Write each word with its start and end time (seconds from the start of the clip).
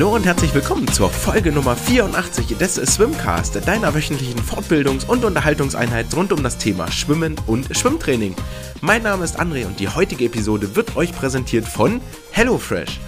Hallo 0.00 0.14
und 0.14 0.24
herzlich 0.24 0.54
willkommen 0.54 0.88
zur 0.88 1.10
Folge 1.10 1.52
Nummer 1.52 1.76
84 1.76 2.56
des 2.56 2.76
Swimcast, 2.76 3.56
deiner 3.66 3.94
wöchentlichen 3.94 4.40
Fortbildungs- 4.40 5.06
und 5.06 5.26
Unterhaltungseinheit 5.26 6.06
rund 6.16 6.32
um 6.32 6.42
das 6.42 6.56
Thema 6.56 6.90
Schwimmen 6.90 7.36
und 7.46 7.76
Schwimmtraining. 7.76 8.34
Mein 8.80 9.02
Name 9.02 9.24
ist 9.24 9.38
André 9.38 9.66
und 9.66 9.78
die 9.78 9.88
heutige 9.88 10.24
Episode 10.24 10.74
wird 10.74 10.96
euch 10.96 11.12
präsentiert 11.12 11.68
von 11.68 12.00
HelloFresh. 12.30 12.98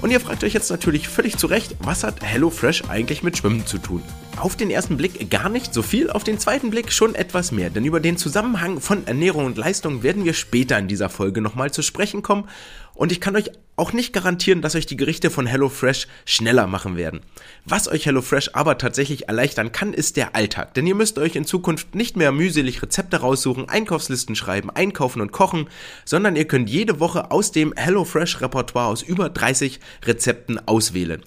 Und 0.00 0.12
ihr 0.12 0.20
fragt 0.20 0.44
euch 0.44 0.52
jetzt 0.52 0.70
natürlich 0.70 1.08
völlig 1.08 1.36
zu 1.36 1.48
Recht, 1.48 1.74
was 1.80 2.04
hat 2.04 2.22
HelloFresh 2.22 2.84
eigentlich 2.88 3.24
mit 3.24 3.36
Schwimmen 3.36 3.66
zu 3.66 3.78
tun? 3.78 4.04
Auf 4.36 4.54
den 4.54 4.70
ersten 4.70 4.96
Blick 4.96 5.28
gar 5.28 5.48
nicht 5.48 5.74
so 5.74 5.82
viel, 5.82 6.10
auf 6.10 6.22
den 6.22 6.38
zweiten 6.38 6.70
Blick 6.70 6.92
schon 6.92 7.16
etwas 7.16 7.50
mehr, 7.50 7.70
denn 7.70 7.84
über 7.84 7.98
den 7.98 8.18
Zusammenhang 8.18 8.80
von 8.80 9.04
Ernährung 9.08 9.46
und 9.46 9.58
Leistung 9.58 10.04
werden 10.04 10.24
wir 10.24 10.32
später 10.32 10.78
in 10.78 10.86
dieser 10.86 11.08
Folge 11.08 11.40
nochmal 11.40 11.72
zu 11.72 11.82
sprechen 11.82 12.22
kommen 12.22 12.48
und 12.94 13.10
ich 13.10 13.20
kann 13.20 13.34
euch 13.34 13.50
auch 13.76 13.92
nicht 13.92 14.12
garantieren, 14.12 14.62
dass 14.62 14.74
euch 14.74 14.86
die 14.86 14.96
Gerichte 14.96 15.30
von 15.30 15.46
HelloFresh 15.46 16.08
schneller 16.24 16.66
machen 16.66 16.96
werden. 16.96 17.20
Was 17.64 17.88
euch 17.88 18.06
HelloFresh 18.06 18.50
aber 18.54 18.78
tatsächlich 18.78 19.28
erleichtern 19.28 19.72
kann, 19.72 19.92
ist 19.92 20.16
der 20.16 20.34
Alltag. 20.34 20.74
Denn 20.74 20.86
ihr 20.86 20.94
müsst 20.94 21.18
euch 21.18 21.36
in 21.36 21.44
Zukunft 21.44 21.94
nicht 21.94 22.16
mehr 22.16 22.32
mühselig 22.32 22.82
Rezepte 22.82 23.18
raussuchen, 23.18 23.68
Einkaufslisten 23.68 24.34
schreiben, 24.34 24.70
einkaufen 24.70 25.20
und 25.20 25.32
kochen, 25.32 25.68
sondern 26.04 26.36
ihr 26.36 26.46
könnt 26.46 26.70
jede 26.70 27.00
Woche 27.00 27.30
aus 27.30 27.52
dem 27.52 27.74
HelloFresh 27.76 28.40
Repertoire 28.40 28.88
aus 28.88 29.02
über 29.02 29.28
30 29.28 29.80
Rezepten 30.04 30.66
auswählen. 30.66 31.22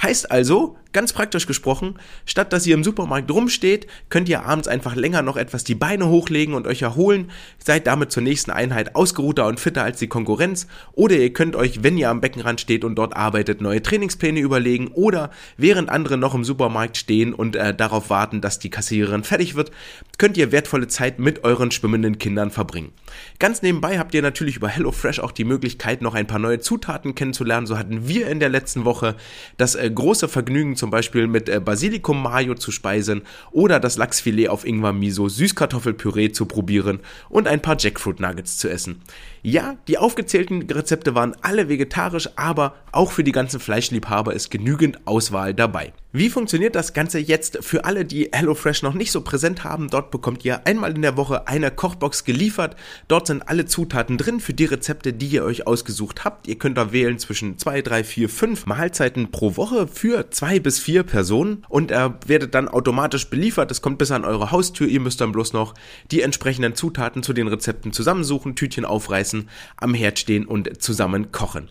Heißt 0.00 0.30
also, 0.30 0.76
Ganz 0.94 1.12
praktisch 1.12 1.46
gesprochen, 1.46 1.98
statt 2.24 2.50
dass 2.50 2.66
ihr 2.66 2.74
im 2.74 2.82
Supermarkt 2.82 3.30
rumsteht, 3.30 3.86
könnt 4.08 4.26
ihr 4.28 4.44
abends 4.44 4.68
einfach 4.68 4.96
länger 4.96 5.20
noch 5.20 5.36
etwas 5.36 5.62
die 5.62 5.74
Beine 5.74 6.08
hochlegen 6.08 6.54
und 6.54 6.66
euch 6.66 6.80
erholen, 6.80 7.30
seid 7.58 7.86
damit 7.86 8.10
zur 8.10 8.22
nächsten 8.22 8.50
Einheit 8.50 8.96
ausgeruhter 8.96 9.46
und 9.46 9.60
fitter 9.60 9.84
als 9.84 9.98
die 9.98 10.06
Konkurrenz 10.06 10.66
oder 10.92 11.16
ihr 11.16 11.34
könnt 11.34 11.56
euch, 11.56 11.82
wenn 11.82 11.98
ihr 11.98 12.08
am 12.08 12.22
Beckenrand 12.22 12.62
steht 12.62 12.84
und 12.84 12.94
dort 12.94 13.14
arbeitet, 13.14 13.60
neue 13.60 13.82
Trainingspläne 13.82 14.40
überlegen 14.40 14.88
oder 14.88 15.30
während 15.58 15.90
andere 15.90 16.16
noch 16.16 16.34
im 16.34 16.42
Supermarkt 16.42 16.96
stehen 16.96 17.34
und 17.34 17.54
äh, 17.54 17.74
darauf 17.74 18.08
warten, 18.08 18.40
dass 18.40 18.58
die 18.58 18.70
Kassiererin 18.70 19.24
fertig 19.24 19.56
wird, 19.56 19.70
könnt 20.16 20.38
ihr 20.38 20.52
wertvolle 20.52 20.88
Zeit 20.88 21.18
mit 21.18 21.44
euren 21.44 21.70
schwimmenden 21.70 22.16
Kindern 22.16 22.50
verbringen. 22.50 22.92
Ganz 23.38 23.60
nebenbei 23.60 23.98
habt 23.98 24.14
ihr 24.14 24.22
natürlich 24.22 24.56
über 24.56 24.68
HelloFresh 24.68 25.20
auch 25.20 25.32
die 25.32 25.44
Möglichkeit, 25.44 26.00
noch 26.00 26.14
ein 26.14 26.26
paar 26.26 26.38
neue 26.38 26.60
Zutaten 26.60 27.14
kennenzulernen. 27.14 27.66
So 27.66 27.76
hatten 27.76 28.08
wir 28.08 28.28
in 28.28 28.40
der 28.40 28.48
letzten 28.48 28.86
Woche 28.86 29.16
das 29.58 29.74
äh, 29.74 29.90
große 29.90 30.28
Vergnügen, 30.28 30.76
zum 30.78 30.90
Beispiel 30.90 31.26
mit 31.26 31.48
äh, 31.48 31.60
Basilikum 31.60 32.22
Mayo 32.22 32.54
zu 32.54 32.70
speisen 32.70 33.22
oder 33.50 33.80
das 33.80 33.96
Lachsfilet 33.96 34.48
auf 34.48 34.64
Ingwer 34.64 34.92
Miso 34.92 35.28
Süßkartoffelpüree 35.28 36.30
zu 36.30 36.46
probieren 36.46 37.00
und 37.28 37.46
ein 37.46 37.60
paar 37.60 37.76
Jackfruit 37.78 38.20
Nuggets 38.20 38.56
zu 38.56 38.70
essen. 38.70 39.02
Ja, 39.42 39.76
die 39.86 39.98
aufgezählten 39.98 40.62
Rezepte 40.62 41.14
waren 41.14 41.36
alle 41.42 41.68
vegetarisch, 41.68 42.28
aber 42.36 42.74
auch 42.92 43.12
für 43.12 43.24
die 43.24 43.32
ganzen 43.32 43.60
Fleischliebhaber 43.60 44.34
ist 44.34 44.50
genügend 44.50 45.06
Auswahl 45.06 45.54
dabei. 45.54 45.92
Wie 46.10 46.30
funktioniert 46.30 46.74
das 46.74 46.94
Ganze 46.94 47.18
jetzt 47.18 47.58
für 47.60 47.84
alle, 47.84 48.06
die 48.06 48.30
HelloFresh 48.32 48.82
noch 48.82 48.94
nicht 48.94 49.12
so 49.12 49.20
präsent 49.20 49.62
haben? 49.62 49.90
Dort 49.90 50.10
bekommt 50.10 50.42
ihr 50.42 50.66
einmal 50.66 50.94
in 50.94 51.02
der 51.02 51.18
Woche 51.18 51.46
eine 51.46 51.70
Kochbox 51.70 52.24
geliefert. 52.24 52.76
Dort 53.08 53.26
sind 53.26 53.46
alle 53.46 53.66
Zutaten 53.66 54.16
drin 54.16 54.40
für 54.40 54.54
die 54.54 54.64
Rezepte, 54.64 55.12
die 55.12 55.26
ihr 55.26 55.44
euch 55.44 55.66
ausgesucht 55.66 56.24
habt. 56.24 56.48
Ihr 56.48 56.56
könnt 56.56 56.78
da 56.78 56.92
wählen 56.92 57.18
zwischen 57.18 57.58
zwei, 57.58 57.82
drei, 57.82 58.04
vier, 58.04 58.30
fünf 58.30 58.64
Mahlzeiten 58.64 59.30
pro 59.30 59.58
Woche 59.58 59.86
für 59.86 60.30
zwei 60.30 60.58
bis 60.60 60.78
vier 60.78 61.02
Personen 61.02 61.66
und 61.68 61.90
er 61.90 62.18
werdet 62.26 62.54
dann 62.54 62.68
automatisch 62.68 63.28
beliefert. 63.28 63.70
Es 63.70 63.82
kommt 63.82 63.98
bis 63.98 64.10
an 64.10 64.24
eure 64.24 64.50
Haustür. 64.50 64.88
Ihr 64.88 65.00
müsst 65.00 65.20
dann 65.20 65.32
bloß 65.32 65.52
noch 65.52 65.74
die 66.10 66.22
entsprechenden 66.22 66.74
Zutaten 66.74 67.22
zu 67.22 67.34
den 67.34 67.48
Rezepten 67.48 67.92
zusammensuchen, 67.92 68.56
Tütchen 68.56 68.86
aufreißen 68.86 69.27
Essen 69.28 69.48
am 69.76 69.92
Herd 69.92 70.18
stehen 70.18 70.46
und 70.46 70.82
zusammen 70.82 71.32
kochen. 71.32 71.68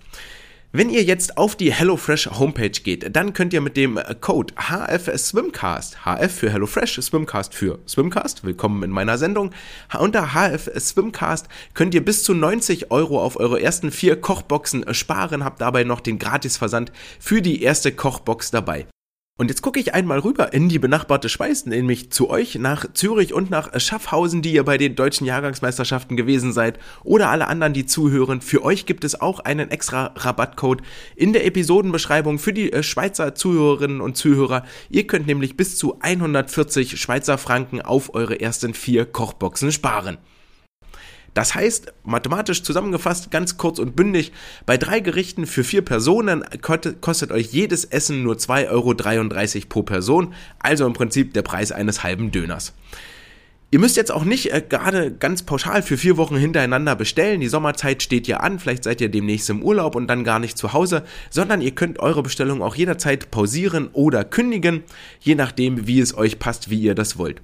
Wenn 0.74 0.90
ihr 0.90 1.02
jetzt 1.02 1.38
auf 1.38 1.56
die 1.56 1.74
HelloFresh 1.74 2.30
Homepage 2.38 2.70
geht, 2.70 3.16
dann 3.16 3.34
könnt 3.34 3.54
ihr 3.54 3.62
mit 3.62 3.78
dem 3.78 3.98
Code 4.20 4.54
HFSwimcast, 4.58 6.06
HF 6.06 6.32
für 6.32 6.52
HelloFresh, 6.52 7.02
Swimcast 7.02 7.56
für 7.56 7.80
Swimcast, 7.88 8.44
willkommen 8.44 8.84
in 8.84 8.92
meiner 8.92 9.18
Sendung, 9.18 9.52
unter 9.98 10.34
HFSwimcast 10.36 11.48
könnt 11.74 11.96
ihr 11.96 12.06
bis 12.06 12.24
zu 12.24 12.36
90 12.36 12.92
Euro 12.92 13.20
auf 13.20 13.40
eure 13.40 13.62
ersten 13.62 13.92
vier 13.92 14.20
Kochboxen 14.22 14.94
sparen, 14.94 15.44
habt 15.44 15.62
dabei 15.62 15.84
noch 15.84 16.02
den 16.02 16.20
Gratisversand 16.20 16.92
für 17.18 17.42
die 17.42 17.64
erste 17.64 17.94
Kochbox 17.94 18.52
dabei. 18.52 18.88
Und 19.40 19.50
jetzt 19.52 19.62
gucke 19.62 19.80
ich 19.80 19.94
einmal 19.94 20.18
rüber 20.18 20.52
in 20.52 20.68
die 20.68 20.80
benachbarte 20.80 21.30
Schweiz, 21.30 21.68
nämlich 21.68 22.12
zu 22.12 22.28
euch 22.28 22.56
nach 22.56 22.92
Zürich 22.94 23.36
und 23.36 23.52
nach 23.52 23.80
Schaffhausen, 23.80 24.42
die 24.42 24.52
ihr 24.52 24.64
bei 24.64 24.80
den 24.80 24.96
deutschen 24.96 25.28
Jahrgangsmeisterschaften 25.28 26.18
gewesen 26.18 26.54
seid, 26.54 26.80
oder 27.04 27.30
alle 27.30 27.46
anderen, 27.46 27.74
die 27.74 27.86
zuhören. 27.86 28.42
Für 28.42 28.64
euch 28.64 28.88
gibt 28.88 29.04
es 29.04 29.22
auch 29.22 29.40
einen 29.40 29.70
extra 29.70 30.12
Rabattcode 30.16 30.82
in 31.16 31.34
der 31.34 31.46
Episodenbeschreibung 31.46 32.40
für 32.40 32.52
die 32.52 32.74
äh, 32.74 32.82
Schweizer 32.82 33.36
Zuhörerinnen 33.36 34.02
und 34.02 34.18
Zuhörer. 34.18 34.64
Ihr 34.90 35.06
könnt 35.06 35.28
nämlich 35.28 35.56
bis 35.56 35.78
zu 35.78 36.00
140 36.00 37.00
Schweizer 37.00 37.38
Franken 37.38 37.80
auf 37.84 38.16
eure 38.16 38.42
ersten 38.42 38.74
vier 38.74 39.06
Kochboxen 39.06 39.72
sparen. 39.72 40.18
Das 41.38 41.54
heißt, 41.54 41.94
mathematisch 42.04 42.64
zusammengefasst, 42.64 43.30
ganz 43.30 43.58
kurz 43.58 43.78
und 43.78 43.96
bündig, 43.96 44.32
bei 44.66 44.76
drei 44.76 45.02
Gerichten 45.02 45.46
für 45.46 45.64
vier 45.64 45.84
Personen 45.84 46.44
kostet 46.64 47.32
euch 47.32 47.54
jedes 47.54 47.86
Essen 47.86 48.24
nur 48.24 48.38
2,33 48.38 48.72
Euro 48.72 49.66
pro 49.70 49.84
Person, 49.84 50.34
also 50.58 50.88
im 50.88 50.94
Prinzip 50.94 51.36
der 51.36 51.44
Preis 51.44 51.72
eines 51.72 52.02
halben 52.02 52.32
Döners. 52.32 52.74
Ihr 53.70 53.78
müsst 53.78 53.98
jetzt 53.98 54.12
auch 54.12 54.24
nicht 54.24 54.52
äh, 54.52 54.64
gerade 54.68 55.12
ganz 55.12 55.44
pauschal 55.44 55.84
für 55.84 55.98
vier 55.98 56.18
Wochen 56.18 56.38
hintereinander 56.38 56.96
bestellen. 56.96 57.40
Die 57.40 57.50
Sommerzeit 57.50 58.02
steht 58.02 58.26
ja 58.26 58.38
an, 58.38 58.58
vielleicht 58.58 58.86
seid 58.86 59.00
ihr 59.00 59.10
demnächst 59.10 59.52
im 59.52 59.62
Urlaub 59.62 59.96
und 59.96 60.08
dann 60.08 60.24
gar 60.24 60.40
nicht 60.40 60.58
zu 60.58 60.74
Hause, 60.74 61.04
sondern 61.30 61.62
ihr 61.62 61.76
könnt 61.76 62.00
eure 62.00 62.24
Bestellung 62.24 62.64
auch 62.64 62.74
jederzeit 62.74 63.30
pausieren 63.30 63.90
oder 63.94 64.24
kündigen, 64.24 64.86
je 65.20 65.36
nachdem, 65.36 65.86
wie 65.86 66.00
es 66.00 66.18
euch 66.18 66.40
passt, 66.40 66.72
wie 66.72 66.82
ihr 66.82 66.96
das 66.96 67.20
wollt. 67.20 67.44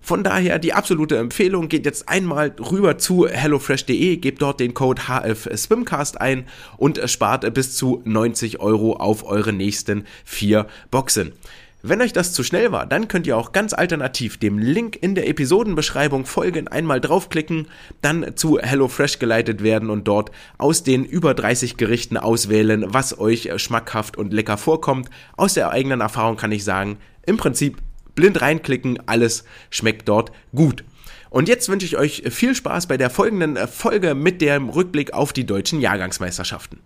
Von 0.00 0.24
daher 0.24 0.58
die 0.58 0.72
absolute 0.72 1.18
Empfehlung, 1.18 1.68
geht 1.68 1.84
jetzt 1.84 2.08
einmal 2.08 2.54
rüber 2.58 2.98
zu 2.98 3.28
hellofresh.de, 3.28 4.16
gebt 4.16 4.42
dort 4.42 4.58
den 4.60 4.74
Code 4.74 5.02
HFSwimcast 5.08 6.20
ein 6.20 6.46
und 6.76 7.00
spart 7.08 7.52
bis 7.54 7.76
zu 7.76 8.00
90 8.04 8.60
Euro 8.60 8.96
auf 8.96 9.24
eure 9.24 9.52
nächsten 9.52 10.04
vier 10.24 10.66
Boxen. 10.90 11.32
Wenn 11.82 12.02
euch 12.02 12.12
das 12.12 12.34
zu 12.34 12.42
schnell 12.42 12.72
war, 12.72 12.84
dann 12.84 13.08
könnt 13.08 13.26
ihr 13.26 13.38
auch 13.38 13.52
ganz 13.52 13.72
alternativ 13.72 14.36
dem 14.36 14.58
Link 14.58 14.98
in 15.00 15.14
der 15.14 15.28
Episodenbeschreibung 15.28 16.26
folgen, 16.26 16.68
einmal 16.68 17.00
draufklicken, 17.00 17.68
dann 18.02 18.36
zu 18.36 18.58
HelloFresh 18.58 19.18
geleitet 19.18 19.62
werden 19.62 19.88
und 19.88 20.06
dort 20.06 20.30
aus 20.58 20.82
den 20.82 21.06
über 21.06 21.32
30 21.32 21.78
Gerichten 21.78 22.18
auswählen, 22.18 22.84
was 22.88 23.18
euch 23.18 23.50
schmackhaft 23.56 24.18
und 24.18 24.34
lecker 24.34 24.58
vorkommt. 24.58 25.08
Aus 25.38 25.54
der 25.54 25.70
eigenen 25.70 26.02
Erfahrung 26.02 26.36
kann 26.36 26.52
ich 26.52 26.64
sagen, 26.64 26.98
im 27.24 27.38
Prinzip 27.38 27.78
blind 28.20 28.42
reinklicken, 28.42 28.98
alles 29.06 29.44
schmeckt 29.70 30.06
dort 30.06 30.30
gut. 30.54 30.84
Und 31.30 31.48
jetzt 31.48 31.70
wünsche 31.70 31.86
ich 31.86 31.96
euch 31.96 32.22
viel 32.28 32.54
Spaß 32.54 32.86
bei 32.86 32.98
der 32.98 33.08
folgenden 33.08 33.56
Folge 33.66 34.14
mit 34.14 34.42
dem 34.42 34.68
Rückblick 34.68 35.14
auf 35.14 35.32
die 35.32 35.46
deutschen 35.46 35.80
Jahrgangsmeisterschaften. 35.80 36.80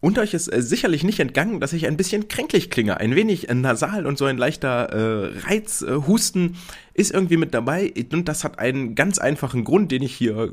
Und 0.00 0.18
euch 0.18 0.32
ist 0.32 0.50
äh, 0.50 0.62
sicherlich 0.62 1.04
nicht 1.04 1.20
entgangen, 1.20 1.60
dass 1.60 1.74
ich 1.74 1.86
ein 1.86 1.98
bisschen 1.98 2.28
kränklich 2.28 2.70
klinge, 2.70 2.98
ein 2.98 3.14
wenig 3.14 3.50
äh, 3.50 3.54
nasal 3.54 4.06
und 4.06 4.16
so 4.16 4.24
ein 4.24 4.38
leichter 4.38 4.90
äh, 4.90 5.38
Reizhusten 5.46 6.54
äh, 6.54 7.00
ist 7.00 7.12
irgendwie 7.12 7.36
mit 7.36 7.52
dabei. 7.52 7.92
Und 8.10 8.26
das 8.26 8.44
hat 8.44 8.58
einen 8.58 8.94
ganz 8.94 9.18
einfachen 9.18 9.64
Grund, 9.64 9.92
den 9.92 10.02
ich 10.02 10.14
hier 10.14 10.52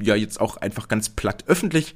ja 0.00 0.16
jetzt 0.16 0.40
auch 0.40 0.56
einfach 0.56 0.88
ganz 0.88 1.10
platt 1.10 1.44
öffentlich 1.46 1.94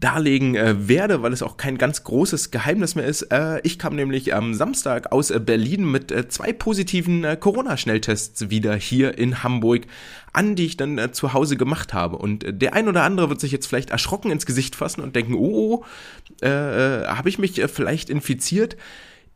darlegen 0.00 0.56
äh, 0.56 0.88
werde, 0.88 1.22
weil 1.22 1.32
es 1.32 1.42
auch 1.42 1.58
kein 1.58 1.76
ganz 1.76 2.04
großes 2.04 2.50
Geheimnis 2.50 2.94
mehr 2.94 3.04
ist. 3.04 3.22
Äh, 3.30 3.60
ich 3.62 3.78
kam 3.78 3.94
nämlich 3.94 4.34
am 4.34 4.54
Samstag 4.54 5.12
aus 5.12 5.30
äh, 5.30 5.38
Berlin 5.38 5.90
mit 5.90 6.10
äh, 6.10 6.26
zwei 6.28 6.52
positiven 6.52 7.22
äh, 7.22 7.36
Corona-Schnelltests 7.38 8.48
wieder 8.48 8.74
hier 8.74 9.18
in 9.18 9.42
Hamburg 9.42 9.82
an, 10.32 10.56
die 10.56 10.66
ich 10.66 10.78
dann 10.78 10.96
äh, 10.96 11.12
zu 11.12 11.34
Hause 11.34 11.58
gemacht 11.58 11.92
habe. 11.92 12.16
Und 12.16 12.44
der 12.48 12.72
ein 12.72 12.88
oder 12.88 13.02
andere 13.02 13.28
wird 13.28 13.40
sich 13.40 13.52
jetzt 13.52 13.66
vielleicht 13.66 13.90
erschrocken 13.90 14.30
ins 14.30 14.46
Gesicht 14.46 14.74
fassen 14.74 15.02
und 15.02 15.14
denken, 15.14 15.34
oh, 15.34 15.84
oh 15.84 15.84
habe 16.42 17.28
ich 17.28 17.38
mich 17.38 17.60
vielleicht 17.70 18.08
infiziert? 18.08 18.76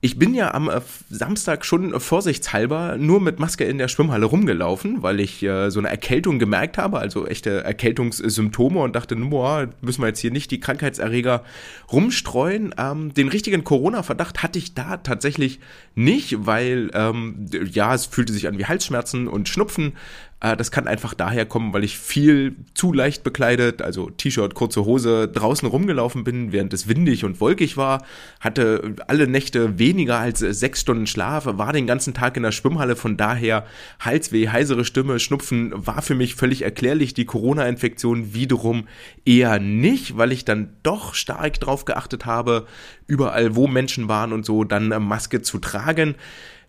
Ich 0.05 0.19
bin 0.19 0.35
ja 0.35 0.53
am 0.53 0.69
äh, 0.69 0.83
Samstag 1.09 1.65
schon 1.65 1.99
vorsichtshalber 1.99 2.99
nur 2.99 3.23
mit 3.23 3.39
Maske 3.39 3.65
in 3.65 3.79
der 3.79 3.89
Schwimmhalle 3.89 4.27
rumgelaufen, 4.27 5.03
weil 5.03 5.19
ich 5.19 5.43
äh, 5.43 5.71
so 5.71 5.79
eine 5.79 5.89
Erkältung 5.89 6.39
gemerkt 6.39 6.77
habe, 6.77 6.99
also 6.99 7.27
echte 7.27 7.65
Erkältungssymptome 7.65 8.81
und 8.81 8.95
dachte, 8.95 9.17
boah, 9.17 9.67
müssen 9.81 10.03
wir 10.03 10.09
jetzt 10.09 10.21
hier 10.21 10.31
nicht 10.31 10.51
die 10.51 10.61
Krankheitserreger 10.61 11.43
rumstreuen. 11.91 12.75
Ähm, 12.77 13.15
den 13.15 13.29
richtigen 13.29 13.65
Corona-Verdacht 13.65 14.43
hatte 14.43 14.59
ich 14.59 14.75
da 14.75 14.99
tatsächlich 14.99 15.59
nicht, 15.95 16.45
weil 16.45 16.91
ähm, 16.93 17.47
ja, 17.73 17.95
es 17.95 18.05
fühlte 18.05 18.35
sich 18.35 18.47
an 18.47 18.59
wie 18.59 18.67
Halsschmerzen 18.67 19.27
und 19.27 19.49
Schnupfen. 19.49 19.95
Äh, 20.45 20.57
das 20.57 20.71
kann 20.71 20.87
einfach 20.87 21.15
daher 21.15 21.47
kommen, 21.47 21.73
weil 21.73 21.85
ich 21.85 21.99
viel 21.99 22.55
zu 22.75 22.93
leicht 22.93 23.25
bekleidet, 23.25 23.81
also 23.81 24.11
T-Shirt, 24.11 24.55
kurze 24.55 24.85
Hose, 24.85 25.27
draußen 25.27 25.67
rumgelaufen 25.67 26.23
bin, 26.23 26.53
während 26.53 26.75
es 26.75 26.87
windig 26.87 27.25
und 27.25 27.41
wolkig 27.41 27.79
war, 27.79 28.05
hatte 28.41 28.95
alle 29.09 29.27
Nächte 29.27 29.79
weniger 29.79 30.19
als 30.19 30.41
sechs 30.41 30.83
Stunden 30.83 31.07
Schlaf, 31.07 31.47
war 31.47 31.73
den 31.73 31.87
ganzen 31.87 32.13
Tag 32.13 32.37
in 32.37 32.43
der 32.43 32.53
Schwimmhalle, 32.53 32.95
von 32.95 33.17
daher 33.17 33.65
Halsweh, 34.01 34.49
heisere 34.49 34.85
Stimme, 34.85 35.19
Schnupfen 35.19 35.73
war 35.75 36.03
für 36.03 36.15
mich 36.15 36.35
völlig 36.35 36.63
erklärlich. 36.63 37.15
Die 37.15 37.25
Corona-Infektion 37.25 38.35
wiederum 38.35 38.87
eher 39.25 39.59
nicht, 39.59 40.19
weil 40.19 40.33
ich 40.33 40.45
dann 40.45 40.77
doch 40.83 41.15
stark 41.15 41.59
drauf 41.61 41.87
geachtet 41.87 42.27
habe, 42.27 42.67
überall 43.07 43.57
wo 43.57 43.67
Menschen 43.67 44.09
waren 44.09 44.33
und 44.33 44.45
so 44.45 44.65
dann 44.65 44.89
Maske 45.03 45.41
zu 45.41 45.59
tragen. 45.59 46.17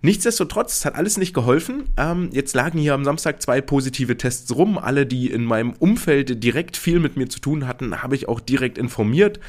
Nichtsdestotrotz, 0.05 0.77
es 0.77 0.85
hat 0.85 0.93
alles 0.93 1.17
nicht 1.17 1.33
geholfen. 1.33 1.85
Ähm, 1.97 2.29
jetzt 2.31 2.53
lagen 2.53 2.77
hier 2.77 2.93
am 2.93 3.03
Samstag 3.03 3.41
zwei 3.41 3.59
positive 3.59 4.15
Tests 4.17 4.55
rum. 4.55 4.77
Alle, 4.77 5.07
die 5.07 5.31
in 5.31 5.43
meinem 5.43 5.73
Umfeld 5.79 6.43
direkt 6.43 6.77
viel 6.77 6.99
mit 6.99 7.17
mir 7.17 7.27
zu 7.27 7.39
tun 7.39 7.67
hatten, 7.67 8.03
habe 8.03 8.13
ich 8.13 8.29
auch 8.29 8.39
direkt 8.39 8.77
informiert. 8.77 9.39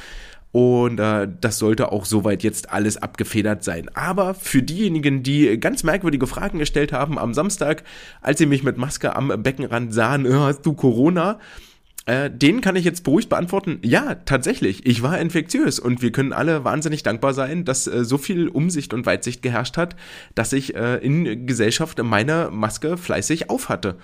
Und 0.51 0.99
äh, 0.99 1.27
das 1.39 1.59
sollte 1.59 1.91
auch 1.91 2.05
soweit 2.05 2.41
jetzt 2.41 2.71
alles 2.71 2.97
abgefedert 2.97 3.63
sein. 3.63 3.91
Aber 3.93 4.33
für 4.33 4.63
diejenigen, 4.63 5.21
die 5.21 5.59
ganz 5.59 5.83
merkwürdige 5.83 6.25
Fragen 6.25 6.57
gestellt 6.57 6.91
haben 6.91 7.19
am 7.19 7.35
Samstag, 7.35 7.83
als 8.23 8.39
sie 8.39 8.47
mich 8.47 8.63
mit 8.63 8.79
Maske 8.79 9.15
am 9.15 9.27
Beckenrand 9.27 9.93
sahen, 9.93 10.27
hast 10.39 10.65
du 10.65 10.73
Corona? 10.73 11.37
Äh, 12.07 12.31
den 12.31 12.61
kann 12.61 12.77
ich 12.77 12.85
jetzt 12.85 13.03
beruhigt 13.03 13.27
beantworten. 13.27 13.79
Ja, 13.83 14.15
tatsächlich. 14.15 14.85
Ich 14.85 15.03
war 15.03 15.19
infektiös 15.19 15.77
und 15.77 16.01
wir 16.01 16.13
können 16.13 16.31
alle 16.31 16.63
wahnsinnig 16.63 17.03
dankbar 17.03 17.33
sein, 17.33 17.65
dass 17.65 17.85
äh, 17.85 18.05
so 18.05 18.17
viel 18.17 18.47
Umsicht 18.47 18.93
und 18.93 19.05
Weitsicht 19.05 19.41
geherrscht 19.41 19.75
hat, 19.75 19.97
dass 20.33 20.53
ich 20.53 20.73
äh, 20.73 20.95
in 20.95 21.45
Gesellschaft 21.45 22.01
meine 22.01 22.49
Maske 22.49 22.95
fleißig 22.95 23.49
aufhatte. 23.49 23.97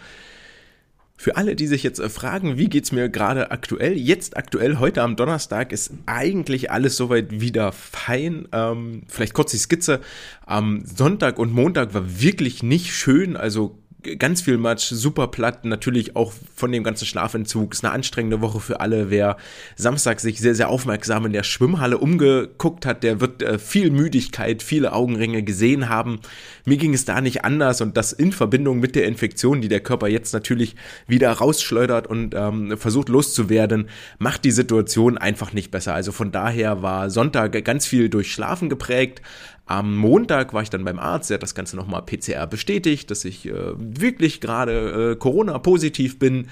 Für 1.15 1.38
alle, 1.38 1.55
die 1.55 1.67
sich 1.67 1.83
jetzt 1.83 2.00
äh, 2.00 2.09
fragen, 2.09 2.57
wie 2.57 2.67
geht's 2.67 2.91
mir 2.91 3.07
gerade 3.07 3.51
aktuell? 3.51 3.97
Jetzt 3.97 4.35
aktuell, 4.35 4.79
heute 4.79 5.01
am 5.01 5.15
Donnerstag, 5.15 5.71
ist 5.71 5.94
eigentlich 6.06 6.71
alles 6.71 6.97
soweit 6.97 7.39
wieder 7.39 7.71
fein. 7.71 8.49
Ähm, 8.51 9.03
vielleicht 9.07 9.33
kurz 9.33 9.51
die 9.51 9.57
Skizze. 9.57 10.01
Am 10.45 10.83
Sonntag 10.83 11.39
und 11.39 11.53
Montag 11.53 11.94
war 11.94 12.21
wirklich 12.21 12.63
nicht 12.63 12.94
schön, 12.94 13.38
also 13.38 13.79
ganz 14.19 14.41
viel 14.41 14.57
Matsch, 14.57 14.91
super 14.91 15.27
platt, 15.27 15.65
natürlich 15.65 16.15
auch 16.15 16.33
von 16.55 16.71
dem 16.71 16.83
ganzen 16.83 17.05
Schlafentzug. 17.05 17.73
Ist 17.73 17.83
eine 17.83 17.94
anstrengende 17.94 18.41
Woche 18.41 18.59
für 18.59 18.79
alle. 18.79 19.09
Wer 19.09 19.38
Samstag 19.75 20.19
sich 20.19 20.39
sehr, 20.39 20.55
sehr 20.55 20.69
aufmerksam 20.69 21.25
in 21.25 21.33
der 21.33 21.44
Schwimmhalle 21.44 21.97
umgeguckt 21.97 22.85
hat, 22.85 23.03
der 23.03 23.21
wird 23.21 23.41
äh, 23.41 23.57
viel 23.57 23.91
Müdigkeit, 23.91 24.63
viele 24.63 24.94
Augenringe 24.94 25.44
gesehen 25.44 25.89
haben. 25.89 26.19
Mir 26.65 26.77
ging 26.77 26.94
es 26.94 27.05
da 27.05 27.21
nicht 27.21 27.44
anders 27.44 27.81
und 27.81 27.97
das 27.97 28.13
in 28.13 28.31
Verbindung 28.31 28.79
mit 28.79 28.95
der 28.95 29.05
Infektion, 29.05 29.61
die 29.61 29.67
der 29.67 29.79
Körper 29.79 30.07
jetzt 30.07 30.33
natürlich 30.33 30.75
wieder 31.07 31.31
rausschleudert 31.31 32.07
und 32.07 32.35
ähm, 32.35 32.77
versucht 32.77 33.09
loszuwerden, 33.09 33.89
macht 34.19 34.44
die 34.44 34.51
Situation 34.51 35.17
einfach 35.17 35.53
nicht 35.53 35.71
besser. 35.71 35.94
Also 35.94 36.11
von 36.11 36.31
daher 36.31 36.81
war 36.81 37.09
Sonntag 37.09 37.63
ganz 37.63 37.85
viel 37.85 38.09
durch 38.09 38.31
Schlafen 38.31 38.69
geprägt. 38.69 39.21
Am 39.65 39.95
Montag 39.95 40.54
war 40.54 40.62
ich 40.62 40.69
dann 40.69 40.83
beim 40.83 41.00
Arzt, 41.00 41.30
der 41.30 41.36
hat 41.36 41.44
das 41.44 41.56
Ganze 41.56 41.77
nochmal 41.77 42.01
PCR 42.01 42.48
bestätigt, 42.48 43.10
dass 43.10 43.24
ich 43.24 43.48
äh, 43.48 43.54
wirklich 43.77 44.42
gerade 44.42 45.12
äh, 45.12 45.15
Corona-positiv 45.15 46.19
bin. 46.19 46.50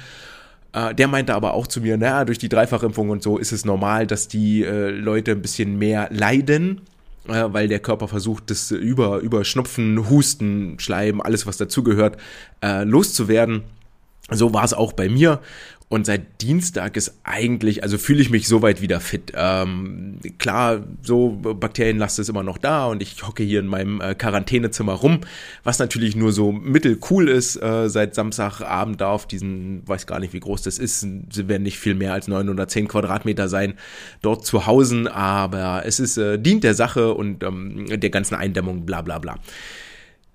Äh, 0.71 0.95
der 0.95 1.07
meinte 1.07 1.35
aber 1.35 1.53
auch 1.53 1.67
zu 1.67 1.81
mir, 1.81 1.97
naja, 1.97 2.23
durch 2.23 2.37
die 2.37 2.47
Dreifachimpfung 2.47 3.09
und 3.09 3.21
so 3.21 3.37
ist 3.37 3.51
es 3.51 3.65
normal, 3.65 4.07
dass 4.07 4.29
die 4.29 4.63
äh, 4.63 4.91
Leute 4.91 5.31
ein 5.31 5.41
bisschen 5.41 5.77
mehr 5.77 6.07
leiden, 6.09 6.81
äh, 7.27 7.43
weil 7.47 7.67
der 7.67 7.79
Körper 7.79 8.07
versucht, 8.07 8.49
das 8.49 8.71
über, 8.71 9.19
über 9.19 9.43
Schnupfen, 9.43 10.09
Husten, 10.09 10.79
Schleim, 10.79 11.19
alles 11.19 11.45
was 11.45 11.57
dazugehört, 11.57 12.17
äh, 12.63 12.85
loszuwerden. 12.85 13.63
So 14.29 14.53
war 14.53 14.63
es 14.63 14.73
auch 14.73 14.93
bei 14.93 15.09
mir. 15.09 15.41
Und 15.91 16.05
seit 16.05 16.41
Dienstag 16.41 16.95
ist 16.95 17.19
eigentlich, 17.25 17.83
also 17.83 17.97
fühle 17.97 18.21
ich 18.21 18.29
mich 18.29 18.47
soweit 18.47 18.81
wieder 18.81 19.01
fit. 19.01 19.33
Ähm, 19.35 20.19
klar, 20.37 20.85
so 21.01 21.31
Bakterienlast 21.31 22.17
ist 22.17 22.29
immer 22.29 22.43
noch 22.43 22.57
da 22.57 22.85
und 22.85 23.03
ich 23.03 23.21
hocke 23.27 23.43
hier 23.43 23.59
in 23.59 23.67
meinem 23.67 23.99
äh, 23.99 24.15
Quarantänezimmer 24.15 24.93
rum, 24.93 25.19
was 25.65 25.79
natürlich 25.79 26.15
nur 26.15 26.31
so 26.31 26.53
mittelcool 26.53 27.27
ist. 27.27 27.57
Äh, 27.57 27.89
seit 27.89 28.15
Samstagabend 28.15 29.01
da 29.01 29.09
auf 29.09 29.27
diesen, 29.27 29.85
weiß 29.85 30.07
gar 30.07 30.21
nicht, 30.21 30.31
wie 30.31 30.39
groß 30.39 30.61
das 30.61 30.79
ist, 30.79 31.01
sie 31.01 31.49
werden 31.49 31.63
nicht 31.63 31.77
viel 31.77 31.95
mehr 31.95 32.13
als 32.13 32.29
neun 32.29 32.47
oder 32.47 32.69
zehn 32.69 32.87
Quadratmeter 32.87 33.49
sein, 33.49 33.73
dort 34.21 34.45
zu 34.45 34.67
Hause, 34.67 35.13
aber 35.13 35.83
es 35.85 35.99
ist, 35.99 36.15
äh, 36.15 36.39
dient 36.39 36.63
der 36.63 36.73
Sache 36.73 37.13
und 37.13 37.43
ähm, 37.43 37.99
der 37.99 38.09
ganzen 38.09 38.35
Eindämmung, 38.35 38.85
bla 38.85 39.01
bla 39.01 39.19
bla. 39.19 39.39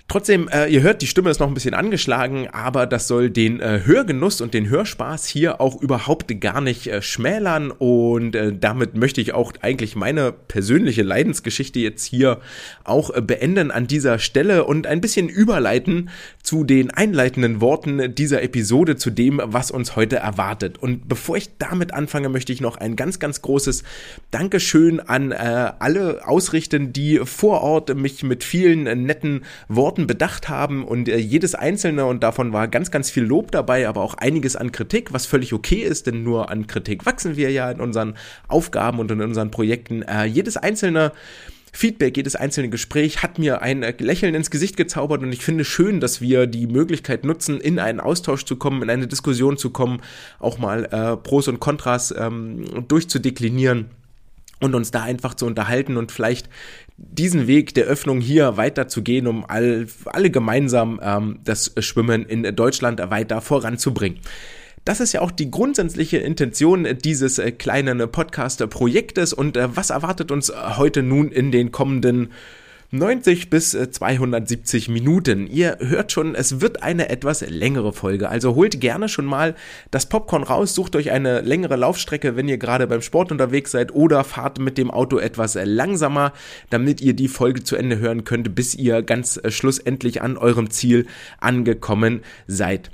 Trotzdem, 0.08 0.47
äh, 0.49 0.69
ihr 0.69 0.82
hört, 0.82 1.03
die 1.03 1.08
Stimme 1.08 1.31
ist 1.31 1.41
noch 1.41 1.49
ein 1.49 1.55
bisschen 1.55 1.75
angeschlagen, 1.75 2.47
aber 2.53 2.87
das 2.87 3.08
soll 3.08 3.29
den 3.29 3.58
äh, 3.58 3.81
Hörgenuss 3.85 4.41
und 4.41 4.55
den 4.55 4.69
Hörspaß 4.69 5.26
hier 5.26 5.61
auch 5.61 5.82
überhaupt 5.82 6.41
gar 6.41 6.61
nicht 6.61 6.87
äh, 6.87 7.03
schmälern 7.03 7.73
und 7.73 8.37
äh, 8.37 8.53
damit 8.56 8.94
möchte 8.94 9.20
ich 9.20 9.35
auch 9.35 9.53
eigentlich 9.62 9.97
meine 9.97 10.31
persönliche 10.31 11.03
Leidensgeschichte 11.03 11.81
jetzt 11.81 12.05
hier 12.05 12.38
auch 12.85 13.11
äh, 13.11 13.20
beenden 13.20 13.73
an 13.73 13.88
dieser 13.88 14.20
Stelle 14.20 14.64
und 14.64 14.87
ein 14.87 15.00
bisschen 15.00 15.29
überleiten 15.29 16.08
zu 16.41 16.62
den 16.62 16.93
einleitenden 16.93 17.61
Worten 17.61 18.14
dieser 18.14 18.44
Episode, 18.44 18.94
zu 18.94 19.11
dem, 19.11 19.41
was 19.43 19.73
uns 19.73 19.97
heute 19.97 20.17
erwartet. 20.17 20.79
Und 20.79 21.08
bevor 21.08 21.37
ich 21.37 21.50
damit 21.58 21.93
anfange, 21.93 22.29
möchte 22.29 22.53
ich 22.53 22.61
noch 22.61 22.76
ein 22.76 22.94
ganz, 22.94 23.19
ganz 23.19 23.43
großes 23.43 23.82
Dankeschön 24.31 25.00
an 25.00 25.32
äh, 25.32 25.73
alle 25.81 26.29
ausrichten, 26.29 26.93
die 26.93 27.23
vor 27.25 27.62
Ort 27.62 27.93
mich 27.97 28.23
mit 28.23 28.44
vielen 28.44 28.85
netten 29.05 29.43
Worten 29.67 29.95
Worten 29.96 30.06
bedacht 30.06 30.50
haben 30.50 30.84
und 30.84 31.08
äh, 31.08 31.16
jedes 31.16 31.54
einzelne, 31.54 32.04
und 32.04 32.22
davon 32.22 32.52
war 32.52 32.69
ganz, 32.69 32.90
ganz 32.90 33.08
viel 33.08 33.25
Lob 33.25 33.50
dabei, 33.50 33.88
aber 33.88 34.02
auch 34.02 34.14
einiges 34.14 34.54
an 34.54 34.70
Kritik, 34.70 35.14
was 35.14 35.25
völlig 35.25 35.54
okay 35.54 35.81
ist, 35.81 36.06
denn 36.06 36.22
nur 36.22 36.50
an 36.50 36.66
Kritik 36.66 37.06
wachsen 37.06 37.37
wir 37.37 37.50
ja 37.50 37.70
in 37.70 37.81
unseren 37.81 38.14
Aufgaben 38.46 38.98
und 38.98 39.10
in 39.10 39.22
unseren 39.22 39.50
Projekten. 39.50 40.02
Äh, 40.02 40.26
jedes 40.26 40.58
einzelne 40.58 41.12
Feedback, 41.72 42.14
jedes 42.16 42.37
einzelne 42.37 42.69
Gespräch 42.69 43.22
hat 43.22 43.38
mir 43.38 43.62
ein 43.62 43.82
äh, 43.82 43.94
Lächeln 43.98 44.34
ins 44.34 44.50
Gesicht 44.50 44.76
gezaubert 44.76 45.22
und 45.22 45.32
ich 45.32 45.43
finde 45.43 45.64
schön, 45.64 46.00
dass 46.00 46.20
wir 46.20 46.46
die 46.46 46.66
Möglichkeit 46.66 47.25
nutzen, 47.25 47.58
in 47.58 47.78
einen 47.78 48.00
Austausch 48.00 48.44
zu 48.44 48.56
kommen, 48.56 48.82
in 48.82 48.90
eine 48.90 49.06
Diskussion 49.06 49.56
zu 49.56 49.70
kommen, 49.70 50.02
auch 50.38 50.58
mal 50.58 50.84
äh, 50.84 51.16
Pros 51.16 51.48
und 51.48 51.58
Kontras 51.58 52.14
ähm, 52.16 52.87
durchzudeklinieren 52.87 53.87
und 54.60 54.75
uns 54.75 54.90
da 54.90 55.02
einfach 55.02 55.34
zu 55.34 55.46
unterhalten 55.46 55.96
und 55.96 56.12
vielleicht 56.12 56.50
diesen 56.98 57.46
Weg 57.46 57.75
der 57.75 57.84
Öffnung 57.84 58.20
hier 58.20 58.56
weiterzugehen, 58.56 59.26
um 59.26 59.44
all, 59.46 59.87
alle 60.06 60.31
gemeinsam 60.31 60.98
ähm, 61.02 61.40
das 61.44 61.72
Schwimmen 61.78 62.25
in 62.25 62.43
Deutschland 62.56 63.00
weiter 63.10 63.40
voranzubringen. 63.40 64.19
Das 64.84 65.00
ist 65.00 65.12
ja 65.12 65.20
auch 65.20 65.32
die 65.32 65.50
grundsätzliche 65.50 66.19
Intention 66.19 66.87
dieses 67.02 67.38
äh, 67.38 67.50
kleinen 67.50 67.98
Podcast-Projektes 68.10 69.32
und 69.32 69.56
äh, 69.56 69.76
was 69.76 69.90
erwartet 69.90 70.31
uns 70.31 70.52
heute 70.78 71.02
nun 71.02 71.32
in 71.32 71.50
den 71.50 71.72
kommenden 71.72 72.31
90 72.98 73.50
bis 73.50 73.70
270 73.70 74.88
äh, 74.88 74.93
Minuten. 74.93 75.46
Ihr 75.46 75.78
hört 75.81 76.12
schon, 76.12 76.34
es 76.34 76.60
wird 76.60 76.82
eine 76.82 77.08
etwas 77.08 77.43
längere 77.48 77.93
Folge. 77.93 78.28
Also 78.28 78.54
holt 78.54 78.81
gerne 78.81 79.08
schon 79.08 79.26
mal 79.26 79.55
das 79.91 80.08
Popcorn 80.08 80.43
raus, 80.43 80.74
sucht 80.74 80.96
euch 80.96 81.10
eine 81.10 81.41
längere 81.41 81.76
Laufstrecke, 81.76 82.36
wenn 82.36 82.48
ihr 82.48 82.58
gerade 82.58 82.86
beim 82.86 83.03
Sport 83.03 83.32
unterwegs 83.32 83.70
seid 83.70 83.94
oder 83.94 84.24
fahrt 84.24 84.58
mit 84.58 84.79
dem 84.79 84.91
Auto 84.91 85.19
etwas 85.19 85.56
langsamer, 85.62 86.32
damit 86.70 87.00
ihr 87.00 87.15
die 87.15 87.29
Folge 87.29 87.62
zu 87.62 87.76
Ende 87.76 87.98
hören 87.98 88.24
könnt, 88.24 88.55
bis 88.55 88.74
ihr 88.74 89.03
ganz 89.03 89.36
äh, 89.36 89.50
schlussendlich 89.50 90.22
an 90.22 90.36
eurem 90.36 90.70
Ziel 90.70 91.06
angekommen 91.38 92.22
seid. 92.46 92.91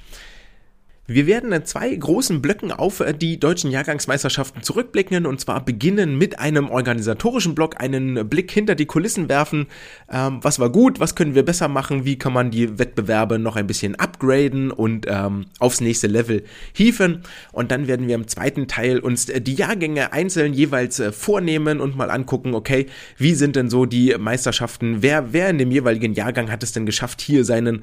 Wir 1.09 1.27
werden 1.27 1.51
in 1.51 1.65
zwei 1.65 1.93
großen 1.93 2.41
Blöcken 2.41 2.71
auf 2.71 3.01
äh, 3.01 3.13
die 3.13 3.41
deutschen 3.41 3.73
Jahrgangsmeisterschaften 3.73 4.63
zurückblicken 4.63 5.27
und 5.27 5.41
zwar 5.41 5.65
beginnen 5.65 6.17
mit 6.17 6.39
einem 6.39 6.71
organisatorischen 6.71 7.57
Block, 7.57 7.81
einen 7.81 8.29
Blick 8.29 8.53
hinter 8.53 8.77
die 8.77 8.87
Kulissen 8.87 9.29
werfen. 9.29 9.67
Ähm, 10.09 10.39
was 10.43 10.61
war 10.61 10.71
gut, 10.71 11.01
was 11.01 11.17
können 11.17 11.35
wir 11.35 11.45
besser 11.45 11.67
machen, 11.67 12.05
wie 12.05 12.19
kann 12.19 12.33
man 12.33 12.53
die 12.53 12.79
Wettbewerbe 12.79 13.41
noch 13.41 13.57
ein 13.57 13.67
bisschen 13.67 13.97
upgraden 13.97 14.71
und 14.71 15.07
ähm, 15.09 15.47
aufs 15.59 15.81
nächste 15.81 16.07
Level 16.07 16.45
hieven. 16.73 17.23
Und 17.51 17.73
dann 17.73 17.89
werden 17.89 18.07
wir 18.07 18.15
im 18.15 18.29
zweiten 18.29 18.69
Teil 18.69 19.01
uns 19.01 19.29
äh, 19.29 19.41
die 19.41 19.55
Jahrgänge 19.55 20.13
einzeln 20.13 20.55
jeweils 20.55 21.01
äh, 21.01 21.11
vornehmen 21.11 21.81
und 21.81 21.97
mal 21.97 22.13
angucken, 22.13 22.55
okay, 22.55 22.87
wie 23.19 23.35
sind 23.35 23.57
denn 23.57 23.71
so 23.71 23.87
die 23.87 24.15
Meisterschaften, 24.17 25.03
wer, 25.03 25.33
wer 25.33 25.51
in 25.51 25.59
dem 25.59 25.73
jeweiligen 25.73 26.15
Jahrgang 26.15 26.49
hat 26.49 26.63
es 26.63 26.71
denn 26.71 26.87
geschafft, 26.87 27.21
hier 27.21 27.45
seinen 27.45 27.83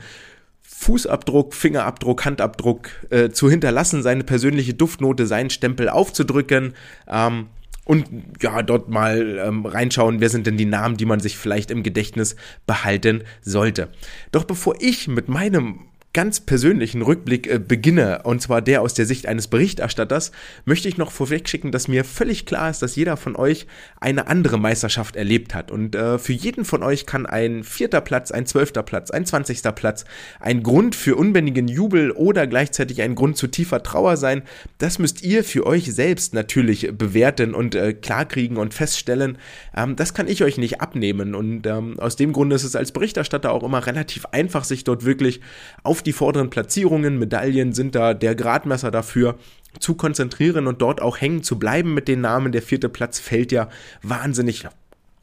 Fußabdruck, 0.79 1.53
Fingerabdruck, 1.53 2.23
Handabdruck 2.23 2.89
äh, 3.09 3.31
zu 3.31 3.49
hinterlassen, 3.49 4.01
seine 4.01 4.23
persönliche 4.23 4.73
Duftnote, 4.73 5.27
seinen 5.27 5.49
Stempel 5.49 5.89
aufzudrücken. 5.89 6.73
Ähm, 7.05 7.47
und 7.83 8.05
ja, 8.41 8.61
dort 8.61 8.87
mal 8.87 9.39
ähm, 9.45 9.65
reinschauen, 9.65 10.21
wer 10.21 10.29
sind 10.29 10.47
denn 10.47 10.55
die 10.55 10.65
Namen, 10.65 10.95
die 10.95 11.05
man 11.05 11.19
sich 11.19 11.37
vielleicht 11.37 11.69
im 11.69 11.83
Gedächtnis 11.83 12.37
behalten 12.65 13.23
sollte. 13.41 13.89
Doch 14.31 14.45
bevor 14.45 14.75
ich 14.79 15.09
mit 15.09 15.27
meinem 15.27 15.88
ganz 16.19 16.41
persönlichen 16.41 17.01
Rückblick 17.01 17.47
äh, 17.47 17.59
beginne, 17.59 18.23
und 18.25 18.41
zwar 18.41 18.61
der 18.61 18.81
aus 18.81 18.93
der 18.93 19.05
Sicht 19.05 19.25
eines 19.25 19.47
Berichterstatters, 19.47 20.33
möchte 20.65 20.89
ich 20.89 20.97
noch 20.97 21.13
vorwegschicken, 21.13 21.71
dass 21.71 21.87
mir 21.87 22.03
völlig 22.03 22.45
klar 22.45 22.69
ist, 22.69 22.81
dass 22.81 22.97
jeder 22.97 23.15
von 23.15 23.37
euch 23.37 23.67
eine 24.01 24.27
andere 24.27 24.57
Meisterschaft 24.57 25.15
erlebt 25.15 25.55
hat. 25.55 25.71
Und 25.71 25.95
äh, 25.95 26.19
für 26.19 26.33
jeden 26.33 26.65
von 26.65 26.83
euch 26.83 27.05
kann 27.05 27.25
ein 27.25 27.63
vierter 27.63 28.01
Platz, 28.01 28.31
ein 28.31 28.45
zwölfter 28.45 28.83
Platz, 28.83 29.11
ein 29.11 29.25
zwanzigster 29.25 29.71
Platz 29.71 30.03
ein 30.41 30.61
Grund 30.61 30.93
für 30.93 31.15
unbändigen 31.15 31.69
Jubel 31.69 32.11
oder 32.11 32.47
gleichzeitig 32.47 33.01
ein 33.01 33.15
Grund 33.15 33.37
zu 33.37 33.47
tiefer 33.47 33.81
Trauer 33.81 34.17
sein. 34.17 34.43
Das 34.77 34.99
müsst 34.99 35.23
ihr 35.23 35.45
für 35.45 35.65
euch 35.65 35.85
selbst 35.93 36.33
natürlich 36.33 36.91
bewerten 36.97 37.55
und 37.55 37.75
äh, 37.75 37.93
klarkriegen 37.93 38.57
und 38.57 38.73
feststellen. 38.73 39.37
Ähm, 39.73 39.95
das 39.95 40.13
kann 40.13 40.27
ich 40.27 40.43
euch 40.43 40.57
nicht 40.57 40.81
abnehmen. 40.81 41.33
Und 41.33 41.65
ähm, 41.65 41.97
aus 41.97 42.17
dem 42.17 42.33
Grunde 42.33 42.57
ist 42.57 42.65
es 42.65 42.75
als 42.75 42.91
Berichterstatter 42.91 43.53
auch 43.53 43.63
immer 43.63 43.87
relativ 43.87 44.25
einfach, 44.25 44.65
sich 44.65 44.83
dort 44.83 45.05
wirklich 45.05 45.39
auf 45.83 46.01
die 46.01 46.08
vorderen 46.13 46.49
Platzierungen, 46.49 47.19
Medaillen 47.19 47.73
sind 47.73 47.95
da 47.95 48.13
der 48.13 48.35
Gradmesser 48.35 48.91
dafür, 48.91 49.35
zu 49.79 49.95
konzentrieren 49.95 50.67
und 50.67 50.81
dort 50.81 51.01
auch 51.01 51.21
hängen 51.21 51.43
zu 51.43 51.59
bleiben 51.59 51.93
mit 51.93 52.07
den 52.07 52.21
Namen. 52.21 52.51
Der 52.51 52.61
vierte 52.61 52.89
Platz 52.89 53.19
fällt 53.19 53.51
ja 53.51 53.69
wahnsinnig 54.01 54.65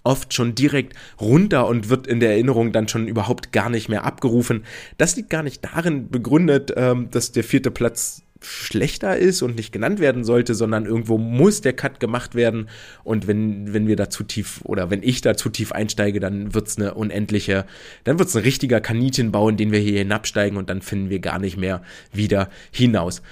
oft 0.04 0.32
schon 0.32 0.54
direkt 0.54 0.94
runter 1.20 1.66
und 1.66 1.88
wird 1.88 2.06
in 2.06 2.20
der 2.20 2.30
Erinnerung 2.30 2.72
dann 2.72 2.88
schon 2.88 3.08
überhaupt 3.08 3.52
gar 3.52 3.68
nicht 3.68 3.88
mehr 3.88 4.04
abgerufen. 4.04 4.64
Das 4.98 5.16
liegt 5.16 5.30
gar 5.30 5.42
nicht 5.42 5.64
darin 5.64 6.10
begründet, 6.10 6.72
ähm, 6.76 7.08
dass 7.10 7.32
der 7.32 7.44
vierte 7.44 7.70
Platz 7.70 8.22
schlechter 8.42 9.16
ist 9.16 9.42
und 9.42 9.56
nicht 9.56 9.72
genannt 9.72 10.00
werden 10.00 10.24
sollte, 10.24 10.54
sondern 10.54 10.86
irgendwo 10.86 11.18
muss 11.18 11.60
der 11.60 11.72
Cut 11.72 12.00
gemacht 12.00 12.34
werden. 12.34 12.68
Und 13.04 13.26
wenn, 13.26 13.72
wenn 13.72 13.86
wir 13.86 13.96
da 13.96 14.10
zu 14.10 14.24
tief 14.24 14.60
oder 14.64 14.90
wenn 14.90 15.02
ich 15.02 15.20
da 15.20 15.36
zu 15.36 15.48
tief 15.48 15.72
einsteige, 15.72 16.20
dann 16.20 16.54
wird's 16.54 16.76
eine 16.76 16.94
unendliche, 16.94 17.64
dann 18.04 18.18
wird's 18.18 18.36
ein 18.36 18.42
richtiger 18.42 18.80
Kaninchenbau, 18.80 19.48
in 19.48 19.56
den 19.56 19.72
wir 19.72 19.80
hier 19.80 19.98
hinabsteigen 19.98 20.58
und 20.58 20.70
dann 20.70 20.82
finden 20.82 21.10
wir 21.10 21.20
gar 21.20 21.38
nicht 21.38 21.56
mehr 21.56 21.82
wieder 22.12 22.50
hinaus. 22.70 23.22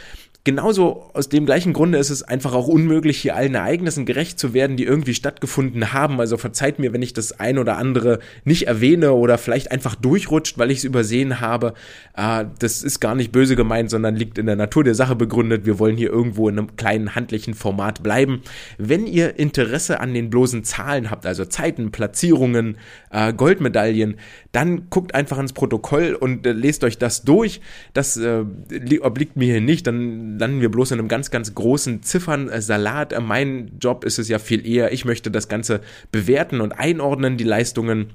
Genauso 0.46 1.08
aus 1.14 1.30
dem 1.30 1.46
gleichen 1.46 1.72
Grunde 1.72 1.96
ist 1.96 2.10
es 2.10 2.22
einfach 2.22 2.52
auch 2.52 2.68
unmöglich, 2.68 3.16
hier 3.16 3.34
allen 3.34 3.54
Ereignissen 3.54 4.04
gerecht 4.04 4.38
zu 4.38 4.52
werden, 4.52 4.76
die 4.76 4.84
irgendwie 4.84 5.14
stattgefunden 5.14 5.94
haben. 5.94 6.20
Also 6.20 6.36
verzeiht 6.36 6.78
mir, 6.78 6.92
wenn 6.92 7.00
ich 7.00 7.14
das 7.14 7.40
ein 7.40 7.56
oder 7.56 7.78
andere 7.78 8.18
nicht 8.44 8.66
erwähne 8.66 9.12
oder 9.12 9.38
vielleicht 9.38 9.72
einfach 9.72 9.94
durchrutscht, 9.94 10.58
weil 10.58 10.70
ich 10.70 10.78
es 10.78 10.84
übersehen 10.84 11.40
habe. 11.40 11.72
Äh, 12.14 12.44
das 12.58 12.82
ist 12.82 13.00
gar 13.00 13.14
nicht 13.14 13.32
böse 13.32 13.56
gemeint, 13.56 13.88
sondern 13.88 14.16
liegt 14.16 14.36
in 14.36 14.44
der 14.44 14.56
Natur 14.56 14.84
der 14.84 14.94
Sache 14.94 15.16
begründet. 15.16 15.64
Wir 15.64 15.78
wollen 15.78 15.96
hier 15.96 16.10
irgendwo 16.10 16.46
in 16.50 16.58
einem 16.58 16.76
kleinen 16.76 17.14
handlichen 17.14 17.54
Format 17.54 18.02
bleiben. 18.02 18.42
Wenn 18.76 19.06
ihr 19.06 19.38
Interesse 19.38 19.98
an 20.00 20.12
den 20.12 20.28
bloßen 20.28 20.62
Zahlen 20.62 21.10
habt, 21.10 21.24
also 21.24 21.46
Zeiten, 21.46 21.90
Platzierungen, 21.90 22.76
äh, 23.10 23.32
Goldmedaillen, 23.32 24.16
dann 24.52 24.90
guckt 24.90 25.14
einfach 25.14 25.38
ins 25.38 25.54
Protokoll 25.54 26.14
und 26.14 26.46
äh, 26.46 26.52
lest 26.52 26.84
euch 26.84 26.98
das 26.98 27.22
durch. 27.22 27.62
Das 27.94 28.18
äh, 28.18 28.44
obliegt 29.00 29.36
mir 29.36 29.46
hier 29.46 29.62
nicht. 29.62 29.86
Dann 29.86 30.33
landen 30.38 30.60
wir 30.60 30.70
bloß 30.70 30.92
in 30.92 30.98
einem 30.98 31.08
ganz, 31.08 31.30
ganz 31.30 31.54
großen 31.54 32.02
Ziffernsalat. 32.02 33.14
Mein 33.22 33.78
Job 33.80 34.04
ist 34.04 34.18
es 34.18 34.28
ja 34.28 34.38
viel 34.38 34.66
eher, 34.66 34.92
ich 34.92 35.04
möchte 35.04 35.30
das 35.30 35.48
Ganze 35.48 35.80
bewerten 36.12 36.60
und 36.60 36.72
einordnen, 36.72 37.36
die 37.36 37.44
Leistungen 37.44 38.10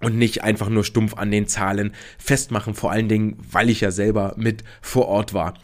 und 0.00 0.16
nicht 0.16 0.42
einfach 0.42 0.68
nur 0.68 0.84
stumpf 0.84 1.14
an 1.14 1.30
den 1.30 1.46
Zahlen 1.46 1.92
festmachen, 2.18 2.74
vor 2.74 2.90
allen 2.90 3.08
Dingen, 3.08 3.36
weil 3.50 3.70
ich 3.70 3.80
ja 3.80 3.90
selber 3.90 4.34
mit 4.36 4.64
vor 4.80 5.08
Ort 5.08 5.34
war. 5.34 5.54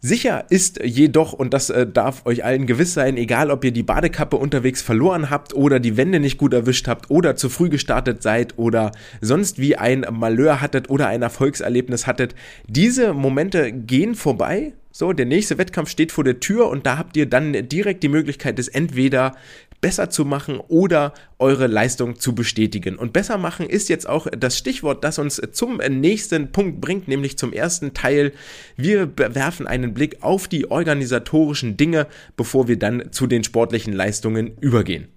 Sicher 0.00 0.44
ist 0.48 0.80
jedoch, 0.84 1.32
und 1.32 1.52
das 1.52 1.70
äh, 1.70 1.84
darf 1.84 2.24
euch 2.24 2.44
allen 2.44 2.66
gewiss 2.66 2.94
sein, 2.94 3.16
egal 3.16 3.50
ob 3.50 3.64
ihr 3.64 3.72
die 3.72 3.82
Badekappe 3.82 4.36
unterwegs 4.36 4.80
verloren 4.80 5.28
habt 5.28 5.54
oder 5.54 5.80
die 5.80 5.96
Wände 5.96 6.20
nicht 6.20 6.38
gut 6.38 6.54
erwischt 6.54 6.86
habt 6.86 7.10
oder 7.10 7.34
zu 7.34 7.48
früh 7.48 7.68
gestartet 7.68 8.22
seid 8.22 8.56
oder 8.58 8.92
sonst 9.20 9.58
wie 9.58 9.76
ein 9.76 10.06
Malheur 10.12 10.60
hattet 10.60 10.88
oder 10.88 11.08
ein 11.08 11.22
Erfolgserlebnis 11.22 12.06
hattet, 12.06 12.36
diese 12.68 13.12
Momente 13.12 13.72
gehen 13.72 14.14
vorbei. 14.14 14.72
So, 14.92 15.12
der 15.12 15.26
nächste 15.26 15.58
Wettkampf 15.58 15.90
steht 15.90 16.12
vor 16.12 16.24
der 16.24 16.38
Tür 16.38 16.68
und 16.68 16.86
da 16.86 16.96
habt 16.96 17.16
ihr 17.16 17.26
dann 17.26 17.68
direkt 17.68 18.02
die 18.04 18.08
Möglichkeit, 18.08 18.58
es 18.58 18.68
entweder 18.68 19.34
besser 19.80 20.10
zu 20.10 20.24
machen 20.24 20.60
oder 20.68 21.14
eure 21.38 21.66
Leistung 21.66 22.18
zu 22.18 22.34
bestätigen. 22.34 22.96
Und 22.96 23.12
besser 23.12 23.38
machen 23.38 23.66
ist 23.66 23.88
jetzt 23.88 24.08
auch 24.08 24.26
das 24.26 24.58
Stichwort, 24.58 25.04
das 25.04 25.18
uns 25.18 25.40
zum 25.52 25.76
nächsten 25.76 26.52
Punkt 26.52 26.80
bringt, 26.80 27.08
nämlich 27.08 27.38
zum 27.38 27.52
ersten 27.52 27.94
Teil. 27.94 28.32
Wir 28.76 29.10
werfen 29.16 29.66
einen 29.66 29.94
Blick 29.94 30.22
auf 30.22 30.48
die 30.48 30.70
organisatorischen 30.70 31.76
Dinge, 31.76 32.06
bevor 32.36 32.68
wir 32.68 32.78
dann 32.78 33.12
zu 33.12 33.26
den 33.26 33.44
sportlichen 33.44 33.92
Leistungen 33.92 34.56
übergehen. 34.58 35.08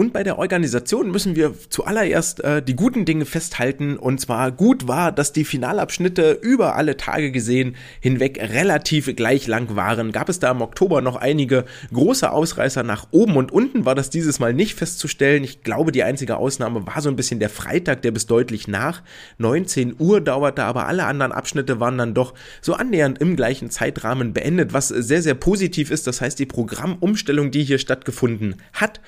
Und 0.00 0.14
bei 0.14 0.22
der 0.22 0.38
Organisation 0.38 1.10
müssen 1.10 1.36
wir 1.36 1.52
zuallererst 1.68 2.42
äh, 2.42 2.62
die 2.62 2.74
guten 2.74 3.04
Dinge 3.04 3.26
festhalten. 3.26 3.98
Und 3.98 4.18
zwar 4.18 4.50
gut 4.50 4.88
war, 4.88 5.12
dass 5.12 5.34
die 5.34 5.44
Finalabschnitte 5.44 6.38
über 6.40 6.74
alle 6.74 6.96
Tage 6.96 7.30
gesehen 7.30 7.76
hinweg 8.00 8.40
relativ 8.40 9.14
gleich 9.14 9.46
lang 9.46 9.76
waren. 9.76 10.10
Gab 10.10 10.30
es 10.30 10.38
da 10.38 10.52
im 10.52 10.62
Oktober 10.62 11.02
noch 11.02 11.16
einige 11.16 11.66
große 11.92 12.32
Ausreißer 12.32 12.82
nach 12.82 13.08
oben 13.10 13.36
und 13.36 13.52
unten 13.52 13.84
war 13.84 13.94
das 13.94 14.08
dieses 14.08 14.38
Mal 14.38 14.54
nicht 14.54 14.74
festzustellen. 14.74 15.44
Ich 15.44 15.64
glaube, 15.64 15.92
die 15.92 16.02
einzige 16.02 16.38
Ausnahme 16.38 16.86
war 16.86 17.02
so 17.02 17.10
ein 17.10 17.16
bisschen 17.16 17.38
der 17.38 17.50
Freitag, 17.50 18.00
der 18.00 18.12
bis 18.12 18.24
deutlich 18.24 18.68
nach 18.68 19.02
19 19.36 19.96
Uhr 19.98 20.22
dauerte, 20.22 20.64
aber 20.64 20.86
alle 20.86 21.04
anderen 21.04 21.32
Abschnitte 21.32 21.78
waren 21.78 21.98
dann 21.98 22.14
doch 22.14 22.32
so 22.62 22.72
annähernd 22.72 23.18
im 23.20 23.36
gleichen 23.36 23.68
Zeitrahmen 23.68 24.32
beendet, 24.32 24.72
was 24.72 24.88
sehr, 24.88 25.20
sehr 25.20 25.34
positiv 25.34 25.90
ist. 25.90 26.06
Das 26.06 26.22
heißt, 26.22 26.38
die 26.38 26.46
Programmumstellung, 26.46 27.50
die 27.50 27.64
hier 27.64 27.78
stattgefunden 27.78 28.56
hat, 28.72 29.00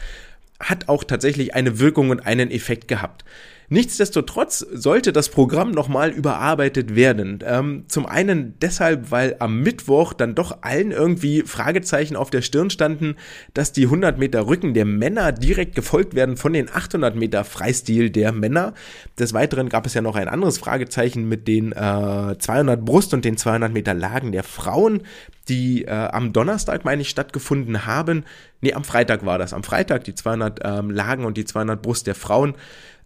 hat 0.62 0.88
auch 0.88 1.04
tatsächlich 1.04 1.54
eine 1.54 1.78
Wirkung 1.78 2.10
und 2.10 2.20
einen 2.20 2.50
Effekt 2.50 2.88
gehabt. 2.88 3.24
Nichtsdestotrotz 3.72 4.58
sollte 4.58 5.14
das 5.14 5.30
Programm 5.30 5.70
nochmal 5.70 6.10
überarbeitet 6.10 6.94
werden. 6.94 7.38
Ähm, 7.42 7.84
zum 7.88 8.04
einen 8.04 8.52
deshalb, 8.60 9.10
weil 9.10 9.36
am 9.38 9.60
Mittwoch 9.60 10.12
dann 10.12 10.34
doch 10.34 10.58
allen 10.60 10.90
irgendwie 10.90 11.40
Fragezeichen 11.40 12.14
auf 12.14 12.28
der 12.28 12.42
Stirn 12.42 12.68
standen, 12.68 13.16
dass 13.54 13.72
die 13.72 13.84
100 13.84 14.18
Meter 14.18 14.46
Rücken 14.46 14.74
der 14.74 14.84
Männer 14.84 15.32
direkt 15.32 15.74
gefolgt 15.74 16.14
werden 16.14 16.36
von 16.36 16.52
den 16.52 16.68
800 16.68 17.16
Meter 17.16 17.44
Freistil 17.44 18.10
der 18.10 18.32
Männer. 18.32 18.74
Des 19.18 19.32
Weiteren 19.32 19.70
gab 19.70 19.86
es 19.86 19.94
ja 19.94 20.02
noch 20.02 20.16
ein 20.16 20.28
anderes 20.28 20.58
Fragezeichen 20.58 21.26
mit 21.26 21.48
den 21.48 21.72
äh, 21.72 22.36
200 22.38 22.84
Brust 22.84 23.14
und 23.14 23.24
den 23.24 23.38
200 23.38 23.72
Meter 23.72 23.94
Lagen 23.94 24.32
der 24.32 24.42
Frauen 24.42 25.00
die 25.48 25.84
äh, 25.84 25.90
am 25.90 26.32
Donnerstag, 26.32 26.84
meine 26.84 27.02
ich, 27.02 27.10
stattgefunden 27.10 27.86
haben. 27.86 28.24
Nee, 28.62 28.72
am 28.74 28.84
Freitag 28.84 29.26
war 29.26 29.38
das. 29.38 29.52
Am 29.52 29.64
Freitag 29.64 30.04
die 30.04 30.14
200 30.14 30.60
ähm, 30.62 30.90
Lagen 30.90 31.24
und 31.24 31.36
die 31.36 31.44
200 31.44 31.82
Brust 31.82 32.06
der 32.06 32.14
Frauen, 32.14 32.54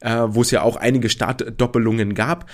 äh, 0.01 0.25
wo 0.29 0.43
es 0.43 0.51
ja 0.51 0.63
auch 0.63 0.77
einige 0.77 1.09
Startdoppelungen 1.09 2.15
gab. 2.15 2.49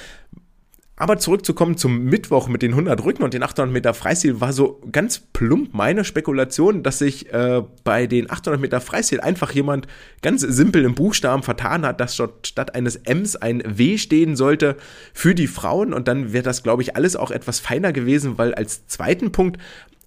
Aber 0.95 1.19
zurückzukommen 1.19 1.77
zum 1.77 2.05
Mittwoch 2.05 2.47
mit 2.47 2.63
den 2.63 2.73
100 2.73 3.03
Rücken 3.03 3.25
und 3.25 3.35
den 3.35 3.43
800 3.43 3.73
Meter 3.73 3.93
Freistil 3.93 4.41
war 4.41 4.53
so 4.53 4.81
ganz 4.93 5.19
plump 5.19 5.75
meine 5.75 6.05
Spekulation, 6.05 6.85
dass 6.85 7.01
sich 7.01 7.33
äh, 7.33 7.63
bei 7.83 8.07
den 8.07 8.31
800 8.31 8.61
Meter 8.61 8.81
Freistil 8.81 9.21
einfach 9.21 9.51
jemand 9.51 9.89
ganz 10.21 10.43
simpel 10.43 10.85
im 10.85 10.95
Buchstaben 10.95 11.43
vertan 11.43 11.85
hat, 11.85 12.01
dass 12.01 12.17
dort 12.17 12.47
statt 12.47 12.77
eines 12.77 12.95
Ms 12.95 13.35
ein 13.35 13.65
W 13.67 13.99
stehen 13.99 14.37
sollte 14.37 14.77
für 15.13 15.35
die 15.35 15.49
Frauen 15.49 15.93
und 15.93 16.07
dann 16.07 16.33
wäre 16.33 16.45
das, 16.45 16.63
glaube 16.63 16.83
ich, 16.83 16.95
alles 16.95 17.17
auch 17.17 17.33
etwas 17.33 17.59
feiner 17.59 17.93
gewesen, 17.93 18.39
weil 18.39 18.55
als 18.55 18.87
zweiten 18.87 19.33
Punkt 19.33 19.59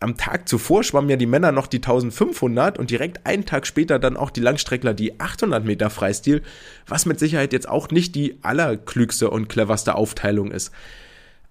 am 0.05 0.17
Tag 0.17 0.47
zuvor 0.47 0.83
schwammen 0.83 1.09
ja 1.09 1.15
die 1.15 1.25
Männer 1.25 1.51
noch 1.51 1.65
die 1.65 1.77
1500 1.77 2.77
und 2.77 2.91
direkt 2.91 3.25
einen 3.25 3.45
Tag 3.45 3.65
später 3.65 3.97
dann 3.97 4.17
auch 4.17 4.29
die 4.29 4.39
Langstreckler 4.39 4.93
die 4.93 5.19
800 5.19 5.65
Meter 5.65 5.89
Freistil, 5.89 6.43
was 6.87 7.07
mit 7.07 7.19
Sicherheit 7.19 7.53
jetzt 7.53 7.67
auch 7.67 7.89
nicht 7.89 8.13
die 8.13 8.37
allerklügste 8.43 9.31
und 9.31 9.49
cleverste 9.49 9.95
Aufteilung 9.95 10.51
ist. 10.51 10.71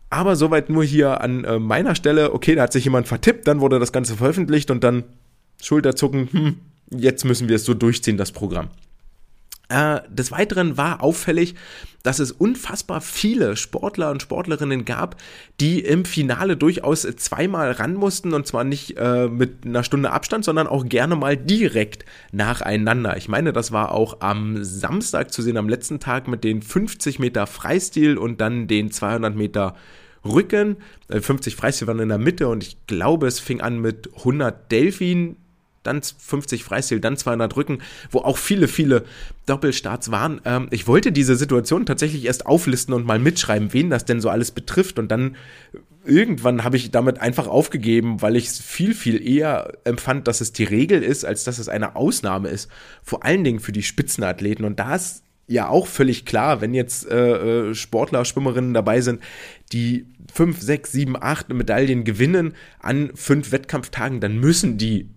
Aber 0.09 0.37
soweit 0.37 0.71
nur 0.71 0.85
hier 0.85 1.21
an 1.21 1.43
äh, 1.43 1.59
meiner 1.59 1.97
Stelle, 1.97 2.33
okay, 2.33 2.55
da 2.55 2.63
hat 2.63 2.73
sich 2.73 2.85
jemand 2.85 3.09
vertippt, 3.09 3.49
dann 3.49 3.61
wurde 3.61 3.81
das 3.81 3.91
Ganze 3.91 4.15
veröffentlicht 4.15 4.71
und 4.71 4.85
dann 4.85 5.03
Schulterzucken, 5.61 6.29
hm, 6.31 6.57
jetzt 6.91 7.25
müssen 7.25 7.49
wir 7.49 7.57
es 7.57 7.65
so 7.65 7.75
durchziehen, 7.75 8.17
das 8.17 8.31
Programm. 8.31 8.69
Äh, 9.69 10.01
des 10.09 10.31
Weiteren 10.31 10.77
war 10.77 11.03
auffällig, 11.03 11.55
dass 12.03 12.19
es 12.19 12.33
unfassbar 12.33 13.01
viele 13.01 13.57
Sportler 13.57 14.11
und 14.11 14.21
Sportlerinnen 14.21 14.85
gab, 14.85 15.17
die 15.59 15.81
im 15.81 16.05
Finale 16.05 16.59
durchaus 16.59 17.03
zweimal 17.17 17.73
ran 17.73 17.95
mussten 17.95 18.35
und 18.35 18.47
zwar 18.47 18.65
nicht 18.65 18.99
äh, 18.99 19.27
mit 19.29 19.65
einer 19.65 19.83
Stunde 19.83 20.11
Abstand, 20.11 20.45
sondern 20.45 20.67
auch 20.67 20.87
gerne 20.87 21.17
mal 21.17 21.37
direkt 21.37 22.05
nacheinander. 22.31 23.17
Ich 23.17 23.29
meine, 23.29 23.55
das 23.55 23.73
war 23.73 23.93
auch 23.93 24.21
am 24.21 24.63
Samstag 24.63 25.33
zu 25.33 25.41
sehen, 25.41 25.57
am 25.57 25.69
letzten 25.69 25.99
Tag 25.99 26.29
mit 26.29 26.45
den 26.45 26.61
50 26.61 27.19
Meter 27.19 27.47
Freistil 27.47 28.19
und 28.19 28.43
dann 28.43 28.69
den 28.69 28.91
200 28.91 29.35
Meter 29.35 29.75
Rücken. 30.27 30.77
50 31.09 31.55
äh, 31.55 31.57
Freistil 31.57 31.89
waren 31.89 32.01
in 32.01 32.09
der 32.11 32.19
Mitte 32.19 32.49
und 32.49 32.63
ich 32.63 32.87
glaube, 32.87 33.27
es 33.27 33.41
fing 33.41 33.63
an 33.63 33.81
mit 33.81 34.11
100 34.19 34.71
Delfin 34.71 35.37
dann 35.87 36.03
50 36.03 36.65
Freistil, 36.65 37.01
dann 37.01 37.17
200 37.17 37.57
Rücken, 37.57 37.79
wo 38.11 38.21
auch 38.21 38.39
viele, 38.39 38.69
viele 38.69 39.05
Doppelstarts 39.47 40.11
waren. 40.11 40.41
Ähm, 40.45 40.69
ich 40.71 40.87
wollte 40.87 41.13
diese 41.13 41.37
Situation 41.37 41.87
tatsächlich 41.87 42.25
erst 42.25 42.47
auflisten 42.47 42.95
und 42.95 43.07
mal 43.07 43.19
mitschreiben, 43.19 43.73
wen 43.73 43.91
das 43.91 44.05
denn 44.05 44.21
so 44.21 44.29
alles 44.29 44.51
betrifft 44.51 44.99
und 44.99 45.09
dann 45.11 45.37
irgendwann 46.05 46.65
habe 46.65 46.77
ich 46.77 46.91
damit 46.91 47.21
einfach 47.21 47.47
aufgegeben, 47.47 48.21
weil 48.23 48.37
ich 48.37 48.47
es 48.47 48.61
viel, 48.61 48.95
viel 48.95 49.27
eher 49.27 49.73
empfand, 49.85 50.29
dass 50.29 50.41
es 50.41 50.53
die 50.53 50.65
Regel 50.65 51.03
ist, 51.03 51.25
als 51.25 51.45
dass 51.45 51.59
es 51.59 51.69
eine 51.69 51.97
Ausnahme 51.97 52.49
ist. 52.49 52.71
Vor 53.03 53.25
allen 53.25 53.45
Dingen 53.45 53.61
für 53.61 53.73
die 53.73 53.83
Spitzenathleten. 53.83 54.65
Und 54.65 54.79
da 54.79 54.97
ist 54.97 55.23
ja 55.47 55.69
auch 55.69 55.87
völlig 55.87 56.25
klar, 56.25 56.61
wenn 56.61 56.75
jetzt 56.75 57.09
äh, 57.11 57.71
äh 57.71 57.75
Sportler, 57.75 58.25
Schwimmerinnen 58.25 58.75
dabei 58.75 59.01
sind, 59.01 59.21
die 59.73 60.07
fünf, 60.33 60.61
sechs, 60.61 60.93
sieben, 60.93 61.17
acht 61.21 61.49
Medaillen 61.53 62.05
gewinnen 62.05 62.55
an 62.81 63.11
fünf 63.15 63.53
Wettkampftagen, 63.53 64.21
dann 64.21 64.39
müssen 64.39 64.79
die 64.79 65.09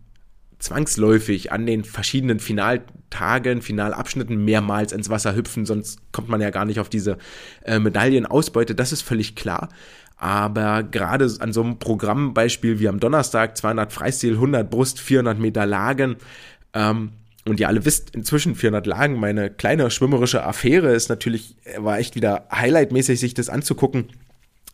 zwangsläufig 0.60 1.52
an 1.52 1.66
den 1.66 1.84
verschiedenen 1.84 2.40
Finaltagen, 2.40 3.62
Finalabschnitten 3.62 4.44
mehrmals 4.44 4.92
ins 4.92 5.10
Wasser 5.10 5.36
hüpfen, 5.36 5.66
sonst 5.66 6.00
kommt 6.12 6.30
man 6.30 6.42
ja 6.42 6.50
gar 6.50 6.66
nicht 6.66 6.80
auf 6.80 6.90
diese 6.90 7.18
äh, 7.64 7.80
Medaillenausbeute, 7.80 8.76
das 8.76 8.92
ist 8.92 9.02
völlig 9.02 9.36
klar. 9.36 9.70
Aber 10.18 10.82
gerade 10.82 11.32
an 11.40 11.54
so 11.54 11.62
einem 11.62 11.78
Programmbeispiel 11.78 12.80
wie 12.80 12.88
am 12.88 13.00
Donnerstag, 13.00 13.56
200 13.56 13.94
Freistil, 13.94 14.34
100 14.34 14.70
Brust, 14.70 15.00
400 15.00 15.38
Meter 15.38 15.66
Lagen, 15.68 16.16
ähm, 16.74 17.12
und 17.48 17.60
ihr 17.60 17.68
alle 17.68 17.86
wisst 17.86 18.14
inzwischen 18.14 18.56
400 18.56 18.86
Lagen, 18.88 19.20
meine 19.20 19.50
kleine 19.50 19.90
schwimmerische 19.90 20.44
Affäre 20.44 20.94
ist 20.94 21.10
natürlich, 21.10 21.56
war 21.78 21.98
echt 21.98 22.16
wieder 22.16 22.48
highlightmäßig, 22.52 23.20
sich 23.20 23.34
das 23.34 23.50
anzugucken. 23.50 24.10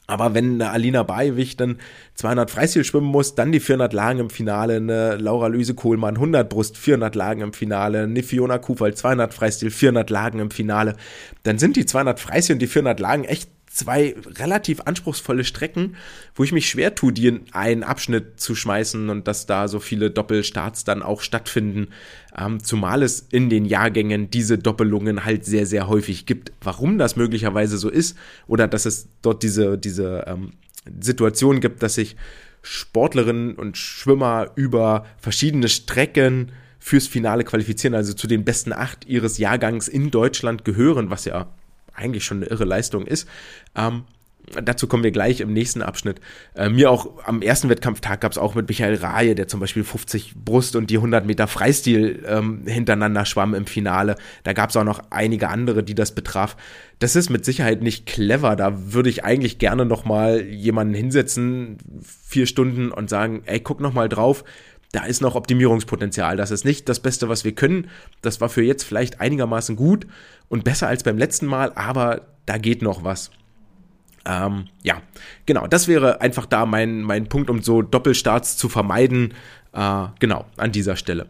Aber 0.06 0.34
wenn 0.34 0.56
eine 0.56 0.72
Alina 0.72 1.04
Baiwich 1.04 1.56
dann 1.56 1.78
200 2.16 2.52
Freistil 2.52 2.84
schwimmen 2.84 3.08
muss, 3.08 3.36
dann 3.36 3.54
die 3.54 3.62
400 3.62 3.94
Lagen 3.94 4.20
im 4.20 4.30
Finale, 4.30 4.76
eine 4.76 5.16
Laura 5.16 5.48
Lüse 5.48 5.76
Kohlmann 5.76 6.16
100 6.16 6.50
Brust, 6.50 6.78
400 6.78 7.16
Lagen 7.16 7.42
im 7.42 7.54
Finale, 7.54 8.04
eine 8.04 8.22
Fiona 8.22 8.58
Kufal 8.58 8.94
200 8.94 9.34
Freistil, 9.34 9.72
400 9.72 10.10
Lagen 10.10 10.40
im 10.40 10.52
Finale, 10.52 10.98
dann 11.44 11.58
sind 11.58 11.78
die 11.78 11.86
200 11.86 12.20
Freistil 12.20 12.56
und 12.56 12.62
die 12.62 12.68
400 12.68 13.00
Lagen 13.00 13.24
echt 13.24 13.50
zwei 13.74 14.16
relativ 14.38 14.82
anspruchsvolle 14.82 15.44
Strecken, 15.44 15.96
wo 16.36 16.44
ich 16.44 16.52
mich 16.52 16.70
schwer 16.70 16.96
tue, 16.96 17.12
die 17.12 17.28
in 17.28 17.46
einen 17.54 17.84
Abschnitt 17.84 18.40
zu 18.40 18.56
schmeißen 18.56 19.10
und 19.10 19.28
dass 19.28 19.46
da 19.46 19.68
so 19.68 19.80
viele 19.80 20.12
Doppelstarts 20.12 20.84
dann 20.84 21.02
auch 21.02 21.22
stattfinden, 21.22 21.88
ähm, 22.38 22.64
zumal 22.64 23.02
es 23.02 23.28
in 23.32 23.50
den 23.50 23.66
Jahrgängen 23.66 24.30
diese 24.30 24.58
Doppelungen 24.58 25.26
halt 25.26 25.46
sehr, 25.46 25.66
sehr 25.66 25.88
häufig 25.88 26.26
gibt. 26.26 26.52
Warum 26.62 26.98
das 26.98 27.16
möglicherweise 27.16 27.78
so 27.78 27.90
ist 27.90 28.18
oder 28.48 28.68
dass 28.68 28.86
es 28.86 29.08
dort 29.22 29.42
diese, 29.42 29.78
diese 29.78 30.26
ähm, 30.28 30.54
Situation 31.02 31.60
gibt, 31.60 31.82
dass 31.82 31.96
sich 31.96 32.16
Sportlerinnen 32.62 33.56
und 33.56 33.78
Schwimmer 33.78 34.52
über 34.56 35.06
verschiedene 35.18 35.68
Strecken 35.68 36.52
fürs 36.80 37.08
Finale 37.08 37.44
qualifizieren, 37.44 37.96
also 37.96 38.14
zu 38.14 38.28
den 38.28 38.44
besten 38.44 38.72
acht 38.72 39.06
ihres 39.06 39.38
Jahrgangs 39.38 39.88
in 39.88 40.12
Deutschland 40.12 40.64
gehören, 40.64 41.10
was 41.10 41.26
ja 41.26 41.48
eigentlich 41.96 42.26
schon 42.26 42.38
eine 42.38 42.48
irre 42.48 42.66
Leistung 42.66 43.06
ist. 43.06 43.28
Ähm, 43.76 44.04
dazu 44.62 44.88
kommen 44.88 45.04
wir 45.04 45.12
gleich 45.12 45.42
im 45.42 45.54
nächsten 45.54 45.82
Abschnitt. 45.82 46.20
Äh, 46.56 46.70
mir 46.70 46.92
auch 46.92 47.24
am 47.26 47.42
ersten 47.42 47.70
Wettkampftag 47.70 48.22
gab 48.22 48.32
es 48.32 48.38
auch 48.38 48.56
mit 48.56 48.68
Michael 48.68 48.96
Rahe, 48.96 49.36
der 49.36 49.48
zum 49.48 49.60
Beispiel 49.60 49.84
50 49.84 50.36
Brust 50.36 50.76
und 50.76 50.90
die 50.90 50.98
100 50.98 51.26
Meter 51.26 51.48
Freistil 51.48 52.24
ähm, 52.28 52.64
hintereinander 52.66 53.26
schwamm 53.26 53.54
im 53.54 53.66
Finale. 53.66 54.16
Da 54.44 54.54
gab 54.54 54.70
es 54.70 54.78
auch 54.78 54.84
noch 54.84 55.02
einige 55.10 55.50
andere, 55.50 55.84
die 55.84 55.96
das 55.96 56.14
betraf. 56.14 56.58
Das 57.00 57.16
ist 57.16 57.30
mit 57.30 57.46
Sicherheit 57.46 57.82
nicht 57.82 58.06
clever. 58.06 58.56
Da 58.56 58.94
würde 58.94 59.10
ich 59.10 59.24
eigentlich 59.24 59.60
gerne 59.60 59.86
noch 59.86 60.06
mal 60.06 60.42
jemanden 60.42 60.94
hinsetzen, 60.94 61.78
vier 62.02 62.46
Stunden 62.46 62.92
und 62.92 63.10
sagen, 63.10 63.44
ey, 63.46 63.60
guck 63.60 63.80
noch 63.80 63.94
mal 63.94 64.10
drauf 64.10 64.44
da 64.94 65.04
ist 65.06 65.22
noch 65.22 65.36
Optimierungspotenzial. 65.36 66.38
Das 66.38 66.52
ist 66.52 66.64
nicht 66.64 66.88
das 66.88 67.02
Beste, 67.02 67.28
was 67.28 67.44
wir 67.44 67.54
können. 67.54 67.90
Das 68.22 68.40
war 68.40 68.48
für 68.48 68.62
jetzt 68.64 68.84
vielleicht 68.84 69.20
einigermaßen 69.20 69.76
gut 69.76 70.08
und 70.50 70.64
besser 70.64 70.88
als 70.88 71.04
beim 71.04 71.18
letzten 71.18 71.48
Mal, 71.48 71.74
aber 71.74 72.28
da 72.46 72.58
geht 72.58 72.82
noch 72.82 73.04
was. 73.04 73.32
Ähm, 74.26 74.70
ja, 74.84 75.02
genau, 75.46 75.68
das 75.68 75.88
wäre 75.88 76.22
einfach 76.22 76.46
da 76.46 76.66
mein, 76.66 77.02
mein 77.02 77.28
Punkt, 77.28 77.50
um 77.50 77.62
so 77.62 77.82
Doppelstarts 77.82 78.56
zu 78.56 78.70
vermeiden. 78.70 79.34
Äh, 79.74 80.06
genau, 80.20 80.46
an 80.58 80.72
dieser 80.72 80.96
Stelle. 80.96 81.28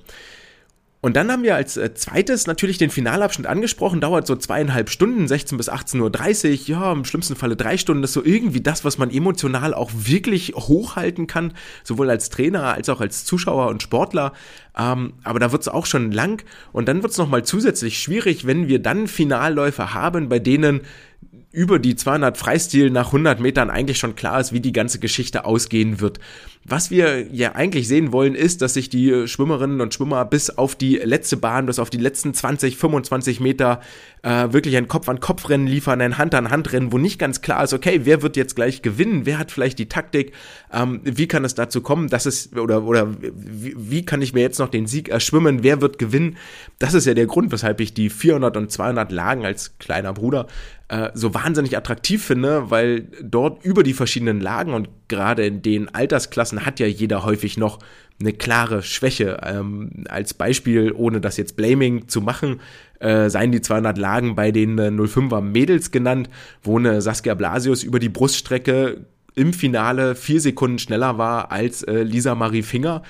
Und 1.03 1.17
dann 1.17 1.29
haben 1.29 1.43
wir 1.43 1.57
als 1.57 1.75
äh, 1.75 1.93
zweites 1.93 2.47
natürlich 2.47 2.77
den 2.77 2.89
Finalabschnitt 2.89 3.45
angesprochen, 3.45 3.99
dauert 3.99 4.25
so 4.25 4.37
zweieinhalb 4.37 4.89
Stunden, 4.89 5.27
16 5.27 5.57
bis 5.57 5.69
18.30 5.69 6.51
Uhr, 6.51 6.67
ja, 6.67 6.93
im 6.93 7.03
schlimmsten 7.03 7.35
Falle 7.35 7.57
drei 7.57 7.75
Stunden, 7.77 8.01
das 8.01 8.11
ist 8.11 8.13
so 8.13 8.23
irgendwie 8.23 8.61
das, 8.61 8.85
was 8.85 8.97
man 8.97 9.11
emotional 9.11 9.73
auch 9.73 9.91
wirklich 9.93 10.53
hochhalten 10.55 11.27
kann, 11.27 11.51
sowohl 11.83 12.09
als 12.09 12.29
Trainer 12.29 12.73
als 12.73 12.87
auch 12.87 13.01
als 13.01 13.25
Zuschauer 13.25 13.67
und 13.67 13.83
Sportler. 13.83 14.31
Ähm, 14.79 15.15
aber 15.25 15.39
da 15.39 15.51
wird 15.51 15.63
es 15.63 15.67
auch 15.67 15.87
schon 15.87 16.13
lang. 16.13 16.41
Und 16.71 16.87
dann 16.87 17.03
wird 17.03 17.11
es 17.11 17.17
nochmal 17.17 17.43
zusätzlich 17.43 17.99
schwierig, 17.99 18.47
wenn 18.47 18.69
wir 18.69 18.79
dann 18.79 19.09
Finalläufe 19.09 19.93
haben, 19.93 20.29
bei 20.29 20.39
denen 20.39 20.83
über 21.51 21.79
die 21.79 21.97
200 21.97 22.37
Freistil 22.37 22.89
nach 22.89 23.07
100 23.07 23.41
Metern 23.41 23.69
eigentlich 23.69 23.99
schon 23.99 24.15
klar 24.15 24.39
ist, 24.39 24.53
wie 24.53 24.61
die 24.61 24.73
ganze 24.73 24.99
Geschichte 24.99 25.43
ausgehen 25.43 25.99
wird. 25.99 26.19
Was 26.65 26.91
wir 26.91 27.27
ja 27.33 27.55
eigentlich 27.55 27.89
sehen 27.89 28.13
wollen, 28.13 28.35
ist, 28.35 28.61
dass 28.61 28.75
sich 28.75 28.87
die 28.87 29.27
Schwimmerinnen 29.27 29.81
und 29.81 29.93
Schwimmer 29.93 30.23
bis 30.23 30.49
auf 30.49 30.75
die 30.75 30.95
letzte 30.95 31.35
Bahn, 31.35 31.65
bis 31.65 31.77
auf 31.77 31.89
die 31.89 31.97
letzten 31.97 32.33
20, 32.33 32.77
25 32.77 33.41
Meter 33.41 33.81
äh, 34.21 34.53
wirklich 34.53 34.77
ein 34.77 34.87
Kopf-an-Kopf-Rennen 34.87 35.67
liefern, 35.67 35.99
ein 35.99 36.17
Hand-an-Hand-Rennen, 36.17 36.93
wo 36.93 36.97
nicht 36.97 37.19
ganz 37.19 37.41
klar 37.41 37.65
ist, 37.65 37.73
okay, 37.73 38.01
wer 38.03 38.21
wird 38.21 38.37
jetzt 38.37 38.55
gleich 38.55 38.81
gewinnen, 38.81 39.25
wer 39.25 39.39
hat 39.39 39.51
vielleicht 39.51 39.77
die 39.77 39.89
Taktik, 39.89 40.31
ähm, 40.71 41.01
wie 41.03 41.27
kann 41.27 41.43
es 41.43 41.53
dazu 41.53 41.81
kommen, 41.81 42.07
dass 42.07 42.25
es, 42.25 42.53
oder, 42.53 42.83
oder 42.83 43.13
wie, 43.19 43.75
wie 43.77 44.05
kann 44.05 44.21
ich 44.21 44.33
mir 44.33 44.41
jetzt 44.41 44.59
noch 44.59 44.69
den 44.69 44.87
Sieg 44.87 45.09
erschwimmen, 45.09 45.63
wer 45.63 45.81
wird 45.81 45.99
gewinnen? 45.99 46.37
Das 46.79 46.93
ist 46.93 47.05
ja 47.05 47.13
der 47.13 47.25
Grund, 47.25 47.51
weshalb 47.51 47.81
ich 47.81 47.93
die 47.93 48.09
400 48.09 48.55
und 48.55 48.71
200 48.71 49.11
Lagen 49.11 49.45
als 49.45 49.77
kleiner 49.79 50.13
Bruder 50.13 50.47
äh, 50.93 51.09
so 51.13 51.33
wahnsinnig 51.33 51.75
attraktiv 51.75 52.23
finde, 52.23 52.69
weil 52.69 53.07
dort 53.21 53.65
über 53.65 53.83
die 53.83 53.93
verschiedenen 53.93 54.39
Lagen 54.39 54.73
und 54.73 54.89
gerade 55.07 55.45
in 55.45 55.61
den 55.61 55.93
Altersklassen 55.93 56.52
hat 56.61 56.79
ja 56.79 56.87
jeder 56.87 57.23
häufig 57.23 57.57
noch 57.57 57.79
eine 58.19 58.33
klare 58.33 58.83
Schwäche. 58.83 59.39
Ähm, 59.43 60.05
als 60.09 60.33
Beispiel, 60.33 60.91
ohne 60.91 61.21
das 61.21 61.37
jetzt 61.37 61.55
Blaming 61.55 62.07
zu 62.07 62.21
machen, 62.21 62.61
äh, 62.99 63.29
seien 63.29 63.51
die 63.51 63.61
200 63.61 63.97
Lagen 63.97 64.35
bei 64.35 64.51
den 64.51 64.77
äh, 64.79 64.87
05er 64.87 65.41
Mädels 65.41 65.91
genannt, 65.91 66.29
wo 66.61 66.77
eine 66.77 67.01
Saskia 67.01 67.33
Blasius 67.33 67.83
über 67.83 67.99
die 67.99 68.09
Bruststrecke 68.09 69.05
im 69.35 69.53
Finale 69.53 70.15
vier 70.15 70.39
Sekunden 70.39 70.79
schneller 70.79 71.17
war 71.17 71.51
als 71.51 71.83
äh, 71.83 72.03
Lisa 72.03 72.35
Marie 72.35 72.63
Finger. 72.63 73.03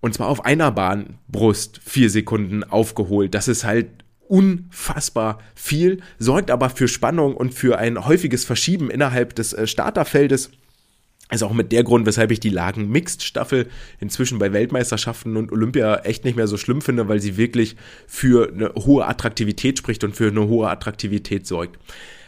Und 0.00 0.14
zwar 0.14 0.28
auf 0.28 0.44
einer 0.44 0.70
Bahn 0.72 1.18
Brust 1.28 1.80
vier 1.84 2.10
Sekunden 2.10 2.64
aufgeholt. 2.64 3.34
Das 3.34 3.48
ist 3.48 3.64
halt 3.64 3.88
unfassbar 4.28 5.38
viel, 5.54 6.00
sorgt 6.18 6.50
aber 6.50 6.70
für 6.70 6.88
Spannung 6.88 7.36
und 7.36 7.52
für 7.52 7.78
ein 7.78 8.04
häufiges 8.04 8.44
Verschieben 8.44 8.90
innerhalb 8.90 9.34
des 9.34 9.52
äh, 9.52 9.66
Starterfeldes. 9.66 10.50
Also 11.32 11.46
auch 11.46 11.54
mit 11.54 11.72
der 11.72 11.82
Grund, 11.82 12.04
weshalb 12.04 12.30
ich 12.30 12.40
die 12.40 12.50
Lagen 12.50 12.90
Mixed 12.90 13.22
Staffel 13.22 13.66
inzwischen 14.00 14.38
bei 14.38 14.52
Weltmeisterschaften 14.52 15.38
und 15.38 15.50
Olympia 15.50 16.00
echt 16.00 16.26
nicht 16.26 16.36
mehr 16.36 16.46
so 16.46 16.58
schlimm 16.58 16.82
finde, 16.82 17.08
weil 17.08 17.22
sie 17.22 17.38
wirklich 17.38 17.74
für 18.06 18.52
eine 18.52 18.74
hohe 18.74 19.06
Attraktivität 19.06 19.78
spricht 19.78 20.04
und 20.04 20.14
für 20.14 20.28
eine 20.28 20.46
hohe 20.46 20.68
Attraktivität 20.68 21.46
sorgt. 21.46 21.78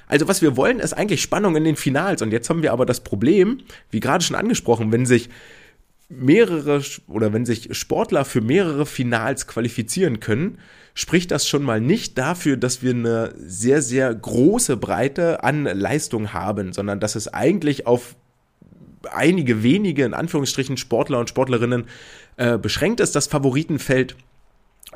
Also 0.07 0.27
was 0.27 0.41
wir 0.41 0.57
wollen, 0.57 0.81
ist 0.81 0.95
eigentlich 0.95 1.21
Spannung 1.21 1.55
in 1.55 1.65
den 1.65 1.77
Finals. 1.77 2.23
Und 2.23 2.33
jetzt 2.33 2.49
haben 2.49 2.63
wir 2.63 2.73
aber 2.73 2.87
das 2.87 3.05
Problem, 3.05 3.59
wie 3.91 4.01
gerade 4.01 4.25
schon 4.25 4.37
angesprochen, 4.37 4.91
wenn 4.91 5.05
sich 5.05 5.29
mehrere 6.09 6.83
oder 7.07 7.35
wenn 7.35 7.45
sich 7.45 7.77
Sportler 7.77 8.25
für 8.25 8.41
mehrere 8.41 8.87
Finals 8.87 9.47
qualifizieren 9.47 10.21
können, 10.21 10.57
spricht 10.95 11.31
das 11.31 11.47
schon 11.47 11.63
mal 11.63 11.83
nicht 11.83 12.17
dafür, 12.17 12.57
dass 12.57 12.83
wir 12.83 12.93
eine 12.93 13.35
sehr, 13.37 13.83
sehr 13.83 14.15
große 14.15 14.79
Breite 14.79 15.45
an 15.45 15.65
Leistung 15.65 16.33
haben, 16.33 16.73
sondern 16.73 17.01
dass 17.01 17.17
es 17.17 17.29
eigentlich 17.29 17.87
auf 17.87 18.17
einige 19.13 19.63
wenige, 19.63 20.05
in 20.05 20.15
Anführungsstrichen, 20.15 20.77
Sportler 20.77 21.19
und 21.19 21.29
Sportlerinnen 21.29 21.85
äh, 22.37 22.59
beschränkt 22.59 23.01
ist, 23.01 23.15
das 23.15 23.27
Favoritenfeld 23.27 24.17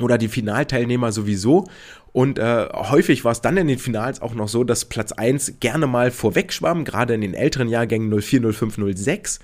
oder 0.00 0.18
die 0.18 0.28
Finalteilnehmer 0.28 1.12
sowieso. 1.12 1.68
Und 2.12 2.38
äh, 2.38 2.68
häufig 2.72 3.24
war 3.24 3.32
es 3.32 3.40
dann 3.40 3.56
in 3.56 3.68
den 3.68 3.78
Finals 3.78 4.22
auch 4.22 4.34
noch 4.34 4.48
so, 4.48 4.64
dass 4.64 4.84
Platz 4.84 5.12
1 5.12 5.54
gerne 5.60 5.86
mal 5.86 6.10
vorweg 6.10 6.52
schwamm, 6.52 6.84
gerade 6.84 7.14
in 7.14 7.20
den 7.20 7.34
älteren 7.34 7.68
Jahrgängen 7.68 8.10
04, 8.20 8.52
05, 8.52 8.78
06 8.94 9.40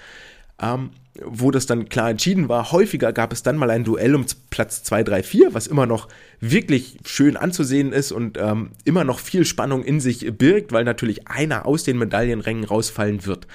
ähm, 0.60 0.90
wo 1.24 1.50
das 1.50 1.66
dann 1.66 1.88
klar 1.88 2.10
entschieden 2.10 2.48
war. 2.48 2.72
Häufiger 2.72 3.12
gab 3.12 3.32
es 3.32 3.42
dann 3.42 3.56
mal 3.56 3.70
ein 3.70 3.84
Duell 3.84 4.14
um 4.14 4.26
Platz 4.50 4.82
2, 4.82 5.04
3, 5.04 5.22
4, 5.22 5.54
was 5.54 5.66
immer 5.66 5.86
noch 5.86 6.08
wirklich 6.40 6.98
schön 7.04 7.36
anzusehen 7.36 7.92
ist 7.92 8.10
und 8.10 8.36
ähm, 8.38 8.70
immer 8.84 9.04
noch 9.04 9.20
viel 9.20 9.44
Spannung 9.44 9.84
in 9.84 10.00
sich 10.00 10.36
birgt, 10.36 10.72
weil 10.72 10.84
natürlich 10.84 11.28
einer 11.28 11.66
aus 11.66 11.84
den 11.84 11.98
Medaillenrängen 11.98 12.64
rausfallen 12.64 13.26
wird. 13.26 13.46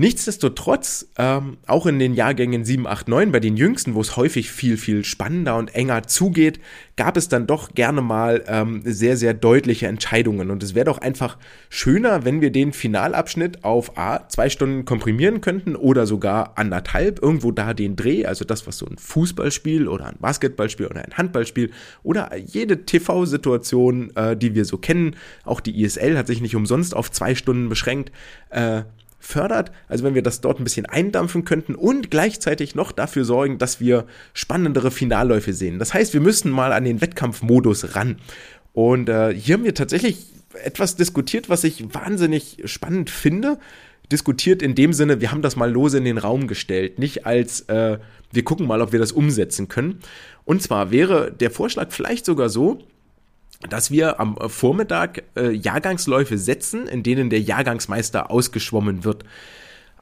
Nichtsdestotrotz, 0.00 1.10
ähm, 1.18 1.58
auch 1.66 1.84
in 1.84 1.98
den 1.98 2.14
Jahrgängen 2.14 2.64
7, 2.64 2.86
8, 2.86 3.08
9, 3.08 3.32
bei 3.32 3.38
den 3.38 3.58
Jüngsten, 3.58 3.94
wo 3.94 4.00
es 4.00 4.16
häufig 4.16 4.50
viel, 4.50 4.78
viel 4.78 5.04
spannender 5.04 5.56
und 5.56 5.74
enger 5.74 6.04
zugeht, 6.04 6.58
gab 6.96 7.18
es 7.18 7.28
dann 7.28 7.46
doch 7.46 7.74
gerne 7.74 8.00
mal 8.00 8.42
ähm, 8.46 8.80
sehr, 8.86 9.18
sehr 9.18 9.34
deutliche 9.34 9.88
Entscheidungen. 9.88 10.50
Und 10.50 10.62
es 10.62 10.74
wäre 10.74 10.86
doch 10.86 10.96
einfach 10.96 11.36
schöner, 11.68 12.24
wenn 12.24 12.40
wir 12.40 12.50
den 12.50 12.72
Finalabschnitt 12.72 13.62
auf 13.62 13.98
A, 13.98 14.26
zwei 14.30 14.48
Stunden 14.48 14.86
komprimieren 14.86 15.42
könnten 15.42 15.76
oder 15.76 16.06
sogar 16.06 16.56
anderthalb, 16.56 17.22
irgendwo 17.22 17.52
da 17.52 17.74
den 17.74 17.94
Dreh, 17.94 18.24
also 18.24 18.46
das, 18.46 18.66
was 18.66 18.78
so 18.78 18.86
ein 18.86 18.96
Fußballspiel 18.96 19.86
oder 19.86 20.06
ein 20.06 20.16
Basketballspiel 20.18 20.86
oder 20.86 21.04
ein 21.04 21.18
Handballspiel 21.18 21.72
oder 22.02 22.34
jede 22.38 22.86
TV-Situation, 22.86 24.16
äh, 24.16 24.34
die 24.34 24.54
wir 24.54 24.64
so 24.64 24.78
kennen, 24.78 25.16
auch 25.44 25.60
die 25.60 25.78
ISL 25.82 26.16
hat 26.16 26.26
sich 26.26 26.40
nicht 26.40 26.56
umsonst 26.56 26.96
auf 26.96 27.10
zwei 27.10 27.34
Stunden 27.34 27.68
beschränkt, 27.68 28.12
äh, 28.48 28.84
fördert. 29.20 29.70
Also 29.86 30.02
wenn 30.02 30.14
wir 30.14 30.22
das 30.22 30.40
dort 30.40 30.58
ein 30.58 30.64
bisschen 30.64 30.86
eindampfen 30.86 31.44
könnten 31.44 31.74
und 31.74 32.10
gleichzeitig 32.10 32.74
noch 32.74 32.90
dafür 32.90 33.24
sorgen, 33.24 33.58
dass 33.58 33.80
wir 33.80 34.06
spannendere 34.32 34.90
Finalläufe 34.90 35.52
sehen. 35.52 35.78
Das 35.78 35.94
heißt, 35.94 36.12
wir 36.14 36.20
müssen 36.20 36.50
mal 36.50 36.72
an 36.72 36.84
den 36.84 37.00
Wettkampfmodus 37.00 37.94
ran. 37.94 38.16
Und 38.72 39.08
äh, 39.08 39.32
hier 39.34 39.54
haben 39.54 39.64
wir 39.64 39.74
tatsächlich 39.74 40.26
etwas 40.64 40.96
diskutiert, 40.96 41.48
was 41.48 41.62
ich 41.64 41.94
wahnsinnig 41.94 42.62
spannend 42.64 43.10
finde. 43.10 43.58
Diskutiert 44.10 44.62
in 44.62 44.74
dem 44.74 44.92
Sinne, 44.92 45.20
wir 45.20 45.30
haben 45.30 45.42
das 45.42 45.54
mal 45.54 45.70
lose 45.70 45.98
in 45.98 46.04
den 46.04 46.18
Raum 46.18 46.48
gestellt, 46.48 46.98
nicht 46.98 47.26
als 47.26 47.60
äh, 47.68 47.98
wir 48.32 48.44
gucken 48.44 48.66
mal, 48.66 48.80
ob 48.80 48.92
wir 48.92 48.98
das 48.98 49.12
umsetzen 49.12 49.68
können. 49.68 50.00
Und 50.44 50.62
zwar 50.62 50.90
wäre 50.90 51.32
der 51.32 51.50
Vorschlag 51.50 51.92
vielleicht 51.92 52.24
sogar 52.24 52.48
so, 52.48 52.80
dass 53.68 53.90
wir 53.90 54.20
am 54.20 54.36
Vormittag 54.48 55.24
äh, 55.36 55.50
Jahrgangsläufe 55.50 56.38
setzen, 56.38 56.86
in 56.86 57.02
denen 57.02 57.28
der 57.28 57.40
Jahrgangsmeister 57.40 58.30
ausgeschwommen 58.30 59.04
wird. 59.04 59.24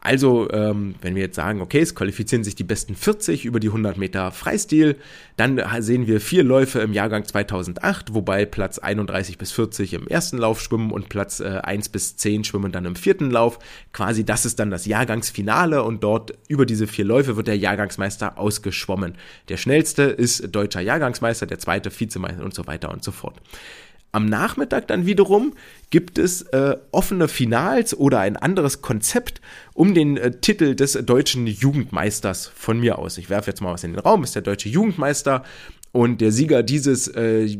Also, 0.00 0.48
ähm, 0.52 0.94
wenn 1.00 1.16
wir 1.16 1.22
jetzt 1.22 1.34
sagen, 1.34 1.60
okay, 1.60 1.80
es 1.80 1.94
qualifizieren 1.94 2.44
sich 2.44 2.54
die 2.54 2.64
besten 2.64 2.94
40 2.94 3.44
über 3.44 3.58
die 3.58 3.68
100 3.68 3.98
Meter 3.98 4.30
Freistil, 4.30 4.96
dann 5.36 5.60
sehen 5.80 6.06
wir 6.06 6.20
vier 6.20 6.44
Läufe 6.44 6.78
im 6.80 6.92
Jahrgang 6.92 7.24
2008, 7.24 8.14
wobei 8.14 8.44
Platz 8.44 8.78
31 8.78 9.38
bis 9.38 9.50
40 9.52 9.94
im 9.94 10.06
ersten 10.06 10.38
Lauf 10.38 10.60
schwimmen 10.60 10.92
und 10.92 11.08
Platz 11.08 11.40
äh, 11.40 11.60
1 11.62 11.88
bis 11.88 12.16
10 12.16 12.44
schwimmen 12.44 12.70
dann 12.70 12.84
im 12.84 12.94
vierten 12.94 13.30
Lauf. 13.30 13.58
Quasi 13.92 14.24
das 14.24 14.46
ist 14.46 14.60
dann 14.60 14.70
das 14.70 14.86
Jahrgangsfinale 14.86 15.82
und 15.82 16.04
dort 16.04 16.32
über 16.46 16.64
diese 16.64 16.86
vier 16.86 17.04
Läufe 17.04 17.36
wird 17.36 17.48
der 17.48 17.58
Jahrgangsmeister 17.58 18.38
ausgeschwommen. 18.38 19.14
Der 19.48 19.56
schnellste 19.56 20.02
ist 20.04 20.54
deutscher 20.54 20.80
Jahrgangsmeister, 20.80 21.46
der 21.46 21.58
zweite 21.58 21.90
Vizemeister 21.90 22.44
und 22.44 22.54
so 22.54 22.66
weiter 22.68 22.92
und 22.92 23.02
so 23.02 23.10
fort. 23.10 23.34
Am 24.10 24.26
Nachmittag 24.26 24.88
dann 24.88 25.04
wiederum 25.04 25.52
gibt 25.90 26.18
es 26.18 26.42
äh, 26.42 26.76
offene 26.92 27.28
Finals 27.28 27.94
oder 27.94 28.20
ein 28.20 28.36
anderes 28.36 28.80
Konzept 28.80 29.40
um 29.74 29.92
den 29.94 30.16
äh, 30.16 30.30
Titel 30.40 30.74
des 30.74 30.92
deutschen 31.04 31.46
Jugendmeisters 31.46 32.50
von 32.54 32.80
mir 32.80 32.98
aus. 32.98 33.18
Ich 33.18 33.28
werfe 33.28 33.50
jetzt 33.50 33.60
mal 33.60 33.72
was 33.72 33.84
in 33.84 33.92
den 33.92 34.00
Raum, 34.00 34.24
ist 34.24 34.34
der 34.34 34.42
deutsche 34.42 34.70
Jugendmeister 34.70 35.44
und 35.92 36.20
der 36.20 36.32
Sieger 36.32 36.62
dieses 36.62 37.08
äh, 37.08 37.58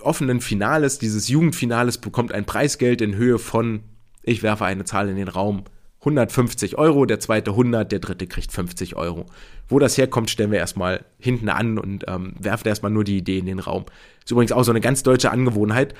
offenen 0.00 0.40
Finales, 0.40 0.98
dieses 0.98 1.28
Jugendfinales 1.28 1.98
bekommt 1.98 2.32
ein 2.32 2.44
Preisgeld 2.44 3.00
in 3.00 3.16
Höhe 3.16 3.38
von, 3.38 3.80
ich 4.22 4.42
werfe 4.42 4.66
eine 4.66 4.84
Zahl 4.84 5.08
in 5.08 5.16
den 5.16 5.28
Raum, 5.28 5.64
150 6.08 6.78
Euro, 6.78 7.06
der 7.06 7.20
zweite 7.20 7.52
100, 7.52 7.90
der 7.90 7.98
dritte 7.98 8.26
kriegt 8.26 8.52
50 8.52 8.96
Euro. 8.96 9.26
Wo 9.68 9.78
das 9.78 9.96
herkommt, 9.98 10.30
stellen 10.30 10.50
wir 10.50 10.58
erstmal 10.58 11.04
hinten 11.18 11.48
an 11.48 11.78
und 11.78 12.04
ähm, 12.08 12.34
werfen 12.38 12.68
erstmal 12.68 12.90
nur 12.90 13.04
die 13.04 13.18
Idee 13.18 13.38
in 13.38 13.46
den 13.46 13.58
Raum. 13.58 13.84
Ist 14.24 14.32
übrigens 14.32 14.52
auch 14.52 14.64
so 14.64 14.72
eine 14.72 14.80
ganz 14.80 15.02
deutsche 15.02 15.30
Angewohnheit. 15.30 15.94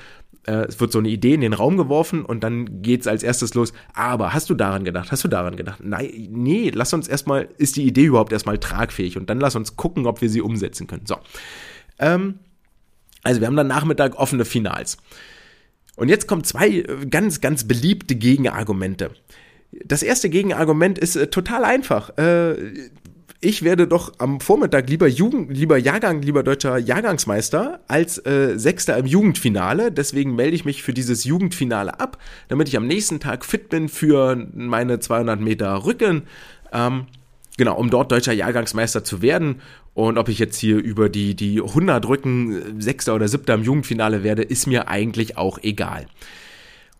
Äh, 0.45 0.65
es 0.67 0.79
wird 0.79 0.91
so 0.91 0.99
eine 0.99 1.09
Idee 1.09 1.33
in 1.33 1.41
den 1.41 1.53
Raum 1.53 1.77
geworfen 1.77 2.25
und 2.25 2.43
dann 2.43 2.81
geht's 2.81 3.07
als 3.07 3.23
erstes 3.23 3.53
los. 3.53 3.73
Aber 3.93 4.33
hast 4.33 4.49
du 4.49 4.55
daran 4.55 4.83
gedacht? 4.83 5.11
Hast 5.11 5.23
du 5.23 5.27
daran 5.27 5.55
gedacht? 5.55 5.79
Nein, 5.83 6.09
nee, 6.31 6.71
lass 6.73 6.93
uns 6.93 7.07
erstmal, 7.07 7.47
ist 7.57 7.75
die 7.75 7.85
Idee 7.85 8.05
überhaupt 8.05 8.33
erstmal 8.33 8.57
tragfähig 8.57 9.17
und 9.17 9.29
dann 9.29 9.39
lass 9.39 9.55
uns 9.55 9.75
gucken, 9.75 10.07
ob 10.07 10.21
wir 10.21 10.29
sie 10.29 10.41
umsetzen 10.41 10.87
können. 10.87 11.05
So. 11.05 11.17
Ähm, 11.99 12.39
also 13.23 13.41
wir 13.41 13.47
haben 13.47 13.55
dann 13.55 13.67
Nachmittag 13.67 14.17
offene 14.17 14.45
Finals. 14.45 14.97
Und 15.95 16.07
jetzt 16.07 16.27
kommen 16.27 16.43
zwei 16.43 16.69
äh, 16.69 17.05
ganz, 17.09 17.41
ganz 17.41 17.67
beliebte 17.67 18.15
Gegenargumente. 18.15 19.11
Das 19.71 20.03
erste 20.03 20.29
Gegenargument 20.29 20.97
ist 20.97 21.15
äh, 21.15 21.27
total 21.27 21.63
einfach. 21.63 22.17
Äh, 22.17 22.89
ich 23.41 23.63
werde 23.63 23.87
doch 23.87 24.13
am 24.17 24.41
Vormittag 24.41 24.89
lieber 24.89 25.07
Jugend, 25.07 25.55
lieber 25.55 25.77
Jahrgang, 25.77 26.21
lieber 26.21 26.43
deutscher 26.43 26.77
Jahrgangsmeister 26.77 27.79
als 27.87 28.17
äh, 28.25 28.59
Sechster 28.59 28.97
im 28.97 29.05
Jugendfinale. 29.05 29.93
Deswegen 29.93 30.35
melde 30.35 30.55
ich 30.55 30.65
mich 30.65 30.83
für 30.83 30.93
dieses 30.93 31.23
Jugendfinale 31.23 32.01
ab, 32.01 32.17
damit 32.49 32.67
ich 32.67 32.75
am 32.75 32.85
nächsten 32.85 33.21
Tag 33.21 33.45
fit 33.45 33.69
bin 33.69 33.87
für 33.87 34.35
meine 34.53 34.99
200 34.99 35.39
Meter 35.39 35.85
Rücken. 35.85 36.23
Ähm, 36.73 37.05
genau, 37.55 37.77
um 37.77 37.89
dort 37.89 38.11
deutscher 38.11 38.33
Jahrgangsmeister 38.33 39.05
zu 39.05 39.21
werden. 39.21 39.61
Und 39.93 40.17
ob 40.17 40.27
ich 40.27 40.39
jetzt 40.39 40.57
hier 40.57 40.77
über 40.77 41.07
die, 41.07 41.33
die 41.33 41.61
100 41.61 42.09
Rücken 42.09 42.81
Sechster 42.81 43.15
oder 43.15 43.29
Siebter 43.29 43.53
im 43.53 43.63
Jugendfinale 43.63 44.21
werde, 44.23 44.41
ist 44.41 44.67
mir 44.67 44.89
eigentlich 44.89 45.37
auch 45.37 45.59
egal. 45.61 46.07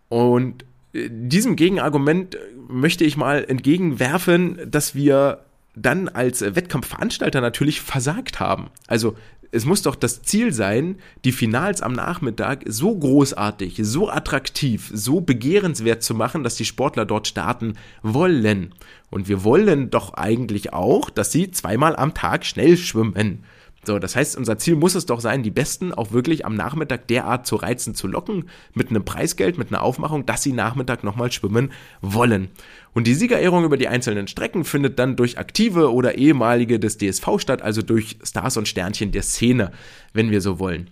Und 0.07 0.63
diesem 0.93 1.55
Gegenargument 1.55 2.37
möchte 2.67 3.03
ich 3.03 3.17
mal 3.17 3.45
entgegenwerfen, 3.47 4.59
dass 4.69 4.95
wir 4.95 5.45
dann 5.75 6.09
als 6.09 6.41
Wettkampfveranstalter 6.41 7.41
natürlich 7.41 7.81
versagt 7.81 8.39
haben. 8.39 8.69
Also 8.87 9.15
es 9.51 9.65
muss 9.65 9.81
doch 9.81 9.95
das 9.95 10.21
Ziel 10.21 10.53
sein, 10.53 10.97
die 11.25 11.31
Finals 11.31 11.81
am 11.81 11.93
Nachmittag 11.93 12.63
so 12.67 12.95
großartig, 12.95 13.79
so 13.81 14.09
attraktiv, 14.09 14.91
so 14.93 15.21
begehrenswert 15.21 16.03
zu 16.03 16.13
machen, 16.13 16.43
dass 16.43 16.55
die 16.55 16.65
Sportler 16.65 17.05
dort 17.05 17.27
starten 17.27 17.75
wollen. 18.03 18.75
Und 19.09 19.27
wir 19.27 19.43
wollen 19.43 19.89
doch 19.89 20.13
eigentlich 20.13 20.73
auch, 20.73 21.09
dass 21.09 21.31
sie 21.31 21.49
zweimal 21.51 21.95
am 21.95 22.13
Tag 22.13 22.45
schnell 22.45 22.77
schwimmen. 22.77 23.43
So, 23.89 23.97
das 23.97 24.15
heißt, 24.15 24.37
unser 24.37 24.59
Ziel 24.59 24.75
muss 24.75 24.93
es 24.93 25.07
doch 25.07 25.19
sein, 25.19 25.41
die 25.41 25.49
Besten 25.49 25.95
auch 25.95 26.11
wirklich 26.11 26.45
am 26.45 26.53
Nachmittag 26.53 27.07
derart 27.07 27.47
zu 27.47 27.55
reizen, 27.55 27.95
zu 27.95 28.05
locken, 28.05 28.47
mit 28.75 28.91
einem 28.91 29.03
Preisgeld, 29.03 29.57
mit 29.57 29.69
einer 29.69 29.81
Aufmachung, 29.81 30.27
dass 30.27 30.43
sie 30.43 30.53
Nachmittag 30.53 31.03
nochmal 31.03 31.31
schwimmen 31.31 31.71
wollen. 31.99 32.49
Und 32.93 33.07
die 33.07 33.15
Siegerehrung 33.15 33.63
über 33.63 33.77
die 33.77 33.87
einzelnen 33.87 34.27
Strecken 34.27 34.63
findet 34.63 34.99
dann 34.99 35.15
durch 35.15 35.39
aktive 35.39 35.91
oder 35.91 36.19
ehemalige 36.19 36.79
des 36.79 36.99
DSV 36.99 37.39
statt, 37.39 37.63
also 37.63 37.81
durch 37.81 38.19
Stars 38.21 38.57
und 38.57 38.67
Sternchen 38.67 39.11
der 39.11 39.23
Szene, 39.23 39.71
wenn 40.13 40.29
wir 40.29 40.41
so 40.41 40.59
wollen. 40.59 40.91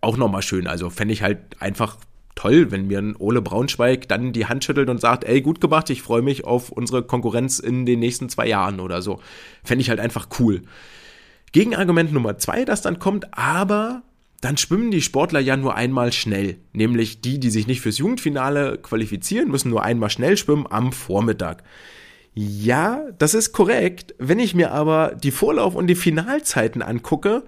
Auch 0.00 0.16
nochmal 0.16 0.42
schön, 0.42 0.66
also 0.66 0.90
fände 0.90 1.14
ich 1.14 1.22
halt 1.22 1.38
einfach 1.60 1.98
toll, 2.34 2.72
wenn 2.72 2.88
mir 2.88 2.98
ein 2.98 3.14
Ole 3.16 3.42
Braunschweig 3.42 4.08
dann 4.08 4.32
die 4.32 4.46
Hand 4.46 4.64
schüttelt 4.64 4.88
und 4.88 5.00
sagt, 5.00 5.22
ey, 5.22 5.40
gut 5.40 5.60
gemacht, 5.60 5.88
ich 5.88 6.02
freue 6.02 6.22
mich 6.22 6.42
auf 6.42 6.70
unsere 6.70 7.04
Konkurrenz 7.04 7.60
in 7.60 7.86
den 7.86 8.00
nächsten 8.00 8.28
zwei 8.28 8.48
Jahren 8.48 8.80
oder 8.80 9.02
so. 9.02 9.20
Fände 9.62 9.82
ich 9.82 9.88
halt 9.88 10.00
einfach 10.00 10.26
cool. 10.40 10.62
Gegenargument 11.52 12.12
Nummer 12.12 12.38
zwei, 12.38 12.64
das 12.64 12.82
dann 12.82 12.98
kommt, 12.98 13.36
aber 13.36 14.02
dann 14.40 14.56
schwimmen 14.56 14.90
die 14.90 15.02
Sportler 15.02 15.40
ja 15.40 15.56
nur 15.56 15.74
einmal 15.74 16.12
schnell. 16.12 16.56
Nämlich 16.72 17.20
die, 17.20 17.38
die 17.38 17.50
sich 17.50 17.66
nicht 17.66 17.80
fürs 17.80 17.98
Jugendfinale 17.98 18.78
qualifizieren, 18.78 19.50
müssen 19.50 19.70
nur 19.70 19.82
einmal 19.82 20.10
schnell 20.10 20.36
schwimmen 20.36 20.66
am 20.68 20.92
Vormittag. 20.92 21.62
Ja, 22.34 23.02
das 23.18 23.34
ist 23.34 23.52
korrekt. 23.52 24.14
Wenn 24.18 24.38
ich 24.38 24.54
mir 24.54 24.70
aber 24.70 25.16
die 25.22 25.32
Vorlauf- 25.32 25.74
und 25.74 25.88
die 25.88 25.96
Finalzeiten 25.96 26.80
angucke, 26.80 27.42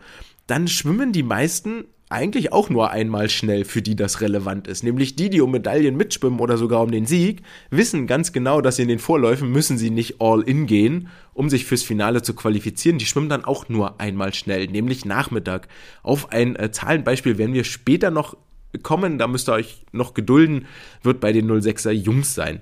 dann 0.46 0.68
schwimmen 0.68 1.12
die 1.12 1.22
meisten 1.22 1.84
eigentlich 2.12 2.52
auch 2.52 2.68
nur 2.68 2.90
einmal 2.90 3.30
schnell, 3.30 3.64
für 3.64 3.80
die 3.80 3.96
das 3.96 4.20
relevant 4.20 4.68
ist. 4.68 4.84
Nämlich 4.84 5.16
die, 5.16 5.30
die 5.30 5.40
um 5.40 5.50
Medaillen 5.50 5.96
mitschwimmen 5.96 6.40
oder 6.40 6.58
sogar 6.58 6.82
um 6.82 6.90
den 6.90 7.06
Sieg, 7.06 7.42
wissen 7.70 8.06
ganz 8.06 8.32
genau, 8.32 8.60
dass 8.60 8.78
in 8.78 8.88
den 8.88 8.98
Vorläufen 8.98 9.50
müssen 9.50 9.78
sie 9.78 9.90
nicht 9.90 10.20
all 10.20 10.42
in 10.42 10.66
gehen, 10.66 11.08
um 11.34 11.48
sich 11.48 11.64
fürs 11.64 11.82
Finale 11.82 12.22
zu 12.22 12.34
qualifizieren. 12.34 12.98
Die 12.98 13.06
schwimmen 13.06 13.28
dann 13.28 13.44
auch 13.44 13.68
nur 13.68 14.00
einmal 14.00 14.34
schnell, 14.34 14.66
nämlich 14.66 15.04
Nachmittag. 15.04 15.68
Auf 16.02 16.32
ein 16.32 16.56
äh, 16.56 16.70
Zahlenbeispiel 16.70 17.38
werden 17.38 17.54
wir 17.54 17.64
später 17.64 18.10
noch 18.10 18.36
kommen, 18.82 19.18
da 19.18 19.26
müsst 19.26 19.48
ihr 19.48 19.54
euch 19.54 19.84
noch 19.92 20.14
gedulden, 20.14 20.66
wird 21.02 21.20
bei 21.20 21.32
den 21.32 21.50
06er 21.50 21.90
Jungs 21.90 22.34
sein. 22.34 22.60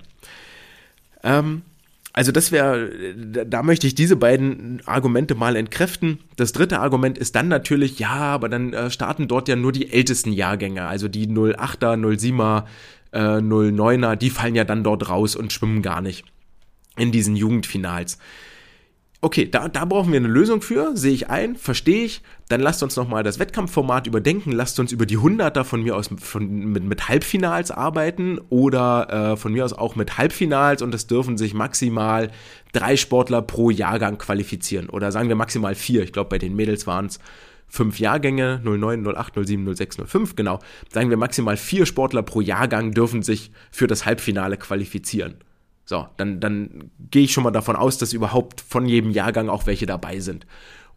Ähm, 1.23 1.61
also 2.13 2.33
das 2.33 2.51
wäre, 2.51 2.89
da 3.15 3.63
möchte 3.63 3.87
ich 3.87 3.95
diese 3.95 4.17
beiden 4.17 4.81
Argumente 4.85 5.33
mal 5.33 5.55
entkräften. 5.55 6.19
Das 6.35 6.51
dritte 6.51 6.79
Argument 6.79 7.17
ist 7.17 7.35
dann 7.35 7.47
natürlich, 7.47 7.99
ja, 7.99 8.09
aber 8.09 8.49
dann 8.49 8.73
äh, 8.73 8.91
starten 8.91 9.29
dort 9.29 9.47
ja 9.47 9.55
nur 9.55 9.71
die 9.71 9.91
ältesten 9.93 10.33
Jahrgänge, 10.33 10.85
also 10.87 11.07
die 11.07 11.27
08er, 11.27 11.95
07er, 11.95 12.65
äh, 13.13 13.39
09er, 13.39 14.17
die 14.17 14.29
fallen 14.29 14.55
ja 14.55 14.65
dann 14.65 14.83
dort 14.83 15.07
raus 15.07 15.37
und 15.37 15.53
schwimmen 15.53 15.81
gar 15.81 16.01
nicht 16.01 16.25
in 16.97 17.13
diesen 17.13 17.37
Jugendfinals. 17.37 18.17
Okay, 19.23 19.47
da, 19.47 19.67
da 19.67 19.85
brauchen 19.85 20.11
wir 20.11 20.19
eine 20.19 20.27
Lösung 20.27 20.63
für, 20.63 20.97
sehe 20.97 21.13
ich 21.13 21.29
ein, 21.29 21.55
verstehe 21.55 22.05
ich. 22.05 22.23
Dann 22.49 22.59
lasst 22.59 22.81
uns 22.81 22.95
nochmal 22.95 23.21
das 23.21 23.37
Wettkampfformat 23.37 24.07
überdenken, 24.07 24.51
lasst 24.51 24.79
uns 24.79 24.91
über 24.91 25.05
die 25.05 25.17
Hunderter 25.17 25.63
von 25.63 25.83
mir 25.83 25.95
aus 25.95 26.09
von, 26.17 26.71
mit, 26.71 26.83
mit 26.83 27.07
Halbfinals 27.07 27.69
arbeiten 27.69 28.39
oder 28.49 29.33
äh, 29.33 29.37
von 29.37 29.53
mir 29.53 29.63
aus 29.63 29.73
auch 29.73 29.95
mit 29.95 30.17
Halbfinals 30.17 30.81
und 30.81 30.95
es 30.95 31.05
dürfen 31.05 31.37
sich 31.37 31.53
maximal 31.53 32.31
drei 32.73 32.97
Sportler 32.97 33.43
pro 33.43 33.69
Jahrgang 33.69 34.17
qualifizieren 34.17 34.89
oder 34.89 35.11
sagen 35.11 35.29
wir 35.29 35.35
maximal 35.35 35.75
vier. 35.75 36.01
Ich 36.01 36.13
glaube, 36.13 36.31
bei 36.31 36.39
den 36.39 36.55
Mädels 36.55 36.87
waren 36.87 37.05
es 37.05 37.19
fünf 37.67 37.99
Jahrgänge, 37.99 38.59
09, 38.63 39.05
08, 39.07 39.33
07, 39.45 39.75
06, 39.75 39.97
05, 40.07 40.35
genau. 40.35 40.57
Sagen 40.91 41.11
wir 41.11 41.17
maximal 41.17 41.57
vier 41.57 41.85
Sportler 41.85 42.23
pro 42.23 42.41
Jahrgang 42.41 42.91
dürfen 42.91 43.21
sich 43.21 43.51
für 43.69 43.85
das 43.85 44.07
Halbfinale 44.07 44.57
qualifizieren. 44.57 45.35
So, 45.91 46.07
dann, 46.15 46.39
dann 46.39 46.89
gehe 47.11 47.23
ich 47.23 47.33
schon 47.33 47.43
mal 47.43 47.51
davon 47.51 47.75
aus, 47.75 47.97
dass 47.97 48.13
überhaupt 48.13 48.61
von 48.61 48.85
jedem 48.85 49.11
Jahrgang 49.11 49.49
auch 49.49 49.65
welche 49.65 49.85
dabei 49.85 50.21
sind. 50.21 50.47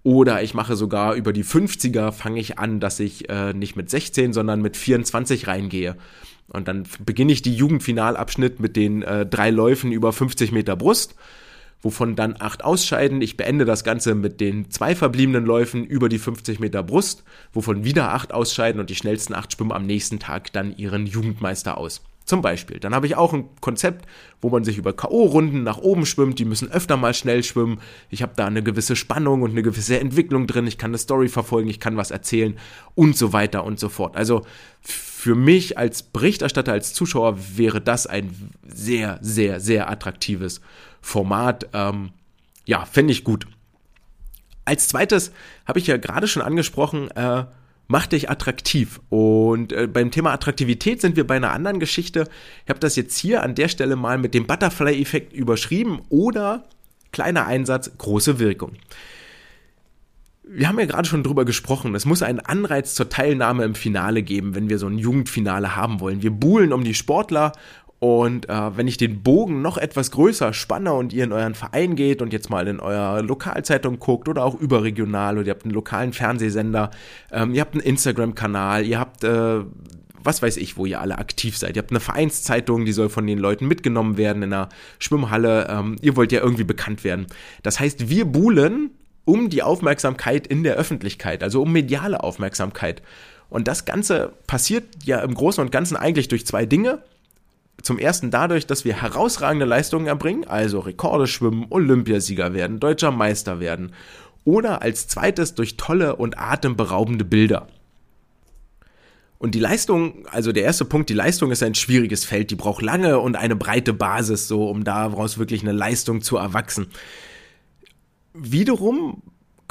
Oder 0.04 0.44
ich 0.44 0.54
mache 0.54 0.76
sogar 0.76 1.14
über 1.14 1.32
die 1.32 1.42
50er, 1.42 2.12
fange 2.12 2.38
ich 2.38 2.60
an, 2.60 2.78
dass 2.78 3.00
ich 3.00 3.28
äh, 3.28 3.52
nicht 3.54 3.74
mit 3.74 3.90
16, 3.90 4.32
sondern 4.32 4.62
mit 4.62 4.76
24 4.76 5.48
reingehe. 5.48 5.96
Und 6.46 6.68
dann 6.68 6.84
beginne 7.04 7.32
ich 7.32 7.42
die 7.42 7.56
Jugendfinalabschnitt 7.56 8.60
mit 8.60 8.76
den 8.76 9.02
äh, 9.02 9.26
drei 9.26 9.50
Läufen 9.50 9.90
über 9.90 10.12
50 10.12 10.52
Meter 10.52 10.76
Brust, 10.76 11.16
wovon 11.82 12.14
dann 12.14 12.36
acht 12.38 12.62
ausscheiden. 12.62 13.20
Ich 13.20 13.36
beende 13.36 13.64
das 13.64 13.82
Ganze 13.82 14.14
mit 14.14 14.40
den 14.40 14.70
zwei 14.70 14.94
verbliebenen 14.94 15.44
Läufen 15.44 15.84
über 15.84 16.08
die 16.08 16.20
50 16.20 16.60
Meter 16.60 16.84
Brust, 16.84 17.24
wovon 17.52 17.82
wieder 17.82 18.12
acht 18.12 18.32
ausscheiden 18.32 18.80
und 18.80 18.90
die 18.90 18.94
schnellsten 18.94 19.34
acht 19.34 19.52
schwimmen 19.52 19.72
am 19.72 19.86
nächsten 19.86 20.20
Tag 20.20 20.52
dann 20.52 20.76
ihren 20.76 21.06
Jugendmeister 21.08 21.78
aus. 21.78 22.00
Zum 22.24 22.40
Beispiel. 22.40 22.80
Dann 22.80 22.94
habe 22.94 23.06
ich 23.06 23.16
auch 23.16 23.34
ein 23.34 23.50
Konzept, 23.60 24.06
wo 24.40 24.48
man 24.48 24.64
sich 24.64 24.78
über 24.78 24.94
K.O.-Runden 24.94 25.62
nach 25.62 25.76
oben 25.76 26.06
schwimmt. 26.06 26.38
Die 26.38 26.46
müssen 26.46 26.70
öfter 26.70 26.96
mal 26.96 27.12
schnell 27.12 27.42
schwimmen. 27.42 27.80
Ich 28.08 28.22
habe 28.22 28.32
da 28.34 28.46
eine 28.46 28.62
gewisse 28.62 28.96
Spannung 28.96 29.42
und 29.42 29.50
eine 29.50 29.62
gewisse 29.62 30.00
Entwicklung 30.00 30.46
drin. 30.46 30.66
Ich 30.66 30.78
kann 30.78 30.90
eine 30.90 30.98
Story 30.98 31.28
verfolgen, 31.28 31.68
ich 31.68 31.80
kann 31.80 31.98
was 31.98 32.10
erzählen 32.10 32.56
und 32.94 33.16
so 33.18 33.34
weiter 33.34 33.64
und 33.64 33.78
so 33.78 33.90
fort. 33.90 34.16
Also 34.16 34.46
für 34.80 35.34
mich 35.34 35.76
als 35.76 36.02
Berichterstatter, 36.02 36.72
als 36.72 36.94
Zuschauer 36.94 37.38
wäre 37.56 37.82
das 37.82 38.06
ein 38.06 38.52
sehr, 38.66 39.18
sehr, 39.20 39.60
sehr 39.60 39.90
attraktives 39.90 40.62
Format. 41.02 41.68
Ähm, 41.74 42.12
ja, 42.64 42.86
fände 42.86 43.12
ich 43.12 43.24
gut. 43.24 43.46
Als 44.64 44.88
zweites 44.88 45.30
habe 45.66 45.78
ich 45.78 45.86
ja 45.86 45.98
gerade 45.98 46.26
schon 46.26 46.42
angesprochen, 46.42 47.10
äh, 47.10 47.44
mach 47.86 48.06
dich 48.06 48.30
attraktiv. 48.30 49.00
Und 49.08 49.72
äh, 49.72 49.86
beim 49.86 50.10
Thema 50.10 50.32
Attraktivität 50.32 51.00
sind 51.00 51.16
wir 51.16 51.26
bei 51.26 51.36
einer 51.36 51.52
anderen 51.52 51.80
Geschichte. 51.80 52.28
Ich 52.64 52.70
habe 52.70 52.80
das 52.80 52.96
jetzt 52.96 53.16
hier 53.16 53.42
an 53.42 53.54
der 53.54 53.68
Stelle 53.68 53.96
mal 53.96 54.18
mit 54.18 54.34
dem 54.34 54.46
Butterfly-Effekt 54.46 55.32
überschrieben 55.32 56.00
oder 56.08 56.64
kleiner 57.12 57.46
Einsatz, 57.46 57.90
große 57.96 58.38
Wirkung. 58.38 58.72
Wir 60.46 60.68
haben 60.68 60.78
ja 60.78 60.84
gerade 60.84 61.08
schon 61.08 61.22
drüber 61.22 61.46
gesprochen, 61.46 61.94
es 61.94 62.04
muss 62.04 62.22
einen 62.22 62.40
Anreiz 62.40 62.94
zur 62.94 63.08
Teilnahme 63.08 63.64
im 63.64 63.74
Finale 63.74 64.22
geben, 64.22 64.54
wenn 64.54 64.68
wir 64.68 64.78
so 64.78 64.86
ein 64.86 64.98
Jugendfinale 64.98 65.74
haben 65.74 66.00
wollen. 66.00 66.22
Wir 66.22 66.32
buhlen 66.32 66.74
um 66.74 66.84
die 66.84 66.92
Sportler 66.92 67.52
und 67.98 68.48
äh, 68.48 68.76
wenn 68.76 68.86
ich 68.86 68.96
den 68.96 69.22
Bogen 69.22 69.62
noch 69.62 69.78
etwas 69.78 70.10
größer 70.10 70.52
spanne 70.52 70.92
und 70.92 71.12
ihr 71.12 71.24
in 71.24 71.32
euren 71.32 71.54
Verein 71.54 71.96
geht 71.96 72.20
und 72.20 72.32
jetzt 72.32 72.50
mal 72.50 72.68
in 72.68 72.80
eurer 72.80 73.22
Lokalzeitung 73.22 73.98
guckt 73.98 74.28
oder 74.28 74.44
auch 74.44 74.54
überregional 74.54 75.38
oder 75.38 75.46
ihr 75.46 75.54
habt 75.54 75.64
einen 75.64 75.74
lokalen 75.74 76.12
Fernsehsender, 76.12 76.90
ähm, 77.32 77.54
ihr 77.54 77.60
habt 77.60 77.74
einen 77.74 77.82
Instagram-Kanal, 77.82 78.84
ihr 78.84 78.98
habt 78.98 79.24
äh, 79.24 79.60
was 80.24 80.42
weiß 80.42 80.56
ich, 80.56 80.76
wo 80.76 80.86
ihr 80.86 81.00
alle 81.00 81.18
aktiv 81.18 81.56
seid. 81.56 81.76
Ihr 81.76 81.82
habt 81.82 81.90
eine 81.90 82.00
Vereinszeitung, 82.00 82.86
die 82.86 82.92
soll 82.92 83.10
von 83.10 83.26
den 83.26 83.38
Leuten 83.38 83.68
mitgenommen 83.68 84.16
werden 84.16 84.42
in 84.42 84.52
einer 84.52 84.70
Schwimmhalle. 84.98 85.68
Ähm, 85.68 85.96
ihr 86.00 86.16
wollt 86.16 86.32
ja 86.32 86.40
irgendwie 86.40 86.64
bekannt 86.64 87.04
werden. 87.04 87.26
Das 87.62 87.78
heißt, 87.78 88.08
wir 88.08 88.24
buhlen 88.24 88.90
um 89.26 89.50
die 89.50 89.62
Aufmerksamkeit 89.62 90.46
in 90.46 90.64
der 90.64 90.76
Öffentlichkeit, 90.76 91.42
also 91.42 91.62
um 91.62 91.72
mediale 91.72 92.22
Aufmerksamkeit. 92.22 93.02
Und 93.50 93.68
das 93.68 93.84
Ganze 93.84 94.32
passiert 94.46 94.84
ja 95.04 95.20
im 95.20 95.34
Großen 95.34 95.62
und 95.62 95.70
Ganzen 95.70 95.96
eigentlich 95.96 96.28
durch 96.28 96.46
zwei 96.46 96.66
Dinge. 96.66 97.02
Zum 97.84 97.98
ersten 97.98 98.30
dadurch, 98.30 98.66
dass 98.66 98.86
wir 98.86 98.94
herausragende 99.02 99.66
Leistungen 99.66 100.06
erbringen, 100.06 100.46
also 100.46 100.80
Rekorde 100.80 101.26
schwimmen, 101.26 101.66
Olympiasieger 101.68 102.54
werden, 102.54 102.80
deutscher 102.80 103.10
Meister 103.10 103.60
werden. 103.60 103.92
Oder 104.44 104.80
als 104.80 105.06
zweites 105.06 105.54
durch 105.54 105.76
tolle 105.76 106.16
und 106.16 106.38
atemberaubende 106.38 107.26
Bilder. 107.26 107.68
Und 109.36 109.54
die 109.54 109.60
Leistung, 109.60 110.26
also 110.28 110.52
der 110.52 110.62
erste 110.62 110.86
Punkt, 110.86 111.10
die 111.10 111.14
Leistung 111.14 111.50
ist 111.50 111.62
ein 111.62 111.74
schwieriges 111.74 112.24
Feld, 112.24 112.50
die 112.50 112.56
braucht 112.56 112.80
lange 112.80 113.18
und 113.18 113.36
eine 113.36 113.54
breite 113.54 113.92
Basis, 113.92 114.48
so 114.48 114.70
um 114.70 114.84
daraus 114.84 115.36
wirklich 115.36 115.60
eine 115.60 115.72
Leistung 115.72 116.22
zu 116.22 116.38
erwachsen. 116.38 116.86
Wiederum 118.32 119.22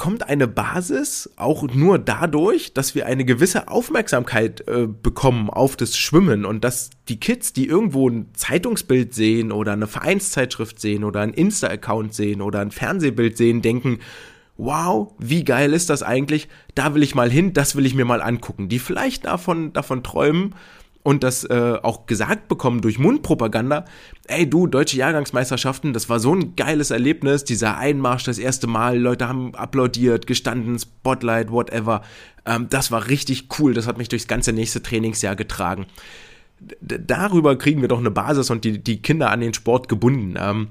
kommt 0.04 0.28
eine 0.28 0.46
Basis 0.46 1.30
auch 1.36 1.66
nur 1.72 1.98
dadurch, 1.98 2.74
dass 2.74 2.94
wir 2.94 3.06
eine 3.06 3.24
gewisse 3.24 3.68
Aufmerksamkeit 3.68 4.60
äh, 4.68 4.86
bekommen 4.86 5.48
auf 5.48 5.76
das 5.76 5.96
Schwimmen 5.96 6.44
und 6.44 6.62
dass 6.62 6.90
die 7.08 7.18
Kids, 7.18 7.54
die 7.54 7.66
irgendwo 7.66 8.10
ein 8.10 8.26
Zeitungsbild 8.34 9.14
sehen 9.14 9.50
oder 9.50 9.72
eine 9.72 9.86
Vereinszeitschrift 9.86 10.78
sehen 10.78 11.04
oder 11.04 11.22
ein 11.22 11.32
Insta-Account 11.32 12.12
sehen 12.12 12.42
oder 12.42 12.60
ein 12.60 12.70
Fernsehbild 12.70 13.38
sehen, 13.38 13.62
denken, 13.62 14.00
wow, 14.58 15.10
wie 15.18 15.42
geil 15.42 15.72
ist 15.72 15.88
das 15.88 16.02
eigentlich? 16.02 16.48
Da 16.74 16.94
will 16.94 17.02
ich 17.02 17.14
mal 17.14 17.30
hin, 17.30 17.54
das 17.54 17.74
will 17.74 17.86
ich 17.86 17.94
mir 17.94 18.04
mal 18.04 18.20
angucken. 18.20 18.68
Die 18.68 18.80
vielleicht 18.80 19.24
davon, 19.24 19.72
davon 19.72 20.02
träumen, 20.02 20.54
und 21.04 21.22
das 21.22 21.44
äh, 21.44 21.78
auch 21.82 22.06
gesagt 22.06 22.48
bekommen 22.48 22.80
durch 22.80 22.98
Mundpropaganda, 22.98 23.84
ey 24.26 24.48
du, 24.48 24.66
deutsche 24.66 24.96
Jahrgangsmeisterschaften, 24.96 25.92
das 25.92 26.08
war 26.08 26.18
so 26.18 26.34
ein 26.34 26.56
geiles 26.56 26.90
Erlebnis, 26.90 27.44
dieser 27.44 27.76
Einmarsch 27.76 28.24
das 28.24 28.38
erste 28.38 28.66
Mal, 28.66 28.98
Leute 28.98 29.28
haben 29.28 29.54
applaudiert, 29.54 30.26
gestanden, 30.26 30.78
Spotlight, 30.78 31.52
whatever, 31.52 32.02
ähm, 32.46 32.68
das 32.70 32.90
war 32.90 33.06
richtig 33.08 33.48
cool, 33.58 33.74
das 33.74 33.86
hat 33.86 33.98
mich 33.98 34.08
durchs 34.08 34.26
ganze 34.26 34.52
nächste 34.52 34.82
Trainingsjahr 34.82 35.36
getragen. 35.36 35.86
D 36.58 36.98
darüber 37.06 37.56
kriegen 37.56 37.82
wir 37.82 37.88
doch 37.88 37.98
eine 37.98 38.10
Basis 38.10 38.48
und 38.50 38.64
die, 38.64 38.82
die 38.82 39.02
Kinder 39.02 39.30
an 39.30 39.40
den 39.40 39.52
Sport 39.52 39.88
gebunden. 39.88 40.34
Ähm, 40.38 40.68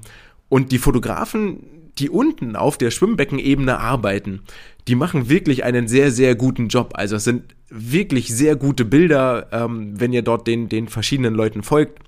und 0.48 0.72
die 0.72 0.78
Fotografen, 0.78 1.83
die 1.98 2.10
unten 2.10 2.56
auf 2.56 2.78
der 2.78 2.90
Schwimmbeckenebene 2.90 3.78
arbeiten, 3.78 4.42
die 4.88 4.94
machen 4.94 5.28
wirklich 5.28 5.64
einen 5.64 5.88
sehr, 5.88 6.10
sehr 6.10 6.34
guten 6.34 6.68
Job. 6.68 6.92
Also 6.94 7.16
es 7.16 7.24
sind 7.24 7.54
wirklich 7.68 8.28
sehr 8.28 8.56
gute 8.56 8.84
Bilder, 8.84 9.48
ähm, 9.52 9.98
wenn 9.98 10.12
ihr 10.12 10.22
dort 10.22 10.46
den, 10.46 10.68
den 10.68 10.88
verschiedenen 10.88 11.34
Leuten 11.34 11.62
folgt. 11.62 12.00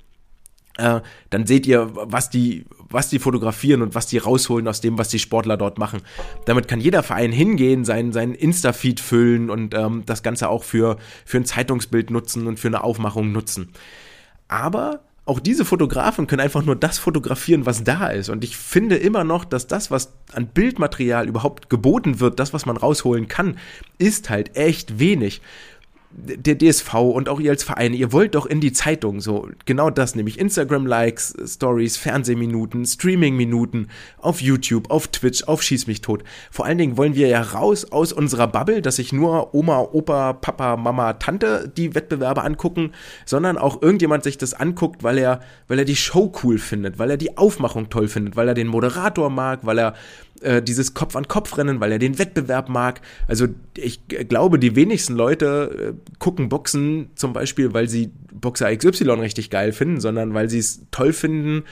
Äh, 0.77 1.01
dann 1.31 1.47
seht 1.47 1.67
ihr, 1.67 1.91
was 1.95 2.29
die, 2.29 2.67
was 2.91 3.09
die 3.09 3.19
fotografieren 3.19 3.81
und 3.81 3.95
was 3.95 4.07
die 4.07 4.19
rausholen 4.19 4.69
aus 4.69 4.83
dem, 4.83 4.99
was 4.99 5.09
die 5.09 5.19
Sportler 5.19 5.57
dort 5.57 5.79
machen. 5.79 6.03
Damit 6.45 6.69
kann 6.69 6.81
jeder 6.81 7.03
Verein 7.03 7.33
hingehen, 7.33 7.85
seinen, 7.85 8.13
seinen 8.13 8.35
Insta-Feed 8.35 9.01
füllen 9.01 9.49
und 9.49 9.75
ähm, 9.75 10.03
das 10.05 10.23
Ganze 10.23 10.51
auch 10.51 10.65
für, 10.65 10.99
für 11.25 11.39
ein 11.39 11.47
Zeitungsbild 11.47 12.11
nutzen 12.11 12.47
und 12.47 12.61
für 12.61 12.69
eine 12.69 12.85
Aufmachung 12.85 13.33
nutzen. 13.33 13.73
Aber 14.49 15.01
auch 15.27 15.41
diese 15.41 15.65
Fotografen 15.65 16.29
können 16.29 16.41
einfach 16.41 16.65
nur 16.65 16.77
das 16.77 16.99
fotografieren, 16.99 17.67
was 17.67 17.83
da 17.83 18.07
ist. 18.07 18.29
Und 18.29 18.45
ich 18.45 18.57
finde 18.57 18.97
immer 18.97 19.25
noch, 19.25 19.45
dass 19.45 19.67
das, 19.67 19.91
was 19.91 20.13
an 20.33 20.47
Bildmaterial 20.47 21.27
überhaupt 21.29 21.69
geboten 21.69 22.21
wird, 22.21 22.39
das, 22.39 22.55
was 22.55 22.65
man 22.65 22.77
rausholen 22.77 23.27
kann, 23.27 23.59
ist 23.99 24.31
halt 24.31 24.57
echt 24.57 25.01
wenig 25.01 25.43
der 26.17 26.57
DSV 26.57 26.95
und 26.95 27.29
auch 27.29 27.41
ihr 27.41 27.51
als 27.51 27.63
Verein, 27.63 27.93
ihr 27.93 28.11
wollt 28.11 28.35
doch 28.35 28.47
in 28.47 28.61
die 28.61 28.73
Zeitung 28.73 29.21
so 29.21 29.49
genau 29.67 29.91
das, 29.91 30.15
nämlich 30.15 30.39
Instagram-Likes, 30.39 31.35
Stories, 31.47 31.99
Fernsehminuten, 31.99 32.87
Streaming-Minuten 32.87 33.89
auf 34.19 34.41
YouTube, 34.41 34.91
auf 34.91 35.09
Twitch, 35.09 35.45
auf 35.45 35.63
Schieß 35.63 35.87
mich 35.87 36.01
tot. 36.01 36.25
Vor 36.51 36.65
allen 36.65 36.79
Dingen 36.79 36.97
wollen 36.97 37.15
wir 37.15 37.29
ja 37.29 37.43
raus 37.43 37.93
aus 37.93 38.13
unserer 38.13 38.47
Bubble, 38.47 38.81
dass 38.81 38.97
sich 38.97 39.13
nur 39.13 39.55
Oma, 39.55 39.81
Opa, 39.81 40.33
Papa, 40.33 40.77
Mama, 40.77 41.15
Tante 41.15 41.71
die 41.77 41.95
Wettbewerbe 41.95 42.43
angucken, 42.43 42.93
sondern 43.27 43.59
auch 43.59 43.83
irgendjemand 43.83 44.25
sich 44.25 44.39
das 44.39 44.55
anguckt, 44.55 45.03
weil 45.03 45.19
er, 45.19 45.41
weil 45.69 45.79
er 45.79 45.85
die 45.85 45.97
Show 45.97 46.33
cool 46.43 46.59
findet, 46.59 46.99
weil 46.99 47.11
er 47.11 47.19
die 47.19 47.37
Aufmachung 47.37 47.91
toll 47.91 48.09
findet, 48.09 48.37
weil 48.37 48.49
er 48.49 48.55
den 48.55 48.69
Moderator 48.69 49.29
mag, 49.29 49.61
weil 49.67 49.79
er 49.79 49.95
äh, 50.41 50.63
dieses 50.63 50.95
Kopf-an-Kopf-Rennen, 50.95 51.81
weil 51.81 51.93
er 51.93 51.99
den 51.99 52.19
Wettbewerb 52.19 52.69
mag. 52.69 53.01
Also 53.27 53.47
ich 53.77 54.01
glaube, 54.07 54.59
die 54.59 54.77
wenigsten 54.77 55.15
Leute 55.15 55.95
äh, 55.95 56.15
gucken 56.19 56.49
Boxen 56.49 57.11
zum 57.15 57.33
Beispiel, 57.33 57.75
weil 57.75 57.89
sie 57.89 58.11
Boxer 58.33 58.75
XY 58.75 59.11
richtig 59.13 59.51
geil 59.51 59.73
finden, 59.73 60.01
sondern 60.01 60.35
weil 60.35 60.51
sie 60.51 60.59
es 60.59 60.83
toll 60.91 61.13
finden, 61.13 61.65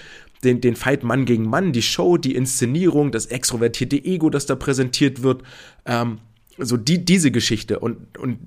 den, 0.44 0.60
den 0.60 0.76
Fight 0.76 1.02
Mann 1.02 1.24
gegen 1.24 1.48
Mann, 1.48 1.72
die 1.72 1.82
Show, 1.82 2.16
die 2.16 2.34
Inszenierung, 2.34 3.10
das 3.12 3.26
extrovertierte 3.26 3.96
Ego, 3.96 4.30
das 4.30 4.46
da 4.46 4.56
präsentiert 4.56 5.22
wird. 5.22 5.42
Ähm, 5.86 6.18
so 6.58 6.76
die, 6.76 7.04
diese 7.04 7.30
Geschichte. 7.30 7.80
Und, 7.80 8.18
und 8.18 8.38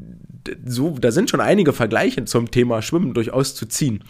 so, 0.66 0.96
da 1.00 1.12
sind 1.12 1.30
schon 1.30 1.42
einige 1.42 1.74
Vergleiche 1.74 2.24
zum 2.26 2.52
Thema 2.52 2.82
Schwimmen 2.82 3.14
durchaus 3.14 3.56
zu 3.56 3.66
ziehen. 3.66 4.04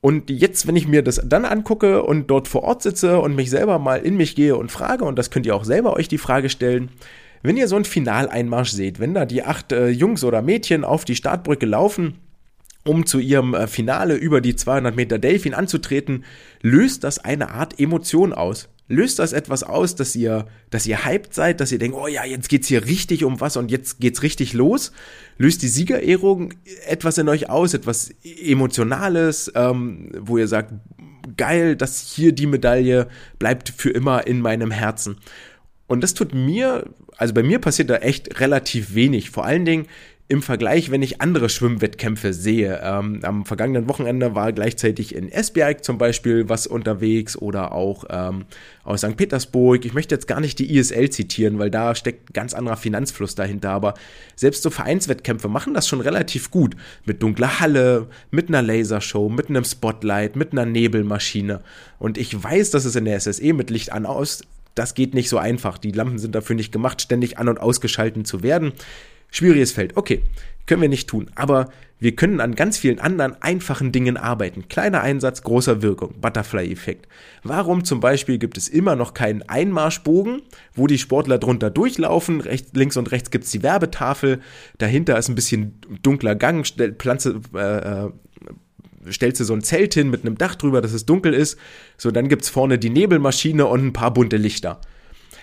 Und 0.00 0.30
jetzt, 0.30 0.66
wenn 0.66 0.76
ich 0.76 0.86
mir 0.86 1.02
das 1.02 1.20
dann 1.24 1.44
angucke 1.44 2.02
und 2.02 2.28
dort 2.28 2.46
vor 2.46 2.62
Ort 2.62 2.82
sitze 2.82 3.18
und 3.18 3.34
mich 3.34 3.50
selber 3.50 3.78
mal 3.78 3.96
in 3.96 4.16
mich 4.16 4.36
gehe 4.36 4.56
und 4.56 4.70
frage, 4.70 5.04
und 5.04 5.18
das 5.18 5.30
könnt 5.30 5.46
ihr 5.46 5.56
auch 5.56 5.64
selber 5.64 5.94
euch 5.94 6.08
die 6.08 6.18
Frage 6.18 6.50
stellen, 6.50 6.90
wenn 7.42 7.56
ihr 7.56 7.68
so 7.68 7.76
einen 7.76 7.84
Finaleinmarsch 7.84 8.70
seht, 8.70 9.00
wenn 9.00 9.14
da 9.14 9.24
die 9.24 9.42
acht 9.42 9.72
äh, 9.72 9.88
Jungs 9.88 10.24
oder 10.24 10.42
Mädchen 10.42 10.84
auf 10.84 11.04
die 11.04 11.16
Startbrücke 11.16 11.66
laufen, 11.66 12.18
um 12.84 13.06
zu 13.06 13.18
ihrem 13.18 13.54
äh, 13.54 13.66
Finale 13.66 14.14
über 14.14 14.40
die 14.40 14.56
200 14.56 14.94
Meter 14.94 15.18
Delfin 15.18 15.54
anzutreten, 15.54 16.24
löst 16.62 17.04
das 17.04 17.18
eine 17.18 17.50
Art 17.50 17.78
Emotion 17.78 18.32
aus. 18.32 18.68
Löst 18.88 19.18
das 19.18 19.34
etwas 19.34 19.62
aus, 19.62 19.96
dass 19.96 20.16
ihr, 20.16 20.46
dass 20.70 20.86
ihr 20.86 21.04
hyped 21.04 21.34
seid, 21.34 21.60
dass 21.60 21.72
ihr 21.72 21.78
denkt, 21.78 21.96
oh 21.96 22.06
ja, 22.06 22.24
jetzt 22.24 22.48
geht's 22.48 22.68
hier 22.68 22.86
richtig 22.86 23.22
um 23.22 23.38
was 23.40 23.58
und 23.58 23.70
jetzt 23.70 24.00
geht's 24.00 24.22
richtig 24.22 24.54
los? 24.54 24.92
Löst 25.36 25.62
die 25.62 25.68
Siegerehrung 25.68 26.54
etwas 26.86 27.18
in 27.18 27.28
euch 27.28 27.50
aus, 27.50 27.74
etwas 27.74 28.10
Emotionales, 28.24 29.52
ähm, 29.54 30.10
wo 30.18 30.38
ihr 30.38 30.48
sagt, 30.48 30.72
geil, 31.36 31.76
dass 31.76 32.00
hier 32.00 32.32
die 32.32 32.46
Medaille 32.46 33.08
bleibt 33.38 33.74
für 33.76 33.90
immer 33.90 34.26
in 34.26 34.40
meinem 34.40 34.70
Herzen. 34.70 35.18
Und 35.86 36.02
das 36.02 36.14
tut 36.14 36.34
mir, 36.34 36.84
also 37.16 37.34
bei 37.34 37.42
mir 37.42 37.58
passiert 37.58 37.90
da 37.90 37.96
echt 37.96 38.40
relativ 38.40 38.94
wenig. 38.94 39.30
Vor 39.30 39.44
allen 39.44 39.66
Dingen 39.66 39.86
im 40.30 40.42
Vergleich, 40.42 40.90
wenn 40.90 41.00
ich 41.00 41.22
andere 41.22 41.48
Schwimmwettkämpfe 41.48 42.34
sehe. 42.34 42.80
Ähm, 42.82 43.20
am 43.22 43.46
vergangenen 43.46 43.88
Wochenende 43.88 44.34
war 44.34 44.52
gleichzeitig 44.52 45.14
in 45.14 45.32
Esbjerg 45.32 45.82
zum 45.82 45.96
Beispiel 45.96 46.50
was 46.50 46.66
unterwegs 46.66 47.34
oder 47.34 47.72
auch 47.72 48.04
ähm, 48.10 48.44
aus 48.84 49.00
St. 49.00 49.16
Petersburg. 49.16 49.86
Ich 49.86 49.94
möchte 49.94 50.14
jetzt 50.14 50.28
gar 50.28 50.40
nicht 50.40 50.58
die 50.58 50.76
ISL 50.76 51.08
zitieren, 51.08 51.58
weil 51.58 51.70
da 51.70 51.94
steckt 51.94 52.34
ganz 52.34 52.52
anderer 52.52 52.76
Finanzfluss 52.76 53.36
dahinter. 53.36 53.70
Aber 53.70 53.94
selbst 54.36 54.62
so 54.62 54.68
Vereinswettkämpfe 54.68 55.48
machen 55.48 55.72
das 55.72 55.88
schon 55.88 56.02
relativ 56.02 56.50
gut. 56.50 56.76
Mit 57.06 57.22
dunkler 57.22 57.60
Halle, 57.60 58.08
mit 58.30 58.48
einer 58.48 58.60
Lasershow, 58.60 59.30
mit 59.30 59.48
einem 59.48 59.64
Spotlight, 59.64 60.36
mit 60.36 60.52
einer 60.52 60.66
Nebelmaschine. 60.66 61.62
Und 61.98 62.18
ich 62.18 62.42
weiß, 62.42 62.70
dass 62.70 62.84
es 62.84 62.96
in 62.96 63.06
der 63.06 63.18
SSE 63.18 63.54
mit 63.54 63.70
Licht 63.70 63.92
an 63.92 64.04
aus 64.04 64.42
das 64.74 64.94
geht 64.94 65.12
nicht 65.12 65.28
so 65.28 65.38
einfach. 65.38 65.76
Die 65.76 65.90
Lampen 65.90 66.18
sind 66.18 66.36
dafür 66.36 66.54
nicht 66.54 66.70
gemacht, 66.70 67.02
ständig 67.02 67.36
an- 67.36 67.48
und 67.48 67.58
ausgeschalten 67.58 68.24
zu 68.24 68.44
werden. 68.44 68.72
Schwieriges 69.30 69.72
Feld. 69.72 69.96
Okay, 69.96 70.22
können 70.66 70.82
wir 70.82 70.88
nicht 70.88 71.08
tun. 71.08 71.30
Aber 71.34 71.70
wir 72.00 72.14
können 72.14 72.40
an 72.40 72.54
ganz 72.54 72.78
vielen 72.78 73.00
anderen 73.00 73.40
einfachen 73.42 73.90
Dingen 73.90 74.16
arbeiten. 74.16 74.68
Kleiner 74.68 75.00
Einsatz, 75.00 75.42
großer 75.42 75.82
Wirkung. 75.82 76.14
Butterfly-Effekt. 76.20 77.08
Warum 77.42 77.84
zum 77.84 77.98
Beispiel 77.98 78.38
gibt 78.38 78.56
es 78.56 78.68
immer 78.68 78.94
noch 78.94 79.14
keinen 79.14 79.42
Einmarschbogen, 79.42 80.42
wo 80.74 80.86
die 80.86 80.98
Sportler 80.98 81.38
drunter 81.38 81.70
durchlaufen? 81.70 82.40
Rechts, 82.40 82.70
links 82.74 82.96
und 82.96 83.10
rechts 83.10 83.30
gibt's 83.30 83.50
die 83.50 83.64
Werbetafel. 83.64 84.40
Dahinter 84.78 85.18
ist 85.18 85.28
ein 85.28 85.34
bisschen 85.34 85.80
dunkler 86.02 86.36
Gang. 86.36 86.64
Pflanze, 86.98 87.40
äh, 87.54 88.06
äh, 88.06 88.10
stellst 89.10 89.40
du 89.40 89.44
so 89.44 89.54
ein 89.54 89.62
Zelt 89.62 89.94
hin 89.94 90.10
mit 90.10 90.24
einem 90.24 90.38
Dach 90.38 90.54
drüber, 90.54 90.80
dass 90.80 90.92
es 90.92 91.04
dunkel 91.04 91.34
ist. 91.34 91.58
So, 91.96 92.12
dann 92.12 92.28
gibt's 92.28 92.48
vorne 92.48 92.78
die 92.78 92.90
Nebelmaschine 92.90 93.66
und 93.66 93.86
ein 93.86 93.92
paar 93.92 94.12
bunte 94.12 94.36
Lichter. 94.36 94.80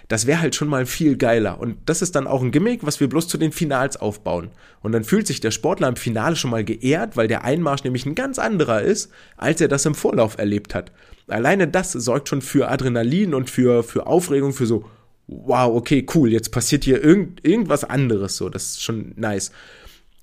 Das 0.08 0.28
wäre 0.28 0.42
halt 0.42 0.56
schon 0.56 0.68
mal 0.68 0.86
viel 0.86 1.18
geiler. 1.18 1.60
Und 1.60 1.78
das 1.86 2.02
ist 2.02 2.16
dann 2.16 2.28
auch 2.28 2.42
ein 2.42 2.52
Gimmick, 2.52 2.86
was 2.86 3.00
wir 3.00 3.10
bloß 3.10 3.28
zu 3.28 3.38
den 3.38 3.52
Finals 3.52 3.98
aufbauen. 3.98 4.50
Und 4.82 4.92
dann 4.92 5.04
fühlt 5.04 5.26
sich 5.26 5.40
der 5.40 5.52
Sportler 5.52 5.88
im 5.88 5.96
Finale 5.96 6.36
schon 6.36 6.52
mal 6.52 6.64
geehrt, 6.64 7.18
weil 7.18 7.28
der 7.28 7.44
Einmarsch 7.44 7.84
nämlich 7.84 8.06
ein 8.06 8.16
ganz 8.16 8.38
anderer 8.38 8.82
ist, 8.82 9.12
als 9.38 9.62
er 9.62 9.68
das 9.68 9.86
im 9.86 9.96
Vorlauf 9.96 10.38
erlebt 10.38 10.76
hat. 10.76 10.92
Alleine 11.28 11.68
das 11.68 11.92
sorgt 11.92 12.30
schon 12.30 12.42
für 12.42 12.70
Adrenalin 12.70 13.34
und 13.34 13.50
für, 13.50 13.84
für 13.84 14.06
Aufregung, 14.06 14.54
für 14.54 14.68
so, 14.68 14.86
wow, 15.28 15.76
okay, 15.76 16.06
cool, 16.14 16.32
jetzt 16.32 16.52
passiert 16.52 16.84
hier 16.84 17.04
irgend, 17.04 17.44
irgendwas 17.44 17.84
anderes, 17.84 18.38
so, 18.38 18.50
das 18.50 18.74
ist 18.74 18.84
schon 18.84 19.14
nice. 19.16 19.52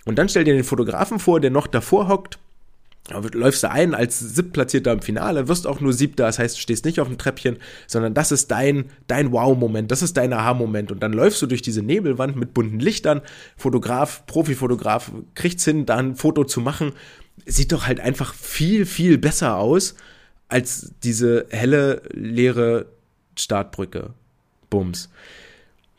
Und 0.04 0.18
dann 0.18 0.28
stell 0.28 0.44
dir 0.44 0.54
den 0.54 0.64
Fotografen 0.64 1.18
vor, 1.18 1.40
der 1.40 1.50
noch 1.50 1.66
davor 1.66 2.08
hockt 2.08 2.38
läufst 3.10 3.62
du 3.64 3.70
ein 3.70 3.94
als 3.94 4.20
siebtplatzierter 4.20 4.92
im 4.92 5.02
Finale, 5.02 5.48
wirst 5.48 5.66
auch 5.66 5.80
nur 5.80 5.92
siebter, 5.92 6.26
das 6.26 6.38
heißt, 6.38 6.56
du 6.56 6.60
stehst 6.60 6.84
nicht 6.84 7.00
auf 7.00 7.08
dem 7.08 7.18
Treppchen, 7.18 7.58
sondern 7.86 8.14
das 8.14 8.30
ist 8.30 8.50
dein, 8.50 8.86
dein 9.08 9.32
Wow-Moment, 9.32 9.90
das 9.90 10.02
ist 10.02 10.16
dein 10.16 10.32
Aha-Moment. 10.32 10.92
Und 10.92 11.02
dann 11.02 11.12
läufst 11.12 11.42
du 11.42 11.46
durch 11.46 11.62
diese 11.62 11.82
Nebelwand 11.82 12.36
mit 12.36 12.54
bunten 12.54 12.78
Lichtern, 12.78 13.22
Fotograf, 13.56 14.24
Profifotograf, 14.26 15.10
kriegt's 15.34 15.64
hin, 15.64 15.84
da 15.84 15.96
ein 15.96 16.14
Foto 16.14 16.44
zu 16.44 16.60
machen. 16.60 16.92
Sieht 17.44 17.72
doch 17.72 17.86
halt 17.86 17.98
einfach 17.98 18.34
viel, 18.34 18.86
viel 18.86 19.18
besser 19.18 19.56
aus 19.56 19.96
als 20.48 20.92
diese 21.02 21.46
helle, 21.50 22.02
leere 22.12 22.86
Startbrücke. 23.36 24.10
Bums. 24.70 25.10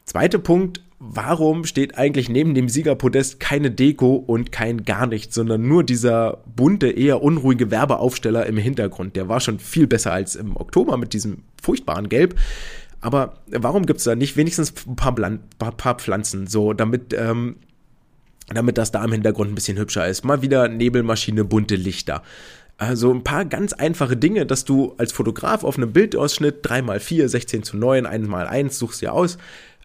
Zweiter 0.06 0.40
Punkt, 0.40 0.82
warum 1.06 1.66
steht 1.66 1.98
eigentlich 1.98 2.30
neben 2.30 2.54
dem 2.54 2.70
Siegerpodest 2.70 3.40
keine 3.42 3.72
Deko 3.72 4.16
und 4.16 4.54
kein 4.54 4.86
gar 4.86 5.06
nichts, 5.06 5.36
sondern 5.36 5.68
nur 5.68 5.84
dieser 5.84 6.42
bunte, 6.56 6.88
eher 6.88 7.22
unruhige 7.22 7.72
Werbeaufsteller 7.72 8.46
im 8.46 8.56
Hintergrund. 8.58 9.18
Der 9.18 9.28
war 9.28 9.42
schon 9.42 9.60
viel 9.60 9.86
besser 9.86 10.14
als 10.14 10.36
im 10.36 10.56
Oktober 10.56 10.96
mit 10.96 11.12
diesem 11.12 11.44
furchtbaren 11.62 12.08
Gelb. 12.08 12.36
Aber 13.02 13.34
warum 13.48 13.86
gibt's 13.86 14.06
da 14.06 14.16
nicht 14.16 14.38
wenigstens 14.38 14.74
ein 14.88 14.96
paar, 14.96 15.14
Blan 15.14 15.42
paar, 15.60 15.74
paar 15.74 15.96
Pflanzen, 15.96 16.48
so 16.48 16.72
damit, 16.72 17.14
ähm, 17.14 17.58
damit 18.48 18.78
das 18.78 18.92
da 18.92 19.04
im 19.04 19.12
Hintergrund 19.12 19.52
ein 19.52 19.56
bisschen 19.56 19.78
hübscher 19.78 20.08
ist? 20.08 20.24
Mal 20.24 20.42
wieder 20.42 20.70
Nebelmaschine, 20.70 21.44
bunte 21.44 21.76
Lichter. 21.76 22.24
Also 22.78 23.14
ein 23.14 23.24
paar 23.24 23.46
ganz 23.46 23.74
einfache 23.74 24.16
Dinge, 24.16 24.46
dass 24.46 24.64
du 24.66 24.94
als 24.98 25.12
Fotograf 25.12 25.64
auf 25.64 25.78
einem 25.78 25.92
Bildausschnitt 25.92 26.66
3x4, 26.66 27.28
16 27.28 27.64
zu 27.64 27.78
9, 27.78 28.08
1x1 28.08 28.72
suchst 28.72 29.02
dir 29.02 29.14
aus, 29.14 29.38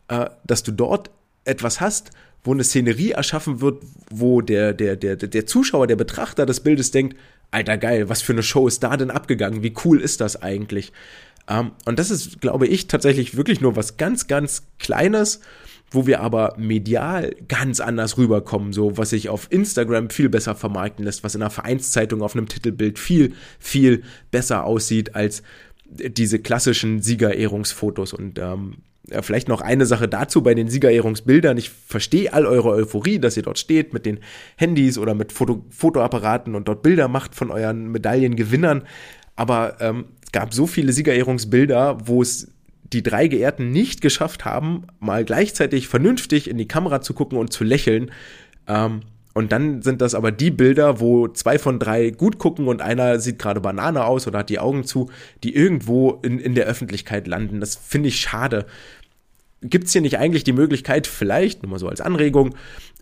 dass 0.09 0.63
du 0.63 0.73
dort 0.73 1.11
etwas 1.45 1.81
hast, 1.81 2.11
wo 2.45 2.53
eine 2.53 2.65
Szenerie 2.65 3.11
erschaffen 3.13 3.61
wird, 3.61 3.83
wo 4.11 4.41
der, 4.41 4.73
der, 4.73 4.97
der, 4.97 5.17
der 5.17 5.47
Zuschauer, 5.47 5.87
der 5.87 5.97
Betrachter 5.97 6.47
des 6.47 6.61
Bildes 6.61 6.91
denkt, 6.91 7.17
alter 7.51 7.79
geil, 7.79 8.09
was 8.09 8.23
für 8.23 8.33
eine 8.33 8.43
Show 8.43 8.67
ist 8.69 8.83
da 8.83 8.97
denn 8.97 9.11
abgegangen? 9.11 9.63
Wie 9.63 9.75
cool 9.85 10.01
ist 10.01 10.21
das 10.21 10.41
eigentlich? 10.41 10.93
Ähm, 11.49 11.73
und 11.85 11.99
das 11.99 12.11
ist, 12.11 12.41
glaube 12.41 12.67
ich, 12.67 12.87
tatsächlich 12.87 13.37
wirklich 13.37 13.61
nur 13.61 13.77
was 13.77 13.97
ganz, 13.97 14.27
ganz 14.27 14.67
Kleines, 14.79 15.41
wo 15.91 16.07
wir 16.07 16.21
aber 16.21 16.55
medial 16.59 17.35
ganz 17.49 17.81
anders 17.81 18.19
rüberkommen, 18.19 18.73
so 18.73 18.99
was 18.99 19.11
sich 19.11 19.31
auf 19.31 19.47
Instagram 19.51 20.11
viel 20.11 20.29
besser 20.29 20.55
vermarkten 20.55 21.05
lässt, 21.05 21.25
was 21.25 21.35
in 21.35 21.43
einer 21.43 21.51
Vereinszeitung 21.51 22.23
auf 22.23 22.37
einem 22.37 22.49
Titelbild 22.49 22.99
viel, 22.99 23.35
viel 23.59 24.03
besser 24.31 24.65
aussieht 24.65 25.15
als 25.15 25.43
diese 25.87 26.39
klassischen 26.39 27.01
Siegerehrungsfotos. 27.01 28.13
Und 28.13 28.39
ähm, 28.39 28.77
ja, 29.11 29.23
vielleicht 29.23 29.49
noch 29.49 29.61
eine 29.61 29.87
Sache 29.87 30.09
dazu 30.09 30.43
bei 30.43 30.55
den 30.55 30.69
Siegerehrungsbildern. 30.69 31.57
Ich 31.57 31.71
verstehe 31.71 32.33
all 32.33 32.47
eure 32.47 32.71
Euphorie, 32.71 33.19
dass 33.19 33.37
ihr 33.37 33.43
dort 33.43 33.59
steht 33.59 33.93
mit 33.93 34.07
den 34.07 34.21
Handys 34.57 34.99
oder 34.99 35.15
mit 35.15 35.33
Foto 35.33 35.65
Fotoapparaten 35.71 36.55
und 36.55 36.69
dort 36.69 36.83
Bilder 36.83 37.09
macht 37.09 37.35
von 37.35 37.51
euren 37.51 37.91
Medaillengewinnern. 37.91 38.85
Aber 39.37 39.77
ähm, 39.81 40.07
es 40.25 40.33
gab 40.33 40.53
so 40.53 40.67
viele 40.67 40.93
Siegerehrungsbilder, 40.93 41.99
wo 42.07 42.23
es 42.23 42.49
die 42.93 43.03
drei 43.03 43.29
Geehrten 43.29 43.71
nicht 43.71 44.01
geschafft 44.01 44.45
haben, 44.45 44.85
mal 44.99 45.25
gleichzeitig 45.25 45.89
vernünftig 45.89 46.49
in 46.49 46.59
die 46.59 46.69
Kamera 46.69 47.01
zu 47.01 47.15
gucken 47.15 47.39
und 47.39 47.53
zu 47.53 47.65
lächeln. 47.65 48.11
Ähm, 48.67 49.03
und 49.39 49.53
dann 49.53 49.83
sind 49.83 50.01
das 50.01 50.17
aber 50.17 50.33
die 50.33 50.51
Bilder, 50.51 50.99
wo 50.99 51.29
zwei 51.29 51.61
von 51.61 51.79
drei 51.79 52.11
gut 52.11 52.39
gucken 52.39 52.67
und 52.67 52.83
einer 52.83 53.21
sieht 53.21 53.39
gerade 53.39 53.61
Banane 53.61 54.05
aus 54.05 54.27
oder 54.27 54.41
hat 54.41 54.49
die 54.49 54.59
Augen 54.59 54.83
zu, 54.83 55.11
die 55.45 55.55
irgendwo 55.55 56.19
in, 56.23 56.41
in 56.41 56.57
der 56.57 56.67
Öffentlichkeit 56.67 57.29
landen. 57.29 57.61
Das 57.61 57.77
finde 57.77 58.09
ich 58.09 58.19
schade. 58.19 58.67
Gibt 59.61 59.87
es 59.87 59.93
hier 59.93 60.03
nicht 60.03 60.19
eigentlich 60.19 60.45
die 60.45 60.53
Möglichkeit, 60.53 61.09
vielleicht, 61.09 61.63
nur 61.63 61.71
mal 61.71 61.79
so 61.79 61.89
als 61.89 62.01
Anregung, 62.01 62.55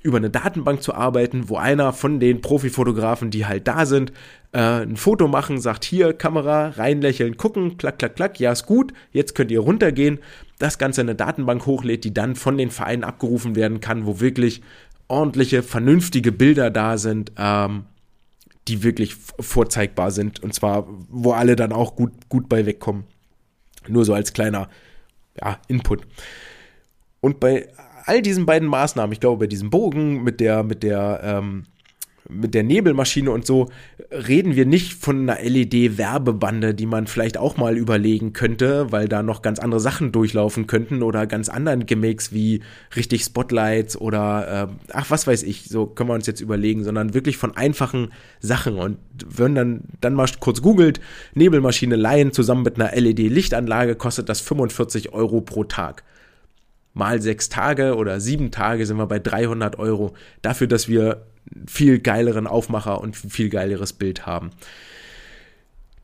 über 0.02 0.16
eine 0.16 0.30
Datenbank 0.30 0.82
zu 0.82 0.94
arbeiten, 0.94 1.48
wo 1.48 1.56
einer 1.56 1.92
von 1.92 2.18
den 2.20 2.40
Profifotografen, 2.40 3.30
die 3.30 3.44
halt 3.44 3.68
da 3.68 3.84
sind, 3.84 4.12
äh, 4.52 4.82
ein 4.82 4.96
Foto 4.96 5.28
machen, 5.28 5.60
sagt 5.60 5.84
hier 5.84 6.12
Kamera, 6.14 6.68
reinlächeln, 6.68 7.36
gucken, 7.36 7.76
klack, 7.76 7.98
klack, 7.98 8.16
klack, 8.16 8.40
ja 8.40 8.52
ist 8.52 8.64
gut, 8.64 8.94
jetzt 9.12 9.34
könnt 9.34 9.50
ihr 9.50 9.60
runtergehen, 9.60 10.20
das 10.58 10.78
Ganze 10.78 11.02
in 11.02 11.08
eine 11.08 11.16
Datenbank 11.16 11.66
hochlädt, 11.66 12.04
die 12.04 12.14
dann 12.14 12.36
von 12.36 12.56
den 12.56 12.70
Vereinen 12.70 13.04
abgerufen 13.04 13.54
werden 13.56 13.80
kann, 13.80 14.06
wo 14.06 14.20
wirklich 14.20 14.62
ordentliche, 15.08 15.62
vernünftige 15.62 16.32
Bilder 16.32 16.70
da 16.70 16.98
sind, 16.98 17.32
ähm, 17.36 17.84
die 18.68 18.82
wirklich 18.82 19.14
vorzeigbar 19.14 20.10
sind. 20.10 20.42
Und 20.42 20.54
zwar, 20.54 20.86
wo 21.08 21.32
alle 21.32 21.56
dann 21.56 21.72
auch 21.72 21.94
gut, 21.94 22.12
gut 22.28 22.48
bei 22.48 22.66
wegkommen. 22.66 23.04
Nur 23.88 24.04
so 24.04 24.14
als 24.14 24.32
kleiner 24.32 24.68
ja, 25.40 25.58
Input. 25.68 26.02
Und 27.26 27.40
bei 27.40 27.66
all 28.04 28.22
diesen 28.22 28.46
beiden 28.46 28.68
Maßnahmen, 28.68 29.12
ich 29.12 29.18
glaube, 29.18 29.40
bei 29.40 29.46
diesem 29.48 29.68
Bogen 29.68 30.22
mit 30.22 30.38
der, 30.38 30.62
mit 30.62 30.84
der, 30.84 31.18
ähm, 31.24 31.64
mit 32.28 32.54
der 32.54 32.62
Nebelmaschine 32.62 33.32
und 33.32 33.44
so 33.44 33.68
reden 34.12 34.54
wir 34.54 34.64
nicht 34.64 34.92
von 34.92 35.28
einer 35.28 35.42
LED-Werbebande, 35.42 36.72
die 36.72 36.86
man 36.86 37.08
vielleicht 37.08 37.36
auch 37.36 37.56
mal 37.56 37.76
überlegen 37.76 38.32
könnte, 38.32 38.92
weil 38.92 39.08
da 39.08 39.24
noch 39.24 39.42
ganz 39.42 39.58
andere 39.58 39.80
Sachen 39.80 40.12
durchlaufen 40.12 40.68
könnten 40.68 41.02
oder 41.02 41.26
ganz 41.26 41.48
anderen 41.48 41.84
Gimmicks 41.84 42.32
wie 42.32 42.60
richtig 42.94 43.24
Spotlights 43.24 44.00
oder 44.00 44.68
äh, 44.70 44.92
ach 44.92 45.10
was 45.10 45.26
weiß 45.26 45.42
ich, 45.42 45.64
so 45.64 45.86
können 45.86 46.10
wir 46.10 46.14
uns 46.14 46.28
jetzt 46.28 46.40
überlegen, 46.40 46.84
sondern 46.84 47.12
wirklich 47.12 47.38
von 47.38 47.56
einfachen 47.56 48.12
Sachen. 48.38 48.78
Und 48.78 48.98
wenn 49.26 49.56
dann 49.56 49.80
dann 50.00 50.14
mal 50.14 50.28
kurz 50.38 50.62
googelt, 50.62 51.00
Nebelmaschine 51.34 51.96
leihen 51.96 52.30
zusammen 52.30 52.62
mit 52.62 52.80
einer 52.80 52.94
LED-Lichtanlage 52.94 53.96
kostet 53.96 54.28
das 54.28 54.40
45 54.40 55.12
Euro 55.12 55.40
pro 55.40 55.64
Tag 55.64 56.04
mal 56.96 57.20
sechs 57.20 57.50
Tage 57.50 57.94
oder 57.94 58.20
sieben 58.20 58.50
Tage 58.50 58.86
sind 58.86 58.96
wir 58.96 59.06
bei 59.06 59.18
300 59.18 59.78
Euro 59.78 60.14
dafür, 60.40 60.66
dass 60.66 60.88
wir 60.88 61.26
viel 61.66 61.98
geileren 61.98 62.46
Aufmacher 62.46 63.02
und 63.02 63.16
viel 63.16 63.50
geileres 63.50 63.92
Bild 63.92 64.24
haben. 64.24 64.50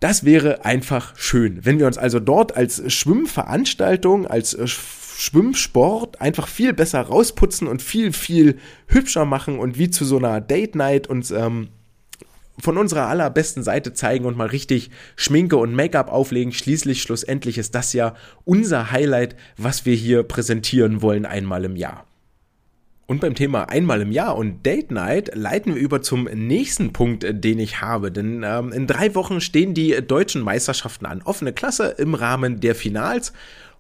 Das 0.00 0.24
wäre 0.24 0.66
einfach 0.66 1.16
schön, 1.16 1.64
wenn 1.64 1.78
wir 1.78 1.86
uns 1.86 1.96
also 1.96 2.20
dort 2.20 2.56
als 2.56 2.92
Schwimmveranstaltung, 2.92 4.26
als 4.26 4.52
äh, 4.52 4.66
Schwimmsport 4.66 6.20
einfach 6.20 6.46
viel 6.46 6.74
besser 6.74 7.00
rausputzen 7.00 7.68
und 7.68 7.80
viel, 7.80 8.12
viel 8.12 8.58
hübscher 8.86 9.24
machen 9.24 9.58
und 9.58 9.78
wie 9.78 9.88
zu 9.88 10.04
so 10.04 10.18
einer 10.18 10.42
Date 10.42 10.74
Night 10.74 11.06
uns 11.06 11.30
ähm, 11.30 11.68
von 12.62 12.78
unserer 12.78 13.08
allerbesten 13.08 13.64
Seite 13.64 13.92
zeigen 13.92 14.24
und 14.24 14.36
mal 14.36 14.46
richtig 14.46 14.90
Schminke 15.16 15.56
und 15.56 15.74
Make-up 15.74 16.08
auflegen. 16.08 16.52
Schließlich, 16.52 17.02
schlussendlich 17.02 17.58
ist 17.58 17.74
das 17.74 17.92
ja 17.92 18.14
unser 18.44 18.92
Highlight, 18.92 19.34
was 19.56 19.84
wir 19.84 19.96
hier 19.96 20.22
präsentieren 20.22 21.02
wollen 21.02 21.26
einmal 21.26 21.64
im 21.64 21.74
Jahr. 21.74 22.06
Und 23.06 23.20
beim 23.20 23.34
Thema 23.34 23.68
einmal 23.68 24.00
im 24.00 24.12
Jahr 24.12 24.36
und 24.36 24.64
Date 24.64 24.92
Night 24.92 25.34
leiten 25.34 25.74
wir 25.74 25.82
über 25.82 26.02
zum 26.02 26.24
nächsten 26.32 26.92
Punkt, 26.92 27.24
äh, 27.24 27.34
den 27.34 27.58
ich 27.58 27.80
habe. 27.80 28.12
Denn 28.12 28.44
ähm, 28.44 28.72
in 28.72 28.86
drei 28.86 29.16
Wochen 29.16 29.40
stehen 29.40 29.74
die 29.74 30.00
deutschen 30.06 30.40
Meisterschaften 30.40 31.04
an. 31.04 31.20
Offene 31.20 31.52
Klasse 31.52 31.96
im 31.98 32.14
Rahmen 32.14 32.60
der 32.60 32.76
Finals. 32.76 33.32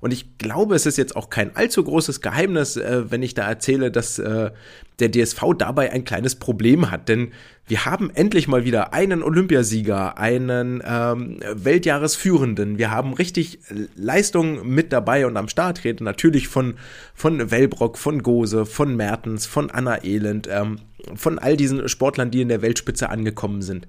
Und 0.02 0.12
ich 0.12 0.36
glaube, 0.36 0.74
es 0.74 0.84
ist 0.84 0.98
jetzt 0.98 1.14
auch 1.14 1.30
kein 1.30 1.54
allzu 1.54 1.84
großes 1.84 2.20
Geheimnis, 2.20 2.76
äh, 2.76 3.04
wenn 3.12 3.22
ich 3.22 3.34
da 3.34 3.48
erzähle, 3.48 3.92
dass 3.92 4.18
äh, 4.18 4.50
der 4.98 5.10
DSV 5.12 5.40
dabei 5.56 5.92
ein 5.92 6.04
kleines 6.04 6.34
Problem 6.34 6.90
hat. 6.90 7.08
Denn 7.08 7.30
wir 7.68 7.84
haben 7.84 8.10
endlich 8.10 8.48
mal 8.48 8.64
wieder 8.64 8.92
einen 8.92 9.22
Olympiasieger, 9.22 10.18
einen 10.18 10.82
ähm, 10.84 11.38
Weltjahresführenden. 11.54 12.78
Wir 12.78 12.90
haben 12.90 13.12
richtig 13.12 13.60
Leistungen 13.94 14.74
mit 14.74 14.92
dabei 14.92 15.24
und 15.24 15.36
am 15.36 15.46
Start 15.46 15.78
treten. 15.78 16.02
Natürlich 16.02 16.48
von, 16.48 16.74
von 17.14 17.52
Wellbrock, 17.52 17.96
von 17.96 18.24
Gose, 18.24 18.66
von 18.66 18.96
Mertens, 18.96 19.46
von 19.46 19.70
Anna 19.70 20.02
Elend, 20.02 20.48
ähm, 20.50 20.80
von 21.14 21.38
all 21.38 21.56
diesen 21.56 21.88
Sportlern, 21.88 22.32
die 22.32 22.40
in 22.40 22.48
der 22.48 22.60
Weltspitze 22.60 23.08
angekommen 23.08 23.62
sind. 23.62 23.86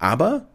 Aber 0.00 0.48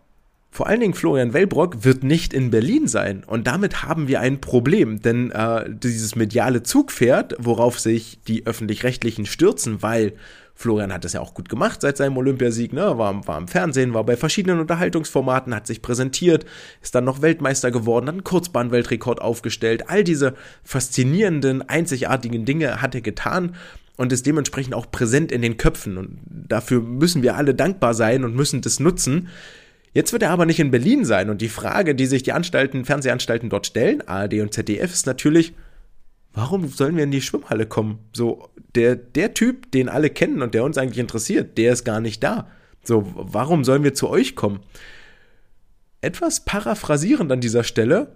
vor 0.56 0.68
allen 0.68 0.80
Dingen 0.80 0.94
Florian 0.94 1.34
Wellbrock 1.34 1.84
wird 1.84 2.06
nicht 2.06 2.34
in 2.34 2.50
Berlin 2.50 2.88
sein. 2.88 3.26
Und 3.28 3.46
damit 3.46 3.84
haben 3.84 4.08
wir 4.08 4.22
ein 4.22 4.40
Problem, 4.40 5.02
denn 5.02 5.30
äh, 5.32 5.66
dieses 5.70 6.16
mediale 6.16 6.64
Zugpferd, 6.64 7.36
worauf 7.40 7.78
sich 7.78 8.20
die 8.26 8.48
öffentlich-rechtlichen 8.48 9.26
stürzen, 9.26 9.84
weil 9.84 10.14
Florian 10.54 10.94
hat 10.94 11.04
das 11.04 11.12
ja 11.12 11.20
auch 11.20 11.34
gut 11.34 11.50
gemacht 11.50 11.82
seit 11.82 11.98
seinem 11.98 12.16
Olympiasieg, 12.16 12.72
ne? 12.72 12.98
war, 12.98 13.28
war 13.28 13.38
im 13.38 13.50
Fernsehen, 13.50 13.94
war 13.94 14.06
bei 14.06 14.16
verschiedenen 14.16 14.62
Unterhaltungsformaten, 14.62 15.54
hat 15.54 15.68
sich 15.68 15.82
präsentiert, 15.82 16.46
ist 16.82 16.96
dann 16.96 17.04
noch 17.04 17.22
Weltmeister 17.22 17.70
geworden, 17.70 18.08
hat 18.08 18.14
einen 18.14 18.24
Kurzbahnweltrekord 18.24 19.22
aufgestellt. 19.22 19.90
All 19.90 20.06
diese 20.06 20.36
faszinierenden, 20.64 21.68
einzigartigen 21.68 22.46
Dinge 22.46 22.82
hat 22.82 22.96
er 22.96 23.02
getan 23.02 23.58
und 23.98 24.14
ist 24.14 24.26
dementsprechend 24.26 24.74
auch 24.74 24.90
präsent 24.90 25.34
in 25.34 25.42
den 25.42 25.58
Köpfen. 25.58 25.98
Und 25.98 26.20
dafür 26.30 26.80
müssen 26.80 27.24
wir 27.24 27.36
alle 27.36 27.54
dankbar 27.54 27.94
sein 27.94 28.24
und 28.24 28.38
müssen 28.38 28.62
das 28.62 28.80
nutzen. 28.80 29.28
Jetzt 29.96 30.12
wird 30.12 30.24
er 30.24 30.32
aber 30.32 30.46
nicht 30.46 30.60
in 30.60 30.72
Berlin 30.72 31.06
sein. 31.06 31.30
Und 31.30 31.40
die 31.40 31.48
Frage, 31.48 31.96
die 31.96 32.06
sich 32.06 32.22
die 32.22 32.34
Anstalten, 32.34 32.84
Fernsehanstalten 32.84 33.50
dort 33.50 33.66
stellen, 33.66 34.06
ARD 34.06 34.42
und 34.42 34.54
ZDF, 34.54 34.92
ist 34.92 35.06
natürlich, 35.06 35.54
warum 36.34 36.68
sollen 36.68 36.98
wir 36.98 37.06
in 37.06 37.12
die 37.12 37.22
Schwimmhalle 37.22 37.66
kommen? 37.66 38.00
So, 38.14 38.50
der, 38.76 38.98
der 38.98 39.34
Typ, 39.34 39.72
den 39.72 39.88
alle 39.88 40.10
kennen 40.10 40.42
und 40.42 40.54
der 40.54 40.66
uns 40.66 40.78
eigentlich 40.78 41.00
interessiert, 41.00 41.58
der 41.58 41.72
ist 41.72 41.86
gar 41.86 42.02
nicht 42.02 42.22
da. 42.22 42.50
So, 42.84 43.10
warum 43.16 43.64
sollen 43.64 43.86
wir 43.86 43.94
zu 43.94 44.10
euch 44.10 44.36
kommen? 44.36 44.60
Etwas 46.02 46.44
paraphrasierend 46.44 47.32
an 47.32 47.40
dieser 47.40 47.64
Stelle 47.64 48.14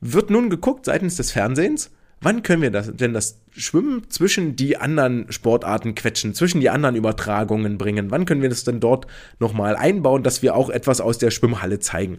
wird 0.00 0.30
nun 0.30 0.48
geguckt 0.48 0.84
seitens 0.84 1.16
des 1.16 1.32
Fernsehens, 1.32 1.90
wann 2.24 2.42
können 2.42 2.62
wir 2.62 2.70
das, 2.70 2.90
denn 2.94 3.12
das 3.12 3.40
Schwimmen 3.56 4.10
zwischen 4.10 4.56
die 4.56 4.76
anderen 4.76 5.30
Sportarten 5.30 5.94
quetschen, 5.94 6.34
zwischen 6.34 6.60
die 6.60 6.70
anderen 6.70 6.96
Übertragungen 6.96 7.78
bringen? 7.78 8.10
Wann 8.10 8.24
können 8.24 8.42
wir 8.42 8.48
das 8.48 8.64
denn 8.64 8.80
dort 8.80 9.06
nochmal 9.38 9.76
einbauen, 9.76 10.22
dass 10.22 10.42
wir 10.42 10.54
auch 10.54 10.70
etwas 10.70 11.00
aus 11.00 11.18
der 11.18 11.30
Schwimmhalle 11.30 11.78
zeigen? 11.78 12.18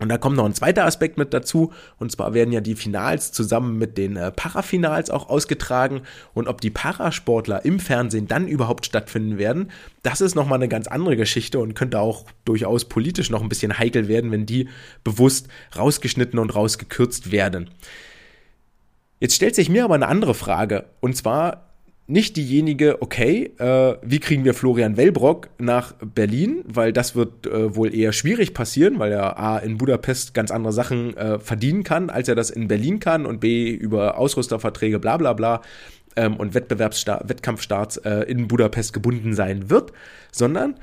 Und 0.00 0.10
da 0.10 0.18
kommt 0.18 0.36
noch 0.36 0.44
ein 0.44 0.54
zweiter 0.54 0.84
Aspekt 0.84 1.18
mit 1.18 1.34
dazu, 1.34 1.72
und 1.98 2.12
zwar 2.12 2.32
werden 2.32 2.52
ja 2.52 2.60
die 2.60 2.76
Finals 2.76 3.32
zusammen 3.32 3.78
mit 3.78 3.98
den 3.98 4.16
äh, 4.16 4.30
Parafinals 4.30 5.10
auch 5.10 5.28
ausgetragen. 5.28 6.02
Und 6.34 6.46
ob 6.46 6.60
die 6.60 6.70
Parasportler 6.70 7.64
im 7.64 7.80
Fernsehen 7.80 8.28
dann 8.28 8.46
überhaupt 8.46 8.86
stattfinden 8.86 9.38
werden, 9.38 9.72
das 10.04 10.20
ist 10.20 10.36
nochmal 10.36 10.58
eine 10.58 10.68
ganz 10.68 10.86
andere 10.86 11.16
Geschichte 11.16 11.58
und 11.58 11.74
könnte 11.74 11.98
auch 11.98 12.26
durchaus 12.44 12.84
politisch 12.84 13.30
noch 13.30 13.42
ein 13.42 13.48
bisschen 13.48 13.76
heikel 13.76 14.06
werden, 14.06 14.30
wenn 14.30 14.46
die 14.46 14.68
bewusst 15.02 15.48
rausgeschnitten 15.76 16.38
und 16.38 16.54
rausgekürzt 16.54 17.32
werden. 17.32 17.70
Jetzt 19.20 19.34
stellt 19.34 19.54
sich 19.54 19.68
mir 19.68 19.84
aber 19.84 19.94
eine 19.94 20.06
andere 20.06 20.34
Frage, 20.34 20.84
und 21.00 21.16
zwar 21.16 21.68
nicht 22.08 22.38
diejenige, 22.38 23.02
okay, 23.02 23.52
äh, 23.58 23.96
wie 24.00 24.18
kriegen 24.18 24.44
wir 24.44 24.54
Florian 24.54 24.96
Wellbrock 24.96 25.50
nach 25.58 25.92
Berlin, 25.92 26.64
weil 26.66 26.90
das 26.90 27.14
wird 27.14 27.46
äh, 27.46 27.76
wohl 27.76 27.94
eher 27.94 28.12
schwierig 28.12 28.54
passieren, 28.54 28.98
weil 28.98 29.12
er 29.12 29.38
A 29.38 29.58
in 29.58 29.76
Budapest 29.76 30.32
ganz 30.32 30.50
andere 30.50 30.72
Sachen 30.72 31.14
äh, 31.18 31.38
verdienen 31.38 31.84
kann, 31.84 32.08
als 32.08 32.26
er 32.28 32.34
das 32.34 32.48
in 32.48 32.66
Berlin 32.66 32.98
kann 32.98 33.26
und 33.26 33.40
B 33.40 33.70
über 33.70 34.16
Ausrüsterverträge 34.16 34.98
bla 34.98 35.18
bla 35.18 35.34
bla 35.34 35.60
ähm, 36.16 36.36
und 36.36 36.54
Wettbewerbsstart, 36.54 37.28
Wettkampfstarts 37.28 37.98
äh, 37.98 38.20
in 38.22 38.48
Budapest 38.48 38.94
gebunden 38.94 39.34
sein 39.34 39.68
wird, 39.68 39.92
sondern 40.32 40.76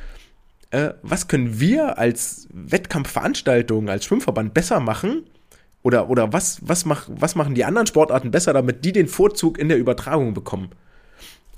äh, 0.70 0.92
was 1.02 1.28
können 1.28 1.60
wir 1.60 1.98
als 1.98 2.48
Wettkampfveranstaltung, 2.54 3.90
als 3.90 4.06
Schwimmverband 4.06 4.54
besser 4.54 4.80
machen, 4.80 5.24
oder, 5.86 6.10
oder 6.10 6.34
was, 6.34 6.58
was, 6.64 6.84
mach, 6.86 7.08
was 7.08 7.36
machen 7.36 7.54
die 7.54 7.64
anderen 7.64 7.86
Sportarten 7.86 8.32
besser, 8.32 8.54
damit 8.54 8.84
die 8.84 8.92
den 8.92 9.08
Vorzug 9.08 9.60
in 9.60 9.70
der 9.70 9.78
Übertragung 9.78 10.34
bekommen? 10.34 10.70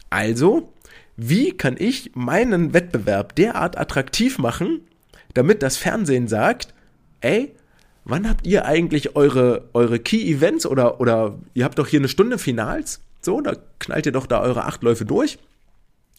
Also, 0.09 0.73
wie 1.15 1.55
kann 1.55 1.78
ich 1.80 2.11
meinen 2.13 2.73
Wettbewerb 2.73 3.36
derart 3.36 3.78
attraktiv 3.78 4.38
machen, 4.38 4.82
damit 5.34 5.63
das 5.63 5.78
Fernsehen 5.78 6.28
sagt, 6.28 6.73
ey, 7.21 7.55
wann 8.03 8.28
habt 8.28 8.45
ihr 8.45 8.65
eigentlich 8.65 9.15
eure, 9.15 9.69
eure 9.71 9.97
Key-Events 9.97 10.65
oder, 10.65 10.99
oder 10.99 11.39
ihr 11.53 11.63
habt 11.63 11.80
doch 11.80 11.88
hier 11.88 12.01
eine 12.01 12.09
Stunde 12.09 12.38
Finals? 12.38 12.99
So, 13.21 13.39
da 13.39 13.53
knallt 13.80 14.07
ihr 14.07 14.11
doch 14.11 14.28
da 14.28 14.41
eure 14.41 14.65
acht 14.65 14.84
Läufe 14.84 15.05
durch. 15.05 15.39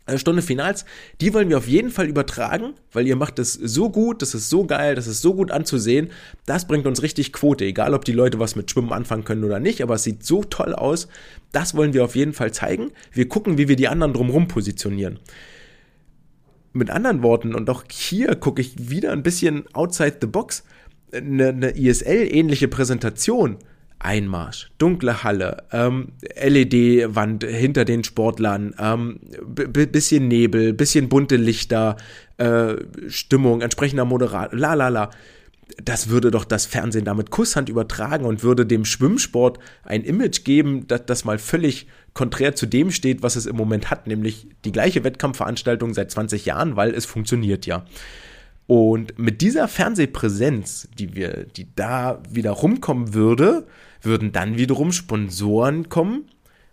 Äh, 0.09 0.19
Stunde 0.19 0.43
Finals, 0.43 0.85
die 1.21 1.35
wollen 1.35 1.49
wir 1.49 1.59
auf 1.59 1.69
jeden 1.69 1.91
Fall 1.91 2.09
übertragen, 2.09 2.75
weil 2.93 3.07
ihr 3.07 3.17
macht 3.17 3.39
es 3.39 3.53
so 3.53 3.91
gut, 3.91 4.23
das 4.23 4.35
ist 4.35 4.49
so 4.49 4.65
geil, 4.65 4.95
das 4.95 5.07
ist 5.07 5.21
so 5.21 5.35
gut 5.35 5.51
anzusehen. 5.51 6.11
Das 6.47 6.67
bringt 6.67 6.87
uns 6.87 7.03
richtig 7.03 7.33
Quote, 7.33 7.65
egal 7.65 7.95
ob 7.95 8.05
die 8.05 8.13
Leute 8.13 8.39
was 8.39 8.57
mit 8.57 8.71
Schwimmen 8.71 8.93
anfangen 8.93 9.25
können 9.25 9.45
oder 9.45 9.61
nicht, 9.61 9.83
aber 9.83 9.95
es 9.95 10.05
sieht 10.05 10.25
so 10.25 10.43
toll 10.43 10.75
aus. 10.75 11.09
Das 11.53 11.75
wollen 11.75 11.93
wir 11.93 12.05
auf 12.05 12.17
jeden 12.17 12.33
Fall 12.33 12.53
zeigen. 12.53 12.91
Wir 13.13 13.29
gucken, 13.29 13.59
wie 13.59 13.69
wir 13.69 13.77
die 13.77 13.89
anderen 13.89 14.15
drumherum 14.15 14.49
positionieren. 14.49 15.19
Mit 16.73 16.91
anderen 16.91 17.23
Worten, 17.23 17.55
und 17.55 17.69
auch 17.71 17.85
hier 17.91 18.35
gucke 18.37 18.63
ich 18.63 18.91
wieder 18.91 19.13
ein 19.13 19.23
bisschen 19.23 19.65
outside 19.75 20.19
the 20.21 20.27
box, 20.27 20.65
eine, 21.13 21.49
eine 21.49 21.71
ISL-ähnliche 21.77 22.69
Präsentation 22.69 23.59
Einmarsch, 24.01 24.71
dunkle 24.79 25.25
Halle, 25.25 25.65
ähm, 25.73 26.13
LED-Wand 26.41 27.45
hinter 27.45 27.85
den 27.85 28.05
Sportlern, 28.05 28.75
ähm, 28.79 29.21
bisschen 29.55 30.29
Nebel, 30.29 30.73
bisschen 30.73 31.09
bunte 31.09 31.37
Lichter, 31.37 31.97
äh, 32.37 32.75
Stimmung, 33.09 33.61
entsprechender 33.61 34.05
Moderator, 34.05 34.59
la 34.59 34.75
la 34.75 34.89
la. 34.89 35.11
Das 35.83 36.09
würde 36.09 36.31
doch 36.31 36.45
das 36.45 36.65
Fernsehen 36.65 37.05
damit 37.05 37.31
Kusshand 37.31 37.69
übertragen 37.69 38.25
und 38.25 38.43
würde 38.43 38.65
dem 38.65 38.85
Schwimmsport 38.85 39.59
ein 39.83 40.03
Image 40.03 40.45
geben, 40.45 40.87
das, 40.87 41.05
das 41.07 41.25
mal 41.25 41.39
völlig 41.39 41.87
konträr 42.15 42.55
zu 42.55 42.67
dem 42.67 42.91
steht, 42.91 43.23
was 43.23 43.37
es 43.37 43.47
im 43.47 43.57
Moment 43.57 43.91
hat, 43.91 44.07
nämlich 44.07 44.49
die 44.65 44.73
gleiche 44.73 45.05
Wettkampfveranstaltung 45.05 45.93
seit 45.93 46.11
20 46.11 46.47
Jahren, 46.47 46.77
weil 46.77 46.95
es 46.95 47.05
funktioniert 47.05 47.67
ja. 47.67 47.85
Und 48.69 49.19
mit 49.19 49.41
dieser 49.41 49.67
Fernsehpräsenz, 49.67 50.89
die 50.99 51.15
wir, 51.15 51.47
die 51.57 51.75
da 51.75 52.23
wieder 52.29 52.51
rumkommen 52.51 53.15
würde, 53.15 53.67
würden 54.03 54.33
dann 54.33 54.59
wiederum 54.59 54.93
Sponsoren 54.93 55.89
kommen, 55.89 56.25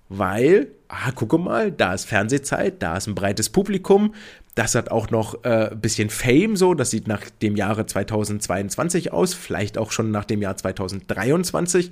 weil, 0.10 0.68
ah, 0.88 1.12
gucke 1.12 1.38
mal, 1.38 1.72
da 1.72 1.94
ist 1.94 2.06
Fernsehzeit, 2.06 2.82
da 2.82 2.98
ist 2.98 3.08
ein 3.08 3.16
breites 3.16 3.50
Publikum, 3.50 4.14
das 4.56 4.76
hat 4.76 4.90
auch 4.90 5.10
noch 5.10 5.44
äh, 5.44 5.72
ein 5.72 5.82
bisschen 5.82 6.10
Fame 6.10 6.56
so, 6.56 6.74
das 6.74 6.92
sieht 6.92 7.08
nach 7.08 7.30
dem 7.42 7.56
Jahre 7.56 7.86
2022 7.86 9.12
aus, 9.12 9.34
vielleicht 9.34 9.78
auch 9.78 9.92
schon 9.92 10.12
nach 10.12 10.26
dem 10.26 10.42
Jahr 10.42 10.56
2023. 10.56 11.92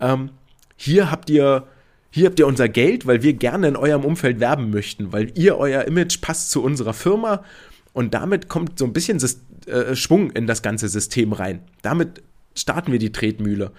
Ähm, 0.00 0.30
hier 0.76 1.10
habt 1.10 1.30
ihr 1.30 1.66
hier 2.10 2.26
habt 2.26 2.38
ihr 2.38 2.46
unser 2.46 2.68
Geld, 2.68 3.06
weil 3.06 3.24
wir 3.24 3.32
gerne 3.32 3.66
in 3.66 3.76
eurem 3.76 4.04
Umfeld 4.04 4.38
werben 4.38 4.70
möchten, 4.70 5.12
weil 5.12 5.36
ihr 5.36 5.58
euer 5.58 5.82
Image 5.82 6.20
passt 6.20 6.52
zu 6.52 6.62
unserer 6.62 6.92
Firma 6.92 7.42
und 7.92 8.14
damit 8.14 8.48
kommt 8.48 8.78
so 8.78 8.84
ein 8.84 8.92
bisschen 8.92 9.18
äh, 9.66 9.96
Schwung 9.96 10.30
in 10.30 10.46
das 10.46 10.62
ganze 10.62 10.88
System 10.88 11.32
rein. 11.32 11.62
Damit 11.82 12.22
starten 12.54 12.92
wir 12.92 13.00
die 13.00 13.10
Tretmühle. 13.10 13.72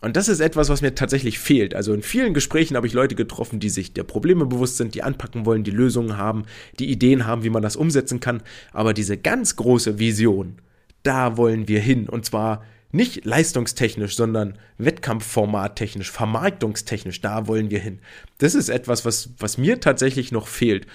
Und 0.00 0.16
das 0.16 0.28
ist 0.28 0.40
etwas, 0.40 0.68
was 0.68 0.82
mir 0.82 0.94
tatsächlich 0.94 1.38
fehlt. 1.38 1.74
Also 1.74 1.94
in 1.94 2.02
vielen 2.02 2.34
Gesprächen 2.34 2.76
habe 2.76 2.86
ich 2.86 2.92
Leute 2.92 3.14
getroffen, 3.14 3.60
die 3.60 3.70
sich 3.70 3.92
der 3.94 4.04
Probleme 4.04 4.44
bewusst 4.44 4.76
sind, 4.76 4.94
die 4.94 5.02
anpacken 5.02 5.46
wollen, 5.46 5.64
die 5.64 5.70
Lösungen 5.70 6.18
haben, 6.18 6.44
die 6.78 6.90
Ideen 6.90 7.26
haben, 7.26 7.44
wie 7.44 7.50
man 7.50 7.62
das 7.62 7.76
umsetzen 7.76 8.20
kann. 8.20 8.42
Aber 8.72 8.92
diese 8.92 9.16
ganz 9.16 9.56
große 9.56 9.98
Vision, 9.98 10.56
da 11.02 11.36
wollen 11.36 11.66
wir 11.66 11.80
hin. 11.80 12.08
Und 12.08 12.26
zwar 12.26 12.62
nicht 12.92 13.24
leistungstechnisch, 13.24 14.16
sondern 14.16 14.58
wettkampfformattechnisch, 14.78 16.10
vermarktungstechnisch, 16.10 17.20
da 17.20 17.46
wollen 17.46 17.70
wir 17.70 17.78
hin. 17.78 17.98
Das 18.38 18.54
ist 18.54 18.68
etwas, 18.68 19.04
was, 19.04 19.30
was 19.38 19.58
mir 19.58 19.80
tatsächlich 19.80 20.30
noch 20.30 20.46
fehlt. 20.46 20.86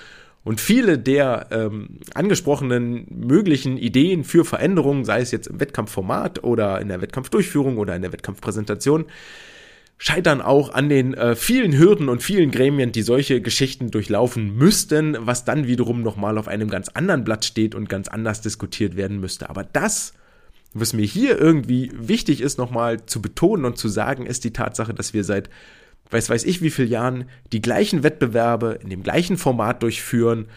Und 0.44 0.60
viele 0.60 0.98
der 0.98 1.48
ähm, 1.52 2.00
angesprochenen 2.16 3.06
möglichen 3.10 3.78
Ideen 3.78 4.24
für 4.24 4.44
Veränderungen, 4.44 5.06
sei 5.06 5.22
es 5.22 5.32
jetzt 5.32 5.48
im 5.48 5.60
Wettkampfformat 5.60 6.44
oder 6.44 6.82
in 6.82 6.88
der 6.88 7.02
Wettkampfdurchführung 7.02 7.78
oder 7.78 7.96
in 7.96 8.02
der 8.02 8.12
Wettkampfpräsentation, 8.12 9.06
scheitern 10.00 10.42
auch 10.42 10.74
an 10.74 10.90
den 10.90 11.14
äh, 11.14 11.36
vielen 11.36 11.78
Hürden 11.78 12.10
und 12.10 12.24
vielen 12.24 12.50
Gremien, 12.50 12.92
die 12.92 13.04
solche 13.04 13.40
Geschichten 13.40 13.92
durchlaufen 13.92 14.56
müssten, 14.58 15.16
was 15.20 15.46
dann 15.46 15.68
wiederum 15.68 16.02
nochmal 16.02 16.40
auf 16.40 16.48
einem 16.48 16.72
ganz 16.72 16.90
anderen 16.90 17.24
Blatt 17.24 17.46
steht 17.46 17.76
und 17.76 17.88
ganz 17.88 18.08
anders 18.08 18.42
diskutiert 18.42 18.96
werden 18.96 19.20
müsste. 19.20 19.48
Aber 19.48 19.64
das, 19.64 20.14
was 20.74 20.94
mir 20.94 21.06
hier 21.06 21.40
irgendwie 21.40 21.92
wichtig 21.94 22.42
ist, 22.42 22.58
nochmal 22.58 23.06
zu 23.06 23.22
betonen 23.22 23.64
und 23.64 23.78
zu 23.78 23.90
sagen, 23.90 24.26
ist 24.26 24.44
die 24.44 24.54
Tatsache, 24.54 24.96
dass 24.96 25.14
wir 25.14 25.24
seit 25.24 25.52
weiß 26.12 26.30
weiß 26.30 26.44
ich 26.44 26.62
wie 26.62 26.70
viel 26.70 26.90
Jahren 26.90 27.26
die 27.52 27.62
gleichen 27.62 28.04
Wettbewerbe 28.04 28.80
in 28.82 28.90
dem 28.90 29.04
gleichen 29.04 29.38
Format 29.38 29.84
durchführen, 29.84 30.48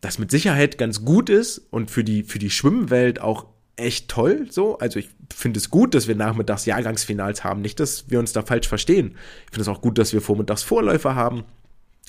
das 0.00 0.18
mit 0.18 0.30
Sicherheit 0.30 0.78
ganz 0.78 1.04
gut 1.04 1.28
ist 1.28 1.58
und 1.70 1.90
für 1.90 2.04
die, 2.04 2.22
für 2.22 2.38
die 2.38 2.50
Schwimmwelt 2.50 3.20
auch 3.20 3.46
echt 3.76 4.08
toll, 4.08 4.46
so. 4.50 4.78
Also 4.78 4.98
ich 4.98 5.10
finde 5.34 5.58
es 5.58 5.70
gut, 5.70 5.94
dass 5.94 6.06
wir 6.06 6.14
nachmittags 6.14 6.66
Jahrgangsfinals 6.66 7.44
haben, 7.44 7.60
nicht, 7.60 7.80
dass 7.80 8.10
wir 8.10 8.18
uns 8.18 8.32
da 8.32 8.42
falsch 8.42 8.68
verstehen. 8.68 9.16
Ich 9.46 9.54
finde 9.54 9.62
es 9.62 9.68
auch 9.68 9.80
gut, 9.80 9.98
dass 9.98 10.12
wir 10.12 10.20
vormittags 10.20 10.62
Vorläufer 10.62 11.14
haben. 11.14 11.44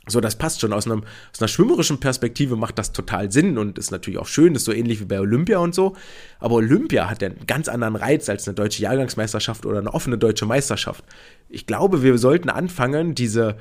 So, 0.08 0.20
das 0.20 0.36
passt 0.36 0.62
schon. 0.62 0.74
Aus, 0.74 0.88
einem, 0.88 1.04
aus 1.32 1.40
einer 1.40 1.48
schwimmerischen 1.48 2.00
Perspektive 2.00 2.56
macht 2.56 2.80
das 2.80 2.92
total 2.92 3.32
Sinn 3.32 3.58
und 3.58 3.78
ist 3.78 3.92
natürlich 3.92 4.20
auch 4.20 4.28
schön, 4.28 4.56
ist 4.56 4.66
so 4.66 4.74
ähnlich 4.74 5.00
wie 5.00 5.06
bei 5.06 5.20
Olympia 5.20 5.60
und 5.60 5.76
so. 5.76 5.96
Aber 6.40 6.56
Olympia 6.56 7.10
hat 7.10 7.22
ja 7.22 7.30
einen 7.30 7.46
ganz 7.46 7.68
anderen 7.68 7.96
Reiz 7.96 8.28
als 8.28 8.48
eine 8.48 8.56
deutsche 8.56 8.82
Jahrgangsmeisterschaft 8.82 9.66
oder 9.66 9.80
eine 9.80 9.94
offene 9.94 10.18
deutsche 10.18 10.46
Meisterschaft. 10.46 11.04
Ich 11.50 11.68
glaube, 11.68 12.02
wir 12.02 12.18
sollten 12.18 12.50
anfangen, 12.50 13.14
diese, 13.14 13.58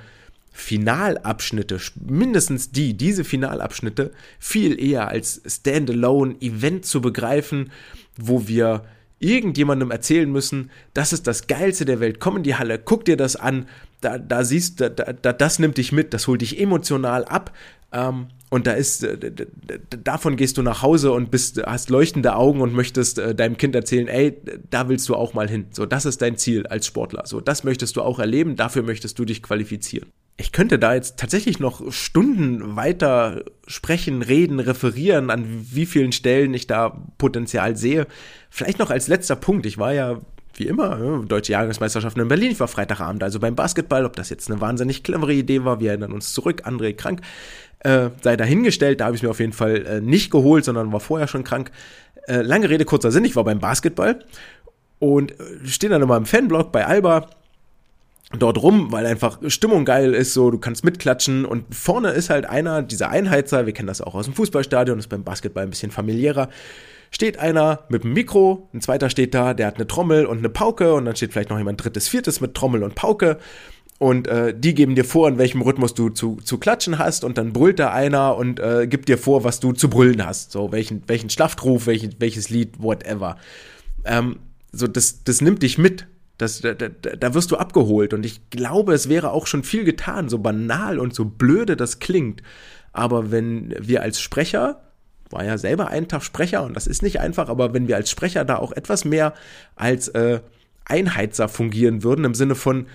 Finalabschnitte, 0.52 1.78
mindestens 2.06 2.70
die, 2.70 2.96
diese 2.96 3.24
Finalabschnitte, 3.24 4.12
viel 4.38 4.80
eher 4.80 5.08
als 5.08 5.40
Standalone-Event 5.46 6.84
zu 6.84 7.00
begreifen, 7.00 7.70
wo 8.16 8.48
wir 8.48 8.84
irgendjemandem 9.20 9.90
erzählen 9.90 10.30
müssen, 10.30 10.70
das 10.94 11.12
ist 11.12 11.26
das 11.26 11.46
Geilste 11.46 11.84
der 11.84 12.00
Welt, 12.00 12.18
komm 12.18 12.38
in 12.38 12.42
die 12.42 12.56
Halle, 12.56 12.78
guck 12.78 13.04
dir 13.04 13.16
das 13.16 13.36
an, 13.36 13.66
da, 14.00 14.18
da 14.18 14.44
siehst 14.44 14.80
du, 14.80 14.90
da, 14.90 15.12
da, 15.12 15.32
das 15.32 15.58
nimmt 15.58 15.76
dich 15.78 15.92
mit, 15.92 16.12
das 16.14 16.26
holt 16.26 16.40
dich 16.40 16.58
emotional 16.58 17.24
ab. 17.24 17.52
Ähm, 17.92 18.28
und 18.48 18.66
da 18.66 18.72
ist, 18.72 19.06
davon 19.90 20.36
gehst 20.36 20.58
du 20.58 20.62
nach 20.62 20.82
Hause 20.82 21.12
und 21.12 21.30
bist, 21.30 21.62
hast 21.64 21.88
leuchtende 21.88 22.34
Augen 22.34 22.60
und 22.62 22.74
möchtest 22.74 23.18
äh, 23.18 23.32
deinem 23.32 23.56
Kind 23.56 23.76
erzählen, 23.76 24.08
ey, 24.08 24.36
da 24.70 24.88
willst 24.88 25.08
du 25.08 25.14
auch 25.14 25.34
mal 25.34 25.48
hin. 25.48 25.66
So, 25.70 25.86
das 25.86 26.04
ist 26.04 26.20
dein 26.20 26.36
Ziel 26.36 26.66
als 26.66 26.86
Sportler. 26.86 27.26
So, 27.26 27.40
das 27.40 27.62
möchtest 27.62 27.96
du 27.96 28.02
auch 28.02 28.18
erleben, 28.18 28.56
dafür 28.56 28.82
möchtest 28.82 29.18
du 29.20 29.24
dich 29.24 29.42
qualifizieren. 29.42 30.10
Ich 30.40 30.52
könnte 30.52 30.78
da 30.78 30.94
jetzt 30.94 31.18
tatsächlich 31.18 31.60
noch 31.60 31.92
Stunden 31.92 32.74
weiter 32.74 33.44
sprechen, 33.66 34.22
reden, 34.22 34.58
referieren, 34.58 35.28
an 35.28 35.44
wie 35.70 35.84
vielen 35.84 36.12
Stellen 36.12 36.54
ich 36.54 36.66
da 36.66 36.96
Potenzial 37.18 37.76
sehe. 37.76 38.06
Vielleicht 38.48 38.78
noch 38.78 38.90
als 38.90 39.06
letzter 39.06 39.36
Punkt. 39.36 39.66
Ich 39.66 39.76
war 39.76 39.92
ja 39.92 40.18
wie 40.54 40.66
immer, 40.66 40.98
ja, 40.98 41.18
deutsche 41.26 41.52
Jahrgangsmeisterschaften 41.52 42.22
in 42.22 42.28
Berlin. 42.28 42.52
Ich 42.52 42.60
war 42.60 42.68
Freitagabend 42.68 43.22
also 43.22 43.38
beim 43.38 43.54
Basketball. 43.54 44.06
Ob 44.06 44.16
das 44.16 44.30
jetzt 44.30 44.50
eine 44.50 44.62
wahnsinnig 44.62 45.02
clevere 45.02 45.34
Idee 45.34 45.64
war, 45.64 45.78
wir 45.78 45.90
erinnern 45.90 46.12
uns 46.12 46.32
zurück. 46.32 46.62
André 46.66 46.94
krank. 46.94 47.20
Äh, 47.80 48.08
sei 48.22 48.36
dahingestellt, 48.36 49.00
da 49.00 49.06
habe 49.06 49.16
ich 49.16 49.22
mir 49.22 49.30
auf 49.30 49.40
jeden 49.40 49.52
Fall 49.52 49.86
äh, 49.86 50.00
nicht 50.00 50.30
geholt, 50.30 50.64
sondern 50.64 50.90
war 50.90 51.00
vorher 51.00 51.28
schon 51.28 51.44
krank. 51.44 51.70
Äh, 52.28 52.40
lange 52.40 52.70
Rede, 52.70 52.86
kurzer 52.86 53.10
Sinn, 53.10 53.26
ich 53.26 53.36
war 53.36 53.44
beim 53.44 53.58
Basketball 53.58 54.24
und 54.98 55.32
äh, 55.32 55.66
stehe 55.66 55.90
dann 55.90 56.00
immer 56.00 56.16
im 56.16 56.26
Fanblog 56.26 56.72
bei 56.72 56.86
Alba 56.86 57.28
dort 58.38 58.62
rum, 58.62 58.92
weil 58.92 59.06
einfach 59.06 59.38
Stimmung 59.48 59.84
geil 59.84 60.14
ist, 60.14 60.34
so 60.34 60.50
du 60.50 60.58
kannst 60.58 60.84
mitklatschen 60.84 61.44
und 61.44 61.74
vorne 61.74 62.10
ist 62.10 62.30
halt 62.30 62.46
einer, 62.46 62.82
dieser 62.82 63.10
Einheizer, 63.10 63.66
wir 63.66 63.72
kennen 63.72 63.88
das 63.88 64.00
auch 64.00 64.14
aus 64.14 64.26
dem 64.26 64.34
Fußballstadion, 64.34 64.98
ist 64.98 65.08
beim 65.08 65.24
Basketball 65.24 65.64
ein 65.64 65.70
bisschen 65.70 65.90
familiärer, 65.90 66.48
steht 67.10 67.38
einer 67.38 67.80
mit 67.88 68.04
einem 68.04 68.12
Mikro, 68.12 68.68
ein 68.72 68.80
zweiter 68.80 69.10
steht 69.10 69.34
da, 69.34 69.52
der 69.52 69.66
hat 69.66 69.76
eine 69.76 69.88
Trommel 69.88 70.26
und 70.26 70.38
eine 70.38 70.48
Pauke 70.48 70.94
und 70.94 71.06
dann 71.06 71.16
steht 71.16 71.32
vielleicht 71.32 71.50
noch 71.50 71.58
jemand 71.58 71.82
drittes, 71.82 72.06
viertes 72.08 72.40
mit 72.40 72.54
Trommel 72.54 72.84
und 72.84 72.94
Pauke 72.94 73.38
und 73.98 74.28
äh, 74.28 74.54
die 74.56 74.74
geben 74.74 74.94
dir 74.94 75.04
vor, 75.04 75.28
in 75.28 75.36
welchem 75.36 75.60
Rhythmus 75.60 75.94
du 75.94 76.08
zu, 76.08 76.36
zu 76.36 76.58
klatschen 76.58 76.98
hast 76.98 77.24
und 77.24 77.36
dann 77.36 77.52
brüllt 77.52 77.80
da 77.80 77.92
einer 77.92 78.36
und 78.36 78.60
äh, 78.60 78.86
gibt 78.86 79.08
dir 79.08 79.18
vor, 79.18 79.42
was 79.42 79.58
du 79.58 79.72
zu 79.72 79.90
brüllen 79.90 80.24
hast, 80.24 80.52
so 80.52 80.70
welchen, 80.70 81.02
welchen 81.08 81.30
Schlachtruf, 81.30 81.86
welchen, 81.86 82.14
welches 82.20 82.48
Lied, 82.48 82.80
whatever. 82.80 83.36
Ähm, 84.04 84.36
so, 84.72 84.86
das, 84.86 85.24
das 85.24 85.40
nimmt 85.40 85.64
dich 85.64 85.78
mit. 85.78 86.06
Das, 86.40 86.60
da, 86.60 86.74
da, 86.74 86.88
da 86.88 87.34
wirst 87.34 87.50
du 87.50 87.56
abgeholt. 87.56 88.14
Und 88.14 88.24
ich 88.24 88.50
glaube, 88.50 88.94
es 88.94 89.08
wäre 89.08 89.30
auch 89.32 89.46
schon 89.46 89.62
viel 89.62 89.84
getan, 89.84 90.28
so 90.28 90.38
banal 90.38 90.98
und 90.98 91.14
so 91.14 91.24
blöde 91.24 91.76
das 91.76 91.98
klingt. 91.98 92.42
Aber 92.92 93.30
wenn 93.30 93.74
wir 93.78 94.02
als 94.02 94.20
Sprecher 94.20 94.82
war 95.30 95.44
ja 95.44 95.58
selber 95.58 95.88
einen 95.88 96.08
Tag 96.08 96.22
Sprecher 96.22 96.64
und 96.64 96.74
das 96.74 96.86
ist 96.86 97.02
nicht 97.02 97.20
einfach, 97.20 97.48
aber 97.48 97.72
wenn 97.72 97.88
wir 97.88 97.96
als 97.96 98.10
Sprecher 98.10 98.44
da 98.44 98.56
auch 98.56 98.72
etwas 98.72 99.04
mehr 99.04 99.32
als 99.76 100.08
äh, 100.08 100.40
Einheizer 100.84 101.48
fungieren 101.48 102.02
würden, 102.02 102.24
im 102.24 102.34
Sinne 102.34 102.56
von, 102.56 102.86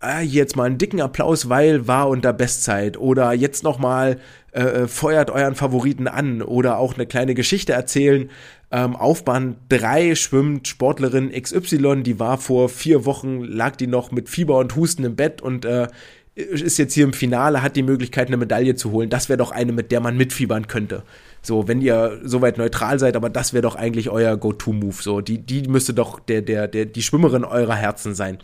ah, 0.00 0.20
jetzt 0.20 0.56
mal 0.56 0.64
einen 0.64 0.78
dicken 0.78 1.00
Applaus, 1.00 1.48
weil 1.48 1.86
war 1.88 2.08
unter 2.08 2.32
Bestzeit 2.32 2.96
oder 2.98 3.32
jetzt 3.32 3.62
noch 3.62 3.78
mal 3.78 4.18
äh, 4.52 4.60
äh 4.60 4.88
feuert 4.88 5.30
euren 5.30 5.54
Favoriten 5.54 6.08
an 6.08 6.42
oder 6.42 6.78
auch 6.78 6.94
eine 6.94 7.06
kleine 7.06 7.34
Geschichte 7.34 7.72
erzählen. 7.72 8.30
Ähm, 8.70 8.96
auf 8.96 9.24
Bahn 9.24 9.56
3 9.68 10.14
schwimmt 10.16 10.66
Sportlerin 10.66 11.30
XY, 11.30 12.02
die 12.02 12.18
war 12.18 12.38
vor 12.38 12.68
vier 12.68 13.04
Wochen, 13.04 13.42
lag 13.42 13.76
die 13.76 13.86
noch 13.86 14.10
mit 14.10 14.28
Fieber 14.28 14.58
und 14.58 14.74
Husten 14.74 15.04
im 15.04 15.16
Bett 15.16 15.40
und 15.40 15.64
äh, 15.64 15.88
ist 16.36 16.76
jetzt 16.76 16.92
hier 16.92 17.04
im 17.04 17.14
Finale, 17.14 17.62
hat 17.62 17.76
die 17.76 17.82
Möglichkeit, 17.82 18.26
eine 18.26 18.36
Medaille 18.36 18.74
zu 18.74 18.90
holen. 18.90 19.08
Das 19.08 19.30
wäre 19.30 19.38
doch 19.38 19.52
eine, 19.52 19.72
mit 19.72 19.90
der 19.90 20.00
man 20.00 20.18
mitfiebern 20.18 20.66
könnte. 20.66 21.02
So, 21.40 21.66
wenn 21.66 21.80
ihr 21.80 22.20
soweit 22.24 22.58
neutral 22.58 22.98
seid, 22.98 23.16
aber 23.16 23.30
das 23.30 23.54
wäre 23.54 23.62
doch 23.62 23.74
eigentlich 23.74 24.10
euer 24.10 24.36
Go-To-Move. 24.36 24.96
So, 25.00 25.22
die, 25.22 25.38
die 25.38 25.62
müsste 25.62 25.94
doch 25.94 26.20
der, 26.20 26.42
der, 26.42 26.68
der, 26.68 26.84
die 26.84 27.02
Schwimmerin 27.02 27.44
eurer 27.44 27.76
Herzen 27.76 28.14
sein. 28.14 28.38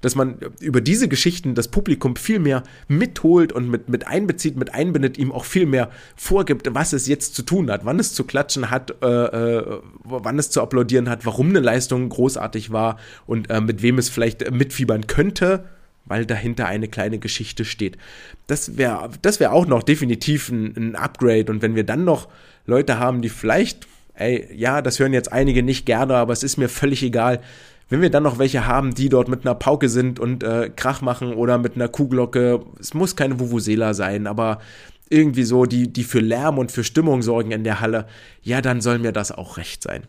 Dass 0.00 0.14
man 0.14 0.38
über 0.60 0.80
diese 0.80 1.08
Geschichten 1.08 1.54
das 1.54 1.68
Publikum 1.68 2.16
viel 2.16 2.38
mehr 2.38 2.62
mitholt 2.88 3.52
und 3.52 3.68
mit, 3.68 3.88
mit 3.88 4.06
einbezieht, 4.06 4.56
mit 4.56 4.74
einbindet, 4.74 5.18
ihm 5.18 5.32
auch 5.32 5.44
viel 5.44 5.66
mehr 5.66 5.90
vorgibt, 6.16 6.68
was 6.74 6.92
es 6.92 7.06
jetzt 7.06 7.34
zu 7.34 7.42
tun 7.42 7.70
hat, 7.70 7.84
wann 7.84 7.98
es 7.98 8.14
zu 8.14 8.24
klatschen 8.24 8.70
hat, 8.70 8.94
äh, 9.02 9.06
äh, 9.06 9.80
wann 10.04 10.38
es 10.38 10.50
zu 10.50 10.60
applaudieren 10.60 11.08
hat, 11.08 11.26
warum 11.26 11.48
eine 11.48 11.60
Leistung 11.60 12.08
großartig 12.08 12.72
war 12.72 12.98
und 13.26 13.50
äh, 13.50 13.60
mit 13.60 13.82
wem 13.82 13.98
es 13.98 14.08
vielleicht 14.08 14.50
mitfiebern 14.50 15.06
könnte 15.06 15.64
weil 16.06 16.24
dahinter 16.24 16.66
eine 16.66 16.88
kleine 16.88 17.18
Geschichte 17.18 17.64
steht. 17.64 17.98
Das 18.46 18.78
wäre 18.78 19.10
das 19.22 19.40
wäre 19.40 19.52
auch 19.52 19.66
noch 19.66 19.82
definitiv 19.82 20.48
ein, 20.48 20.74
ein 20.76 20.94
Upgrade 20.96 21.50
und 21.50 21.62
wenn 21.62 21.74
wir 21.74 21.84
dann 21.84 22.04
noch 22.04 22.28
Leute 22.64 22.98
haben, 22.98 23.22
die 23.22 23.28
vielleicht, 23.28 23.86
ey, 24.14 24.48
ja, 24.54 24.82
das 24.82 24.98
hören 24.98 25.12
jetzt 25.12 25.32
einige 25.32 25.62
nicht 25.62 25.86
gerne, 25.86 26.14
aber 26.14 26.32
es 26.32 26.42
ist 26.42 26.56
mir 26.56 26.68
völlig 26.68 27.02
egal, 27.02 27.40
wenn 27.88 28.02
wir 28.02 28.10
dann 28.10 28.24
noch 28.24 28.38
welche 28.38 28.66
haben, 28.66 28.94
die 28.94 29.08
dort 29.08 29.28
mit 29.28 29.44
einer 29.44 29.54
Pauke 29.54 29.88
sind 29.88 30.18
und 30.18 30.42
äh, 30.42 30.70
Krach 30.74 31.02
machen 31.02 31.34
oder 31.34 31.58
mit 31.58 31.76
einer 31.76 31.88
Kuhglocke, 31.88 32.60
es 32.80 32.94
muss 32.94 33.14
keine 33.14 33.38
Vuvuzela 33.38 33.94
sein, 33.94 34.26
aber 34.26 34.60
irgendwie 35.08 35.44
so, 35.44 35.66
die, 35.66 35.92
die 35.92 36.04
für 36.04 36.20
Lärm 36.20 36.58
und 36.58 36.72
für 36.72 36.82
Stimmung 36.82 37.22
sorgen 37.22 37.52
in 37.52 37.64
der 37.64 37.80
Halle, 37.80 38.06
ja, 38.42 38.60
dann 38.60 38.80
soll 38.80 38.98
mir 38.98 39.12
das 39.12 39.30
auch 39.30 39.56
recht 39.56 39.82
sein. 39.82 40.02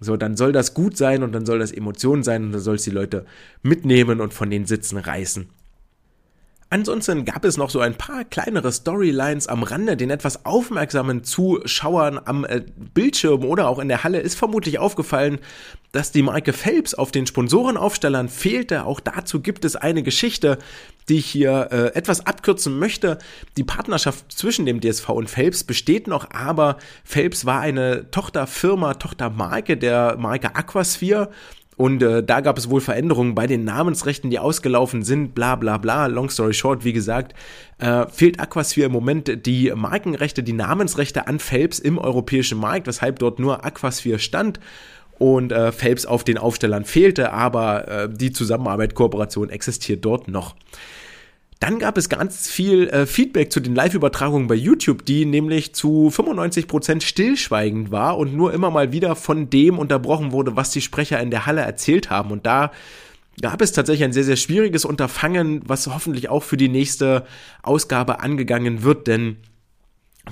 So, 0.00 0.16
dann 0.16 0.36
soll 0.36 0.52
das 0.52 0.74
gut 0.74 0.98
sein 0.98 1.22
und 1.22 1.32
dann 1.32 1.46
soll 1.46 1.58
das 1.58 1.72
Emotion 1.72 2.22
sein 2.22 2.44
und 2.44 2.52
dann 2.52 2.60
soll 2.60 2.76
es 2.76 2.82
die 2.82 2.90
Leute 2.90 3.24
mitnehmen 3.62 4.20
und 4.20 4.34
von 4.34 4.50
den 4.50 4.66
Sitzen 4.66 4.98
reißen. 4.98 5.48
Ansonsten 6.74 7.24
gab 7.24 7.44
es 7.44 7.56
noch 7.56 7.70
so 7.70 7.78
ein 7.78 7.94
paar 7.94 8.24
kleinere 8.24 8.72
Storylines 8.72 9.46
am 9.46 9.62
Rande. 9.62 9.96
Den 9.96 10.10
etwas 10.10 10.44
aufmerksamen 10.44 11.22
Zuschauern 11.22 12.18
am 12.24 12.44
äh, 12.44 12.62
Bildschirm 12.94 13.44
oder 13.44 13.68
auch 13.68 13.78
in 13.78 13.86
der 13.86 14.02
Halle 14.02 14.18
ist 14.18 14.34
vermutlich 14.34 14.80
aufgefallen, 14.80 15.38
dass 15.92 16.10
die 16.10 16.22
Marke 16.22 16.52
Phelps 16.52 16.92
auf 16.92 17.12
den 17.12 17.28
Sponsorenaufstellern 17.28 18.28
fehlte. 18.28 18.86
Auch 18.86 18.98
dazu 18.98 19.40
gibt 19.40 19.64
es 19.64 19.76
eine 19.76 20.02
Geschichte, 20.02 20.58
die 21.08 21.18
ich 21.18 21.26
hier 21.26 21.68
äh, 21.70 21.96
etwas 21.96 22.26
abkürzen 22.26 22.76
möchte. 22.76 23.18
Die 23.56 23.62
Partnerschaft 23.62 24.32
zwischen 24.32 24.66
dem 24.66 24.80
DSV 24.80 25.10
und 25.10 25.30
Phelps 25.30 25.62
besteht 25.62 26.08
noch, 26.08 26.32
aber 26.32 26.78
Phelps 27.04 27.44
war 27.44 27.60
eine 27.60 28.10
Tochterfirma, 28.10 28.94
Tochtermarke 28.94 29.76
der 29.76 30.16
Marke 30.18 30.56
Aquasphere 30.56 31.30
und 31.76 32.02
äh, 32.02 32.22
da 32.22 32.40
gab 32.40 32.56
es 32.58 32.70
wohl 32.70 32.80
Veränderungen 32.80 33.34
bei 33.34 33.46
den 33.46 33.64
Namensrechten, 33.64 34.30
die 34.30 34.38
ausgelaufen 34.38 35.02
sind, 35.02 35.34
bla 35.34 35.56
bla 35.56 35.78
bla. 35.78 36.06
Long 36.06 36.30
story 36.30 36.54
short, 36.54 36.84
wie 36.84 36.92
gesagt, 36.92 37.34
äh, 37.78 38.06
fehlt 38.08 38.40
Aquasphere 38.40 38.86
im 38.86 38.92
Moment 38.92 39.46
die 39.46 39.72
Markenrechte, 39.74 40.42
die 40.42 40.52
Namensrechte 40.52 41.26
an 41.26 41.38
Phelps 41.38 41.78
im 41.78 41.98
europäischen 41.98 42.58
Markt, 42.58 42.86
weshalb 42.86 43.18
dort 43.18 43.38
nur 43.38 43.64
Aquasphere 43.64 44.18
stand 44.18 44.60
und 45.18 45.52
äh, 45.52 45.72
Phelps 45.72 46.06
auf 46.06 46.24
den 46.24 46.38
Aufstellern 46.38 46.84
fehlte, 46.84 47.32
aber 47.32 47.88
äh, 47.88 48.08
die 48.10 48.32
Zusammenarbeit, 48.32 48.94
Kooperation 48.94 49.50
existiert 49.50 50.04
dort 50.04 50.28
noch. 50.28 50.54
Dann 51.64 51.78
gab 51.78 51.96
es 51.96 52.10
ganz 52.10 52.50
viel 52.50 52.88
äh, 52.88 53.06
Feedback 53.06 53.50
zu 53.50 53.58
den 53.58 53.74
Live-Übertragungen 53.74 54.48
bei 54.48 54.54
YouTube, 54.54 55.06
die 55.06 55.24
nämlich 55.24 55.74
zu 55.74 56.12
95% 56.14 57.00
stillschweigend 57.00 57.90
war 57.90 58.18
und 58.18 58.34
nur 58.36 58.52
immer 58.52 58.70
mal 58.70 58.92
wieder 58.92 59.16
von 59.16 59.48
dem 59.48 59.78
unterbrochen 59.78 60.32
wurde, 60.32 60.56
was 60.56 60.72
die 60.72 60.82
Sprecher 60.82 61.18
in 61.20 61.30
der 61.30 61.46
Halle 61.46 61.62
erzählt 61.62 62.10
haben. 62.10 62.32
Und 62.32 62.44
da 62.44 62.70
gab 63.40 63.62
es 63.62 63.72
tatsächlich 63.72 64.04
ein 64.04 64.12
sehr, 64.12 64.24
sehr 64.24 64.36
schwieriges 64.36 64.84
Unterfangen, 64.84 65.62
was 65.64 65.86
hoffentlich 65.86 66.28
auch 66.28 66.42
für 66.42 66.58
die 66.58 66.68
nächste 66.68 67.24
Ausgabe 67.62 68.20
angegangen 68.20 68.82
wird, 68.82 69.06
denn 69.06 69.38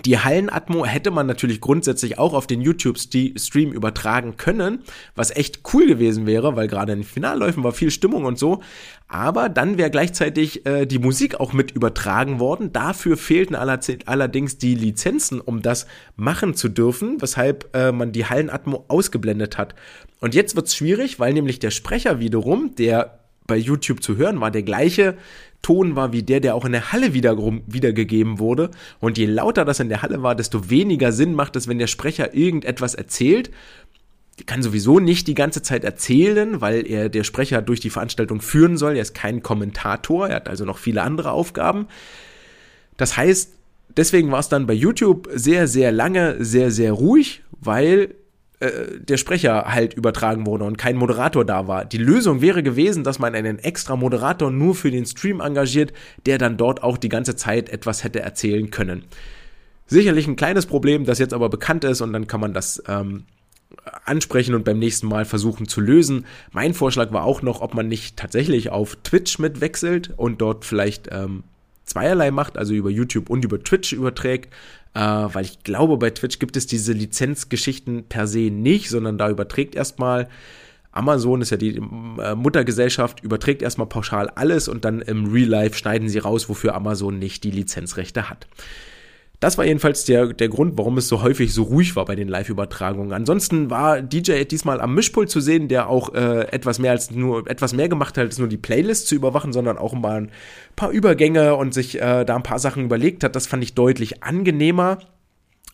die 0.05 0.19
Hallenatmo 0.19 0.87
hätte 0.87 1.11
man 1.11 1.27
natürlich 1.27 1.61
grundsätzlich 1.61 2.19
auch 2.19 2.33
auf 2.33 2.47
den 2.47 2.63
YouTube-Stream 2.63 3.73
übertragen 3.73 4.39
können, 4.39 4.81
was 5.15 5.31
echt 5.31 5.61
cool 5.73 5.87
gewesen 5.87 6.27
wäre, 6.27 6.57
weil 6.57 6.67
gerade 6.67 6.93
in 6.93 7.01
den 7.01 7.05
Finalläufen 7.05 7.63
war 7.63 7.73
viel 7.73 7.91
Stimmung 7.91 8.25
und 8.25 8.39
so. 8.39 8.63
Aber 9.07 9.51
dann 9.51 9.77
wäre 9.77 9.91
gleichzeitig 9.91 10.65
äh, 10.65 10.87
die 10.87 10.99
Musik 10.99 11.39
auch 11.39 11.53
mit 11.53 11.73
übertragen 11.73 12.41
worden. 12.41 12.73
Dafür 12.73 13.19
fehlten 13.19 13.55
allerdings 13.55 14.57
die 14.57 14.75
Lizenzen, 14.75 15.41
um 15.41 15.61
das 15.61 15.87
machen 16.17 16.55
zu 16.55 16.71
dürfen, 16.71 17.21
weshalb 17.21 17.69
äh, 17.77 17.93
man 17.93 18.13
die 18.13 18.25
Hallenatmo 18.25 18.87
ausgeblendet 18.89 19.59
hat. 19.59 19.75
Und 20.21 20.35
jetzt 20.35 20.57
wird's 20.57 20.75
schwierig, 20.75 21.21
weil 21.21 21.35
nämlich 21.35 21.59
der 21.59 21.71
Sprecher 21.71 22.19
wiederum, 22.19 22.75
der 22.77 23.19
bei 23.47 23.57
YouTube 23.57 24.03
zu 24.03 24.17
hören 24.17 24.41
war, 24.41 24.51
der 24.51 24.63
gleiche 24.63 25.17
Ton 25.63 25.95
war 25.95 26.13
wie 26.13 26.23
der, 26.23 26.41
der 26.41 26.55
auch 26.55 26.65
in 26.65 26.73
der 26.73 26.93
Halle 26.93 27.15
wiedergegeben 27.15 28.39
wurde. 28.39 28.71
Und 29.01 29.17
je 29.17 29.27
lauter 29.27 29.65
das 29.65 29.81
in 29.81 29.89
der 29.89 30.03
Halle 30.03 30.23
war, 30.23 30.35
desto 30.35 30.69
weniger 30.69 31.13
Sinn 31.13 31.35
macht 31.35 31.57
es, 31.57 31.69
wenn 31.69 31.79
der 31.79 31.87
Sprecher 31.87 32.35
irgendetwas 32.35 32.95
erzählt. 32.95 33.51
Der 34.39 34.47
kann 34.47 34.63
sowieso 34.63 34.99
nicht 34.99 35.29
die 35.29 35.35
ganze 35.35 35.63
Zeit 35.63 35.85
erzählen, 35.85 36.61
weil 36.61 36.87
er 36.87 37.09
der 37.09 37.23
Sprecher 37.23 37.63
durch 37.63 37.81
die 37.81 37.91
Veranstaltung 37.91 38.41
führen 38.41 38.77
soll. 38.77 38.97
Er 38.97 39.03
ist 39.03 39.15
kein 39.15 39.43
Kommentator, 39.43 40.29
er 40.29 40.37
hat 40.37 40.49
also 40.49 40.65
noch 40.65 40.79
viele 40.79 41.03
andere 41.03 41.31
Aufgaben. 41.31 41.87
Das 42.97 43.17
heißt, 43.17 43.53
deswegen 43.97 44.33
war 44.33 44.41
es 44.41 44.49
dann 44.49 44.67
bei 44.67 44.75
YouTube 44.75 45.29
sehr, 45.33 45.69
sehr 45.69 45.93
lange, 45.93 46.43
sehr, 46.45 46.71
sehr 46.71 46.93
ruhig, 46.93 47.43
weil 47.61 48.15
äh, 48.63 49.01
der 49.01 49.17
Sprecher 49.17 49.65
halt 49.67 49.95
übertragen 49.95 50.47
wurde 50.47 50.65
und 50.65 50.79
kein 50.79 50.97
Moderator 50.97 51.45
da 51.45 51.67
war. 51.67 51.85
Die 51.85 51.99
Lösung 51.99 52.41
wäre 52.41 52.63
gewesen, 52.63 53.03
dass 53.03 53.19
man 53.19 53.35
einen 53.35 53.59
extra 53.59 53.97
Moderator 53.97 54.53
nur 54.53 54.77
für 54.77 54.93
den 54.93 55.05
Stream 55.05 55.41
engagiert, 55.41 55.93
der 56.27 56.39
dann 56.39 56.57
dort 56.57 56.83
auch 56.85 56.97
die 56.97 57.09
ganze 57.09 57.35
Zeit 57.35 57.69
etwas 57.71 58.05
hätte 58.05 58.21
erzählen 58.21 58.71
können. 58.71 59.05
Sicherlich 59.87 60.29
ein 60.29 60.37
kleines 60.37 60.67
Problem, 60.67 61.05
das 61.05 61.19
jetzt 61.19 61.35
aber 61.35 61.49
bekannt 61.49 61.83
ist 61.83 62.01
und 62.03 62.13
dann 62.13 62.29
kann 62.29 62.41
man 62.41 62.55
das 62.55 62.81
ähm, 62.87 63.25
ansprechen 64.05 64.55
und 64.55 64.65
beim 64.65 64.79
nächsten 64.79 65.09
Mal 65.09 65.25
versuchen 65.25 65.67
zu 65.67 65.81
lösen. 65.81 66.25
Mein 66.53 66.73
Vorschlag 66.73 67.13
war 67.13 67.25
auch 67.25 67.43
noch, 67.43 67.63
ob 67.63 67.75
man 67.75 67.89
nicht 67.89 68.17
tatsächlich 68.17 68.71
auf 68.71 68.97
Twitch 69.03 69.41
mitwechselt 69.41 70.13
und 70.17 70.41
dort 70.41 70.65
vielleicht 70.65 71.09
ähm, 71.11 71.43
zweierlei 71.85 72.31
macht, 72.31 72.57
also 72.57 72.75
über 72.75 72.91
YouTube 72.91 73.29
und 73.29 73.45
über 73.45 73.63
Twitch 73.63 73.93
überträgt, 73.93 74.55
äh, 74.95 75.01
weil 75.01 75.45
ich 75.45 75.63
glaube, 75.63 75.97
bei 75.97 76.11
Twitch 76.11 76.39
gibt 76.39 76.57
es 76.57 76.67
diese 76.67 76.93
Lizenzgeschichten 76.93 78.05
per 78.05 78.27
se 78.27 78.51
nicht, 78.51 78.89
sondern 78.91 79.19
da 79.19 79.31
überträgt 79.31 79.75
erstmal 79.75 80.29
Amazon 80.93 81.41
ist 81.41 81.51
ja 81.51 81.57
die 81.57 81.77
äh, 81.77 82.35
Muttergesellschaft, 82.35 83.23
überträgt 83.25 83.63
erstmal 83.63 83.87
pauschal 83.87 84.29
alles 84.29 84.69
und 84.69 84.85
dann 84.85 85.01
im 85.01 85.33
Real 85.33 85.49
Life 85.49 85.77
schneiden 85.77 86.09
sie 86.09 86.19
raus, 86.19 86.49
wofür 86.49 86.75
Amazon 86.75 87.19
nicht 87.19 87.45
die 87.45 87.51
Lizenzrechte 87.51 88.29
hat. 88.29 88.47
Das 89.43 89.59
war 89.59 89.65
jedenfalls 89.65 90.05
der, 90.05 90.29
der 90.29 90.49
Grund, 90.49 90.79
warum 90.79 90.99
es 90.99 91.09
so 91.09 91.21
häufig 91.21 91.53
so 91.53 91.65
ruhig 91.65 91.97
war 91.97 92.05
bei 92.05 92.15
den 92.15 92.29
Live-Übertragungen. 92.29 93.13
Ansonsten 93.13 93.71
war 93.71 94.01
DJ 94.01 94.45
diesmal 94.45 94.81
am 94.81 94.95
Mischpult 94.95 95.31
zu 95.31 95.41
sehen, 95.41 95.67
der 95.67 95.89
auch 95.89 96.15
äh, 96.15 96.43
etwas 96.53 96.79
mehr 96.79 96.93
als 96.93 97.11
nur 97.11 97.51
etwas 97.51 97.73
mehr 97.73 97.89
gemacht 97.89 98.17
hat, 98.17 98.27
als 98.27 98.39
nur 98.39 98.47
die 98.47 98.57
Playlist 98.57 99.09
zu 99.09 99.17
überwachen, 99.17 99.53
sondern 99.53 99.79
auch 99.79 99.95
mal 99.95 100.17
ein 100.17 100.31
paar 100.77 100.91
Übergänge 100.91 101.57
und 101.57 101.75
sich 101.75 102.01
äh, 102.01 102.25
da 102.25 102.37
ein 102.37 102.45
paar 102.45 102.61
Sachen 102.61 102.85
überlegt 102.85 103.25
hat. 103.25 103.35
Das 103.35 103.49
fand 103.49 103.65
ich 103.65 103.75
deutlich 103.75 104.23
angenehmer. 104.23 104.99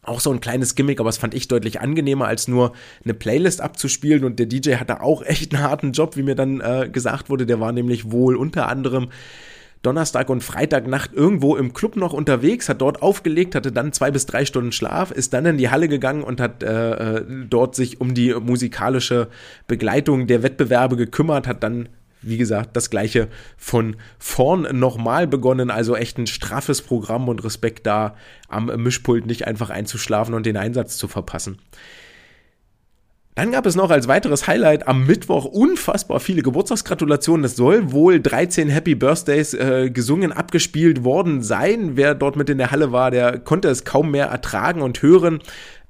Auch 0.03 0.21
so 0.21 0.33
ein 0.33 0.41
kleines 0.41 0.75
Gimmick, 0.75 0.99
aber 0.99 1.11
das 1.11 1.19
fand 1.19 1.35
ich 1.35 1.47
deutlich 1.49 1.83
angenehmer, 1.83 2.27
als 2.27 2.49
nur 2.49 2.73
eine 3.05 3.13
Playlist 3.13 3.61
abzuspielen. 3.61 4.25
Und 4.25 4.39
der 4.39 4.47
DJ 4.47 4.77
hatte 4.77 5.03
auch 5.03 5.23
echt 5.23 5.53
einen 5.53 5.63
harten 5.63 5.93
Job, 5.93 6.17
wie 6.17 6.23
mir 6.23 6.37
dann 6.37 6.63
äh, 6.63 6.89
gesagt 6.91 7.29
wurde. 7.29 7.45
Der 7.45 7.61
war 7.61 7.73
nämlich 7.73 8.11
wohl 8.11 8.35
unter 8.35 8.67
anderem 8.67 9.09
Donnerstag 9.83 10.29
und 10.29 10.43
Freitagnacht 10.43 11.13
irgendwo 11.13 11.57
im 11.57 11.73
Club 11.73 11.97
noch 11.97 12.13
unterwegs, 12.13 12.69
hat 12.69 12.81
dort 12.81 13.03
aufgelegt, 13.03 13.55
hatte 13.55 13.73
dann 13.73 13.93
zwei 13.93 14.11
bis 14.11 14.27
drei 14.27 14.45
Stunden 14.45 14.73
Schlaf, 14.73 15.11
ist 15.11 15.33
dann 15.33 15.47
in 15.47 15.59
die 15.59 15.71
Halle 15.71 15.89
gegangen 15.89 16.25
und 16.25 16.41
hat 16.41 16.63
äh, 16.63 17.19
äh, 17.19 17.25
dort 17.49 17.75
sich 17.75 18.01
um 18.01 18.15
die 18.15 18.35
musikalische 18.35 19.29
Begleitung 19.67 20.27
der 20.27 20.43
Wettbewerbe 20.43 20.97
gekümmert, 20.97 21.47
hat 21.47 21.63
dann 21.63 21.89
wie 22.21 22.37
gesagt, 22.37 22.77
das 22.77 22.91
gleiche 22.91 23.29
von 23.57 23.97
vorn 24.19 24.67
nochmal 24.77 25.29
begonnen, 25.29 25.71
also 25.71 25.95
echt 25.95 26.19
ein 26.19 26.27
straffes 26.27 26.83
Programm 26.83 27.29
und 27.29 27.45
Respekt 27.45 27.87
da 27.87 28.17
am 28.49 28.67
Mischpult 28.83 29.27
nicht 29.27 29.47
einfach 29.47 29.71
einzuschlafen 29.71 30.35
und 30.35 30.45
den 30.45 30.57
Einsatz 30.57 30.97
zu 30.97 31.07
verpassen. 31.07 31.59
Dann 33.39 33.53
gab 33.53 33.67
es 33.67 33.77
noch 33.77 33.91
als 33.91 34.09
weiteres 34.09 34.49
Highlight 34.49 34.89
am 34.89 35.07
Mittwoch 35.07 35.45
unfassbar 35.45 36.19
viele 36.19 36.43
Geburtstagsgratulationen. 36.43 37.45
Es 37.45 37.55
soll 37.55 37.93
wohl 37.93 38.19
13 38.21 38.69
Happy 38.69 38.97
Birthdays 38.97 39.55
äh, 39.55 39.91
gesungen, 39.91 40.33
abgespielt 40.33 41.05
worden 41.05 41.41
sein. 41.41 41.93
Wer 41.97 42.17
dort 42.17 42.35
mit 42.35 42.51
in 42.51 42.59
der 42.59 42.73
Halle 42.73 42.91
war, 42.91 43.13
der 43.13 43.39
konnte 43.39 43.69
es 43.69 43.85
kaum 43.85 44.11
mehr 44.11 44.27
ertragen 44.27 44.83
und 44.83 45.03
hören. 45.03 45.39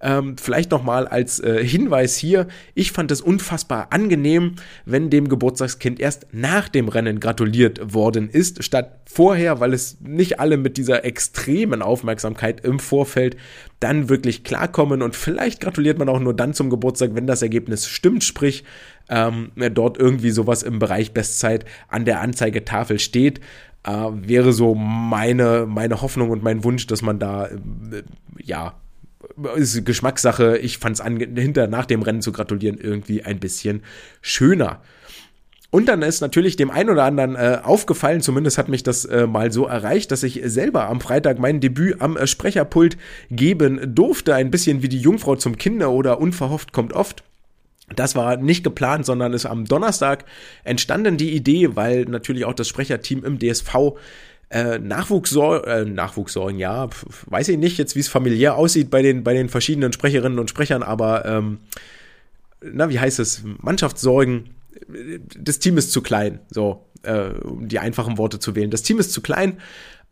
Ähm, 0.01 0.37
vielleicht 0.39 0.71
nochmal 0.71 1.09
als 1.09 1.41
äh, 1.41 1.65
Hinweis 1.65 2.17
hier, 2.17 2.47
ich 2.75 2.93
fand 2.93 3.11
es 3.11 3.21
unfassbar 3.21 3.89
angenehm, 3.91 4.55
wenn 4.85 5.11
dem 5.11 5.29
Geburtstagskind 5.29 5.99
erst 5.99 6.27
nach 6.31 6.69
dem 6.69 6.89
Rennen 6.89 7.19
gratuliert 7.19 7.95
worden 7.95 8.31
ist, 8.31 8.63
statt 8.63 9.01
vorher, 9.07 9.59
weil 9.59 9.75
es 9.75 10.01
nicht 10.01 10.39
alle 10.39 10.57
mit 10.57 10.77
dieser 10.77 11.05
extremen 11.05 11.83
Aufmerksamkeit 11.83 12.65
im 12.65 12.79
Vorfeld 12.79 13.37
dann 13.81 14.09
wirklich 14.09 14.45
klarkommen 14.45 15.03
und 15.03 15.17
vielleicht 15.17 15.61
gratuliert 15.61 15.99
man 15.99 16.09
auch 16.09 16.21
nur 16.21 16.35
dann 16.35 16.55
zum 16.55 16.71
Geburtstag, 16.71 17.11
wenn 17.15 17.27
das 17.27 17.43
Ergebnis 17.43 17.89
stimmt, 17.89 18.23
sprich 18.23 18.63
ähm, 19.09 19.51
dort 19.73 19.99
irgendwie 19.99 20.31
sowas 20.31 20.63
im 20.63 20.79
Bereich 20.79 21.13
Bestzeit 21.13 21.65
an 21.89 22.05
der 22.05 22.21
Anzeigetafel 22.21 22.99
steht. 23.01 23.41
Äh, 23.85 23.91
wäre 24.13 24.53
so 24.53 24.75
meine, 24.75 25.67
meine 25.67 26.03
Hoffnung 26.03 26.31
und 26.31 26.43
mein 26.43 26.63
Wunsch, 26.63 26.87
dass 26.87 27.03
man 27.03 27.19
da, 27.19 27.47
äh, 27.47 28.03
ja, 28.43 28.75
ist 29.57 29.85
Geschmackssache. 29.85 30.59
Ich 30.59 30.79
fand 30.79 30.99
es 30.99 31.05
hinter 31.05 31.67
nach 31.67 31.87
dem 31.87 32.03
Rennen 32.03 32.23
zu 32.23 32.33
gratulieren 32.33 32.79
irgendwie 32.79 33.23
ein 33.23 33.41
bisschen 33.41 33.83
schöner. 34.21 34.81
Und 35.71 35.87
dann 35.87 36.01
ist 36.01 36.23
natürlich 36.23 36.57
dem 36.57 36.71
einen 36.71 36.89
oder 36.89 37.05
anderen 37.05 37.37
äh, 37.37 37.59
aufgefallen, 37.63 38.23
zumindest 38.23 38.57
hat 38.57 38.69
mich 38.69 38.83
das 38.83 39.05
äh, 39.05 39.27
mal 39.27 39.53
so 39.53 39.67
erreicht, 39.67 40.11
dass 40.11 40.23
ich 40.23 40.41
selber 40.45 40.89
am 40.89 41.03
Freitag 41.03 41.39
mein 41.39 41.61
Debüt 41.61 42.01
am 42.01 42.17
äh, 42.17 42.27
Sprecherpult 42.27 42.97
geben 43.31 43.95
durfte. 43.95 44.35
Ein 44.35 44.51
bisschen 44.51 44.83
wie 44.83 44.89
die 44.89 45.01
Jungfrau 45.01 45.37
zum 45.37 45.59
Kinder 45.59 45.91
oder 45.91 46.21
unverhofft 46.21 46.73
kommt 46.73 46.95
oft. 46.95 47.23
Das 47.95 48.15
war 48.17 48.37
nicht 48.37 48.65
geplant, 48.65 49.05
sondern 49.07 49.33
ist 49.33 49.47
am 49.47 49.65
Donnerstag 49.65 50.25
entstanden 50.65 51.17
die 51.17 51.35
Idee, 51.35 51.75
weil 51.77 52.05
natürlich 52.05 52.45
auch 52.45 52.55
das 52.55 52.69
Sprecherteam 52.69 53.25
im 53.25 53.39
DSV 53.39 53.97
äh, 54.51 54.79
Nachwuchssorgen, 54.79 55.69
äh, 55.69 55.85
Nachwuchssorgen, 55.85 56.59
ja, 56.59 56.89
weiß 57.27 57.49
ich 57.49 57.59
nicht 57.59 57.79
jetzt, 57.79 57.97
wie 57.97 58.01
es 58.01 58.09
familiär 58.09 58.57
aussieht 58.57 58.91
bei 58.91 59.03
den, 59.03 59.23
bei 59.23 59.35
den 59.35 59.49
verschiedenen 59.49 59.93
Sprecherinnen 59.93 60.39
und 60.39 60.51
Sprechern, 60.51 60.83
aber 60.83 61.25
ähm, 61.27 61.59
na, 62.63 62.89
wie 62.89 62.99
heißt 62.99 63.19
es? 63.19 63.43
Mannschaftssorgen. 63.61 64.51
Das 65.39 65.59
Team 65.59 65.77
ist 65.77 65.93
zu 65.93 66.03
klein, 66.03 66.41
so, 66.51 66.87
äh, 67.03 67.31
um 67.43 67.69
die 67.69 67.79
einfachen 67.79 68.19
Worte 68.19 68.39
zu 68.39 68.55
wählen. 68.55 68.71
Das 68.71 68.83
Team 68.83 68.99
ist 68.99 69.13
zu 69.13 69.21
klein 69.21 69.59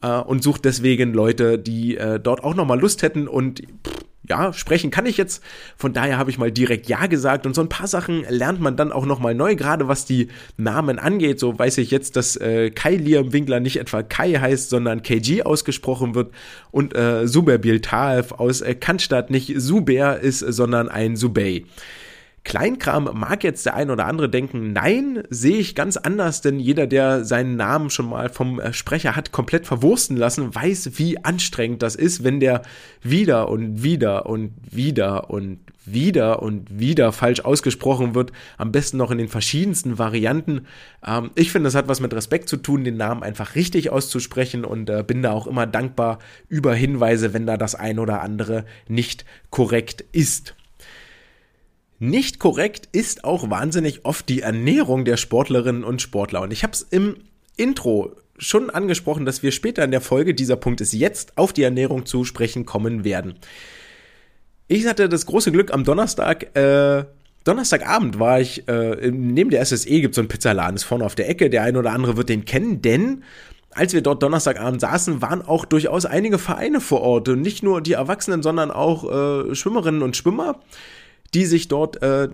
äh, 0.03 0.19
und 0.19 0.43
sucht 0.43 0.65
deswegen 0.65 1.13
Leute, 1.13 1.59
die 1.59 1.97
äh, 1.97 2.21
dort 2.21 2.45
auch 2.45 2.55
nochmal 2.55 2.81
Lust 2.81 3.03
hätten 3.03 3.29
und 3.29 3.61
pff, 3.61 4.06
ja, 4.29 4.53
sprechen 4.53 4.91
kann 4.91 5.07
ich 5.07 5.17
jetzt. 5.17 5.43
Von 5.77 5.93
daher 5.93 6.19
habe 6.19 6.31
ich 6.31 6.39
mal 6.39 6.51
direkt 6.51 6.89
Ja 6.89 7.07
gesagt 7.07 7.47
und 7.47 7.55
so 7.55 7.61
ein 7.61 7.69
paar 7.69 7.87
Sachen 7.87 8.25
lernt 8.29 8.61
man 8.61 8.77
dann 8.77 8.93
auch 8.93 9.07
nochmal 9.07 9.35
neu, 9.35 9.57
gerade 9.57 9.89
was 9.89 10.05
die 10.05 10.29
Namen 10.57 10.99
angeht. 10.99 11.39
So 11.41 11.59
weiß 11.59 11.79
ich 11.79 11.91
jetzt, 11.91 12.17
dass 12.17 12.37
äh, 12.37 12.71
Kai 12.71 12.97
Liam 12.97 13.33
Winkler 13.33 13.61
nicht 13.61 13.79
etwa 13.79 14.03
Kai 14.03 14.35
heißt, 14.35 14.71
sondern 14.71 15.03
KG 15.03 15.43
ausgesprochen 15.43 16.15
wird 16.15 16.33
und 16.71 16.95
äh, 16.95 17.27
Suber 17.27 17.59
Biltaev 17.59 18.33
aus 18.33 18.61
äh, 18.61 18.75
Cannstatt 18.75 19.31
nicht 19.31 19.53
Suber 19.57 20.21
ist, 20.21 20.41
sondern 20.41 20.89
ein 20.89 21.17
Subey. 21.17 21.67
Kleinkram 22.47 23.11
mag 23.13 23.43
jetzt 23.43 23.67
der 23.67 23.75
ein 23.75 23.91
oder 23.91 24.07
andere 24.07 24.31
denken, 24.31 24.73
nein, 24.73 25.25
sehe 25.31 25.57
ich 25.57 25.75
ganz 25.75 25.97
anders, 25.97 26.43
denn 26.43 26.61
jeder, 26.61 26.87
der 26.87 27.25
seinen 27.25 27.57
Namen 27.57 27.91
schon 27.91 28.09
mal 28.09 28.29
vom 28.29 28.61
äh, 28.61 28.73
Sprecher 28.73 29.17
hat 29.17 29.33
komplett 29.33 29.67
verwursten 29.67 30.17
lassen, 30.17 30.55
weiß, 30.55 30.93
wie 30.95 31.25
anstrengend 31.25 31.83
das 31.83 31.97
ist, 31.97 32.23
wenn 32.23 32.39
der 32.39 32.63
wieder 33.03 33.49
und 33.49 33.83
wieder 33.83 34.27
und 34.27 34.53
wieder 34.71 35.29
und 35.29 35.59
wieder 35.85 36.41
und 36.41 36.79
wieder 36.79 37.11
falsch 37.11 37.41
ausgesprochen 37.41 38.15
wird, 38.15 38.31
am 38.59 38.71
besten 38.71 38.97
noch 38.97 39.11
in 39.11 39.19
den 39.19 39.29
verschiedensten 39.29 39.99
Varianten. 39.99 40.67
Ähm, 41.05 41.31
ich 41.35 41.51
finde, 41.51 41.67
das 41.67 41.75
hat 41.75 41.89
was 41.89 41.99
mit 41.99 42.15
Respekt 42.15 42.49
zu 42.49 42.59
tun, 42.59 42.85
den 42.85 42.97
Namen 42.97 43.25
einfach 43.25 43.57
richtig 43.57 43.91
auszusprechen 43.91 44.65
und 44.65 44.89
äh, 44.89 45.03
bin 45.05 45.21
da 45.21 45.33
auch 45.33 45.49
immer 45.49 45.67
dankbar 45.67 46.21
über 46.49 46.75
Hinweise, 46.75 47.35
wenn 47.35 47.47
da 47.47 47.57
das 47.57 47.75
ein 47.75 47.99
oder 47.99 48.21
andere 48.23 48.67
nicht 48.87 49.25
korrekt 49.51 50.05
ist. 50.13 50.56
Nicht 51.99 52.39
korrekt 52.39 52.89
ist 52.93 53.25
auch 53.25 53.49
wahnsinnig 53.49 54.05
oft 54.05 54.29
die 54.29 54.43
Ernährung 54.43 55.05
der 55.05 55.17
Sportlerinnen 55.17 55.85
und 55.85 56.03
Sportler. 56.03 56.43
Und 56.43 56.53
ich 56.53 56.63
habe 56.63 56.73
es 56.73 56.83
im 56.83 57.17
Intro 57.57 58.13
schon 58.39 58.69
angesprochen, 58.69 59.25
dass 59.25 59.43
wir 59.43 59.51
später 59.51 59.83
in 59.83 59.91
der 59.91 60.03
Folge, 60.03 60.35
dieser 60.35 60.57
Punkt 60.57 60.81
ist 60.83 60.93
jetzt, 60.93 61.39
auf 61.39 61.53
die 61.53 61.63
Ernährung 61.63 62.05
zu 62.05 62.25
sprechen 62.25 62.67
kommen 62.67 63.05
werden. 63.05 63.37
Ich 64.69 64.87
hatte 64.87 65.09
das 65.09 65.27
große 65.27 65.53
Glück 65.53 65.73
am 65.73 65.85
Donnerstag, 65.85 66.55
äh, 66.57 67.05
Donnerstagabend 67.45 68.19
war 68.19 68.41
ich, 68.41 68.67
äh, 68.67 69.11
neben 69.13 69.51
der 69.51 69.65
SSE 69.65 70.01
gibt 70.01 70.13
es 70.13 70.17
so 70.17 70.21
einen 70.21 70.29
Pizzaladen, 70.29 70.75
ist 70.75 70.83
vorne 70.83 71.05
auf 71.05 71.15
der 71.15 71.29
Ecke, 71.29 71.49
der 71.49 71.63
eine 71.63 71.79
oder 71.79 71.93
andere 71.93 72.17
wird 72.17 72.29
den 72.29 72.45
kennen, 72.45 72.83
denn 72.83 73.23
als 73.71 73.93
wir 73.93 74.01
dort 74.01 74.23
Donnerstagabend 74.23 74.81
saßen, 74.81 75.23
waren 75.23 75.43
auch 75.43 75.65
durchaus 75.65 76.07
einige 76.07 76.39
Vereine 76.39 76.81
vor 76.81 77.03
Ort. 77.03 77.29
Und 77.29 77.43
nicht 77.43 77.63
nur 77.63 77.83
die 77.83 77.93
Erwachsenen, 77.93 78.43
sondern 78.43 78.71
auch 78.71 79.05
äh, 79.05 79.55
Schwimmerinnen 79.55 80.03
und 80.03 80.17
Schwimmer 80.17 80.61
die 81.37 81.45
sich 81.45 81.69
dort 81.69 82.03
äh, 82.03 82.29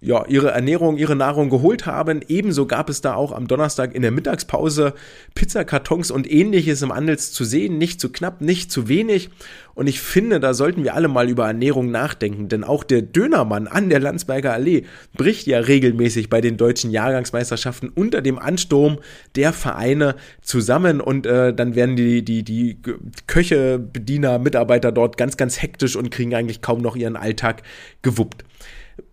ja, 0.00 0.24
ihre 0.26 0.50
Ernährung, 0.50 0.96
ihre 0.96 1.14
Nahrung 1.14 1.50
geholt 1.50 1.84
haben. 1.84 2.22
Ebenso 2.26 2.64
gab 2.66 2.88
es 2.88 3.02
da 3.02 3.14
auch 3.14 3.32
am 3.32 3.46
Donnerstag 3.46 3.94
in 3.94 4.00
der 4.00 4.10
Mittagspause 4.10 4.94
Pizzakartons 5.34 6.10
und 6.10 6.30
ähnliches 6.30 6.80
im 6.80 6.90
Andels 6.90 7.32
zu 7.32 7.44
sehen. 7.44 7.76
Nicht 7.76 8.00
zu 8.00 8.10
knapp, 8.10 8.40
nicht 8.40 8.72
zu 8.72 8.88
wenig. 8.88 9.28
Und 9.74 9.86
ich 9.88 10.00
finde, 10.00 10.40
da 10.40 10.52
sollten 10.52 10.84
wir 10.84 10.94
alle 10.94 11.08
mal 11.08 11.28
über 11.28 11.46
Ernährung 11.46 11.90
nachdenken, 11.90 12.48
denn 12.48 12.64
auch 12.64 12.84
der 12.84 13.02
Dönermann 13.02 13.66
an 13.66 13.88
der 13.88 14.00
Landsberger 14.00 14.52
Allee 14.52 14.84
bricht 15.16 15.46
ja 15.46 15.58
regelmäßig 15.58 16.28
bei 16.28 16.40
den 16.40 16.56
deutschen 16.56 16.90
Jahrgangsmeisterschaften 16.90 17.88
unter 17.88 18.20
dem 18.20 18.38
Ansturm 18.38 18.98
der 19.36 19.52
Vereine 19.52 20.16
zusammen 20.42 21.00
und 21.00 21.24
äh, 21.24 21.54
dann 21.54 21.76
werden 21.76 21.96
die, 21.96 22.22
die, 22.22 22.42
die 22.42 22.78
Köche, 23.26 23.78
Bediener, 23.78 24.38
Mitarbeiter 24.38 24.92
dort 24.92 25.16
ganz, 25.16 25.36
ganz 25.36 25.62
hektisch 25.62 25.96
und 25.96 26.10
kriegen 26.10 26.34
eigentlich 26.34 26.60
kaum 26.60 26.82
noch 26.82 26.96
ihren 26.96 27.16
Alltag 27.16 27.62
gewuppt. 28.02 28.29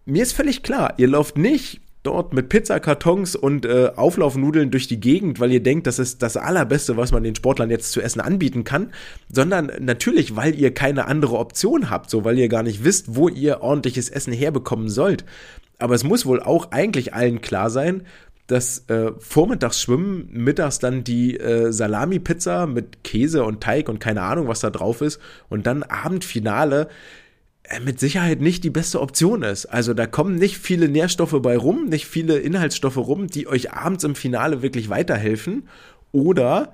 Mir 0.05 0.24
ist 0.24 0.34
völlig 0.34 0.63
klar, 0.63 0.93
ihr 0.97 1.07
lauft 1.07 1.38
nicht 1.38 1.82
dort 2.03 2.34
mit 2.34 2.47
Pizzakartons 2.47 3.36
und 3.36 3.65
äh, 3.65 3.91
Auflaufnudeln 3.95 4.72
durch 4.72 4.88
die 4.88 4.99
Gegend, 4.99 5.41
weil 5.41 5.51
ihr 5.51 5.61
denkt, 5.61 5.88
das 5.88 5.99
ist 5.99 6.22
das 6.22 6.38
Allerbeste, 6.38 6.95
was 6.95 7.11
man 7.11 7.24
den 7.24 7.36
Sportlern 7.36 7.70
jetzt 7.70 7.91
zu 7.91 8.01
essen 8.01 8.22
anbieten 8.22 8.63
kann, 8.63 8.91
sondern 9.30 9.72
natürlich, 9.82 10.38
weil 10.38 10.55
ihr 10.55 10.74
keine 10.74 11.07
andere 11.07 11.38
Option 11.38 11.89
habt, 11.89 12.09
so 12.09 12.24
weil 12.24 12.39
ihr 12.39 12.47
gar 12.47 12.63
nicht 12.63 12.86
wisst, 12.86 13.15
wo 13.15 13.28
ihr 13.28 13.61
ordentliches 13.61 14.09
Essen 14.09 14.32
herbekommen 14.32 14.88
sollt. 14.88 15.26
Aber 15.80 15.95
es 15.95 16.05
muss 16.05 16.26
wohl 16.26 16.41
auch 16.41 16.72
eigentlich 16.72 17.13
allen 17.13 17.41
klar 17.41 17.70
sein, 17.70 18.03
dass 18.47 18.88
äh, 18.88 19.11
vormittags 19.20 19.82
schwimmen, 19.82 20.30
mittags 20.32 20.80
dann 20.80 21.03
die 21.03 21.38
äh, 21.38 21.74
Salami-Pizza 21.74 22.65
mit 22.65 23.03
Käse 23.03 23.43
und 23.43 23.61
Teig 23.61 23.89
und 23.89 23.99
keine 23.99 24.22
Ahnung, 24.22 24.47
was 24.47 24.61
da 24.61 24.70
drauf 24.70 25.01
ist 25.01 25.20
und 25.49 25.68
dann 25.68 25.84
Abendfinale 25.84 26.88
mit 27.84 27.99
Sicherheit 27.99 28.41
nicht 28.41 28.63
die 28.63 28.70
beste 28.70 29.01
Option 29.01 29.43
ist. 29.43 29.65
Also 29.65 29.93
da 29.93 30.05
kommen 30.05 30.36
nicht 30.36 30.57
viele 30.57 30.88
Nährstoffe 30.88 31.36
bei 31.41 31.57
rum, 31.57 31.86
nicht 31.89 32.05
viele 32.05 32.38
Inhaltsstoffe 32.38 32.97
rum, 32.97 33.28
die 33.28 33.47
euch 33.47 33.74
abends 33.74 34.03
im 34.03 34.15
Finale 34.15 34.61
wirklich 34.61 34.89
weiterhelfen. 34.89 35.68
Oder 36.11 36.74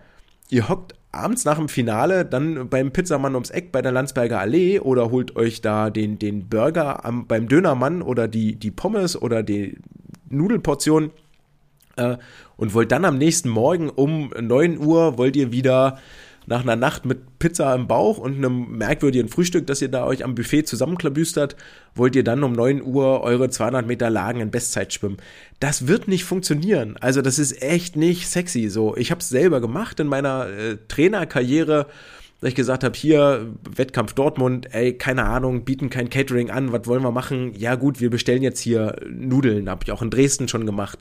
ihr 0.49 0.69
hockt 0.69 0.93
abends 1.11 1.45
nach 1.45 1.57
dem 1.57 1.69
Finale 1.69 2.25
dann 2.25 2.69
beim 2.69 2.91
Pizzamann 2.91 3.35
ums 3.35 3.49
Eck 3.49 3.71
bei 3.71 3.81
der 3.81 3.91
Landsberger 3.91 4.39
Allee 4.39 4.79
oder 4.79 5.11
holt 5.11 5.35
euch 5.35 5.61
da 5.61 5.89
den, 5.89 6.19
den 6.19 6.49
Burger 6.49 7.05
am, 7.05 7.27
beim 7.27 7.47
Dönermann 7.47 8.01
oder 8.01 8.27
die, 8.27 8.55
die 8.55 8.71
Pommes 8.71 9.19
oder 9.19 9.43
die 9.43 9.77
Nudelportion 10.29 11.11
äh, 11.95 12.17
und 12.57 12.73
wollt 12.73 12.91
dann 12.91 13.05
am 13.05 13.17
nächsten 13.17 13.49
Morgen 13.49 13.89
um 13.89 14.31
9 14.39 14.79
Uhr 14.79 15.17
wollt 15.17 15.35
ihr 15.35 15.51
wieder 15.51 15.99
nach 16.45 16.61
einer 16.61 16.75
Nacht 16.75 17.05
mit 17.05 17.39
Pizza 17.39 17.73
im 17.75 17.87
Bauch 17.87 18.17
und 18.17 18.35
einem 18.35 18.77
merkwürdigen 18.77 19.29
Frühstück, 19.29 19.67
das 19.67 19.81
ihr 19.81 19.89
da 19.89 20.05
euch 20.05 20.23
am 20.23 20.35
Buffet 20.35 20.63
zusammenklabüstert, 20.63 21.55
wollt 21.95 22.15
ihr 22.15 22.23
dann 22.23 22.43
um 22.43 22.53
9 22.53 22.81
Uhr 22.81 23.21
eure 23.21 23.49
200 23.49 23.85
Meter 23.85 24.09
Lagen 24.09 24.41
in 24.41 24.51
Bestzeit 24.51 24.93
schwimmen. 24.93 25.17
Das 25.59 25.87
wird 25.87 26.07
nicht 26.07 26.25
funktionieren. 26.25 26.97
Also 26.99 27.21
das 27.21 27.39
ist 27.39 27.61
echt 27.61 27.95
nicht 27.95 28.27
sexy. 28.27 28.69
So, 28.69 28.95
ich 28.95 29.11
habe 29.11 29.19
es 29.19 29.29
selber 29.29 29.61
gemacht 29.61 29.99
in 29.99 30.07
meiner 30.07 30.47
äh, 30.47 30.77
Trainerkarriere 30.87 31.87
dass 32.43 32.49
ich 32.49 32.55
gesagt 32.55 32.83
habe, 32.83 32.93
hier 32.93 33.53
Wettkampf 33.63 34.11
Dortmund, 34.11 34.67
ey, 34.75 34.97
keine 34.97 35.23
Ahnung, 35.23 35.63
bieten 35.63 35.89
kein 35.89 36.09
Catering 36.09 36.51
an, 36.51 36.73
was 36.73 36.85
wollen 36.87 37.01
wir 37.01 37.11
machen? 37.11 37.53
Ja 37.55 37.75
gut, 37.75 38.01
wir 38.01 38.09
bestellen 38.09 38.43
jetzt 38.43 38.59
hier 38.59 38.97
Nudeln, 39.09 39.69
habe 39.69 39.85
ich 39.85 39.93
auch 39.93 40.01
in 40.01 40.09
Dresden 40.09 40.49
schon 40.49 40.65
gemacht. 40.65 40.99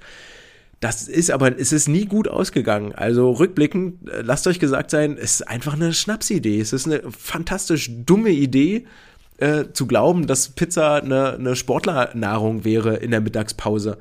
Das 0.82 1.06
ist 1.06 1.30
aber, 1.30 1.56
es 1.60 1.70
ist 1.70 1.86
nie 1.86 2.06
gut 2.06 2.26
ausgegangen. 2.26 2.92
Also 2.92 3.30
rückblickend, 3.30 4.10
äh, 4.10 4.22
lasst 4.22 4.48
euch 4.48 4.58
gesagt 4.58 4.90
sein, 4.90 5.16
es 5.16 5.36
ist 5.36 5.48
einfach 5.48 5.74
eine 5.74 5.92
Schnapsidee. 5.94 6.60
Es 6.60 6.72
ist 6.72 6.86
eine 6.86 7.02
fantastisch 7.16 7.88
dumme 8.04 8.30
Idee, 8.30 8.86
äh, 9.38 9.66
zu 9.72 9.86
glauben, 9.86 10.26
dass 10.26 10.48
Pizza 10.48 10.96
eine, 10.96 11.34
eine 11.34 11.54
Sportlernahrung 11.54 12.64
wäre 12.64 12.96
in 12.96 13.12
der 13.12 13.20
Mittagspause. 13.20 13.96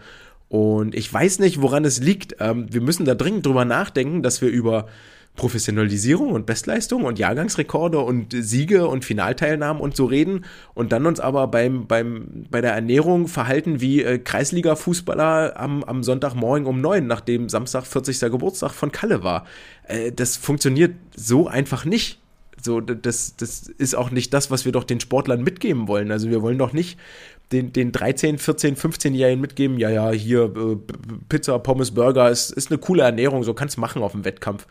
Und 0.49 0.95
ich 0.95 1.13
weiß 1.13 1.37
nicht, 1.37 1.61
woran 1.61 1.85
es 1.85 1.99
liegt. 1.99 2.37
Ähm, 2.39 2.65
wir 2.73 2.81
müssen 2.81 3.05
da 3.05 3.13
dringend 3.13 3.45
drüber 3.45 3.63
nachdenken, 3.63 4.23
dass 4.23 4.41
wir 4.41 4.49
über 4.49 4.87
Professionalisierung 5.35 6.33
und 6.33 6.45
Bestleistung 6.45 7.05
und 7.05 7.17
Jahrgangsrekorde 7.17 7.99
und 7.99 8.33
Siege 8.33 8.87
und 8.87 9.05
Finalteilnahmen 9.05 9.81
und 9.81 9.95
so 9.95 10.05
reden 10.05 10.45
und 10.73 10.91
dann 10.91 11.05
uns 11.05 11.19
aber 11.19 11.47
beim, 11.47 11.87
beim, 11.87 12.45
bei 12.51 12.61
der 12.61 12.73
Ernährung 12.73 13.27
verhalten 13.27 13.81
wie 13.81 14.03
äh, 14.03 14.19
Kreisliga-Fußballer 14.19 15.57
am, 15.57 15.83
am 15.83 16.03
Sonntagmorgen 16.03 16.67
um 16.67 16.81
neun, 16.81 17.07
nachdem 17.07 17.49
Samstag 17.49 17.85
40. 17.87 18.19
Geburtstag 18.19 18.71
von 18.71 18.91
Kalle 18.91 19.23
war. 19.23 19.45
Äh, 19.87 20.11
das 20.11 20.37
funktioniert 20.37 20.95
so 21.15 21.47
einfach 21.47 21.85
nicht. 21.85 22.19
So, 22.61 22.79
das, 22.79 23.35
das 23.37 23.61
ist 23.61 23.95
auch 23.95 24.11
nicht 24.11 24.33
das, 24.35 24.51
was 24.51 24.65
wir 24.65 24.71
doch 24.71 24.83
den 24.83 24.99
Sportlern 24.99 25.41
mitgeben 25.41 25.87
wollen. 25.87 26.11
Also 26.11 26.29
wir 26.29 26.43
wollen 26.43 26.59
doch 26.59 26.73
nicht 26.73 26.99
den, 27.51 27.73
den 27.73 27.91
13, 27.91 28.37
14, 28.37 28.75
15-Jährigen 28.75 29.41
mitgeben, 29.41 29.77
ja, 29.77 29.89
ja, 29.89 30.11
hier 30.11 30.43
äh, 30.55 30.77
Pizza, 31.27 31.59
Pommes, 31.59 31.91
Burger 31.91 32.29
ist, 32.29 32.51
ist 32.51 32.71
eine 32.71 32.77
coole 32.77 33.03
Ernährung, 33.03 33.43
so 33.43 33.53
kannst 33.53 33.77
machen 33.77 34.01
auf 34.03 34.13
dem 34.13 34.25
Wettkampf. 34.25 34.67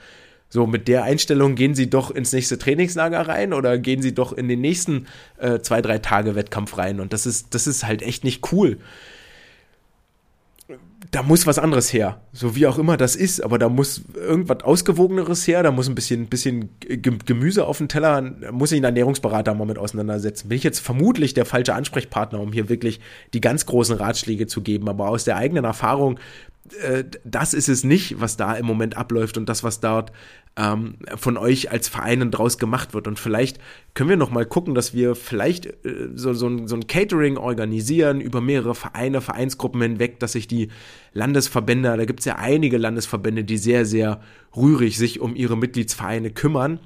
So, 0.52 0.66
mit 0.66 0.88
der 0.88 1.04
Einstellung 1.04 1.54
gehen 1.54 1.76
sie 1.76 1.88
doch 1.88 2.10
ins 2.10 2.32
nächste 2.32 2.58
Trainingslager 2.58 3.20
rein 3.20 3.52
oder 3.52 3.78
gehen 3.78 4.02
sie 4.02 4.12
doch 4.12 4.32
in 4.32 4.48
den 4.48 4.60
nächsten 4.60 5.06
äh, 5.38 5.60
zwei, 5.60 5.80
drei 5.80 5.98
Tage 5.98 6.34
Wettkampf 6.34 6.76
rein. 6.76 6.98
Und 6.98 7.12
das 7.12 7.24
ist, 7.24 7.54
das 7.54 7.68
ist 7.68 7.86
halt 7.86 8.02
echt 8.02 8.24
nicht 8.24 8.52
cool. 8.52 8.78
Da 11.12 11.22
muss 11.22 11.46
was 11.46 11.58
anderes 11.58 11.92
her. 11.92 12.20
So 12.32 12.56
wie 12.56 12.66
auch 12.66 12.78
immer 12.78 12.96
das 12.96 13.14
ist, 13.14 13.42
aber 13.42 13.58
da 13.58 13.68
muss 13.68 14.02
irgendwas 14.14 14.64
Ausgewogeneres 14.64 15.46
her, 15.46 15.62
da 15.62 15.70
muss 15.70 15.88
ein 15.88 15.94
bisschen, 15.94 16.26
bisschen 16.26 16.68
Gemüse 16.80 17.64
auf 17.64 17.78
den 17.78 17.88
Teller, 17.88 18.20
muss 18.50 18.70
sich 18.70 18.80
ein 18.80 18.84
Ernährungsberater 18.84 19.54
mal 19.54 19.66
mit 19.66 19.78
auseinandersetzen. 19.78 20.48
Bin 20.48 20.56
ich 20.56 20.64
jetzt 20.64 20.80
vermutlich 20.80 21.32
der 21.32 21.46
falsche 21.46 21.74
Ansprechpartner, 21.74 22.40
um 22.40 22.52
hier 22.52 22.68
wirklich 22.68 23.00
die 23.34 23.40
ganz 23.40 23.66
großen 23.66 23.96
Ratschläge 23.96 24.48
zu 24.48 24.62
geben, 24.62 24.88
aber 24.88 25.08
aus 25.08 25.24
der 25.24 25.36
eigenen 25.36 25.64
Erfahrung 25.64 26.18
äh, 26.74 27.04
das 27.24 27.54
ist 27.54 27.68
es 27.68 27.84
nicht, 27.84 28.20
was 28.20 28.36
da 28.36 28.54
im 28.54 28.66
Moment 28.66 28.96
abläuft 28.96 29.38
und 29.38 29.48
das, 29.48 29.64
was 29.64 29.80
dort 29.80 30.12
ähm, 30.56 30.96
von 31.16 31.36
euch 31.36 31.70
als 31.70 31.88
Vereinen 31.88 32.30
draus 32.30 32.58
gemacht 32.58 32.94
wird. 32.94 33.06
Und 33.06 33.18
vielleicht 33.18 33.58
können 33.94 34.10
wir 34.10 34.16
noch 34.16 34.30
mal 34.30 34.46
gucken, 34.46 34.74
dass 34.74 34.94
wir 34.94 35.14
vielleicht 35.14 35.66
äh, 35.66 36.08
so, 36.14 36.32
so, 36.32 36.48
ein, 36.48 36.68
so 36.68 36.76
ein 36.76 36.86
Catering 36.86 37.36
organisieren 37.36 38.20
über 38.20 38.40
mehrere 38.40 38.74
Vereine, 38.74 39.20
Vereinsgruppen 39.20 39.80
hinweg, 39.82 40.20
dass 40.20 40.32
sich 40.32 40.48
die 40.48 40.68
Landesverbände, 41.12 41.96
da 41.96 42.04
gibt 42.04 42.20
es 42.20 42.26
ja 42.26 42.36
einige 42.36 42.78
Landesverbände, 42.78 43.44
die 43.44 43.58
sehr, 43.58 43.84
sehr 43.84 44.20
rührig 44.56 44.98
sich 44.98 45.20
um 45.20 45.36
ihre 45.36 45.56
Mitgliedsvereine 45.56 46.30
kümmern 46.30 46.80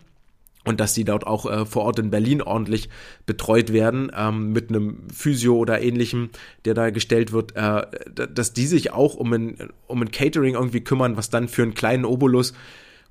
und 0.65 0.81
dass 0.81 0.95
die 0.95 1.05
dort 1.05 1.27
auch 1.27 1.51
äh, 1.51 1.67
vor 1.67 1.85
Ort 1.85 1.99
in 1.99 2.11
Berlin 2.11 2.43
ordentlich 2.43 2.89
betreut 3.27 3.73
werden 3.73 4.11
ähm, 4.17 4.53
mit 4.53 4.71
einem 4.71 5.09
Physio 5.13 5.57
oder 5.57 5.83
ähnlichem, 5.83 6.31
der 6.65 6.75
da 6.75 6.91
gestellt 6.91 7.33
wird, 7.33 7.55
äh, 7.57 7.83
dass 8.15 8.53
die 8.53 8.67
sich 8.67 8.93
auch 8.93 9.15
um 9.15 9.33
ein, 9.33 9.71
um 9.87 10.03
ein 10.03 10.11
Catering 10.11 10.55
irgendwie 10.55 10.83
kümmern, 10.83 11.17
was 11.17 11.31
dann 11.31 11.49
für 11.49 11.63
einen 11.63 11.75
kleinen 11.75 12.05
Obolus 12.05 12.55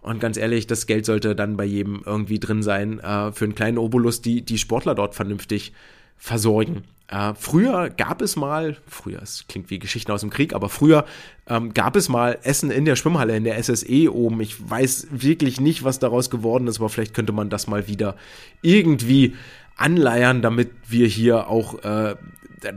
und 0.04 0.20
ganz 0.20 0.36
ehrlich, 0.36 0.68
das 0.68 0.86
Geld 0.86 1.06
sollte 1.06 1.34
dann 1.34 1.56
bei 1.56 1.64
jedem 1.64 2.04
irgendwie 2.06 2.38
drin 2.38 2.62
sein, 2.62 3.00
äh, 3.00 3.32
für 3.32 3.46
einen 3.46 3.56
kleinen 3.56 3.78
Obolus 3.78 4.22
die, 4.22 4.42
die 4.42 4.58
Sportler 4.58 4.96
dort 4.96 5.16
vernünftig 5.16 5.72
versorgen. 6.18 6.84
Äh, 7.08 7.34
früher 7.36 7.90
gab 7.90 8.22
es 8.22 8.36
mal, 8.36 8.78
früher, 8.88 9.22
es 9.22 9.46
klingt 9.48 9.70
wie 9.70 9.80
Geschichten 9.80 10.12
aus 10.12 10.22
dem 10.22 10.30
Krieg, 10.30 10.54
aber 10.54 10.70
früher 10.70 11.06
ähm, 11.48 11.74
gab 11.74 11.96
es 11.96 12.10
mal 12.10 12.40
Essen 12.44 12.72
in 12.72 12.86
der 12.86 12.96
Schwimmhalle, 12.96 13.36
in 13.36 13.44
der 13.44 13.62
SSE 13.62 14.14
oben. 14.14 14.40
Ich 14.42 14.70
weiß 14.70 15.08
wirklich 15.12 15.60
nicht, 15.60 15.84
was 15.84 16.00
daraus 16.00 16.30
geworden 16.30 16.68
ist, 16.68 16.80
aber 16.80 16.90
vielleicht 16.90 17.14
könnte 17.14 17.34
man 17.34 17.50
das 17.50 17.68
mal 17.68 17.88
wieder 17.88 18.16
irgendwie 18.62 19.36
anleiern, 19.76 20.42
damit 20.42 20.72
wir 20.88 21.08
hier 21.08 21.48
auch 21.48 21.84
äh, 21.84 22.16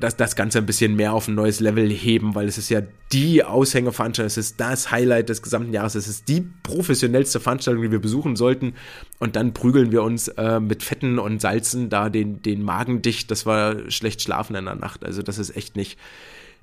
das, 0.01 0.17
das 0.17 0.37
Ganze 0.37 0.59
ein 0.59 0.67
bisschen 0.67 0.97
mehr 0.97 1.13
auf 1.13 1.29
ein 1.29 1.35
neues 1.35 1.61
Level 1.61 1.91
heben, 1.91 2.35
weil 2.35 2.49
es 2.49 2.59
ist 2.59 2.69
ja 2.69 2.83
die 3.13 3.45
Aushängeveranstaltung, 3.45 4.27
es 4.27 4.37
ist 4.37 4.61
das 4.61 4.91
Highlight 4.91 5.29
des 5.29 5.43
gesamten 5.43 5.73
Jahres, 5.73 5.95
es 5.95 6.09
ist 6.09 6.29
die 6.29 6.47
professionellste 6.63 7.41
Veranstaltung, 7.41 7.83
die 7.83 7.93
wir 7.93 8.01
besuchen 8.01 8.37
sollten. 8.37 8.75
Und 9.19 9.37
dann 9.37 9.55
prügeln 9.55 9.93
wir 9.93 10.03
uns 10.03 10.29
äh, 10.29 10.61
mit 10.61 10.83
Fetten 10.83 11.19
und 11.19 11.41
Salzen 11.41 11.89
da 11.89 12.11
den, 12.11 12.43
den 12.43 12.63
Magen 12.63 13.03
dicht, 13.03 13.31
das 13.31 13.47
war 13.47 13.91
schlecht 13.91 14.23
schlafen 14.23 14.57
in 14.57 14.65
der 14.65 14.75
Nacht, 14.75 15.05
also 15.05 15.23
das 15.23 15.39
ist 15.39 15.57
echt 15.57 15.77
nicht, 15.77 15.99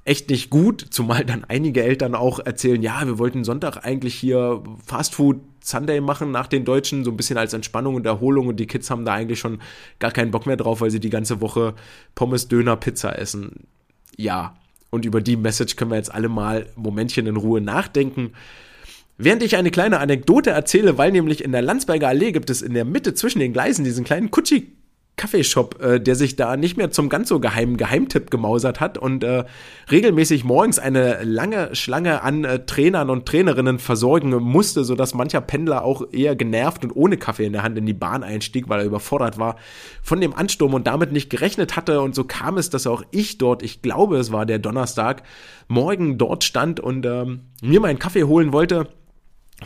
echt 0.05 0.29
nicht 0.29 0.49
gut, 0.49 0.85
zumal 0.89 1.23
dann 1.25 1.45
einige 1.45 1.83
Eltern 1.83 2.15
auch 2.15 2.39
erzählen, 2.39 2.81
ja, 2.81 3.05
wir 3.05 3.19
wollten 3.19 3.43
Sonntag 3.43 3.85
eigentlich 3.85 4.15
hier 4.15 4.61
Fastfood 4.85 5.39
Sunday 5.61 6.01
machen 6.01 6.31
nach 6.31 6.47
den 6.47 6.65
Deutschen, 6.65 7.05
so 7.05 7.11
ein 7.11 7.17
bisschen 7.17 7.37
als 7.37 7.53
Entspannung 7.53 7.95
und 7.95 8.05
Erholung 8.05 8.47
und 8.47 8.59
die 8.59 8.67
Kids 8.67 8.89
haben 8.89 9.05
da 9.05 9.13
eigentlich 9.13 9.39
schon 9.39 9.61
gar 9.99 10.11
keinen 10.11 10.31
Bock 10.31 10.45
mehr 10.45 10.57
drauf, 10.57 10.81
weil 10.81 10.91
sie 10.91 10.99
die 10.99 11.09
ganze 11.09 11.39
Woche 11.39 11.73
Pommes, 12.15 12.49
Döner, 12.49 12.75
Pizza 12.75 13.17
essen. 13.17 13.67
Ja, 14.17 14.55
und 14.89 15.05
über 15.05 15.21
die 15.21 15.37
Message 15.37 15.77
können 15.77 15.91
wir 15.91 15.97
jetzt 15.97 16.13
alle 16.13 16.27
mal 16.27 16.67
Momentchen 16.75 17.25
in 17.25 17.37
Ruhe 17.37 17.61
nachdenken. 17.61 18.33
Während 19.17 19.41
ich 19.41 19.55
eine 19.55 19.71
kleine 19.71 19.99
Anekdote 19.99 20.49
erzähle, 20.49 20.97
weil 20.97 21.11
nämlich 21.11 21.43
in 21.43 21.53
der 21.53 21.61
Landsberger 21.61 22.09
Allee 22.09 22.33
gibt 22.33 22.49
es 22.49 22.61
in 22.61 22.73
der 22.73 22.83
Mitte 22.83 23.13
zwischen 23.13 23.39
den 23.39 23.53
Gleisen 23.53 23.85
diesen 23.85 24.03
kleinen 24.03 24.31
Kutschi 24.31 24.73
Kaffeeshop, 25.23 25.81
äh, 25.81 25.99
der 26.01 26.15
sich 26.15 26.35
da 26.35 26.57
nicht 26.57 26.75
mehr 26.75 26.91
zum 26.91 27.07
ganz 27.07 27.29
so 27.29 27.39
geheimen 27.39 27.77
Geheimtipp 27.77 28.29
gemausert 28.29 28.81
hat 28.81 28.97
und 28.97 29.23
äh, 29.23 29.45
regelmäßig 29.89 30.43
morgens 30.43 30.79
eine 30.79 31.23
lange 31.23 31.73
Schlange 31.77 32.23
an 32.23 32.43
äh, 32.43 32.65
Trainern 32.65 33.09
und 33.09 33.25
Trainerinnen 33.25 33.79
versorgen 33.79 34.31
musste, 34.31 34.83
sodass 34.83 35.13
mancher 35.13 35.39
Pendler 35.39 35.85
auch 35.85 36.11
eher 36.11 36.35
genervt 36.35 36.83
und 36.83 36.91
ohne 36.91 37.15
Kaffee 37.15 37.45
in 37.45 37.53
der 37.53 37.63
Hand 37.63 37.77
in 37.77 37.85
die 37.85 37.93
Bahn 37.93 38.21
einstieg, 38.21 38.67
weil 38.67 38.81
er 38.81 38.85
überfordert 38.85 39.39
war 39.39 39.55
von 40.01 40.19
dem 40.19 40.33
Ansturm 40.33 40.73
und 40.73 40.87
damit 40.87 41.13
nicht 41.13 41.29
gerechnet 41.29 41.77
hatte. 41.77 42.01
Und 42.01 42.15
so 42.15 42.25
kam 42.25 42.57
es, 42.57 42.69
dass 42.69 42.85
auch 42.85 43.03
ich 43.11 43.37
dort, 43.37 43.63
ich 43.63 43.81
glaube, 43.81 44.17
es 44.17 44.33
war 44.33 44.45
der 44.45 44.59
Donnerstag, 44.59 45.23
morgen 45.69 46.17
dort 46.17 46.43
stand 46.43 46.81
und 46.81 47.05
ähm, 47.05 47.43
mir 47.61 47.79
meinen 47.79 47.97
Kaffee 47.97 48.25
holen 48.25 48.51
wollte 48.51 48.89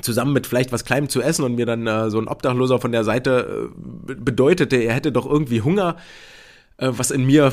zusammen 0.01 0.33
mit 0.33 0.47
vielleicht 0.47 0.71
was 0.71 0.85
Kleinem 0.85 1.09
zu 1.09 1.21
essen 1.21 1.43
und 1.43 1.55
mir 1.55 1.65
dann 1.65 1.87
äh, 1.87 2.09
so 2.09 2.19
ein 2.19 2.27
Obdachloser 2.27 2.79
von 2.79 2.91
der 2.91 3.03
Seite 3.03 3.71
äh, 4.07 4.15
bedeutete, 4.15 4.77
er 4.77 4.93
hätte 4.93 5.11
doch 5.11 5.25
irgendwie 5.25 5.61
Hunger, 5.61 5.97
äh, 6.77 6.89
was 6.91 7.11
in 7.11 7.25
mir, 7.25 7.51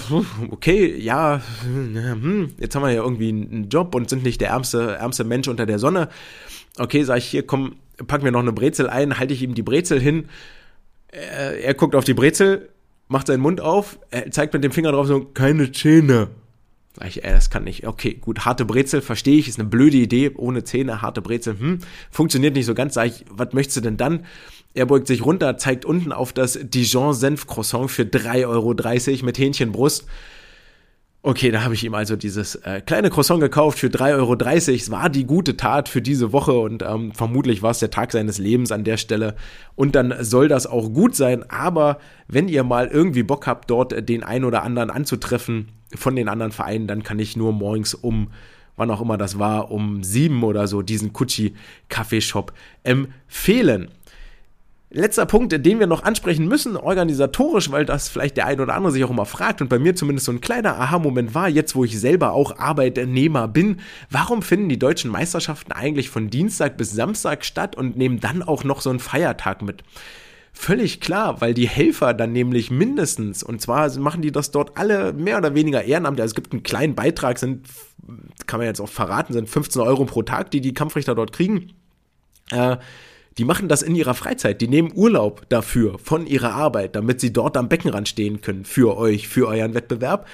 okay, 0.51 0.97
ja, 0.97 1.43
hm, 1.63 2.55
jetzt 2.59 2.75
haben 2.75 2.83
wir 2.83 2.93
ja 2.93 3.03
irgendwie 3.03 3.29
einen 3.29 3.69
Job 3.69 3.95
und 3.95 4.09
sind 4.09 4.23
nicht 4.23 4.41
der 4.41 4.51
ärmste, 4.51 4.97
ärmste 4.97 5.25
Mensch 5.25 5.49
unter 5.49 5.67
der 5.67 5.79
Sonne. 5.79 6.09
Okay, 6.79 7.03
sag 7.05 7.19
ich 7.19 7.27
hier, 7.27 7.47
komm, 7.47 7.77
pack 8.07 8.23
mir 8.23 8.33
noch 8.33 8.41
eine 8.41 8.53
Brezel 8.53 8.89
ein, 8.89 9.19
halte 9.19 9.35
ich 9.35 9.43
ihm 9.43 9.55
die 9.55 9.63
Brezel 9.63 10.01
hin. 10.01 10.29
Er, 11.09 11.63
er 11.63 11.75
guckt 11.75 11.95
auf 11.95 12.05
die 12.05 12.15
Brezel, 12.15 12.69
macht 13.09 13.29
seinen 13.29 13.41
Mund 13.41 13.61
auf, 13.61 13.99
zeigt 14.31 14.55
mit 14.55 14.65
dem 14.65 14.73
Finger 14.73 14.93
drauf 14.93 15.07
so, 15.07 15.25
keine 15.25 15.71
Zähne. 15.71 16.29
Ich, 17.03 17.25
ey, 17.25 17.33
das 17.33 17.51
kann 17.51 17.65
nicht. 17.65 17.87
Okay, 17.87 18.15
gut, 18.15 18.45
harte 18.45 18.65
Brezel, 18.65 19.03
verstehe 19.03 19.37
ich, 19.39 19.49
ist 19.49 19.59
eine 19.59 19.69
blöde 19.69 19.97
Idee, 19.97 20.31
ohne 20.37 20.63
Zähne, 20.63 21.03
harte 21.03 21.23
Brezel, 21.23 21.59
hm, 21.59 21.79
funktioniert 22.11 22.55
nicht 22.55 22.67
so 22.67 22.75
ganz. 22.75 22.95
Sag 22.95 23.07
ich, 23.07 23.25
was 23.31 23.53
möchtest 23.53 23.79
du 23.79 23.81
denn 23.81 23.97
dann? 23.97 24.25
Er 24.75 24.87
beugt 24.87 25.07
sich 25.09 25.25
runter, 25.25 25.57
zeigt 25.57 25.85
unten 25.85 26.13
auf 26.13 26.33
das 26.33 26.59
Dijon-Senf-Croissant 26.63 27.91
für 27.91 28.03
3,30 28.03 28.47
Euro 28.47 29.25
mit 29.27 29.39
Hähnchenbrust. 29.39 30.07
Okay, 31.27 31.51
da 31.51 31.65
habe 31.65 31.73
ich 31.73 31.83
ihm 31.83 31.95
also 31.95 32.17
dieses 32.17 32.55
äh, 32.57 32.83
kleine 32.83 33.09
Croissant 33.09 33.41
gekauft 33.41 33.79
für 33.79 33.87
3,30 33.87 34.19
Euro. 34.19 34.37
Es 34.75 34.91
war 34.91 35.09
die 35.09 35.25
gute 35.25 35.57
Tat 35.57 35.89
für 35.89 36.03
diese 36.03 36.35
Woche 36.35 36.53
und 36.53 36.83
ähm, 36.83 37.13
vermutlich 37.13 37.63
war 37.63 37.71
es 37.71 37.79
der 37.79 37.89
Tag 37.89 38.13
seines 38.13 38.37
Lebens 38.37 38.71
an 38.71 38.85
der 38.85 38.99
Stelle. 38.99 39.35
Und 39.75 39.95
dann 39.95 40.15
soll 40.21 40.49
das 40.49 40.67
auch 40.67 40.93
gut 40.93 41.17
sein. 41.17 41.43
Aber 41.49 41.97
wenn 42.29 42.47
ihr 42.47 42.63
mal 42.63 42.89
irgendwie 42.89 43.23
Bock 43.23 43.47
habt, 43.47 43.71
dort 43.71 44.07
den 44.07 44.23
einen 44.23 44.45
oder 44.45 44.65
anderen 44.65 44.91
anzutreffen 44.91 45.69
von 45.95 46.15
den 46.15 46.29
anderen 46.29 46.53
Vereinen, 46.53 46.87
dann 46.87 47.03
kann 47.03 47.19
ich 47.19 47.39
nur 47.39 47.55
morgens 47.55 47.95
um 47.95 48.29
wann 48.77 48.91
auch 48.91 49.01
immer 49.01 49.17
das 49.17 49.39
war, 49.39 49.71
um 49.71 50.03
sieben 50.03 50.43
oder 50.43 50.67
so 50.67 50.83
diesen 50.83 51.15
Kutschi 51.15 51.55
Kaffeeshop 51.89 52.53
empfehlen. 52.83 53.89
Letzter 54.97 55.27
Punkt, 55.27 55.51
den 55.51 55.81
wir 55.81 55.89
noch 55.89 56.05
ansprechen 56.05 56.47
müssen, 56.47 56.77
organisatorisch, 56.77 57.73
weil 57.73 57.85
das 57.85 58.09
vielleicht 58.09 58.37
der 58.37 58.47
ein 58.47 58.61
oder 58.61 58.75
andere 58.75 58.93
sich 58.93 59.03
auch 59.03 59.11
immer 59.11 59.27
fragt 59.27 59.61
und 59.61 59.69
bei 59.69 59.81
mir 59.81 59.97
zumindest 59.97 60.27
so 60.27 60.33
ein 60.33 60.41
kleiner 60.41 60.79
Aha-Moment 60.79 61.35
war, 61.35 61.49
jetzt 61.49 61.75
wo 61.75 61.83
ich 61.85 61.99
selber 61.99 62.33
auch 62.33 62.61
Arbeitnehmer 62.61 63.49
bin, 63.49 63.81
warum 64.09 64.41
finden 64.41 64.69
die 64.69 64.79
deutschen 64.79 65.11
Meisterschaften 65.11 65.73
eigentlich 65.73 66.11
von 66.11 66.31
Dienstag 66.31 66.77
bis 66.77 66.93
Samstag 66.93 67.45
statt 67.45 67.75
und 67.75 67.97
nehmen 67.97 68.21
dann 68.21 68.45
auch 68.45 68.63
noch 68.63 68.81
so 68.81 68.91
einen 68.91 69.01
Feiertag 69.01 69.63
mit? 69.63 69.83
Völlig 70.53 71.01
klar, 71.01 71.41
weil 71.41 71.55
die 71.55 71.69
Helfer 71.69 72.15
dann 72.15 72.31
nämlich 72.31 72.71
mindestens, 72.71 73.43
und 73.43 73.61
zwar 73.61 73.93
machen 73.99 74.23
die 74.23 74.31
das 74.31 74.53
dort 74.53 74.79
alle 74.79 75.13
mehr 75.13 75.39
oder 75.39 75.57
weniger 75.57 75.83
ehrenamtlich, 75.83 76.23
also 76.23 76.31
es 76.31 76.37
gibt 76.37 76.53
einen 76.53 76.63
kleinen 76.63 76.95
Beitrag, 76.95 77.41
sind, 77.41 77.67
kann 78.47 78.61
man 78.61 78.69
jetzt 78.69 78.81
auch 78.81 78.89
verraten, 78.89 79.33
sind 79.33 79.49
15 79.49 79.83
Euro 79.83 80.05
pro 80.05 80.23
Tag, 80.23 80.53
die 80.53 80.61
die 80.61 80.73
Kampfrichter 80.73 81.17
dort 81.17 81.33
kriegen. 81.33 81.73
Äh, 82.53 82.77
die 83.39 83.45
machen 83.45 83.69
das 83.69 83.83
in 83.83 83.95
ihrer 83.95 84.15
Freizeit. 84.15 84.61
Die 84.61 84.69
nehmen 84.69 84.93
Urlaub 84.95 85.49
dafür 85.49 85.99
von 85.99 86.27
ihrer 86.27 86.53
Arbeit, 86.53 86.95
damit 86.95 87.21
sie 87.21 87.33
dort 87.33 87.57
am 87.57 87.69
Beckenrand 87.69 88.09
stehen 88.09 88.41
können 88.41 88.65
für 88.65 88.97
euch, 88.97 89.29
für 89.29 89.49
euren 89.49 89.75
Wettbewerb. 89.75 90.27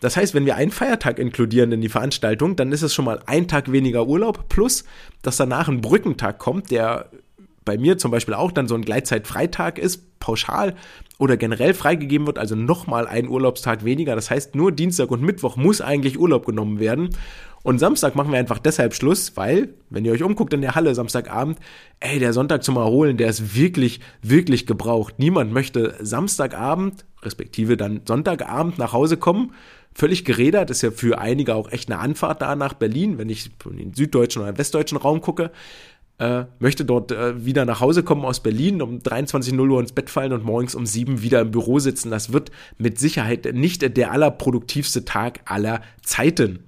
Das 0.00 0.16
heißt, 0.16 0.34
wenn 0.34 0.44
wir 0.44 0.56
einen 0.56 0.70
Feiertag 0.70 1.18
inkludieren 1.18 1.72
in 1.72 1.80
die 1.80 1.88
Veranstaltung, 1.88 2.56
dann 2.56 2.72
ist 2.72 2.82
es 2.82 2.92
schon 2.92 3.06
mal 3.06 3.20
ein 3.26 3.48
Tag 3.48 3.72
weniger 3.72 4.06
Urlaub, 4.06 4.48
plus 4.48 4.84
dass 5.22 5.36
danach 5.36 5.68
ein 5.68 5.80
Brückentag 5.80 6.38
kommt, 6.38 6.70
der 6.70 7.08
bei 7.64 7.78
mir 7.78 7.98
zum 7.98 8.10
Beispiel 8.10 8.34
auch 8.34 8.52
dann 8.52 8.68
so 8.68 8.74
ein 8.74 8.82
Gleitzeitfreitag 8.82 9.78
ist, 9.78 10.18
pauschal 10.20 10.74
oder 11.18 11.36
generell 11.36 11.74
freigegeben 11.74 12.26
wird, 12.26 12.38
also 12.38 12.54
nochmal 12.54 13.06
ein 13.06 13.28
Urlaubstag 13.28 13.84
weniger. 13.84 14.14
Das 14.14 14.30
heißt, 14.30 14.54
nur 14.54 14.72
Dienstag 14.72 15.10
und 15.10 15.22
Mittwoch 15.22 15.56
muss 15.56 15.80
eigentlich 15.80 16.18
Urlaub 16.18 16.46
genommen 16.46 16.80
werden. 16.80 17.10
Und 17.62 17.78
Samstag 17.78 18.14
machen 18.14 18.30
wir 18.30 18.38
einfach 18.38 18.58
deshalb 18.58 18.94
Schluss, 18.94 19.36
weil, 19.36 19.70
wenn 19.88 20.04
ihr 20.04 20.12
euch 20.12 20.22
umguckt 20.22 20.52
in 20.52 20.60
der 20.60 20.74
Halle 20.74 20.94
Samstagabend, 20.94 21.58
ey, 21.98 22.18
der 22.18 22.34
Sonntag 22.34 22.62
zum 22.62 22.76
Erholen, 22.76 23.16
der 23.16 23.30
ist 23.30 23.56
wirklich, 23.56 24.00
wirklich 24.20 24.66
gebraucht. 24.66 25.14
Niemand 25.18 25.50
möchte 25.50 25.94
Samstagabend, 26.00 27.06
respektive 27.22 27.78
dann 27.78 28.02
Sonntagabend 28.06 28.76
nach 28.76 28.92
Hause 28.92 29.16
kommen, 29.16 29.52
völlig 29.94 30.26
gerädert, 30.26 30.70
ist 30.70 30.82
ja 30.82 30.90
für 30.90 31.18
einige 31.18 31.54
auch 31.54 31.70
echt 31.70 31.90
eine 31.90 32.00
Anfahrt 32.00 32.42
da 32.42 32.54
nach 32.54 32.74
Berlin, 32.74 33.16
wenn 33.16 33.30
ich 33.30 33.50
in 33.64 33.78
den 33.78 33.94
süddeutschen 33.94 34.42
oder 34.42 34.58
westdeutschen 34.58 34.98
Raum 34.98 35.22
gucke. 35.22 35.50
Äh, 36.18 36.44
möchte 36.60 36.84
dort 36.84 37.10
äh, 37.10 37.44
wieder 37.44 37.64
nach 37.64 37.80
Hause 37.80 38.04
kommen 38.04 38.24
aus 38.24 38.40
Berlin, 38.40 38.80
um 38.82 38.98
23.0 38.98 39.68
Uhr 39.68 39.80
ins 39.80 39.92
Bett 39.92 40.10
fallen 40.10 40.32
und 40.32 40.44
morgens 40.44 40.76
um 40.76 40.86
7 40.86 41.22
wieder 41.22 41.40
im 41.40 41.50
Büro 41.50 41.80
sitzen. 41.80 42.10
Das 42.10 42.32
wird 42.32 42.52
mit 42.78 43.00
Sicherheit 43.00 43.52
nicht 43.52 43.96
der 43.96 44.12
allerproduktivste 44.12 45.04
Tag 45.04 45.40
aller 45.44 45.82
Zeiten. 46.02 46.60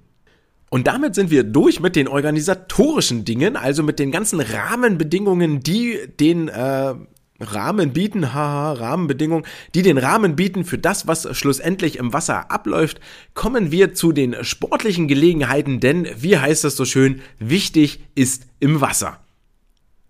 Und 0.69 0.87
damit 0.87 1.15
sind 1.15 1.31
wir 1.31 1.45
durch 1.45 1.79
mit 1.79 1.95
den 1.95 2.09
organisatorischen 2.09 3.23
Dingen, 3.23 3.55
also 3.55 3.83
mit 3.83 3.99
den 3.99 4.11
ganzen 4.11 4.41
Rahmenbedingungen, 4.41 5.61
die 5.61 5.97
den 6.19 6.49
äh, 6.49 6.93
Rahmen 7.39 7.93
bieten, 7.93 8.33
haha, 8.33 8.73
Rahmenbedingungen, 8.73 9.45
die 9.75 9.81
den 9.81 9.97
Rahmen 9.97 10.35
bieten 10.35 10.65
für 10.65 10.77
das, 10.77 11.07
was 11.07 11.37
schlussendlich 11.37 11.97
im 11.97 12.11
Wasser 12.11 12.51
abläuft, 12.51 12.99
kommen 13.33 13.71
wir 13.71 13.93
zu 13.93 14.11
den 14.11 14.43
sportlichen 14.43 15.07
Gelegenheiten, 15.07 15.79
denn 15.79 16.07
wie 16.17 16.37
heißt 16.37 16.65
es 16.65 16.75
so 16.75 16.83
schön, 16.83 17.21
wichtig 17.39 18.01
ist 18.15 18.47
im 18.59 18.81
Wasser. 18.81 19.19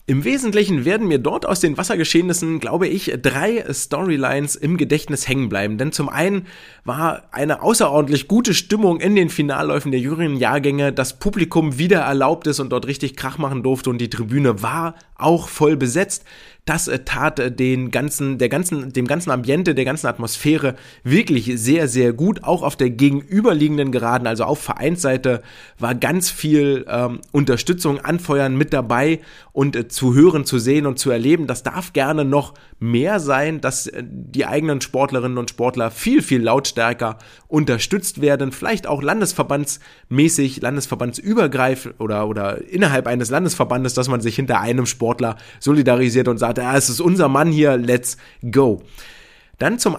Im 0.10 0.24
Wesentlichen 0.24 0.86
werden 0.86 1.10
mir 1.10 1.20
dort 1.20 1.45
aus 1.45 1.60
den 1.60 1.78
Wassergeschehnissen, 1.78 2.62
glaube 2.62 2.88
ich, 2.88 3.14
drei 3.22 3.66
Storylines 3.70 4.55
im 4.55 4.78
Gedächtnis 4.78 5.28
hängen 5.28 5.49
bleiben. 5.49 5.78
Denn 5.78 5.91
zum 5.91 6.08
einen 6.08 6.47
war 6.86 7.24
eine 7.32 7.62
außerordentlich 7.62 8.30
gute 8.30 8.53
Stimmung 8.53 9.01
in 9.01 9.18
den 9.18 9.28
Finalläufen 9.28 9.91
der 9.91 9.99
Juryjahrgänge, 9.99 10.93
das 10.93 11.20
Publikum 11.20 11.78
wieder 11.78 11.99
erlaubt 11.99 12.47
ist 12.47 12.62
und 12.62 12.70
dort 12.70 12.88
richtig 12.88 13.18
Krach 13.18 13.38
machen 13.38 13.64
durfte 13.64 13.89
und 13.89 13.97
die 13.97 14.10
Tribüne 14.10 14.62
war 14.64 14.95
auch 15.16 15.49
voll 15.49 15.76
besetzt 15.76 16.24
das 16.68 16.88
äh, 16.88 16.99
tat 16.99 17.39
äh, 17.39 17.51
den 17.51 17.91
ganzen, 17.91 18.38
der 18.38 18.49
ganzen, 18.49 18.91
dem 18.93 19.07
ganzen 19.07 19.32
Ambiente, 19.32 19.74
der 19.74 19.86
ganzen 19.86 20.07
Atmosphäre 20.07 20.76
wirklich 21.03 21.51
sehr, 21.55 21.88
sehr 21.88 22.13
gut. 22.13 22.43
Auch 22.43 22.61
auf 22.61 22.76
der 22.76 22.89
gegenüberliegenden 22.89 23.91
Geraden, 23.91 24.28
also 24.28 24.43
auf 24.43 24.59
Vereinsseite, 24.59 25.41
war 25.80 25.95
ganz 25.95 26.30
viel 26.30 26.86
ähm, 26.89 27.22
Unterstützung, 27.32 27.99
Anfeuern 28.01 28.55
mit 28.55 28.74
dabei 28.74 29.22
und 29.53 29.76
äh, 29.76 29.88
zu 29.88 30.13
hören, 30.13 30.45
zu 30.45 30.59
sehen 30.59 30.86
und 30.86 30.99
zu 30.99 31.09
erleben. 31.09 31.47
Das 31.47 31.63
darf 31.63 31.93
gerne 31.93 32.26
noch 32.26 32.53
mehr 32.80 33.19
sein, 33.19 33.61
dass 33.61 33.88
äh, 33.88 34.03
die 34.05 34.45
eigenen 34.45 34.82
Sportlerinnen 34.82 35.38
und 35.38 35.49
Sportler 35.49 35.91
viel, 35.91 36.21
viel 36.21 36.41
lautstärker 36.41 37.17
unterstützt 37.47 38.21
werden. 38.21 38.51
Vielleicht 38.51 38.88
auch 38.88 39.01
landesverbandsmäßig, 39.01 40.61
landesverbandsübergreifend 40.61 41.95
oder, 41.99 42.28
oder 42.28 42.61
innerhalb 42.67 43.07
eines 43.07 43.30
Landesverbandes, 43.30 43.93
dass 43.93 44.09
man 44.09 44.21
sich 44.21 44.36
hinter 44.36 44.59
einem 44.59 44.86
Sportler 44.86 45.38
solidarisiert 45.59 46.28
und 46.28 46.38
sagt, 46.38 46.59
hat, 46.59 46.59
ah, 46.65 46.78
es 46.78 46.89
ist 46.89 47.01
unser 47.01 47.28
Mann 47.30 47.51
hier, 47.51 47.78
let's 47.78 48.17
go. 48.51 48.82
Dann 49.57 49.80
zum 49.80 49.97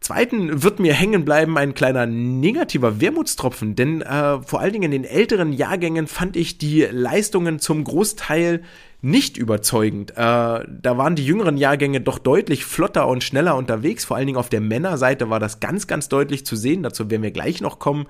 Zweiten 0.00 0.62
wird 0.62 0.80
mir 0.80 0.94
hängen 0.94 1.26
bleiben 1.26 1.58
ein 1.58 1.74
kleiner 1.74 2.06
negativer 2.06 3.00
Wermutstropfen, 3.00 3.76
denn 3.76 4.00
äh, 4.00 4.40
vor 4.42 4.60
allen 4.60 4.72
Dingen 4.72 4.92
in 4.92 5.02
den 5.02 5.04
älteren 5.04 5.52
Jahrgängen 5.52 6.06
fand 6.06 6.36
ich 6.36 6.56
die 6.56 6.88
Leistungen 6.90 7.58
zum 7.58 7.84
Großteil 7.84 8.62
nicht 9.02 9.36
überzeugend. 9.36 10.12
Äh, 10.12 10.14
da 10.16 10.98
waren 10.98 11.16
die 11.16 11.24
jüngeren 11.24 11.56
Jahrgänge 11.56 12.00
doch 12.00 12.18
deutlich 12.18 12.64
flotter 12.64 13.06
und 13.08 13.24
schneller 13.24 13.56
unterwegs. 13.56 14.04
Vor 14.04 14.16
allen 14.16 14.26
Dingen 14.26 14.38
auf 14.38 14.48
der 14.50 14.60
Männerseite 14.60 15.30
war 15.30 15.40
das 15.40 15.60
ganz, 15.60 15.86
ganz 15.86 16.08
deutlich 16.08 16.44
zu 16.44 16.56
sehen. 16.56 16.82
Dazu 16.82 17.10
werden 17.10 17.22
wir 17.22 17.30
gleich 17.30 17.60
noch 17.60 17.78
kommen. 17.78 18.06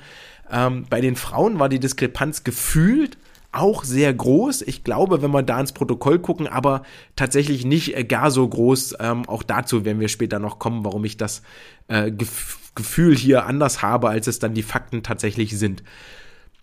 Ähm, 0.50 0.86
bei 0.90 1.00
den 1.00 1.16
Frauen 1.16 1.58
war 1.58 1.68
die 1.68 1.80
Diskrepanz 1.80 2.44
gefühlt 2.44 3.18
auch 3.52 3.82
sehr 3.82 4.12
groß. 4.14 4.62
Ich 4.62 4.84
glaube, 4.84 5.22
wenn 5.22 5.32
wir 5.32 5.42
da 5.42 5.58
ins 5.60 5.72
Protokoll 5.72 6.20
gucken, 6.20 6.46
aber 6.46 6.82
tatsächlich 7.16 7.64
nicht 7.64 7.96
äh, 7.96 8.04
gar 8.04 8.30
so 8.30 8.48
groß. 8.48 8.96
Ähm, 9.00 9.28
auch 9.28 9.42
dazu 9.42 9.84
werden 9.84 10.00
wir 10.00 10.08
später 10.08 10.38
noch 10.38 10.58
kommen, 10.58 10.84
warum 10.84 11.04
ich 11.04 11.16
das 11.16 11.42
äh, 11.88 12.10
Gef 12.10 12.58
Gefühl 12.76 13.16
hier 13.16 13.46
anders 13.46 13.82
habe, 13.82 14.08
als 14.08 14.28
es 14.28 14.38
dann 14.38 14.54
die 14.54 14.62
Fakten 14.62 15.02
tatsächlich 15.02 15.58
sind. 15.58 15.82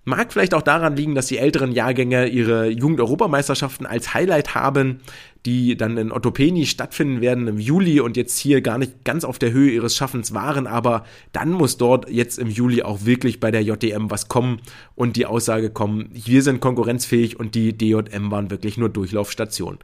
Mag 0.07 0.31
vielleicht 0.31 0.53
auch 0.53 0.61
daran 0.61 0.95
liegen, 0.95 1.15
dass 1.15 1.27
die 1.27 1.37
älteren 1.37 1.73
Jahrgänge 1.73 2.27
ihre 2.27 2.69
Jugend-Europameisterschaften 2.69 3.85
als 3.85 4.13
Highlight 4.13 4.55
haben, 4.55 5.01
die 5.45 5.75
dann 5.75 5.97
in 5.97 6.13
Ottopeni 6.13 6.65
stattfinden 6.65 7.19
werden 7.19 7.45
im 7.49 7.59
Juli 7.59 7.99
und 7.99 8.15
jetzt 8.15 8.39
hier 8.39 8.61
gar 8.61 8.77
nicht 8.77 9.03
ganz 9.03 9.25
auf 9.25 9.37
der 9.37 9.51
Höhe 9.51 9.69
ihres 9.69 9.97
Schaffens 9.97 10.33
waren, 10.33 10.65
aber 10.65 11.03
dann 11.33 11.51
muss 11.51 11.75
dort 11.75 12.09
jetzt 12.09 12.39
im 12.39 12.47
Juli 12.47 12.83
auch 12.83 13.03
wirklich 13.03 13.41
bei 13.41 13.51
der 13.51 13.63
JDM 13.63 14.09
was 14.09 14.29
kommen 14.29 14.61
und 14.95 15.17
die 15.17 15.25
Aussage 15.25 15.71
kommen, 15.71 16.07
wir 16.13 16.41
sind 16.41 16.61
konkurrenzfähig 16.61 17.37
und 17.37 17.53
die 17.53 17.77
DJM 17.77 18.31
waren 18.31 18.49
wirklich 18.49 18.77
nur 18.77 18.87
Durchlaufstation. 18.87 19.77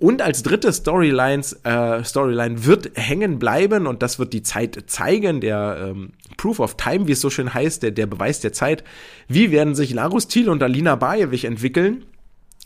Und 0.00 0.22
als 0.22 0.44
dritte 0.44 0.72
Storylines, 0.72 1.54
äh, 1.64 2.04
Storyline 2.04 2.64
wird 2.64 2.92
hängen 2.94 3.40
bleiben 3.40 3.88
und 3.88 4.00
das 4.00 4.20
wird 4.20 4.32
die 4.32 4.44
Zeit 4.44 4.84
zeigen, 4.86 5.40
der 5.40 5.90
ähm, 5.90 6.12
Proof 6.36 6.60
of 6.60 6.76
Time, 6.76 7.08
wie 7.08 7.12
es 7.12 7.20
so 7.20 7.30
schön 7.30 7.52
heißt, 7.52 7.82
der, 7.82 7.90
der 7.90 8.06
Beweis 8.06 8.38
der 8.38 8.52
Zeit. 8.52 8.84
Wie 9.26 9.50
werden 9.50 9.74
sich 9.74 9.92
Larus 9.92 10.28
Thiel 10.28 10.50
und 10.50 10.62
Alina 10.62 10.94
Bajewich 10.94 11.44
entwickeln? 11.44 12.04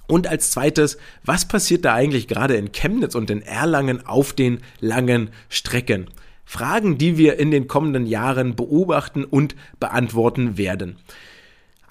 Und 0.06 0.26
als 0.26 0.50
zweites, 0.50 0.98
was 1.24 1.48
passiert 1.48 1.86
da 1.86 1.94
eigentlich 1.94 2.28
gerade 2.28 2.56
in 2.56 2.70
Chemnitz 2.70 3.14
und 3.14 3.30
in 3.30 3.40
Erlangen 3.40 4.06
auf 4.06 4.34
den 4.34 4.60
langen 4.80 5.30
Strecken? 5.48 6.08
Fragen, 6.44 6.98
die 6.98 7.16
wir 7.16 7.38
in 7.38 7.50
den 7.50 7.66
kommenden 7.66 8.04
Jahren 8.04 8.56
beobachten 8.56 9.24
und 9.24 9.56
beantworten 9.80 10.58
werden. 10.58 10.96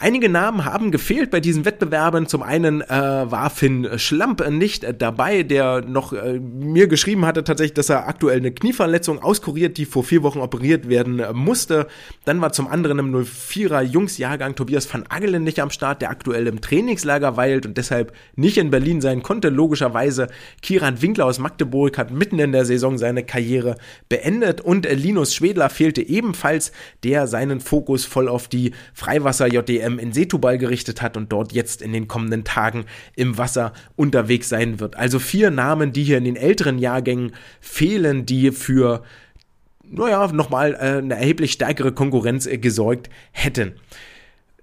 Einige 0.04 0.30
Namen 0.30 0.66
haben 0.66 0.90
gefehlt 0.90 1.30
bei 1.30 1.40
diesen 1.40 1.64
Wettbewerben. 1.64 2.26
Zum 2.26 2.42
einen 2.42 2.82
äh, 2.82 2.90
war 2.90 3.52
Finn 3.52 3.88
Schlamp 4.00 4.44
nicht 4.50 5.00
dabei, 5.00 5.44
der 5.44 5.82
noch 5.82 6.12
äh, 6.12 6.40
mir 6.40 6.88
geschrieben 6.88 7.24
hatte 7.24 7.44
tatsächlich, 7.44 7.76
dass 7.76 7.90
er 7.90 8.08
aktuell 8.08 8.40
eine 8.40 8.52
Knieverletzung 8.52 9.22
auskuriert, 9.22 9.78
die 9.78 9.86
vor 9.86 10.04
vier 10.04 10.24
Wochen 10.24 10.40
operiert 10.40 10.90
werden 10.90 11.20
äh, 11.20 11.34
musste. 11.34 11.86
Dann 12.26 12.42
war 12.42 12.52
zum 12.52 12.68
anderen 12.68 12.98
im 12.98 13.16
04er 13.16 13.84
Jungsjahrgang 13.84 14.56
Tobias 14.56 14.92
van 14.92 15.04
Agelen 15.08 15.44
nicht 15.44 15.60
am 15.60 15.70
Start, 15.70 16.02
der 16.02 16.10
aktuell 16.10 16.48
im 16.48 16.62
Trainingslager 16.62 17.38
weilt 17.38 17.68
und 17.68 17.78
deshalb 17.78 18.12
nicht 18.36 18.58
in 18.58 18.72
Berlin 18.72 19.02
sein 19.02 19.22
konnte. 19.22 19.50
Logischerweise 19.50 20.30
Kieran 20.64 21.04
Winkler 21.04 21.28
aus 21.28 21.38
Magdeburg 21.38 22.00
hat 22.00 22.10
mitten 22.10 22.40
in 22.40 22.54
der 22.54 22.66
Saison 22.66 22.98
seine 22.98 23.24
Karriere 23.24 23.76
beendet 24.10 24.62
und 24.62 24.88
äh, 24.88 24.96
Linus 24.96 25.36
Schwedler 25.36 25.70
fehlte 25.70 26.02
ebenfalls, 26.02 26.72
der 27.04 27.28
seinen 27.28 27.60
Fokus 27.60 28.04
voll 28.04 28.28
auf 28.28 28.48
die 28.48 28.72
Freiwasser 28.96 29.46
JDM 29.46 29.91
ähm, 29.92 30.00
in 30.00 30.14
Setubal 30.14 30.58
gerichtet 30.58 31.02
hat 31.02 31.18
und 31.18 31.32
dort 31.32 31.54
jetzt 31.54 31.82
in 31.82 31.94
den 31.94 32.08
kommenden 32.08 32.44
Tagen 32.44 32.86
im 33.16 33.38
Wasser 33.38 33.74
unterwegs 33.96 34.50
sein 34.50 34.80
wird. 34.80 34.96
Also 34.98 35.20
vier 35.20 35.52
Namen, 35.52 35.92
die 35.92 36.04
hier 36.04 36.18
in 36.18 36.26
den 36.26 36.36
älteren 36.36 36.80
Jahrgängen 36.80 37.34
fehlen, 37.60 38.26
die 38.26 38.52
für 38.52 39.04
naja, 39.94 40.26
nochmal 40.32 40.74
äh, 40.74 41.00
eine 41.00 41.16
erheblich 41.16 41.52
stärkere 41.52 41.92
Konkurrenz 41.92 42.46
äh, 42.46 42.58
gesorgt 42.58 43.10
hätten. 43.32 43.74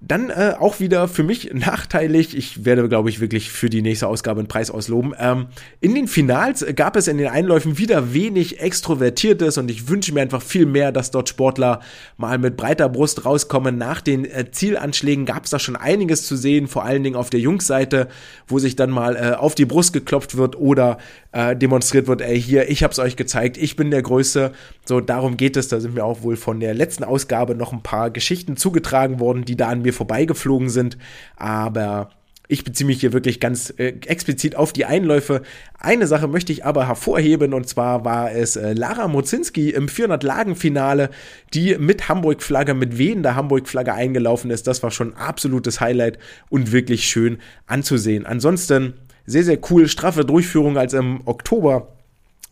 Dann 0.01 0.31
äh, 0.31 0.55
auch 0.57 0.79
wieder 0.79 1.09
für 1.09 1.25
mich 1.25 1.53
nachteilig. 1.53 2.37
Ich 2.37 2.65
werde, 2.65 2.89
glaube 2.89 3.11
ich, 3.11 3.19
wirklich 3.19 3.51
für 3.51 3.69
die 3.69 3.83
nächste 3.83 4.07
Ausgabe 4.07 4.39
einen 4.39 4.47
Preis 4.47 4.71
ausloben. 4.71 5.13
Ähm, 5.19 5.47
in 5.81 5.93
den 5.93 6.07
Finals 6.07 6.65
gab 6.77 6.95
es 6.95 7.09
in 7.09 7.19
den 7.19 7.27
Einläufen 7.27 7.79
wieder 7.79 8.15
wenig 8.15 8.61
Extrovertiertes 8.61 9.59
und 9.59 9.69
ich 9.69 9.89
wünsche 9.89 10.15
mir 10.15 10.21
einfach 10.21 10.41
viel 10.41 10.67
mehr, 10.67 10.93
dass 10.93 11.11
dort 11.11 11.29
Sportler 11.29 11.81
mal 12.17 12.39
mit 12.39 12.57
breiter 12.57 12.89
Brust 12.89 13.25
rauskommen. 13.25 13.77
Nach 13.77 14.01
den 14.01 14.25
äh, 14.25 14.49
Zielanschlägen 14.53 15.27
gab 15.27 15.47
es 15.47 15.51
da 15.51 15.59
schon 15.59 15.75
einiges 15.75 16.27
zu 16.27 16.37
sehen, 16.37 16.69
vor 16.69 16.85
allen 16.85 17.03
Dingen 17.03 17.17
auf 17.17 17.31
der 17.31 17.41
Jungsseite, 17.41 18.07
wo 18.47 18.61
sich 18.61 18.77
dann 18.77 18.91
mal 18.91 19.17
äh, 19.17 19.35
auf 19.35 19.57
die 19.57 19.67
Brust 19.67 19.93
geklopft 19.93 20.37
wird 20.37 20.55
oder 20.55 20.99
äh, 21.33 21.55
demonstriert 21.55 22.07
wird, 22.07 22.23
ey, 22.23 22.41
hier, 22.41 22.71
ich 22.71 22.83
hab's 22.83 22.99
euch 22.99 23.17
gezeigt, 23.17 23.57
ich 23.57 23.77
bin 23.77 23.91
der 23.91 24.03
Größte. 24.03 24.53
So, 24.85 25.01
darum 25.01 25.37
geht 25.37 25.57
es. 25.57 25.69
Da 25.69 25.81
sind 25.81 25.95
mir 25.95 26.05
auch 26.05 26.23
wohl 26.23 26.37
von 26.37 26.61
der 26.61 26.75
letzten 26.75 27.05
Ausgabe 27.05 27.55
noch 27.55 27.73
ein 27.73 27.83
paar 27.83 28.11
Geschichten 28.11 28.57
zugetragen 28.57 29.21
worden, 29.21 29.45
die 29.45 29.57
da 29.57 29.69
an 29.69 29.83
mir 29.83 29.93
vorbeigeflogen 29.93 30.71
sind. 30.71 30.97
Aber 31.37 32.11
ich 32.51 32.65
beziehe 32.65 32.87
mich 32.87 33.01
hier 33.01 33.13
wirklich 33.13 33.41
ganz 33.41 33.73
äh, 33.77 33.93
explizit 34.07 34.57
auf 34.57 34.73
die 34.73 34.87
Einläufe. 34.87 35.43
Eine 35.79 36.07
Sache 36.07 36.29
möchte 36.29 36.51
ich 36.51 36.65
aber 36.65 36.89
hervorheben 36.89 37.53
und 37.53 37.69
zwar 37.69 38.07
war 38.07 38.33
es 38.33 38.57
äh, 38.57 38.73
Lara 38.73 39.07
Mozinski 39.07 39.71
im 39.71 39.87
400-Lagen-Finale, 39.87 41.11
die 41.53 41.77
mit 41.77 42.09
Hamburg-Flagge, 42.09 42.73
mit 42.73 42.97
wehender 42.97 43.35
Hamburg-Flagge 43.35 43.93
eingelaufen 43.93 44.51
ist. 44.51 44.67
Das 44.67 44.83
war 44.83 44.91
schon 44.91 45.13
ein 45.13 45.19
absolutes 45.19 45.81
Highlight 45.81 46.19
und 46.49 46.73
wirklich 46.73 47.05
schön 47.05 47.37
anzusehen. 47.67 48.25
Ansonsten 48.25 48.95
sehr, 49.29 49.45
sehr 49.45 49.59
cool, 49.71 49.89
straffe 49.89 50.25
Durchführung 50.25 50.79
als 50.79 50.95
im 50.95 51.21
Oktober. 51.27 51.89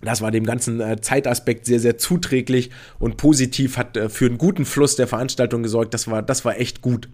Das 0.02 0.20
war 0.20 0.30
dem 0.30 0.44
ganzen 0.44 0.80
äh, 0.80 1.00
Zeitaspekt 1.00 1.64
sehr, 1.64 1.80
sehr 1.80 1.96
zuträglich 1.96 2.70
und 2.98 3.16
positiv, 3.16 3.78
hat 3.78 3.96
äh, 3.96 4.10
für 4.10 4.26
einen 4.26 4.36
guten 4.36 4.66
Fluss 4.66 4.94
der 4.94 5.06
Veranstaltung 5.06 5.62
gesorgt. 5.62 5.94
Das 5.94 6.08
war, 6.08 6.22
das 6.22 6.44
war 6.44 6.60
echt 6.60 6.82
gut. 6.82 7.08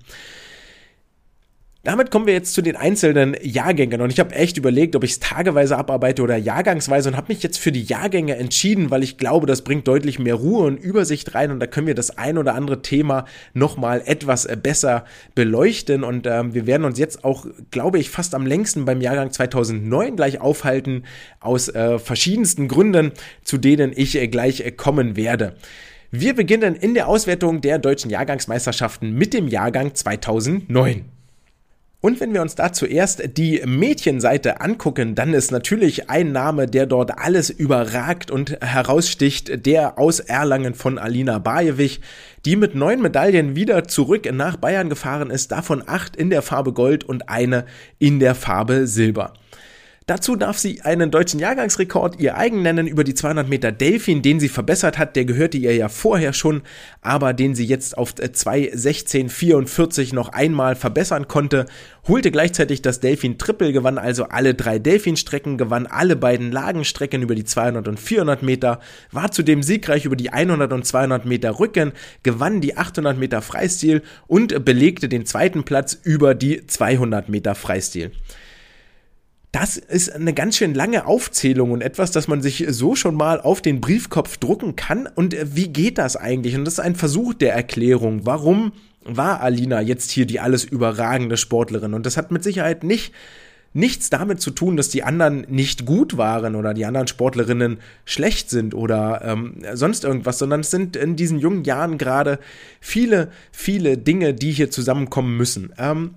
Damit 1.84 2.12
kommen 2.12 2.26
wir 2.26 2.32
jetzt 2.32 2.54
zu 2.54 2.62
den 2.62 2.76
einzelnen 2.76 3.36
Jahrgängen 3.42 4.00
und 4.02 4.12
ich 4.12 4.20
habe 4.20 4.32
echt 4.36 4.56
überlegt, 4.56 4.94
ob 4.94 5.02
ich 5.02 5.10
es 5.12 5.18
tageweise 5.18 5.76
abarbeite 5.76 6.22
oder 6.22 6.36
jahrgangsweise 6.36 7.08
und 7.08 7.16
habe 7.16 7.32
mich 7.32 7.42
jetzt 7.42 7.58
für 7.58 7.72
die 7.72 7.82
Jahrgänge 7.82 8.36
entschieden, 8.36 8.92
weil 8.92 9.02
ich 9.02 9.18
glaube, 9.18 9.48
das 9.48 9.62
bringt 9.62 9.88
deutlich 9.88 10.20
mehr 10.20 10.36
Ruhe 10.36 10.64
und 10.64 10.76
Übersicht 10.76 11.34
rein 11.34 11.50
und 11.50 11.58
da 11.58 11.66
können 11.66 11.88
wir 11.88 11.96
das 11.96 12.16
ein 12.16 12.38
oder 12.38 12.54
andere 12.54 12.82
Thema 12.82 13.24
nochmal 13.52 14.00
etwas 14.06 14.44
äh, 14.44 14.56
besser 14.56 15.04
beleuchten 15.34 16.04
und 16.04 16.28
ähm, 16.28 16.54
wir 16.54 16.68
werden 16.68 16.84
uns 16.84 17.00
jetzt 17.00 17.24
auch, 17.24 17.46
glaube 17.72 17.98
ich, 17.98 18.10
fast 18.10 18.36
am 18.36 18.46
längsten 18.46 18.84
beim 18.84 19.00
Jahrgang 19.00 19.32
2009 19.32 20.14
gleich 20.14 20.40
aufhalten, 20.40 21.02
aus 21.40 21.68
äh, 21.68 21.98
verschiedensten 21.98 22.68
Gründen, 22.68 23.10
zu 23.42 23.58
denen 23.58 23.92
ich 23.92 24.14
äh, 24.14 24.28
gleich 24.28 24.60
äh, 24.60 24.70
kommen 24.70 25.16
werde. 25.16 25.56
Wir 26.12 26.36
beginnen 26.36 26.76
in 26.76 26.94
der 26.94 27.08
Auswertung 27.08 27.60
der 27.60 27.80
deutschen 27.80 28.08
Jahrgangsmeisterschaften 28.08 29.12
mit 29.12 29.34
dem 29.34 29.48
Jahrgang 29.48 29.96
2009. 29.96 31.06
Und 32.04 32.18
wenn 32.18 32.34
wir 32.34 32.42
uns 32.42 32.56
da 32.56 32.72
zuerst 32.72 33.22
die 33.36 33.62
Mädchenseite 33.64 34.60
angucken, 34.60 35.14
dann 35.14 35.32
ist 35.34 35.52
natürlich 35.52 36.10
ein 36.10 36.32
Name, 36.32 36.66
der 36.66 36.86
dort 36.86 37.16
alles 37.16 37.48
überragt 37.48 38.28
und 38.32 38.58
heraussticht, 38.60 39.64
der 39.66 40.00
aus 40.00 40.18
Erlangen 40.18 40.74
von 40.74 40.98
Alina 40.98 41.38
Bajewich, 41.38 42.00
die 42.44 42.56
mit 42.56 42.74
neun 42.74 43.02
Medaillen 43.02 43.54
wieder 43.54 43.84
zurück 43.86 44.28
nach 44.32 44.56
Bayern 44.56 44.88
gefahren 44.88 45.30
ist, 45.30 45.52
davon 45.52 45.80
acht 45.86 46.16
in 46.16 46.28
der 46.28 46.42
Farbe 46.42 46.72
Gold 46.72 47.04
und 47.04 47.28
eine 47.28 47.66
in 48.00 48.18
der 48.18 48.34
Farbe 48.34 48.88
Silber. 48.88 49.34
Dazu 50.12 50.36
darf 50.36 50.58
sie 50.58 50.82
einen 50.82 51.10
deutschen 51.10 51.40
Jahrgangsrekord 51.40 52.20
ihr 52.20 52.36
eigen 52.36 52.60
nennen 52.60 52.86
über 52.86 53.02
die 53.02 53.14
200 53.14 53.48
Meter 53.48 53.72
Delfin, 53.72 54.20
den 54.20 54.40
sie 54.40 54.50
verbessert 54.50 54.98
hat. 54.98 55.16
Der 55.16 55.24
gehörte 55.24 55.56
ihr 55.56 55.74
ja 55.74 55.88
vorher 55.88 56.34
schon, 56.34 56.60
aber 57.00 57.32
den 57.32 57.54
sie 57.54 57.64
jetzt 57.64 57.96
auf 57.96 58.12
2.16.44 58.12 60.14
noch 60.14 60.28
einmal 60.28 60.76
verbessern 60.76 61.28
konnte. 61.28 61.64
Holte 62.06 62.30
gleichzeitig 62.30 62.82
das 62.82 63.00
Delfin 63.00 63.38
Triple, 63.38 63.72
gewann 63.72 63.96
also 63.96 64.24
alle 64.24 64.52
drei 64.52 64.78
Delfin-Strecken, 64.78 65.56
gewann 65.56 65.86
alle 65.86 66.14
beiden 66.14 66.52
Lagenstrecken 66.52 67.22
über 67.22 67.34
die 67.34 67.44
200 67.44 67.88
und 67.88 67.98
400 67.98 68.42
Meter, 68.42 68.80
war 69.12 69.30
zudem 69.30 69.62
siegreich 69.62 70.04
über 70.04 70.16
die 70.16 70.28
100 70.28 70.74
und 70.74 70.86
200 70.86 71.24
Meter 71.24 71.58
Rücken, 71.58 71.92
gewann 72.22 72.60
die 72.60 72.76
800 72.76 73.16
Meter 73.16 73.40
Freistil 73.40 74.02
und 74.26 74.62
belegte 74.62 75.08
den 75.08 75.24
zweiten 75.24 75.64
Platz 75.64 75.98
über 76.02 76.34
die 76.34 76.66
200 76.66 77.30
Meter 77.30 77.54
Freistil. 77.54 78.12
Das 79.52 79.76
ist 79.76 80.10
eine 80.10 80.32
ganz 80.32 80.56
schön 80.56 80.74
lange 80.74 81.06
Aufzählung 81.06 81.72
und 81.72 81.82
etwas, 81.82 82.10
das 82.10 82.26
man 82.26 82.40
sich 82.40 82.64
so 82.70 82.94
schon 82.94 83.14
mal 83.14 83.38
auf 83.38 83.60
den 83.60 83.82
Briefkopf 83.82 84.38
drucken 84.38 84.76
kann. 84.76 85.06
Und 85.14 85.34
äh, 85.34 85.54
wie 85.54 85.68
geht 85.68 85.98
das 85.98 86.16
eigentlich? 86.16 86.56
Und 86.56 86.64
das 86.64 86.74
ist 86.74 86.80
ein 86.80 86.96
Versuch 86.96 87.34
der 87.34 87.52
Erklärung. 87.52 88.24
Warum 88.24 88.72
war 89.04 89.42
Alina 89.42 89.82
jetzt 89.82 90.10
hier 90.10 90.24
die 90.24 90.40
alles 90.40 90.64
überragende 90.64 91.36
Sportlerin? 91.36 91.92
Und 91.92 92.06
das 92.06 92.16
hat 92.16 92.30
mit 92.30 92.42
Sicherheit 92.42 92.82
nicht 92.82 93.12
nichts 93.74 94.10
damit 94.10 94.40
zu 94.40 94.50
tun, 94.50 94.76
dass 94.76 94.90
die 94.90 95.02
anderen 95.02 95.46
nicht 95.48 95.86
gut 95.86 96.16
waren 96.16 96.56
oder 96.56 96.74
die 96.74 96.84
anderen 96.84 97.06
Sportlerinnen 97.06 97.78
schlecht 98.04 98.50
sind 98.50 98.74
oder 98.74 99.22
ähm, 99.24 99.62
sonst 99.74 100.04
irgendwas, 100.04 100.38
sondern 100.38 100.60
es 100.60 100.70
sind 100.70 100.96
in 100.96 101.16
diesen 101.16 101.38
jungen 101.38 101.64
Jahren 101.64 101.96
gerade 101.98 102.38
viele, 102.80 103.30
viele 103.50 103.96
Dinge, 103.96 104.34
die 104.34 104.50
hier 104.50 104.70
zusammenkommen 104.70 105.36
müssen. 105.36 105.72
Ähm, 105.78 106.16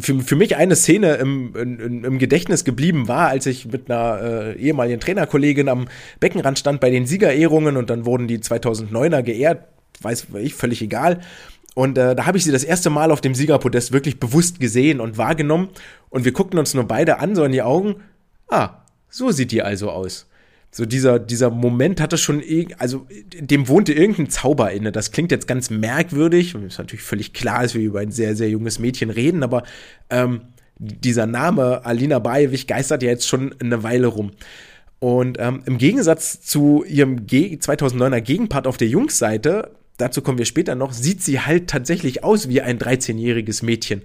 für, 0.00 0.20
für 0.20 0.36
mich 0.36 0.56
eine 0.56 0.76
Szene 0.76 1.14
im, 1.14 1.54
im, 1.56 2.04
im 2.04 2.18
Gedächtnis 2.18 2.64
geblieben 2.64 3.08
war, 3.08 3.28
als 3.28 3.46
ich 3.46 3.66
mit 3.66 3.90
einer 3.90 4.20
äh, 4.22 4.58
ehemaligen 4.58 5.00
Trainerkollegin 5.00 5.68
am 5.68 5.88
Beckenrand 6.20 6.58
stand 6.58 6.80
bei 6.80 6.90
den 6.90 7.06
Siegerehrungen 7.06 7.76
und 7.76 7.90
dann 7.90 8.04
wurden 8.04 8.28
die 8.28 8.38
2009er 8.38 9.22
geehrt, 9.22 9.64
weiß 10.00 10.28
ich, 10.40 10.54
völlig 10.54 10.82
egal. 10.82 11.20
Und 11.74 11.96
äh, 11.96 12.14
da 12.14 12.26
habe 12.26 12.38
ich 12.38 12.44
sie 12.44 12.52
das 12.52 12.64
erste 12.64 12.90
Mal 12.90 13.10
auf 13.10 13.20
dem 13.20 13.34
Siegerpodest 13.34 13.92
wirklich 13.92 14.18
bewusst 14.20 14.60
gesehen 14.60 15.00
und 15.00 15.16
wahrgenommen 15.16 15.68
und 16.10 16.24
wir 16.24 16.32
guckten 16.32 16.58
uns 16.58 16.74
nur 16.74 16.84
beide 16.84 17.18
an, 17.20 17.34
so 17.34 17.44
in 17.44 17.52
die 17.52 17.62
Augen. 17.62 17.96
Ah, 18.48 18.82
so 19.08 19.30
sieht 19.30 19.52
die 19.52 19.62
also 19.62 19.90
aus 19.90 20.26
so 20.78 20.86
dieser, 20.86 21.18
dieser 21.18 21.50
Moment 21.50 22.00
hatte 22.00 22.16
schon, 22.16 22.40
also 22.78 23.04
dem 23.34 23.66
wohnte 23.66 23.92
irgendein 23.92 24.30
Zauber 24.30 24.70
inne. 24.70 24.92
Das 24.92 25.10
klingt 25.10 25.32
jetzt 25.32 25.48
ganz 25.48 25.70
merkwürdig 25.70 26.54
und 26.54 26.62
ist 26.62 26.78
natürlich 26.78 27.02
völlig 27.02 27.32
klar, 27.32 27.62
dass 27.62 27.74
wir 27.74 27.82
über 27.82 27.98
ein 27.98 28.12
sehr, 28.12 28.36
sehr 28.36 28.48
junges 28.48 28.78
Mädchen 28.78 29.10
reden, 29.10 29.42
aber 29.42 29.64
ähm, 30.08 30.42
dieser 30.78 31.26
Name 31.26 31.84
Alina 31.84 32.20
Bajewich 32.20 32.68
geistert 32.68 33.02
ja 33.02 33.08
jetzt 33.08 33.26
schon 33.26 33.56
eine 33.58 33.82
Weile 33.82 34.06
rum. 34.06 34.30
Und 35.00 35.38
ähm, 35.40 35.64
im 35.66 35.78
Gegensatz 35.78 36.42
zu 36.42 36.84
ihrem 36.84 37.26
Ge 37.26 37.56
2009er 37.56 38.20
Gegenpart 38.20 38.68
auf 38.68 38.76
der 38.76 38.86
Jungsseite, 38.86 39.72
dazu 39.96 40.22
kommen 40.22 40.38
wir 40.38 40.44
später 40.44 40.76
noch, 40.76 40.92
sieht 40.92 41.24
sie 41.24 41.40
halt 41.40 41.68
tatsächlich 41.68 42.22
aus 42.22 42.48
wie 42.48 42.60
ein 42.60 42.78
13-jähriges 42.78 43.64
Mädchen. 43.64 44.02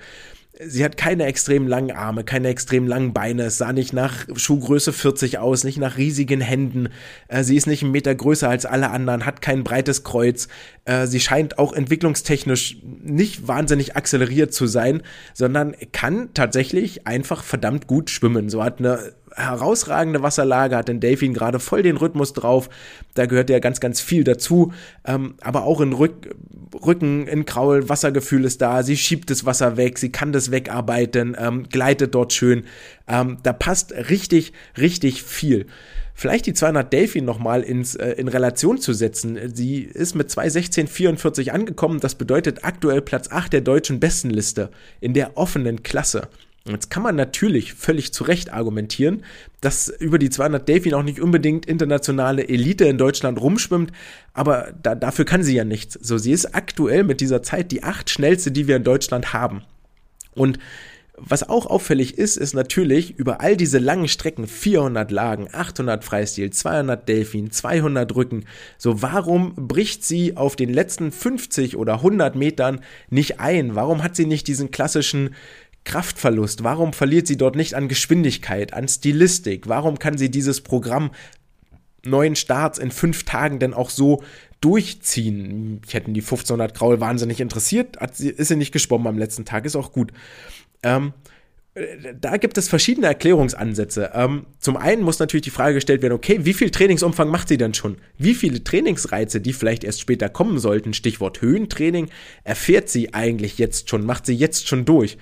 Sie 0.60 0.86
hat 0.86 0.98
keine 0.98 1.26
extrem 1.26 1.68
langen 1.68 1.92
Arme, 1.92 2.24
keine 2.24 2.50
extrem 2.50 2.86
langen 2.86 3.12
Beine. 3.12 3.46
Es 3.46 3.58
sah 3.58 3.74
nicht 3.74 3.92
nach 3.92 4.28
Schuhgröße 4.36 4.94
40 4.94 5.40
aus, 5.40 5.64
nicht 5.64 5.80
nach 5.80 5.98
riesigen 5.98 6.42
Händen. 6.42 6.90
Äh, 7.28 7.44
sie 7.44 7.56
ist 7.56 7.66
nicht 7.66 7.82
einen 7.82 7.92
Meter 7.92 8.14
größer 8.14 8.50
als 8.50 8.68
alle 8.68 8.92
anderen, 8.92 9.26
hat 9.26 9.42
kein 9.42 9.64
breites 9.64 10.04
Kreuz. 10.04 10.48
Äh, 10.86 11.08
sie 11.08 11.20
scheint 11.20 11.58
auch 11.58 11.74
entwicklungstechnisch 11.74 12.78
nicht 12.84 13.48
wahnsinnig 13.48 13.96
akzeleriert 13.96 14.54
zu 14.54 14.68
sein, 14.68 15.02
sondern 15.34 15.76
kann 15.92 16.30
tatsächlich 16.36 17.08
einfach 17.08 17.44
verdammt 17.44 17.88
gut 17.88 18.12
schwimmen. 18.12 18.50
So 18.50 18.64
hat 18.64 18.78
eine 18.78 19.14
herausragende 19.36 20.22
Wasserlage, 20.22 20.76
hat 20.76 20.88
den 20.88 21.00
Delfin 21.00 21.34
gerade 21.34 21.60
voll 21.60 21.84
den 21.84 21.98
Rhythmus 21.98 22.34
drauf. 22.34 22.70
Da 23.14 23.26
gehört 23.26 23.50
ja 23.50 23.60
ganz, 23.60 23.80
ganz 23.80 24.02
viel 24.02 24.24
dazu. 24.24 24.74
Ähm, 25.06 25.36
aber 25.42 25.64
auch 25.64 25.82
in 25.82 25.94
Rück 25.94 26.36
Rücken, 26.74 27.28
in 27.28 27.46
Kraul, 27.46 27.88
Wassergefühl 27.90 28.46
ist 28.46 28.62
da. 28.62 28.84
Sie 28.84 28.98
schiebt 28.98 29.30
das 29.30 29.46
Wasser 29.46 29.78
weg, 29.78 30.00
sie 30.00 30.12
kann 30.12 30.32
das 30.32 30.52
wegarbeiten, 30.52 31.36
ähm, 31.40 31.64
gleitet 31.70 32.16
dort 32.16 32.34
schön. 32.34 32.64
Ähm, 33.08 33.38
da 33.44 33.54
passt 33.54 33.94
richtig, 34.10 34.54
richtig 34.78 35.24
viel. 35.24 35.68
vielleicht 36.16 36.46
die 36.46 36.54
200 36.54 36.94
Delfin 36.94 37.26
nochmal 37.26 37.64
ins, 37.64 37.96
äh, 37.96 38.12
in 38.12 38.28
Relation 38.28 38.78
zu 38.78 38.94
setzen. 38.94 39.38
Sie 39.54 39.82
ist 39.82 40.14
mit 40.14 40.30
2.16.44 40.30 41.50
angekommen. 41.50 42.00
Das 42.00 42.14
bedeutet 42.16 42.64
aktuell 42.64 43.02
Platz 43.02 43.32
8 43.32 43.52
der 43.52 43.62
deutschen 43.62 44.00
Bestenliste 44.00 44.70
in 45.02 45.16
der 45.16 45.38
offenen 45.38 45.82
Klasse. 45.82 46.28
Jetzt 46.66 46.90
kann 46.90 47.04
man 47.04 47.18
natürlich 47.18 47.74
völlig 47.74 48.14
zu 48.14 48.24
Recht 48.24 48.54
argumentieren, 48.54 49.26
dass 49.60 49.90
über 49.90 50.18
die 50.18 50.30
200 50.30 50.66
Delfin 50.66 50.94
auch 50.94 51.04
nicht 51.04 51.20
unbedingt 51.20 51.66
internationale 51.66 52.48
Elite 52.48 52.86
in 52.86 52.98
Deutschland 52.98 53.40
rumschwimmt, 53.42 53.92
aber 54.34 54.74
da, 54.82 54.96
dafür 54.96 55.26
kann 55.26 55.44
sie 55.44 55.56
ja 55.56 55.66
nichts. 55.66 56.00
So, 56.02 56.18
sie 56.18 56.32
ist 56.32 56.56
aktuell 56.56 57.04
mit 57.04 57.20
dieser 57.20 57.44
Zeit 57.44 57.72
die 57.74 57.84
acht 57.84 58.10
schnellste, 58.10 58.52
die 58.52 58.68
wir 58.68 58.78
in 58.78 58.86
Deutschland 58.86 59.34
haben. 59.34 59.64
Und 60.36 60.58
was 61.18 61.48
auch 61.48 61.66
auffällig 61.68 62.18
ist, 62.18 62.38
ist 62.38 62.54
natürlich 62.54 63.20
über 63.20 63.42
all 63.42 63.56
diese 63.56 63.78
langen 63.78 64.08
Strecken, 64.08 64.48
400 64.48 65.12
Lagen, 65.12 65.48
800 65.52 66.04
Freistil, 66.04 66.50
200 66.50 67.08
Delfin, 67.08 67.52
200 67.52 68.16
Rücken, 68.16 68.46
so 68.78 69.02
warum 69.02 69.54
bricht 69.56 70.04
sie 70.04 70.38
auf 70.38 70.56
den 70.56 70.74
letzten 70.74 71.12
50 71.12 71.78
oder 71.78 71.96
100 71.96 72.36
Metern 72.36 72.80
nicht 73.10 73.40
ein? 73.40 73.76
Warum 73.76 74.02
hat 74.02 74.16
sie 74.16 74.26
nicht 74.26 74.48
diesen 74.48 74.72
klassischen 74.72 75.36
Kraftverlust? 75.86 76.64
Warum 76.64 76.94
verliert 76.94 77.28
sie 77.28 77.38
dort 77.38 77.56
nicht 77.56 77.74
an 77.74 77.88
Geschwindigkeit, 77.88 78.74
an 78.74 78.88
Stilistik? 78.88 79.68
Warum 79.68 80.00
kann 80.00 80.18
sie 80.18 80.32
dieses 80.32 80.62
Programm 80.62 81.12
neuen 82.06 82.36
Starts 82.36 82.80
in 82.80 82.92
fünf 82.92 83.24
Tagen 83.24 83.60
denn 83.60 83.74
auch 83.74 83.90
so 83.90 84.24
durchziehen? 84.62 85.82
Ich 85.86 85.94
hätte 85.94 86.12
die 86.12 86.22
1500 86.22 86.74
Graul 86.74 87.00
wahnsinnig 87.00 87.40
interessiert, 87.40 87.98
sie, 88.14 88.30
ist 88.30 88.48
sie 88.48 88.56
nicht 88.56 88.72
geschwommen 88.72 89.08
am 89.08 89.18
letzten 89.18 89.46
Tag, 89.46 89.66
ist 89.66 89.76
auch 89.76 89.92
gut. 89.92 90.12
Ähm, 90.84 91.14
da 92.20 92.38
gibt 92.38 92.58
es 92.60 92.70
verschiedene 92.70 93.08
Erklärungsansätze. 93.08 94.12
Ähm, 94.14 94.46
zum 94.60 94.78
einen 94.78 95.02
muss 95.02 95.18
natürlich 95.18 95.46
die 95.46 95.50
Frage 95.50 95.74
gestellt 95.74 96.04
werden, 96.04 96.14
okay, 96.14 96.40
wie 96.44 96.54
viel 96.54 96.70
Trainingsumfang 96.70 97.30
macht 97.30 97.48
sie 97.48 97.58
denn 97.58 97.74
schon? 97.74 97.98
Wie 98.18 98.36
viele 98.36 98.64
Trainingsreize, 98.64 99.42
die 99.42 99.54
vielleicht 99.54 99.84
erst 99.84 100.00
später 100.00 100.30
kommen 100.30 100.60
sollten, 100.60 100.94
Stichwort 100.94 101.42
Höhentraining, 101.42 102.10
erfährt 102.44 102.90
sie 102.90 103.16
eigentlich 103.16 103.58
jetzt 103.58 103.90
schon, 103.90 104.06
macht 104.06 104.28
sie 104.28 104.36
jetzt 104.36 104.68
schon 104.68 104.86
durch? 104.86 105.18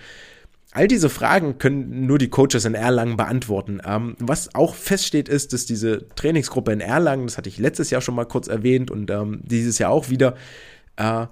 All 0.74 0.88
diese 0.88 1.09
Fragen 1.09 1.57
können 1.57 2.05
nur 2.05 2.17
die 2.17 2.30
Coaches 2.30 2.63
in 2.63 2.76
Erlangen 2.76 3.17
beantworten. 3.17 3.82
Ähm, 3.86 4.15
was 4.19 4.55
auch 4.55 4.76
feststeht, 4.76 5.28
ist, 5.28 5.51
dass 5.51 5.65
diese 5.65 6.07
Trainingsgruppe 6.15 6.72
in 6.72 6.80
Erlangen, 6.80 7.26
das 7.26 7.38
hatte 7.38 7.49
ich 7.49 7.57
letztes 7.57 7.89
Jahr 7.89 8.01
schon 8.01 8.15
mal 8.15 8.26
kurz 8.26 8.47
erwähnt 8.47 8.89
und 8.89 9.11
ähm, 9.11 9.41
dieses 9.43 9.80
Jahr 9.80 9.91
auch 9.91 10.09
wieder, 10.09 10.36
äh, 10.95 11.28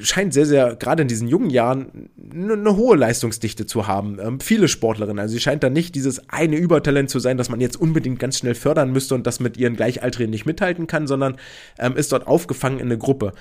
scheint 0.00 0.32
sehr, 0.32 0.46
sehr, 0.46 0.76
gerade 0.76 1.02
in 1.02 1.08
diesen 1.08 1.28
jungen 1.28 1.50
Jahren, 1.50 2.08
eine, 2.32 2.76
hohe 2.76 2.96
Leistungsdichte 2.96 3.66
zu 3.66 3.86
haben. 3.86 4.18
Ähm, 4.20 4.40
viele 4.40 4.68
Sportlerinnen. 4.68 5.18
Also 5.18 5.34
sie 5.34 5.40
scheint 5.40 5.62
da 5.62 5.70
nicht 5.70 5.94
dieses 5.94 6.28
eine 6.28 6.56
Übertalent 6.56 7.10
zu 7.10 7.18
sein, 7.18 7.36
das 7.36 7.48
man 7.48 7.60
jetzt 7.60 7.76
unbedingt 7.76 8.18
ganz 8.18 8.38
schnell 8.38 8.54
fördern 8.54 8.92
müsste 8.92 9.14
und 9.14 9.26
das 9.26 9.40
mit 9.40 9.56
ihren 9.56 9.76
Gleichaltrigen 9.76 10.30
nicht 10.30 10.46
mithalten 10.46 10.86
kann, 10.86 11.06
sondern 11.06 11.36
ähm, 11.78 11.96
ist 11.96 12.12
dort 12.12 12.26
aufgefangen 12.26 12.78
in 12.78 12.86
eine 12.86 12.98
Gruppe. 12.98 13.32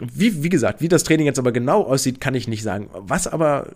Wie, 0.00 0.44
wie 0.44 0.48
gesagt, 0.48 0.80
wie 0.80 0.88
das 0.88 1.02
Training 1.02 1.26
jetzt 1.26 1.40
aber 1.40 1.50
genau 1.50 1.82
aussieht, 1.82 2.20
kann 2.20 2.34
ich 2.34 2.46
nicht 2.46 2.62
sagen. 2.62 2.88
Was 2.92 3.26
aber 3.26 3.74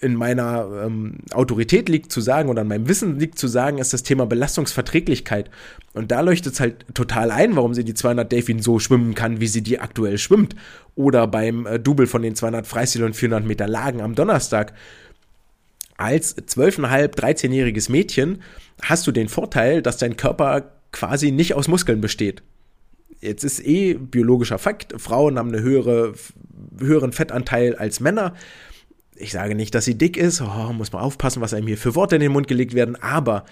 in 0.00 0.14
meiner 0.14 0.84
ähm, 0.84 1.18
Autorität 1.32 1.88
liegt 1.88 2.12
zu 2.12 2.20
sagen 2.20 2.48
oder 2.48 2.60
an 2.60 2.68
meinem 2.68 2.88
Wissen 2.88 3.18
liegt 3.18 3.38
zu 3.38 3.48
sagen, 3.48 3.78
ist 3.78 3.92
das 3.92 4.04
Thema 4.04 4.26
Belastungsverträglichkeit. 4.26 5.50
Und 5.92 6.12
da 6.12 6.20
leuchtet 6.20 6.54
es 6.54 6.60
halt 6.60 6.86
total 6.94 7.32
ein, 7.32 7.56
warum 7.56 7.74
sie 7.74 7.84
die 7.84 7.94
200 7.94 8.30
Delfin 8.30 8.62
so 8.62 8.78
schwimmen 8.78 9.14
kann, 9.14 9.40
wie 9.40 9.48
sie 9.48 9.62
die 9.62 9.80
aktuell 9.80 10.18
schwimmt. 10.18 10.54
Oder 10.94 11.26
beim 11.26 11.66
äh, 11.66 11.80
Double 11.80 12.06
von 12.06 12.22
den 12.22 12.36
200 12.36 12.66
Freistil 12.66 13.02
und 13.02 13.16
400 13.16 13.44
Meter 13.46 13.66
Lagen 13.66 14.00
am 14.00 14.14
Donnerstag. 14.14 14.72
Als 15.96 16.36
12,5, 16.38 17.16
13-jähriges 17.16 17.90
Mädchen 17.90 18.42
hast 18.82 19.04
du 19.08 19.12
den 19.12 19.28
Vorteil, 19.28 19.82
dass 19.82 19.96
dein 19.96 20.16
Körper 20.16 20.70
quasi 20.92 21.32
nicht 21.32 21.54
aus 21.54 21.66
Muskeln 21.66 22.00
besteht. 22.00 22.42
Jetzt 23.20 23.42
ist 23.42 23.66
eh 23.66 23.94
biologischer 23.94 24.58
Fakt, 24.58 24.94
Frauen 25.00 25.38
haben 25.38 25.52
einen 25.52 25.64
höhere, 25.64 26.14
höheren 26.78 27.12
Fettanteil 27.12 27.74
als 27.74 27.98
Männer 27.98 28.34
ich 29.18 29.32
sage 29.32 29.54
nicht, 29.54 29.74
dass 29.74 29.84
sie 29.84 29.96
dick 29.96 30.16
ist, 30.16 30.40
oh, 30.40 30.72
muss 30.72 30.92
man 30.92 31.02
aufpassen, 31.02 31.40
was 31.40 31.54
einem 31.54 31.66
hier 31.66 31.78
für 31.78 31.94
Worte 31.94 32.16
in 32.16 32.20
den 32.20 32.32
Mund 32.32 32.48
gelegt 32.48 32.74
werden, 32.74 32.96
aber 32.96 33.44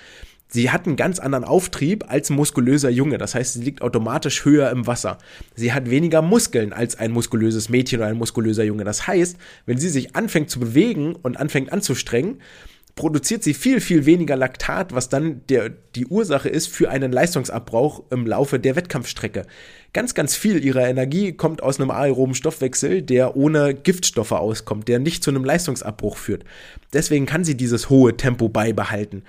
sie 0.49 0.71
hat 0.71 0.87
einen 0.87 0.97
ganz 0.97 1.19
anderen 1.19 1.45
Auftrieb 1.45 2.05
als 2.09 2.31
muskulöser 2.31 2.91
Junge. 2.91 3.19
Das 3.19 3.35
heißt, 3.35 3.55
sie 3.55 3.63
liegt 3.63 3.83
automatisch 3.83 4.45
höher 4.45 4.71
im 4.71 4.87
Wasser. 4.87 5.19
Sie 5.55 5.73
hat 5.73 5.91
weniger 5.91 6.23
Muskeln 6.23 6.73
als 6.73 6.99
ein 6.99 7.11
muskulöses 7.11 7.69
Mädchen 7.69 8.01
oder 8.01 8.09
ein 8.09 8.17
muskulöser 8.17 8.65
Junge. 8.65 8.85
Das 8.85 9.07
heißt, 9.07 9.37
wenn 9.67 9.79
sie 9.79 9.89
sich 9.89 10.15
anfängt 10.15 10.51
zu 10.51 10.61
bewegen 10.61 11.17
und 11.17 11.37
anfängt 11.39 11.73
anzustrengen, 11.73 12.41
produziert 12.97 13.45
sie 13.45 13.53
viel, 13.53 13.81
viel 13.83 14.07
weniger 14.07 14.37
Laktat, 14.37 14.95
was 14.95 15.11
dann 15.11 15.43
der, 15.51 15.69
die 15.95 16.07
Ursache 16.07 16.49
ist 16.49 16.69
für 16.69 16.89
einen 16.89 17.13
Leistungsabbruch 17.13 18.03
im 18.11 18.27
Laufe 18.27 18.59
der 18.59 18.75
Wettkampfstrecke. 18.75 19.47
Ganz, 19.93 20.15
ganz 20.15 20.35
viel 20.35 20.65
ihrer 20.65 20.89
Energie 20.89 21.33
kommt 21.33 21.63
aus 21.63 21.79
einem 21.79 21.91
aeroben 21.91 22.35
Stoffwechsel, 22.35 23.03
der 23.03 23.37
ohne 23.37 23.75
Giftstoffe 23.75 24.33
auskommt, 24.33 24.89
der 24.89 24.99
nicht 24.99 25.23
zu 25.23 25.31
einem 25.31 25.45
Leistungsabbruch 25.45 26.17
führt. 26.17 26.45
Deswegen 26.95 27.27
kann 27.27 27.45
sie 27.45 27.57
dieses 27.57 27.91
hohe 27.91 28.17
Tempo 28.17 28.49
beibehalten. 28.49 29.25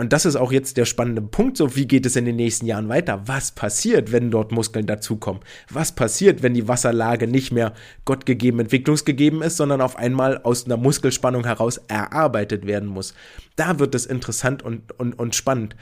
Und 0.00 0.14
das 0.14 0.24
ist 0.24 0.36
auch 0.36 0.50
jetzt 0.50 0.78
der 0.78 0.86
spannende 0.86 1.20
Punkt, 1.20 1.58
so 1.58 1.76
wie 1.76 1.86
geht 1.86 2.06
es 2.06 2.16
in 2.16 2.24
den 2.24 2.36
nächsten 2.36 2.64
Jahren 2.64 2.88
weiter? 2.88 3.20
Was 3.26 3.52
passiert, 3.52 4.12
wenn 4.12 4.30
dort 4.30 4.50
Muskeln 4.50 4.86
dazukommen? 4.86 5.42
Was 5.70 5.94
passiert, 5.94 6.42
wenn 6.42 6.54
die 6.54 6.66
Wasserlage 6.68 7.26
nicht 7.26 7.52
mehr 7.52 7.74
gottgegeben, 8.06 8.60
entwicklungsgegeben 8.60 9.42
ist, 9.42 9.58
sondern 9.58 9.82
auf 9.82 9.96
einmal 9.96 10.38
aus 10.38 10.64
einer 10.64 10.78
Muskelspannung 10.78 11.44
heraus 11.44 11.82
erarbeitet 11.88 12.66
werden 12.66 12.88
muss? 12.88 13.12
Da 13.56 13.78
wird 13.78 13.94
es 13.94 14.06
interessant 14.06 14.62
und, 14.62 14.98
und, 14.98 15.18
und 15.18 15.34
spannend. 15.34 15.76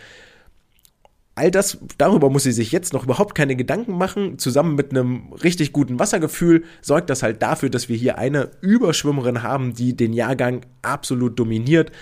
All 1.37 1.53
das, 1.53 1.79
darüber 1.97 2.29
muss 2.29 2.43
sie 2.43 2.51
sich 2.51 2.73
jetzt 2.73 2.93
noch 2.93 3.05
überhaupt 3.05 3.37
keine 3.37 3.55
Gedanken 3.55 3.97
machen. 3.97 4.37
Zusammen 4.41 4.75
mit 4.75 4.91
einem 4.91 5.33
richtig 5.45 5.73
guten 5.73 6.01
Wassergefühl 6.01 6.65
sorgt 6.83 7.09
das 7.09 7.23
halt 7.23 7.41
dafür, 7.41 7.71
dass 7.71 7.89
wir 7.89 7.97
hier 7.97 8.19
eine 8.19 8.51
Überschwimmerin 8.63 9.45
haben, 9.45 9.75
die 9.75 9.97
den 9.97 10.13
Jahrgang 10.13 10.63
absolut 10.83 11.39
dominiert, 11.39 11.93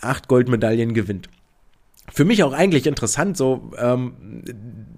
acht 0.00 0.26
Goldmedaillen 0.26 0.94
gewinnt 0.94 1.28
für 2.12 2.24
mich 2.24 2.42
auch 2.42 2.52
eigentlich 2.52 2.86
interessant, 2.86 3.36
so 3.36 3.70
ähm, 3.78 4.14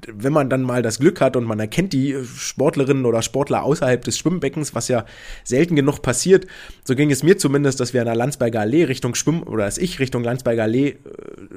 wenn 0.09 0.33
man 0.33 0.51
dann 0.51 0.63
mal 0.63 0.83
das 0.83 0.99
Glück 0.99 1.21
hat 1.21 1.37
und 1.37 1.45
man 1.45 1.61
erkennt 1.61 1.93
die 1.93 2.17
Sportlerinnen 2.25 3.05
oder 3.05 3.23
Sportler 3.23 3.63
außerhalb 3.63 4.03
des 4.03 4.19
Schwimmbeckens, 4.19 4.75
was 4.75 4.89
ja 4.89 5.05
selten 5.45 5.77
genug 5.77 6.03
passiert. 6.03 6.47
So 6.85 6.95
ging 6.95 7.11
es 7.11 7.23
mir 7.23 7.39
zumindest, 7.39 7.81
dass 7.81 7.95
wir 7.95 8.01
an 8.01 8.07
der 8.07 8.17
Landsberger 8.17 8.61
Allee 8.61 8.85
Richtung 8.85 9.15
Schwimm 9.15 9.43
oder 9.43 9.65
dass 9.65 9.79
ich 9.79 10.01
Richtung 10.01 10.25
Landsberger 10.25 10.65
Allee 10.65 10.89
äh, 10.89 10.97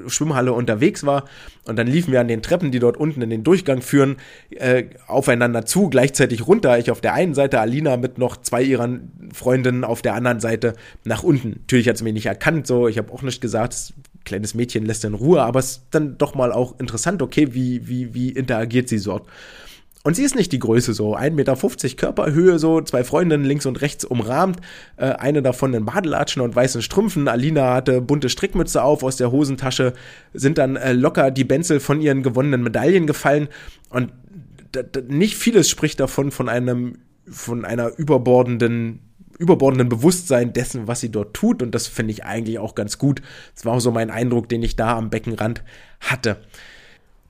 Schwimmhalle 0.08 0.52
unterwegs 0.52 1.04
war 1.04 1.24
und 1.64 1.76
dann 1.76 1.86
liefen 1.86 2.12
wir 2.12 2.20
an 2.20 2.28
den 2.28 2.42
Treppen, 2.42 2.70
die 2.70 2.78
dort 2.78 2.96
unten 2.96 3.22
in 3.22 3.30
den 3.30 3.44
Durchgang 3.44 3.82
führen, 3.82 4.16
äh, 4.50 4.84
aufeinander 5.06 5.66
zu, 5.66 5.88
gleichzeitig 5.88 6.46
runter. 6.46 6.78
Ich 6.78 6.90
auf 6.90 7.00
der 7.00 7.14
einen 7.14 7.34
Seite, 7.34 7.60
Alina 7.60 7.96
mit 7.96 8.18
noch 8.18 8.36
zwei 8.36 8.62
ihrer 8.62 8.86
Freundinnen 9.32 9.84
auf 9.84 10.02
der 10.02 10.14
anderen 10.14 10.40
Seite 10.40 10.74
nach 11.04 11.22
unten. 11.22 11.60
Natürlich 11.60 11.88
hat 11.88 11.98
sie 11.98 12.04
mich 12.04 12.14
nicht 12.14 12.26
erkannt, 12.26 12.66
so 12.66 12.88
ich 12.88 12.98
habe 12.98 13.12
auch 13.12 13.22
nicht 13.22 13.40
gesagt, 13.40 13.94
kleines 14.26 14.54
Mädchen 14.54 14.84
lässt 14.84 15.04
in 15.06 15.14
Ruhe, 15.14 15.42
aber 15.42 15.60
es 15.60 15.70
ist 15.70 15.82
dann 15.92 16.18
doch 16.18 16.34
mal 16.34 16.52
auch 16.52 16.78
interessant, 16.78 17.22
okay, 17.22 17.54
wie, 17.54 17.88
wie, 17.88 18.12
wie 18.12 18.30
interagiert 18.30 18.90
sie 18.90 19.00
dort. 19.00 19.26
Und 20.06 20.14
sie 20.14 20.22
ist 20.22 20.36
nicht 20.36 20.52
die 20.52 20.60
Größe 20.60 20.92
so, 20.92 21.16
1,50 21.16 21.32
Meter 21.32 21.96
Körperhöhe 21.96 22.60
so, 22.60 22.80
zwei 22.80 23.02
Freundinnen 23.02 23.44
links 23.44 23.66
und 23.66 23.80
rechts 23.80 24.04
umrahmt, 24.04 24.60
äh, 24.98 25.06
eine 25.06 25.42
davon 25.42 25.74
in 25.74 25.84
Badelatschen 25.84 26.42
und 26.42 26.54
weißen 26.54 26.80
Strümpfen, 26.82 27.26
Alina 27.26 27.74
hatte 27.74 28.00
bunte 28.00 28.28
Strickmütze 28.28 28.84
auf 28.84 29.02
aus 29.02 29.16
der 29.16 29.32
Hosentasche, 29.32 29.94
sind 30.32 30.58
dann 30.58 30.76
äh, 30.76 30.92
locker 30.92 31.32
die 31.32 31.42
Benzel 31.42 31.80
von 31.80 32.00
ihren 32.00 32.22
gewonnenen 32.22 32.62
Medaillen 32.62 33.08
gefallen 33.08 33.48
und 33.90 34.12
nicht 35.08 35.36
vieles 35.36 35.68
spricht 35.68 35.98
davon 35.98 36.30
von 36.30 36.48
einem, 36.48 36.98
von 37.28 37.64
einer 37.64 37.96
überbordenden 37.98 39.00
überbordenden 39.38 39.88
Bewusstsein 39.88 40.52
dessen, 40.52 40.86
was 40.86 41.00
sie 41.00 41.10
dort 41.10 41.34
tut. 41.34 41.62
Und 41.62 41.74
das 41.74 41.86
finde 41.86 42.12
ich 42.12 42.24
eigentlich 42.24 42.58
auch 42.58 42.74
ganz 42.74 42.98
gut. 42.98 43.22
Das 43.54 43.64
war 43.64 43.74
auch 43.74 43.80
so 43.80 43.90
mein 43.90 44.10
Eindruck, 44.10 44.48
den 44.48 44.62
ich 44.62 44.76
da 44.76 44.96
am 44.96 45.10
Beckenrand 45.10 45.62
hatte. 46.00 46.38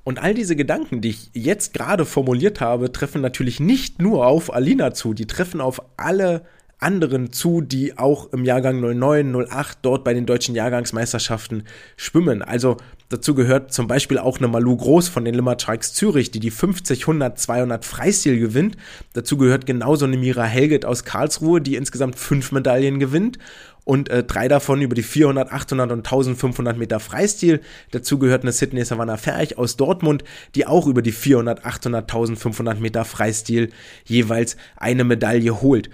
Und 0.05 0.21
all 0.21 0.35
diese 0.35 0.55
Gedanken, 0.55 1.01
die 1.01 1.09
ich 1.11 1.31
jetzt 1.33 1.75
gerade 1.75 2.05
formuliert 2.05 2.61
habe, 2.61 2.93
treffen 2.93 3.21
natürlich 3.21 3.59
nicht 3.59 4.01
nur 4.01 4.27
auf 4.27 4.55
Alina 4.55 4.95
zu, 4.95 5.15
die 5.15 5.27
treffen 5.27 5.61
auf 5.61 5.83
alle 5.97 6.43
anderen 6.79 7.33
zu, 7.33 7.61
die 7.61 7.99
auch 7.99 8.33
im 8.33 8.45
Jahrgang 8.45 8.81
09, 8.81 9.35
08 9.35 9.79
dort 9.83 10.05
bei 10.05 10.15
den 10.15 10.27
deutschen 10.27 10.55
Jahrgangsmeisterschaften 10.55 11.65
schwimmen. 11.97 12.43
Also 12.43 12.77
dazu 13.09 13.35
gehört 13.35 13.73
zum 13.73 13.87
Beispiel 13.87 14.19
auch 14.19 14.39
eine 14.39 14.49
Malu 14.49 14.77
Groß 14.77 15.09
von 15.09 15.25
den 15.25 15.35
Limmer 15.35 15.57
Sharks 15.59 15.95
Zürich, 15.95 16.31
die 16.31 16.41
die 16.41 16.51
50, 16.51 17.03
100, 17.03 17.39
200 17.39 17.85
Freistil 17.85 18.39
gewinnt. 18.39 18.77
Dazu 19.13 19.37
gehört 19.37 19.67
genauso 19.67 20.07
eine 20.07 20.17
Mira 20.17 20.45
Helget 20.45 20.85
aus 20.85 21.05
Karlsruhe, 21.05 21.61
die 21.61 21.77
insgesamt 21.77 22.19
fünf 22.19 22.53
Medaillen 22.53 22.99
gewinnt 22.99 23.39
und 23.85 24.09
äh, 24.09 24.25
drei 24.25 24.49
davon 24.49 24.83
über 24.83 24.97
die 24.97 25.05
400, 25.05 25.53
800 25.53 25.93
und 25.93 25.99
1500 25.99 26.77
Meter 26.77 26.99
Freistil. 26.99 27.61
Dazu 27.93 28.19
gehört 28.19 28.43
eine 28.43 28.53
Sydney 28.53 28.85
Savannah 28.85 29.17
Ferch 29.17 29.57
aus 29.59 29.77
Dortmund, 29.77 30.25
die 30.57 30.67
auch 30.67 30.89
über 30.89 31.03
die 31.03 31.13
400, 31.13 31.65
800, 31.65 32.03
1500 32.03 32.81
Meter 32.81 33.05
Freistil 33.05 33.71
jeweils 34.05 34.57
eine 34.77 35.05
Medaille 35.05 35.63
holt 35.63 35.89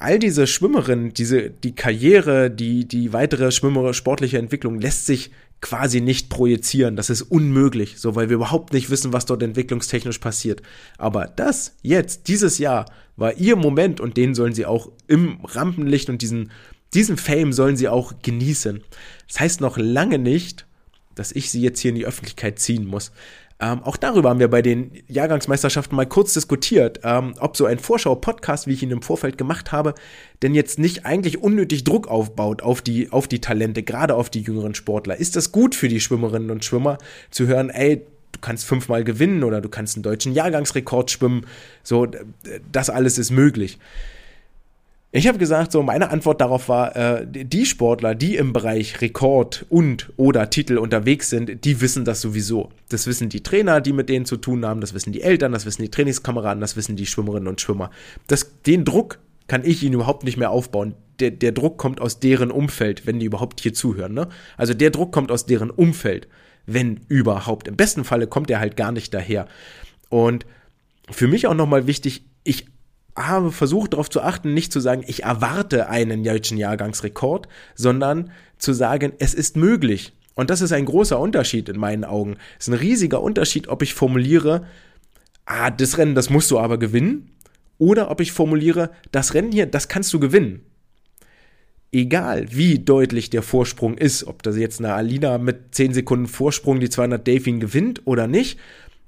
all 0.00 0.18
diese 0.18 0.46
Schwimmerinnen, 0.46 1.14
diese, 1.14 1.50
die 1.50 1.74
Karriere, 1.74 2.50
die, 2.50 2.86
die 2.86 3.12
weitere 3.12 3.50
Schwimmer, 3.50 3.94
sportliche 3.94 4.38
Entwicklung 4.38 4.80
lässt 4.80 5.06
sich 5.06 5.30
quasi 5.60 6.00
nicht 6.00 6.28
projizieren. 6.28 6.96
Das 6.96 7.10
ist 7.10 7.22
unmöglich, 7.22 7.94
so 7.98 8.14
weil 8.14 8.28
wir 8.28 8.36
überhaupt 8.36 8.72
nicht 8.72 8.90
wissen, 8.90 9.12
was 9.12 9.26
dort 9.26 9.42
entwicklungstechnisch 9.42 10.18
passiert. 10.18 10.62
Aber 10.98 11.26
das 11.26 11.76
jetzt, 11.82 12.28
dieses 12.28 12.58
Jahr, 12.58 12.86
war 13.16 13.34
ihr 13.34 13.56
Moment 13.56 14.00
und 14.00 14.16
den 14.16 14.34
sollen 14.34 14.54
sie 14.54 14.66
auch 14.66 14.90
im 15.06 15.38
Rampenlicht 15.44 16.10
und 16.10 16.20
diesen, 16.20 16.50
diesen 16.92 17.16
Fame 17.16 17.52
sollen 17.52 17.76
sie 17.76 17.88
auch 17.88 18.14
genießen. 18.22 18.82
Das 19.28 19.40
heißt 19.40 19.60
noch 19.60 19.78
lange 19.78 20.18
nicht, 20.18 20.66
dass 21.14 21.32
ich 21.32 21.50
sie 21.50 21.62
jetzt 21.62 21.80
hier 21.80 21.90
in 21.90 21.96
die 21.96 22.06
Öffentlichkeit 22.06 22.58
ziehen 22.58 22.86
muss. 22.86 23.12
Ähm, 23.60 23.82
auch 23.84 23.96
darüber 23.96 24.30
haben 24.30 24.40
wir 24.40 24.48
bei 24.48 24.62
den 24.62 24.90
Jahrgangsmeisterschaften 25.06 25.94
mal 25.94 26.06
kurz 26.06 26.34
diskutiert, 26.34 27.00
ähm, 27.04 27.34
ob 27.38 27.56
so 27.56 27.66
ein 27.66 27.78
Vorschau-Podcast, 27.78 28.66
wie 28.66 28.72
ich 28.72 28.82
ihn 28.82 28.90
im 28.90 29.02
Vorfeld 29.02 29.38
gemacht 29.38 29.70
habe, 29.70 29.94
denn 30.42 30.54
jetzt 30.54 30.78
nicht 30.78 31.06
eigentlich 31.06 31.40
unnötig 31.40 31.84
Druck 31.84 32.08
aufbaut 32.08 32.62
auf 32.62 32.82
die, 32.82 33.12
auf 33.12 33.28
die 33.28 33.40
Talente, 33.40 33.84
gerade 33.84 34.16
auf 34.16 34.28
die 34.28 34.42
jüngeren 34.42 34.74
Sportler. 34.74 35.16
Ist 35.16 35.36
das 35.36 35.52
gut 35.52 35.76
für 35.76 35.88
die 35.88 36.00
Schwimmerinnen 36.00 36.50
und 36.50 36.64
Schwimmer 36.64 36.98
zu 37.30 37.46
hören, 37.46 37.70
ey, 37.70 38.04
du 38.32 38.40
kannst 38.40 38.64
fünfmal 38.64 39.04
gewinnen 39.04 39.44
oder 39.44 39.60
du 39.60 39.68
kannst 39.68 39.96
einen 39.96 40.02
deutschen 40.02 40.32
Jahrgangsrekord 40.32 41.12
schwimmen, 41.12 41.46
so, 41.84 42.08
das 42.72 42.90
alles 42.90 43.18
ist 43.18 43.30
möglich. 43.30 43.78
Ich 45.16 45.28
habe 45.28 45.38
gesagt, 45.38 45.70
so 45.70 45.80
meine 45.84 46.10
Antwort 46.10 46.40
darauf 46.40 46.68
war, 46.68 46.96
äh, 46.96 47.24
die 47.24 47.66
Sportler, 47.66 48.16
die 48.16 48.34
im 48.34 48.52
Bereich 48.52 49.00
Rekord 49.00 49.64
und 49.68 50.12
oder 50.16 50.50
Titel 50.50 50.76
unterwegs 50.76 51.30
sind, 51.30 51.64
die 51.64 51.80
wissen 51.80 52.04
das 52.04 52.20
sowieso. 52.20 52.70
Das 52.88 53.06
wissen 53.06 53.28
die 53.28 53.40
Trainer, 53.40 53.80
die 53.80 53.92
mit 53.92 54.08
denen 54.08 54.26
zu 54.26 54.36
tun 54.36 54.66
haben, 54.66 54.80
das 54.80 54.92
wissen 54.92 55.12
die 55.12 55.22
Eltern, 55.22 55.52
das 55.52 55.66
wissen 55.66 55.82
die 55.82 55.88
Trainingskameraden, 55.88 56.60
das 56.60 56.74
wissen 56.74 56.96
die 56.96 57.06
Schwimmerinnen 57.06 57.46
und 57.46 57.60
Schwimmer. 57.60 57.92
Das, 58.26 58.60
den 58.66 58.84
Druck 58.84 59.20
kann 59.46 59.64
ich 59.64 59.84
ihnen 59.84 59.94
überhaupt 59.94 60.24
nicht 60.24 60.36
mehr 60.36 60.50
aufbauen. 60.50 60.96
Der, 61.20 61.30
der 61.30 61.52
Druck 61.52 61.78
kommt 61.78 62.00
aus 62.00 62.18
deren 62.18 62.50
Umfeld, 62.50 63.06
wenn 63.06 63.20
die 63.20 63.26
überhaupt 63.26 63.60
hier 63.60 63.72
zuhören. 63.72 64.14
Ne? 64.14 64.28
Also 64.56 64.74
der 64.74 64.90
Druck 64.90 65.12
kommt 65.12 65.30
aus 65.30 65.46
deren 65.46 65.70
Umfeld, 65.70 66.26
wenn 66.66 66.98
überhaupt. 67.06 67.68
Im 67.68 67.76
besten 67.76 68.02
Falle 68.02 68.26
kommt 68.26 68.50
er 68.50 68.58
halt 68.58 68.76
gar 68.76 68.90
nicht 68.90 69.14
daher. 69.14 69.46
Und 70.08 70.44
für 71.08 71.28
mich 71.28 71.46
auch 71.46 71.54
nochmal 71.54 71.86
wichtig, 71.86 72.24
ich 72.42 72.66
habe 73.16 73.52
versucht 73.52 73.92
darauf 73.92 74.10
zu 74.10 74.22
achten, 74.22 74.54
nicht 74.54 74.72
zu 74.72 74.80
sagen, 74.80 75.04
ich 75.06 75.22
erwarte 75.22 75.88
einen 75.88 76.24
deutschen 76.24 76.58
Jahrgangsrekord, 76.58 77.48
sondern 77.74 78.30
zu 78.58 78.72
sagen, 78.72 79.12
es 79.18 79.34
ist 79.34 79.56
möglich. 79.56 80.12
Und 80.34 80.50
das 80.50 80.60
ist 80.60 80.72
ein 80.72 80.84
großer 80.84 81.18
Unterschied 81.18 81.68
in 81.68 81.78
meinen 81.78 82.04
Augen. 82.04 82.36
Es 82.58 82.66
ist 82.66 82.74
ein 82.74 82.78
riesiger 82.78 83.22
Unterschied, 83.22 83.68
ob 83.68 83.82
ich 83.82 83.94
formuliere, 83.94 84.66
ah, 85.46 85.70
das 85.70 85.96
Rennen, 85.96 86.16
das 86.16 86.28
musst 86.28 86.50
du 86.50 86.58
aber 86.58 86.78
gewinnen, 86.78 87.30
oder 87.78 88.10
ob 88.10 88.20
ich 88.20 88.32
formuliere, 88.32 88.90
das 89.12 89.34
Rennen 89.34 89.52
hier, 89.52 89.66
das 89.66 89.88
kannst 89.88 90.12
du 90.12 90.18
gewinnen. 90.18 90.62
Egal, 91.92 92.46
wie 92.50 92.80
deutlich 92.80 93.30
der 93.30 93.42
Vorsprung 93.42 93.96
ist, 93.96 94.24
ob 94.24 94.42
das 94.42 94.56
jetzt 94.56 94.80
eine 94.80 94.94
Alina 94.94 95.38
mit 95.38 95.76
10 95.76 95.94
Sekunden 95.94 96.26
Vorsprung 96.26 96.80
die 96.80 96.90
200 96.90 97.24
Delfin 97.24 97.60
gewinnt 97.60 98.02
oder 98.04 98.26
nicht, 98.26 98.58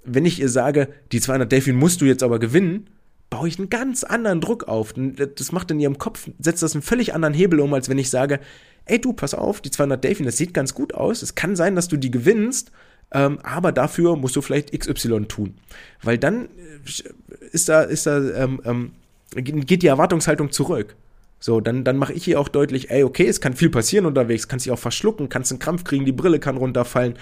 wenn 0.04 0.24
ich 0.24 0.40
ihr 0.40 0.48
sage, 0.48 0.88
die 1.10 1.20
200 1.20 1.50
Delfin 1.50 1.74
musst 1.74 2.00
du 2.00 2.04
jetzt 2.04 2.22
aber 2.22 2.38
gewinnen, 2.38 2.86
baue 3.30 3.48
ich 3.48 3.58
einen 3.58 3.70
ganz 3.70 4.04
anderen 4.04 4.40
Druck 4.40 4.64
auf. 4.64 4.94
Das 4.94 5.52
macht 5.52 5.70
in 5.70 5.80
ihrem 5.80 5.98
Kopf, 5.98 6.28
setzt 6.38 6.62
das 6.62 6.74
einen 6.74 6.82
völlig 6.82 7.14
anderen 7.14 7.34
Hebel 7.34 7.60
um, 7.60 7.74
als 7.74 7.88
wenn 7.88 7.98
ich 7.98 8.10
sage, 8.10 8.40
ey 8.84 9.00
du, 9.00 9.12
pass 9.12 9.34
auf, 9.34 9.60
die 9.60 9.70
200 9.70 10.02
Delfin, 10.02 10.26
das 10.26 10.36
sieht 10.36 10.54
ganz 10.54 10.74
gut 10.74 10.94
aus. 10.94 11.22
Es 11.22 11.34
kann 11.34 11.56
sein, 11.56 11.74
dass 11.74 11.88
du 11.88 11.96
die 11.96 12.10
gewinnst, 12.10 12.70
ähm, 13.12 13.38
aber 13.42 13.72
dafür 13.72 14.16
musst 14.16 14.36
du 14.36 14.42
vielleicht 14.42 14.72
XY 14.78 15.26
tun. 15.26 15.54
Weil 16.02 16.18
dann 16.18 16.46
äh, 16.46 17.48
ist 17.52 17.68
da, 17.68 17.82
ist 17.82 18.06
da, 18.06 18.18
ähm, 18.18 18.60
ähm, 18.64 18.92
geht 19.34 19.82
die 19.82 19.88
Erwartungshaltung 19.88 20.50
zurück. 20.50 20.96
So, 21.38 21.60
dann, 21.60 21.84
dann 21.84 21.96
mache 21.96 22.12
ich 22.12 22.24
hier 22.24 22.40
auch 22.40 22.48
deutlich, 22.48 22.90
ey, 22.90 23.04
okay, 23.04 23.26
es 23.26 23.40
kann 23.40 23.54
viel 23.54 23.70
passieren 23.70 24.06
unterwegs, 24.06 24.48
kannst 24.48 24.64
dich 24.64 24.72
auch 24.72 24.78
verschlucken, 24.78 25.28
kannst 25.28 25.52
einen 25.52 25.58
Krampf 25.58 25.84
kriegen, 25.84 26.04
die 26.04 26.12
Brille 26.12 26.38
kann 26.40 26.56
runterfallen. 26.56 27.14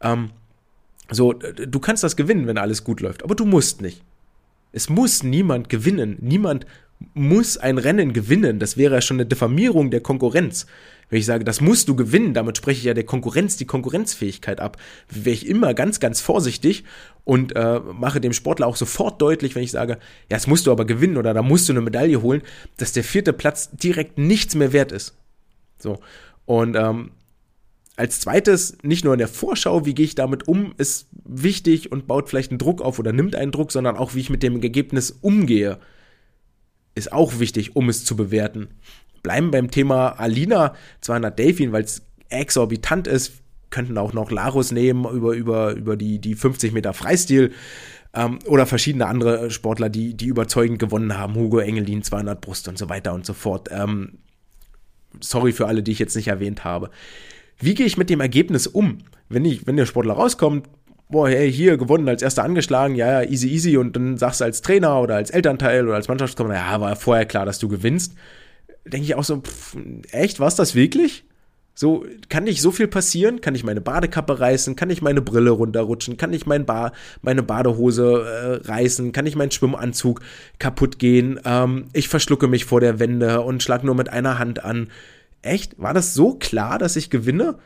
Ähm, 0.00 0.30
so, 1.10 1.32
du 1.32 1.80
kannst 1.80 2.04
das 2.04 2.16
gewinnen, 2.16 2.46
wenn 2.46 2.58
alles 2.58 2.84
gut 2.84 3.00
läuft, 3.00 3.22
aber 3.22 3.34
du 3.34 3.44
musst 3.44 3.80
nicht. 3.82 4.02
Es 4.76 4.90
muss 4.90 5.22
niemand 5.22 5.70
gewinnen. 5.70 6.18
Niemand 6.20 6.66
muss 7.14 7.56
ein 7.56 7.78
Rennen 7.78 8.12
gewinnen. 8.12 8.58
Das 8.58 8.76
wäre 8.76 8.96
ja 8.96 9.00
schon 9.00 9.16
eine 9.16 9.24
Diffamierung 9.24 9.90
der 9.90 10.02
Konkurrenz. 10.02 10.66
Wenn 11.08 11.18
ich 11.18 11.24
sage, 11.24 11.44
das 11.44 11.62
musst 11.62 11.88
du 11.88 11.96
gewinnen, 11.96 12.34
damit 12.34 12.58
spreche 12.58 12.80
ich 12.80 12.84
ja 12.84 12.92
der 12.92 13.06
Konkurrenz 13.06 13.56
die 13.56 13.64
Konkurrenzfähigkeit 13.64 14.60
ab. 14.60 14.76
Wäre 15.08 15.32
ich 15.32 15.46
immer 15.46 15.72
ganz, 15.72 15.98
ganz 15.98 16.20
vorsichtig 16.20 16.84
und 17.24 17.56
äh, 17.56 17.80
mache 17.80 18.20
dem 18.20 18.34
Sportler 18.34 18.66
auch 18.66 18.76
sofort 18.76 19.22
deutlich, 19.22 19.54
wenn 19.54 19.62
ich 19.62 19.70
sage, 19.70 19.94
ja, 19.94 20.36
das 20.36 20.46
musst 20.46 20.66
du 20.66 20.72
aber 20.72 20.84
gewinnen 20.84 21.16
oder 21.16 21.32
da 21.32 21.40
musst 21.40 21.70
du 21.70 21.72
eine 21.72 21.80
Medaille 21.80 22.20
holen, 22.20 22.42
dass 22.76 22.92
der 22.92 23.02
vierte 23.02 23.32
Platz 23.32 23.70
direkt 23.70 24.18
nichts 24.18 24.54
mehr 24.56 24.74
wert 24.74 24.92
ist. 24.92 25.16
So. 25.78 26.00
Und 26.44 26.76
ähm, 26.76 27.12
als 27.96 28.20
zweites, 28.20 28.76
nicht 28.82 29.04
nur 29.04 29.14
in 29.14 29.18
der 29.18 29.28
Vorschau, 29.28 29.86
wie 29.86 29.94
gehe 29.94 30.04
ich 30.04 30.14
damit 30.14 30.46
um, 30.46 30.74
ist 30.76 31.08
wichtig 31.24 31.90
und 31.90 32.06
baut 32.06 32.28
vielleicht 32.28 32.50
einen 32.50 32.58
Druck 32.58 32.82
auf 32.82 32.98
oder 32.98 33.12
nimmt 33.12 33.34
einen 33.34 33.52
Druck, 33.52 33.72
sondern 33.72 33.96
auch, 33.96 34.14
wie 34.14 34.20
ich 34.20 34.30
mit 34.30 34.42
dem 34.42 34.60
Ergebnis 34.62 35.18
umgehe, 35.22 35.78
ist 36.94 37.12
auch 37.12 37.38
wichtig, 37.38 37.74
um 37.74 37.88
es 37.88 38.04
zu 38.04 38.16
bewerten. 38.16 38.68
Bleiben 39.22 39.50
beim 39.50 39.70
Thema 39.70 40.10
Alina, 40.10 40.74
200 41.00 41.38
Delfin, 41.38 41.72
weil 41.72 41.84
es 41.84 42.02
exorbitant 42.28 43.06
ist, 43.06 43.32
könnten 43.70 43.98
auch 43.98 44.12
noch 44.12 44.30
Larus 44.30 44.72
nehmen 44.72 45.04
über, 45.10 45.32
über, 45.32 45.72
über 45.72 45.96
die, 45.96 46.18
die 46.18 46.34
50 46.34 46.72
Meter 46.72 46.92
Freistil 46.92 47.52
ähm, 48.14 48.38
oder 48.46 48.66
verschiedene 48.66 49.06
andere 49.06 49.50
Sportler, 49.50 49.88
die, 49.88 50.14
die 50.14 50.26
überzeugend 50.26 50.78
gewonnen 50.78 51.16
haben, 51.16 51.34
Hugo 51.34 51.58
Engelin, 51.58 52.02
200 52.02 52.40
Brust 52.40 52.68
und 52.68 52.78
so 52.78 52.88
weiter 52.88 53.14
und 53.14 53.26
so 53.26 53.32
fort. 53.32 53.68
Ähm, 53.70 54.18
sorry 55.20 55.52
für 55.52 55.66
alle, 55.66 55.82
die 55.82 55.92
ich 55.92 55.98
jetzt 55.98 56.16
nicht 56.16 56.28
erwähnt 56.28 56.64
habe. 56.64 56.90
Wie 57.58 57.74
gehe 57.74 57.86
ich 57.86 57.96
mit 57.96 58.10
dem 58.10 58.20
Ergebnis 58.20 58.66
um? 58.66 58.98
Wenn, 59.28 59.44
ich, 59.44 59.66
wenn 59.66 59.76
der 59.76 59.86
Sportler 59.86 60.14
rauskommt, 60.14 60.68
boah, 61.08 61.28
hey, 61.28 61.52
hier 61.52 61.76
gewonnen, 61.76 62.08
als 62.08 62.22
erster 62.22 62.44
angeschlagen, 62.44 62.94
ja, 62.94 63.22
ja, 63.22 63.28
easy, 63.28 63.48
easy, 63.48 63.76
und 63.76 63.96
dann 63.96 64.18
sagst 64.18 64.40
du 64.40 64.44
als 64.44 64.62
Trainer 64.62 65.00
oder 65.00 65.16
als 65.16 65.30
Elternteil 65.30 65.86
oder 65.86 65.96
als 65.96 66.08
Mannschaftskammer, 66.08 66.54
ja, 66.54 66.80
war 66.80 66.96
vorher 66.96 67.26
klar, 67.26 67.46
dass 67.46 67.58
du 67.58 67.68
gewinnst. 67.68 68.14
Denke 68.84 69.04
ich 69.04 69.14
auch 69.14 69.24
so, 69.24 69.40
pff, 69.40 69.76
echt, 70.10 70.40
war 70.40 70.48
es 70.48 70.54
das 70.54 70.74
wirklich? 70.74 71.24
So, 71.78 72.06
kann 72.30 72.44
nicht 72.44 72.62
so 72.62 72.70
viel 72.70 72.88
passieren? 72.88 73.42
Kann 73.42 73.54
ich 73.54 73.62
meine 73.62 73.82
Badekappe 73.82 74.40
reißen? 74.40 74.76
Kann 74.76 74.88
ich 74.88 75.02
meine 75.02 75.20
Brille 75.20 75.50
runterrutschen? 75.50 76.16
Kann 76.16 76.32
ich 76.32 76.46
mein 76.46 76.64
ba 76.64 76.92
meine 77.20 77.42
Badehose 77.42 78.62
äh, 78.64 78.66
reißen? 78.66 79.12
Kann 79.12 79.26
ich 79.26 79.36
meinen 79.36 79.50
Schwimmanzug 79.50 80.22
kaputt 80.58 80.98
gehen? 80.98 81.38
Ähm, 81.44 81.88
ich 81.92 82.08
verschlucke 82.08 82.48
mich 82.48 82.64
vor 82.64 82.80
der 82.80 82.98
Wende 82.98 83.42
und 83.42 83.62
schlag 83.62 83.84
nur 83.84 83.94
mit 83.94 84.08
einer 84.08 84.38
Hand 84.38 84.64
an 84.64 84.88
echt, 85.46 85.80
war 85.80 85.94
das 85.94 86.14
so 86.14 86.34
klar, 86.34 86.78
dass 86.78 86.96
ich 86.96 87.10
gewinne? 87.10 87.58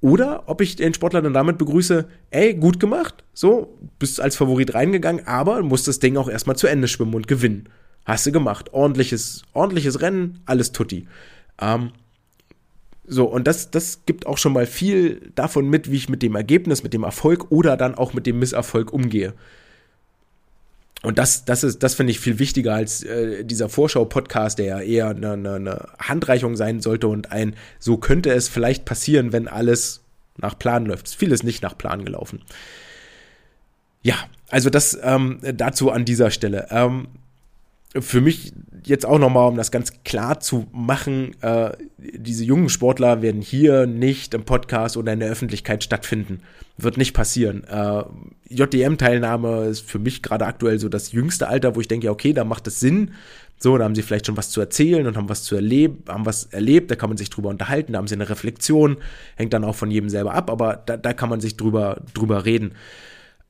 Oder 0.00 0.44
ob 0.46 0.62
ich 0.62 0.76
den 0.76 0.94
Sportler 0.94 1.20
dann 1.20 1.34
damit 1.34 1.58
begrüße, 1.58 2.06
ey, 2.30 2.54
gut 2.54 2.80
gemacht, 2.80 3.22
so, 3.34 3.76
bist 3.98 4.20
als 4.20 4.36
Favorit 4.36 4.72
reingegangen, 4.74 5.26
aber 5.26 5.62
musst 5.62 5.88
das 5.88 5.98
Ding 5.98 6.16
auch 6.16 6.28
erstmal 6.28 6.56
zu 6.56 6.66
Ende 6.66 6.88
schwimmen 6.88 7.14
und 7.14 7.28
gewinnen. 7.28 7.68
Hast 8.06 8.26
du 8.26 8.32
gemacht. 8.32 8.72
Ordentliches, 8.72 9.42
ordentliches 9.52 10.00
Rennen, 10.00 10.40
alles 10.46 10.72
tutti. 10.72 11.06
Ähm, 11.60 11.92
so, 13.06 13.24
und 13.26 13.46
das, 13.46 13.70
das 13.70 14.06
gibt 14.06 14.26
auch 14.26 14.38
schon 14.38 14.52
mal 14.52 14.66
viel 14.66 15.32
davon 15.34 15.68
mit, 15.68 15.90
wie 15.90 15.96
ich 15.96 16.08
mit 16.08 16.22
dem 16.22 16.34
Ergebnis, 16.34 16.82
mit 16.82 16.94
dem 16.94 17.02
Erfolg 17.02 17.50
oder 17.50 17.76
dann 17.76 17.94
auch 17.94 18.14
mit 18.14 18.24
dem 18.26 18.38
Misserfolg 18.38 18.92
umgehe. 18.92 19.34
Und 21.02 21.18
das, 21.18 21.44
das 21.46 21.64
ist, 21.64 21.82
das 21.82 21.94
finde 21.94 22.10
ich 22.10 22.20
viel 22.20 22.38
wichtiger 22.38 22.74
als 22.74 23.02
äh, 23.02 23.44
dieser 23.44 23.68
Vorschau-Podcast, 23.68 24.58
der 24.58 24.66
ja 24.66 24.80
eher 24.80 25.08
eine, 25.08 25.32
eine, 25.32 25.54
eine 25.54 25.88
Handreichung 25.98 26.56
sein 26.56 26.80
sollte 26.80 27.08
und 27.08 27.32
ein, 27.32 27.56
so 27.78 27.96
könnte 27.96 28.30
es 28.32 28.48
vielleicht 28.48 28.84
passieren, 28.84 29.32
wenn 29.32 29.48
alles 29.48 30.02
nach 30.36 30.58
Plan 30.58 30.84
läuft. 30.84 31.08
Vieles 31.08 31.42
nicht 31.42 31.62
nach 31.62 31.76
Plan 31.76 32.04
gelaufen. 32.04 32.42
Ja, 34.02 34.16
also 34.50 34.68
das 34.68 34.98
ähm, 35.02 35.38
dazu 35.54 35.90
an 35.90 36.04
dieser 36.04 36.30
Stelle. 36.30 36.66
Ähm, 36.70 37.08
für 37.98 38.20
mich 38.20 38.52
jetzt 38.84 39.04
auch 39.04 39.18
nochmal, 39.18 39.48
um 39.48 39.56
das 39.56 39.70
ganz 39.70 40.04
klar 40.04 40.40
zu 40.40 40.66
machen, 40.72 41.34
äh, 41.42 41.72
diese 41.98 42.44
jungen 42.44 42.68
Sportler 42.68 43.20
werden 43.20 43.42
hier 43.42 43.86
nicht 43.86 44.32
im 44.34 44.44
Podcast 44.44 44.96
oder 44.96 45.12
in 45.12 45.20
der 45.20 45.30
Öffentlichkeit 45.30 45.82
stattfinden. 45.82 46.40
Wird 46.78 46.96
nicht 46.96 47.12
passieren. 47.12 47.64
Äh, 47.64 48.04
JDM-Teilnahme 48.48 49.64
ist 49.64 49.88
für 49.88 49.98
mich 49.98 50.22
gerade 50.22 50.46
aktuell 50.46 50.78
so 50.78 50.88
das 50.88 51.12
jüngste 51.12 51.48
Alter, 51.48 51.74
wo 51.74 51.80
ich 51.80 51.88
denke, 51.88 52.10
okay, 52.10 52.32
da 52.32 52.44
macht 52.44 52.66
es 52.68 52.80
Sinn. 52.80 53.12
So, 53.58 53.76
da 53.76 53.84
haben 53.84 53.94
sie 53.94 54.02
vielleicht 54.02 54.26
schon 54.26 54.38
was 54.38 54.50
zu 54.50 54.60
erzählen 54.60 55.06
und 55.06 55.16
haben 55.16 55.28
was 55.28 55.42
zu 55.42 55.54
erleben, 55.54 56.02
haben 56.08 56.24
was 56.24 56.44
erlebt, 56.44 56.90
da 56.90 56.96
kann 56.96 57.10
man 57.10 57.18
sich 57.18 57.28
drüber 57.28 57.50
unterhalten, 57.50 57.92
da 57.92 57.98
haben 57.98 58.06
sie 58.06 58.14
eine 58.14 58.30
Reflexion, 58.30 58.96
hängt 59.36 59.52
dann 59.52 59.64
auch 59.64 59.74
von 59.74 59.90
jedem 59.90 60.08
selber 60.08 60.32
ab, 60.32 60.50
aber 60.50 60.82
da, 60.86 60.96
da 60.96 61.12
kann 61.12 61.28
man 61.28 61.40
sich 61.40 61.58
drüber, 61.58 62.00
drüber 62.14 62.46
reden. 62.46 62.72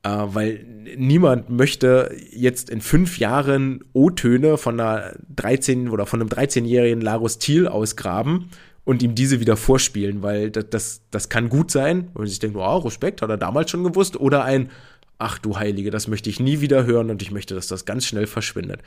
Äh, 0.02 0.08
weil 0.08 0.64
niemand 0.96 1.50
möchte 1.50 2.16
jetzt 2.30 2.70
in 2.70 2.80
fünf 2.80 3.18
Jahren 3.18 3.84
O-Töne 3.92 4.56
von 4.56 4.80
einer 4.80 5.12
13 5.36 5.90
oder 5.90 6.06
von 6.06 6.20
einem 6.20 6.30
13-jährigen 6.30 7.02
Larus 7.02 7.38
Thiel 7.38 7.68
ausgraben 7.68 8.48
und 8.84 9.02
ihm 9.02 9.14
diese 9.14 9.40
wieder 9.40 9.58
vorspielen, 9.58 10.22
weil 10.22 10.50
das, 10.50 10.70
das, 10.70 11.02
das 11.10 11.28
kann 11.28 11.50
gut 11.50 11.70
sein, 11.70 12.08
wenn 12.14 12.22
man 12.22 12.26
sich 12.26 12.38
denkt, 12.38 12.56
wow, 12.56 12.82
Respekt, 12.82 13.20
hat 13.20 13.28
er 13.28 13.36
damals 13.36 13.70
schon 13.70 13.84
gewusst, 13.84 14.18
oder 14.18 14.42
ein, 14.42 14.70
ach 15.18 15.38
du 15.38 15.58
Heilige, 15.58 15.90
das 15.90 16.08
möchte 16.08 16.30
ich 16.30 16.40
nie 16.40 16.62
wieder 16.62 16.86
hören 16.86 17.10
und 17.10 17.20
ich 17.20 17.30
möchte, 17.30 17.54
dass 17.54 17.66
das 17.66 17.84
ganz 17.84 18.06
schnell 18.06 18.26
verschwindet. 18.26 18.80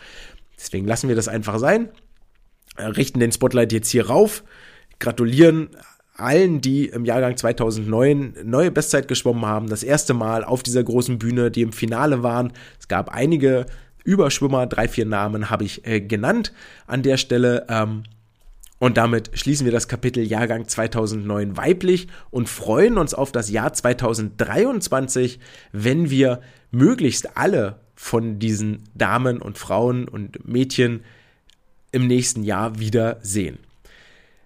Deswegen 0.57 0.87
lassen 0.87 1.09
wir 1.09 1.15
das 1.15 1.27
einfach 1.27 1.59
sein, 1.59 1.89
richten 2.77 3.19
den 3.19 3.31
Spotlight 3.31 3.71
jetzt 3.71 3.89
hier 3.89 4.07
rauf, 4.07 4.43
gratulieren 4.99 5.69
allen, 6.15 6.61
die 6.61 6.85
im 6.87 7.05
Jahrgang 7.05 7.37
2009 7.37 8.35
neue 8.43 8.71
Bestzeit 8.71 9.07
geschwommen 9.07 9.45
haben, 9.45 9.67
das 9.67 9.83
erste 9.83 10.13
Mal 10.13 10.43
auf 10.43 10.63
dieser 10.63 10.83
großen 10.83 11.17
Bühne, 11.17 11.49
die 11.49 11.61
im 11.61 11.73
Finale 11.73 12.23
waren. 12.23 12.53
Es 12.79 12.87
gab 12.87 13.09
einige 13.09 13.65
Überschwimmer, 14.03 14.67
drei, 14.67 14.87
vier 14.87 15.05
Namen 15.05 15.49
habe 15.49 15.63
ich 15.63 15.87
äh, 15.87 16.01
genannt 16.01 16.53
an 16.87 17.01
der 17.01 17.17
Stelle. 17.17 17.65
Ähm, 17.69 18.03
und 18.79 18.97
damit 18.97 19.31
schließen 19.33 19.65
wir 19.65 19.71
das 19.71 19.87
Kapitel 19.87 20.23
Jahrgang 20.23 20.67
2009 20.67 21.55
weiblich 21.55 22.09
und 22.31 22.49
freuen 22.49 22.97
uns 22.97 23.13
auf 23.13 23.31
das 23.31 23.49
Jahr 23.49 23.71
2023, 23.71 25.39
wenn 25.71 26.09
wir 26.09 26.41
möglichst 26.69 27.37
alle 27.37 27.79
von 27.95 28.39
diesen 28.39 28.83
Damen 28.93 29.41
und 29.41 29.57
Frauen 29.57 30.07
und 30.07 30.47
Mädchen 30.47 31.03
im 31.91 32.07
nächsten 32.07 32.43
Jahr 32.43 32.77
wieder 32.77 33.19
sehen. 33.21 33.57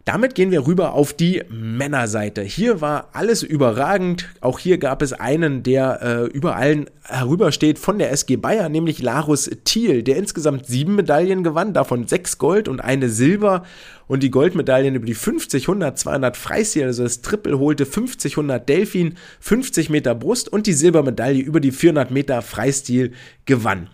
Damit 0.07 0.35
gehen 0.35 0.51
wir 0.51 0.65
rüber 0.65 0.93
auf 0.93 1.11
die 1.11 1.43
Männerseite. 1.49 2.41
Hier 2.41 2.79
war 2.79 3.09
alles 3.11 3.43
überragend. 3.43 4.29
Auch 4.39 4.57
hier 4.57 4.77
gab 4.77 5.01
es 5.01 5.11
einen, 5.11 5.63
der 5.63 6.01
äh, 6.01 6.25
über 6.27 6.55
allen 6.55 6.89
herübersteht 7.03 7.77
von 7.77 7.99
der 7.99 8.13
SG 8.13 8.37
Bayern, 8.37 8.71
nämlich 8.71 9.01
Larus 9.01 9.49
Thiel, 9.65 10.03
der 10.03 10.15
insgesamt 10.15 10.65
sieben 10.65 10.95
Medaillen 10.95 11.43
gewann, 11.43 11.73
davon 11.73 12.07
sechs 12.07 12.37
Gold 12.37 12.69
und 12.69 12.79
eine 12.79 13.09
Silber. 13.09 13.63
Und 14.07 14.23
die 14.23 14.31
Goldmedaillen 14.31 14.95
über 14.95 15.05
die 15.05 15.13
50, 15.13 15.63
100, 15.63 15.99
200 15.99 16.37
Freistil, 16.37 16.85
also 16.85 17.03
das 17.03 17.19
Triple 17.21 17.59
holte 17.59 17.85
50, 17.85 18.31
100 18.37 18.69
Delfin, 18.69 19.15
50 19.41 19.89
Meter 19.89 20.15
Brust 20.15 20.47
und 20.47 20.67
die 20.67 20.73
Silbermedaille 20.73 21.43
über 21.43 21.59
die 21.59 21.71
400 21.71 22.11
Meter 22.11 22.41
Freistil 22.41 23.11
gewann. 23.43 23.89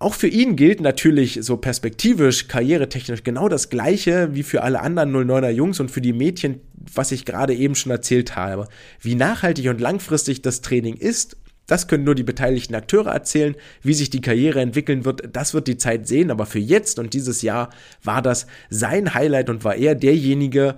Auch 0.00 0.14
für 0.14 0.28
ihn 0.28 0.54
gilt 0.54 0.80
natürlich 0.80 1.40
so 1.42 1.56
perspektivisch, 1.56 2.46
karrieretechnisch 2.46 3.24
genau 3.24 3.48
das 3.48 3.68
Gleiche 3.68 4.28
wie 4.32 4.44
für 4.44 4.62
alle 4.62 4.80
anderen 4.80 5.12
09er 5.12 5.50
Jungs 5.50 5.80
und 5.80 5.90
für 5.90 6.00
die 6.00 6.12
Mädchen, 6.12 6.60
was 6.94 7.10
ich 7.10 7.24
gerade 7.24 7.52
eben 7.54 7.74
schon 7.74 7.90
erzählt 7.90 8.36
habe. 8.36 8.68
Wie 9.00 9.16
nachhaltig 9.16 9.68
und 9.68 9.80
langfristig 9.80 10.40
das 10.40 10.60
Training 10.60 10.94
ist, 10.94 11.36
das 11.66 11.88
können 11.88 12.04
nur 12.04 12.14
die 12.14 12.22
beteiligten 12.22 12.76
Akteure 12.76 13.10
erzählen. 13.10 13.56
Wie 13.82 13.92
sich 13.92 14.08
die 14.08 14.22
Karriere 14.22 14.60
entwickeln 14.60 15.04
wird, 15.04 15.36
das 15.36 15.52
wird 15.52 15.66
die 15.66 15.76
Zeit 15.76 16.06
sehen. 16.06 16.30
Aber 16.30 16.46
für 16.46 16.60
jetzt 16.60 16.98
und 16.98 17.12
dieses 17.12 17.42
Jahr 17.42 17.70
war 18.02 18.22
das 18.22 18.46
sein 18.70 19.14
Highlight 19.14 19.50
und 19.50 19.64
war 19.64 19.74
er 19.74 19.94
derjenige, 19.94 20.76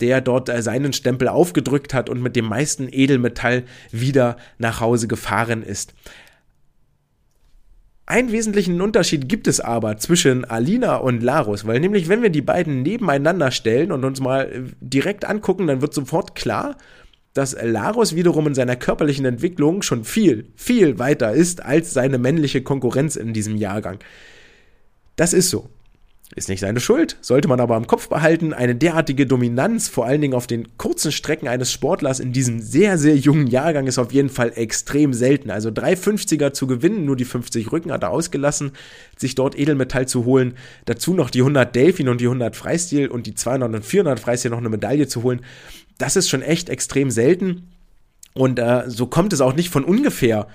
der 0.00 0.20
dort 0.20 0.48
äh, 0.48 0.60
seinen 0.60 0.92
Stempel 0.92 1.28
aufgedrückt 1.28 1.94
hat 1.94 2.10
und 2.10 2.20
mit 2.20 2.34
dem 2.34 2.46
meisten 2.46 2.88
Edelmetall 2.90 3.62
wieder 3.92 4.36
nach 4.58 4.80
Hause 4.80 5.06
gefahren 5.06 5.62
ist. 5.62 5.94
Einen 8.06 8.32
wesentlichen 8.32 8.82
Unterschied 8.82 9.28
gibt 9.28 9.48
es 9.48 9.60
aber 9.60 9.96
zwischen 9.96 10.44
Alina 10.44 10.96
und 10.96 11.22
Larus, 11.22 11.66
weil 11.66 11.80
nämlich, 11.80 12.08
wenn 12.08 12.22
wir 12.22 12.28
die 12.28 12.42
beiden 12.42 12.82
nebeneinander 12.82 13.50
stellen 13.50 13.92
und 13.92 14.04
uns 14.04 14.20
mal 14.20 14.44
äh, 14.44 14.62
direkt 14.80 15.24
angucken, 15.24 15.66
dann 15.66 15.80
wird 15.80 15.94
sofort 15.94 16.34
klar, 16.34 16.76
dass 17.32 17.56
Larus 17.60 18.14
wiederum 18.14 18.46
in 18.46 18.54
seiner 18.54 18.76
körperlichen 18.76 19.24
Entwicklung 19.24 19.82
schon 19.82 20.04
viel, 20.04 20.52
viel 20.54 20.98
weiter 20.98 21.32
ist 21.32 21.62
als 21.64 21.92
seine 21.92 22.18
männliche 22.18 22.62
Konkurrenz 22.62 23.16
in 23.16 23.32
diesem 23.32 23.56
Jahrgang. 23.56 23.98
Das 25.16 25.32
ist 25.32 25.50
so. 25.50 25.70
Ist 26.36 26.48
nicht 26.48 26.60
seine 26.60 26.80
Schuld, 26.80 27.16
sollte 27.20 27.46
man 27.46 27.60
aber 27.60 27.76
im 27.76 27.86
Kopf 27.86 28.08
behalten. 28.08 28.52
Eine 28.52 28.74
derartige 28.74 29.24
Dominanz, 29.24 29.88
vor 29.88 30.04
allen 30.04 30.20
Dingen 30.20 30.34
auf 30.34 30.48
den 30.48 30.76
kurzen 30.78 31.12
Strecken 31.12 31.46
eines 31.46 31.70
Sportlers 31.70 32.18
in 32.18 32.32
diesem 32.32 32.60
sehr, 32.60 32.98
sehr 32.98 33.16
jungen 33.16 33.46
Jahrgang, 33.46 33.86
ist 33.86 33.98
auf 33.98 34.12
jeden 34.12 34.30
Fall 34.30 34.52
extrem 34.56 35.12
selten. 35.12 35.50
Also 35.50 35.68
350er 35.68 36.52
zu 36.52 36.66
gewinnen, 36.66 37.04
nur 37.04 37.14
die 37.14 37.24
50 37.24 37.70
Rücken 37.70 37.92
hat 37.92 38.02
er 38.02 38.10
ausgelassen, 38.10 38.72
sich 39.16 39.36
dort 39.36 39.56
Edelmetall 39.56 40.08
zu 40.08 40.24
holen. 40.24 40.54
Dazu 40.86 41.14
noch 41.14 41.30
die 41.30 41.40
100 41.40 41.72
Delfin 41.72 42.08
und 42.08 42.20
die 42.20 42.26
100 42.26 42.56
Freistil 42.56 43.06
und 43.06 43.26
die 43.26 43.34
200 43.34 43.72
und 43.72 43.84
400 43.84 44.18
Freistil 44.18 44.50
noch 44.50 44.58
eine 44.58 44.70
Medaille 44.70 45.06
zu 45.06 45.22
holen. 45.22 45.40
Das 45.98 46.16
ist 46.16 46.28
schon 46.28 46.42
echt 46.42 46.68
extrem 46.68 47.12
selten. 47.12 47.68
Und 48.34 48.58
äh, 48.58 48.82
so 48.88 49.06
kommt 49.06 49.32
es 49.32 49.40
auch 49.40 49.54
nicht 49.54 49.70
von 49.70 49.84
ungefähr, 49.84 50.48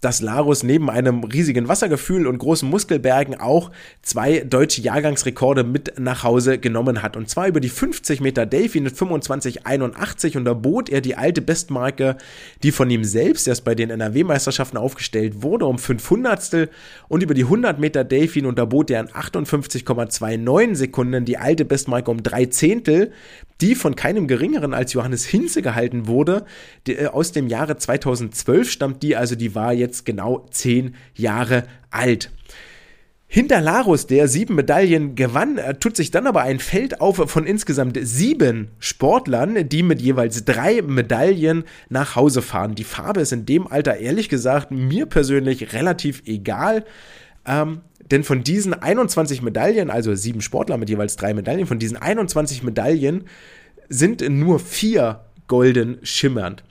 dass 0.00 0.22
Larus 0.22 0.62
neben 0.62 0.88
einem 0.88 1.24
riesigen 1.24 1.68
Wassergefühl 1.68 2.26
und 2.26 2.38
großen 2.38 2.68
Muskelbergen 2.68 3.38
auch 3.38 3.70
zwei 4.02 4.40
deutsche 4.40 4.80
Jahrgangsrekorde 4.80 5.62
mit 5.64 5.98
nach 5.98 6.22
Hause 6.22 6.58
genommen 6.58 7.02
hat. 7.02 7.16
Und 7.16 7.28
zwar 7.28 7.48
über 7.48 7.60
die 7.60 7.68
50 7.68 8.20
Meter 8.20 8.46
Delfin 8.46 8.84
mit 8.84 8.94
25,81 8.94 10.36
und 10.36 10.44
da 10.44 10.54
bot 10.54 10.88
er 10.88 11.00
die 11.00 11.16
alte 11.16 11.42
Bestmarke, 11.42 12.16
die 12.62 12.72
von 12.72 12.88
ihm 12.90 13.04
selbst 13.04 13.46
erst 13.46 13.64
bei 13.64 13.74
den 13.74 13.90
NRW-Meisterschaften 13.90 14.78
aufgestellt 14.78 15.42
wurde, 15.42 15.66
um 15.66 15.78
500 15.78 16.70
und 17.08 17.22
über 17.22 17.34
die 17.34 17.44
100 17.44 17.78
Meter 17.78 18.04
Delfin 18.04 18.46
und 18.46 18.58
da 18.58 18.64
bot 18.64 18.90
er 18.90 19.00
in 19.00 19.08
58,29 19.08 20.74
Sekunden 20.74 21.24
die 21.24 21.36
alte 21.36 21.64
Bestmarke 21.64 22.10
um 22.10 22.22
drei 22.22 22.46
Zehntel, 22.46 23.12
die 23.60 23.74
von 23.74 23.94
keinem 23.94 24.26
geringeren 24.26 24.72
als 24.72 24.94
Johannes 24.94 25.26
Hinze 25.26 25.60
gehalten 25.60 26.06
wurde. 26.06 26.46
Die, 26.86 26.96
äh, 26.96 27.08
aus 27.08 27.32
dem 27.32 27.48
Jahre 27.48 27.76
2012 27.76 28.70
stammt 28.70 29.02
die, 29.02 29.16
also 29.16 29.34
die 29.34 29.54
war 29.54 29.74
jetzt 29.74 29.89
genau 30.04 30.46
zehn 30.50 30.94
Jahre 31.14 31.64
alt. 31.90 32.30
Hinter 33.32 33.60
Larus, 33.60 34.08
der 34.08 34.26
sieben 34.26 34.56
Medaillen 34.56 35.14
gewann, 35.14 35.56
äh, 35.56 35.74
tut 35.74 35.94
sich 35.94 36.10
dann 36.10 36.26
aber 36.26 36.42
ein 36.42 36.58
Feld 36.58 37.00
auf 37.00 37.30
von 37.30 37.46
insgesamt 37.46 37.96
sieben 38.02 38.72
Sportlern, 38.80 39.68
die 39.68 39.84
mit 39.84 40.02
jeweils 40.02 40.44
drei 40.44 40.82
Medaillen 40.82 41.62
nach 41.88 42.16
Hause 42.16 42.42
fahren. 42.42 42.74
Die 42.74 42.82
Farbe 42.82 43.20
ist 43.20 43.32
in 43.32 43.46
dem 43.46 43.68
Alter 43.68 43.98
ehrlich 43.98 44.28
gesagt 44.28 44.72
mir 44.72 45.06
persönlich 45.06 45.72
relativ 45.74 46.24
egal. 46.26 46.84
Ähm, 47.46 47.82
denn 48.10 48.24
von 48.24 48.42
diesen 48.42 48.74
21 48.74 49.42
Medaillen, 49.42 49.90
also 49.90 50.12
sieben 50.16 50.40
Sportler 50.40 50.76
mit 50.76 50.88
jeweils 50.88 51.14
drei 51.14 51.32
Medaillen, 51.32 51.66
von 51.66 51.78
diesen 51.78 51.96
21 51.96 52.64
Medaillen 52.64 53.26
sind 53.88 54.28
nur 54.28 54.58
vier 54.58 55.20
golden 55.46 55.98
schimmernd. 56.02 56.64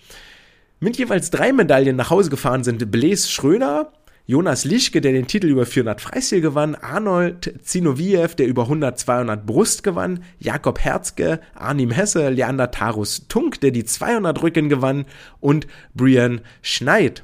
Mit 0.81 0.97
jeweils 0.97 1.29
drei 1.29 1.51
Medaillen 1.51 1.97
nach 1.97 2.09
Hause 2.09 2.29
gefahren 2.29 2.63
sind 2.63 2.89
Blaise 2.89 3.27
Schröner, 3.27 3.91
Jonas 4.25 4.63
Lischke, 4.63 5.01
der 5.01 5.11
den 5.11 5.27
Titel 5.27 5.47
über 5.47 5.65
400 5.65 5.99
Freistil 5.99 6.39
gewann, 6.39 6.75
Arnold 6.75 7.59
Zinoviev, 7.63 8.35
der 8.35 8.47
über 8.47 8.63
100, 8.63 8.97
200 8.97 9.45
Brust 9.45 9.83
gewann, 9.83 10.23
Jakob 10.39 10.79
Herzke, 10.79 11.41
Arnim 11.53 11.91
Hesse, 11.91 12.29
Leander 12.29 12.71
Tarus 12.71 13.27
Tunk, 13.27 13.59
der 13.59 13.71
die 13.71 13.83
200 13.83 14.41
Rücken 14.41 14.69
gewann 14.69 15.05
und 15.41 15.67
Brian 15.95 16.39
Schneid. 16.61 17.23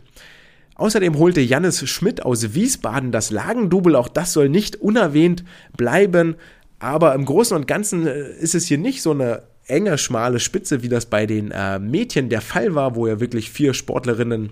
Außerdem 0.76 1.18
holte 1.18 1.40
Jannis 1.40 1.88
Schmidt 1.88 2.26
aus 2.26 2.56
Wiesbaden 2.56 3.14
das 3.14 3.32
Lagendubel, 3.32 3.96
auch 3.96 4.10
das 4.10 4.34
soll 4.34 4.50
nicht 4.50 4.76
unerwähnt 4.76 5.46
bleiben. 5.78 6.36
Aber 6.80 7.16
im 7.16 7.24
Großen 7.24 7.56
und 7.56 7.68
Ganzen 7.68 8.06
äh, 8.06 8.32
ist 8.32 8.54
es 8.54 8.66
hier 8.66 8.78
nicht 8.78 9.02
so 9.02 9.12
eine 9.12 9.44
enge, 9.68 9.98
schmale 9.98 10.40
Spitze, 10.40 10.84
wie 10.84 10.90
das 10.90 11.06
bei 11.06 11.26
den 11.26 11.52
äh, 11.52 11.80
Mädchen 11.80 12.30
der 12.30 12.42
Fall 12.42 12.76
war, 12.76 12.96
wo 12.96 13.08
ja 13.08 13.20
wirklich 13.20 13.52
vier 13.52 13.74
Sportlerinnen 13.74 14.52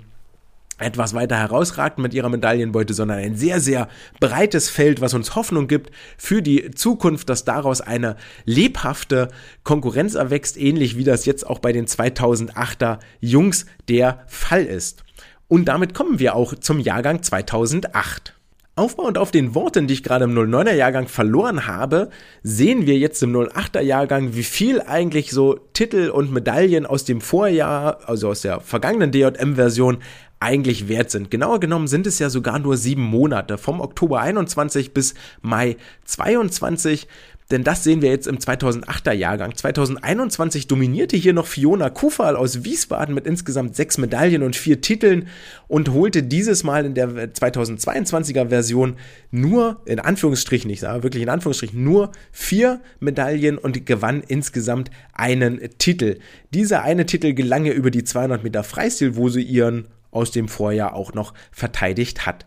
etwas 0.79 1.13
weiter 1.13 1.37
herausragten 1.37 2.01
mit 2.01 2.13
ihrer 2.13 2.29
Medaillenbeute, 2.29 2.93
sondern 2.93 3.19
ein 3.19 3.35
sehr, 3.35 3.59
sehr 3.59 3.87
breites 4.19 4.69
Feld, 4.69 5.01
was 5.01 5.13
uns 5.13 5.35
Hoffnung 5.35 5.67
gibt 5.67 5.91
für 6.17 6.41
die 6.41 6.71
Zukunft, 6.71 7.29
dass 7.29 7.45
daraus 7.45 7.81
eine 7.81 8.15
lebhafte 8.45 9.29
Konkurrenz 9.63 10.15
erwächst, 10.15 10.57
ähnlich 10.57 10.97
wie 10.97 11.03
das 11.03 11.25
jetzt 11.25 11.45
auch 11.47 11.59
bei 11.59 11.71
den 11.71 11.85
2008er 11.85 12.99
Jungs 13.19 13.65
der 13.87 14.23
Fall 14.27 14.65
ist. 14.65 15.03
Und 15.47 15.65
damit 15.65 15.93
kommen 15.93 16.19
wir 16.19 16.35
auch 16.35 16.55
zum 16.55 16.79
Jahrgang 16.79 17.21
2008. 17.21 18.33
Aufbauend 18.75 19.19
auf 19.19 19.29
den 19.29 19.53
Worten, 19.53 19.85
die 19.85 19.93
ich 19.93 20.01
gerade 20.01 20.25
im 20.25 20.33
09er 20.33 20.73
Jahrgang 20.73 21.07
verloren 21.07 21.67
habe, 21.67 22.09
sehen 22.41 22.87
wir 22.87 22.97
jetzt 22.97 23.21
im 23.21 23.31
08er 23.31 23.81
Jahrgang, 23.81 24.33
wie 24.33 24.41
viel 24.41 24.81
eigentlich 24.81 25.29
so 25.29 25.59
Titel 25.73 26.09
und 26.09 26.31
Medaillen 26.31 26.87
aus 26.87 27.05
dem 27.05 27.21
Vorjahr, 27.21 27.99
also 28.07 28.29
aus 28.29 28.41
der 28.41 28.61
vergangenen 28.61 29.11
DJM-Version, 29.11 29.99
eigentlich 30.39 30.87
wert 30.87 31.11
sind. 31.11 31.29
Genauer 31.29 31.59
genommen 31.59 31.87
sind 31.87 32.07
es 32.07 32.17
ja 32.17 32.31
sogar 32.31 32.57
nur 32.57 32.75
sieben 32.75 33.03
Monate, 33.03 33.59
vom 33.59 33.79
Oktober 33.79 34.21
21 34.21 34.91
bis 34.91 35.13
Mai 35.43 35.77
22 36.05 37.07
denn 37.53 37.63
das 37.63 37.83
sehen 37.83 38.01
wir 38.01 38.09
jetzt 38.09 38.27
im 38.27 38.39
2008er 38.39 39.13
Jahrgang. 39.13 39.55
2021 39.55 40.67
dominierte 40.67 41.15
hier 41.15 41.33
noch 41.33 41.45
Fiona 41.45 41.91
Kufal 41.91 42.35
aus 42.35 42.63
Wiesbaden 42.63 43.13
mit 43.13 43.27
insgesamt 43.27 43.75
sechs 43.75 43.99
Medaillen 43.99 44.41
und 44.41 44.55
vier 44.55 44.81
Titeln 44.81 45.27
und 45.67 45.91
holte 45.93 46.23
dieses 46.23 46.63
Mal 46.63 46.85
in 46.85 46.95
der 46.95 47.09
2022er 47.09 48.49
Version 48.49 48.95
nur, 49.29 49.81
in 49.85 49.99
Anführungsstrichen, 49.99 50.69
ich 50.71 50.79
sage 50.79 51.03
wirklich 51.03 51.21
in 51.21 51.29
Anführungsstrichen, 51.29 51.81
nur 51.81 52.11
vier 52.31 52.81
Medaillen 52.99 53.59
und 53.59 53.85
gewann 53.85 54.23
insgesamt 54.27 54.89
einen 55.13 55.59
Titel. 55.77 56.17
Dieser 56.53 56.81
eine 56.81 57.05
Titel 57.05 57.33
gelang 57.33 57.65
ihr 57.65 57.73
über 57.73 57.91
die 57.91 58.03
200 58.03 58.43
Meter 58.43 58.63
Freistil, 58.63 59.15
wo 59.15 59.29
sie 59.29 59.43
ihren 59.43 59.85
aus 60.09 60.31
dem 60.31 60.47
Vorjahr 60.47 60.95
auch 60.95 61.13
noch 61.13 61.33
verteidigt 61.51 62.25
hat. 62.25 62.45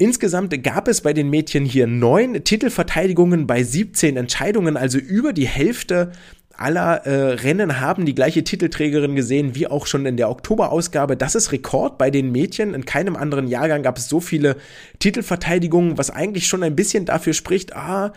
Insgesamt 0.00 0.64
gab 0.64 0.88
es 0.88 1.02
bei 1.02 1.12
den 1.12 1.28
Mädchen 1.28 1.66
hier 1.66 1.86
neun 1.86 2.42
Titelverteidigungen 2.42 3.46
bei 3.46 3.62
17 3.62 4.16
Entscheidungen, 4.16 4.78
also 4.78 4.96
über 4.96 5.34
die 5.34 5.46
Hälfte 5.46 6.12
aller 6.56 7.06
äh, 7.06 7.34
Rennen 7.34 7.80
haben 7.80 8.06
die 8.06 8.14
gleiche 8.14 8.42
Titelträgerin 8.42 9.14
gesehen 9.14 9.54
wie 9.54 9.66
auch 9.66 9.86
schon 9.86 10.06
in 10.06 10.16
der 10.16 10.30
Oktoberausgabe. 10.30 11.18
Das 11.18 11.34
ist 11.34 11.52
Rekord 11.52 11.98
bei 11.98 12.10
den 12.10 12.32
Mädchen. 12.32 12.72
In 12.72 12.86
keinem 12.86 13.14
anderen 13.14 13.46
Jahrgang 13.46 13.82
gab 13.82 13.98
es 13.98 14.08
so 14.08 14.20
viele 14.20 14.56
Titelverteidigungen, 15.00 15.98
was 15.98 16.08
eigentlich 16.08 16.46
schon 16.46 16.62
ein 16.62 16.76
bisschen 16.76 17.04
dafür 17.04 17.34
spricht, 17.34 17.76
ah, 17.76 18.14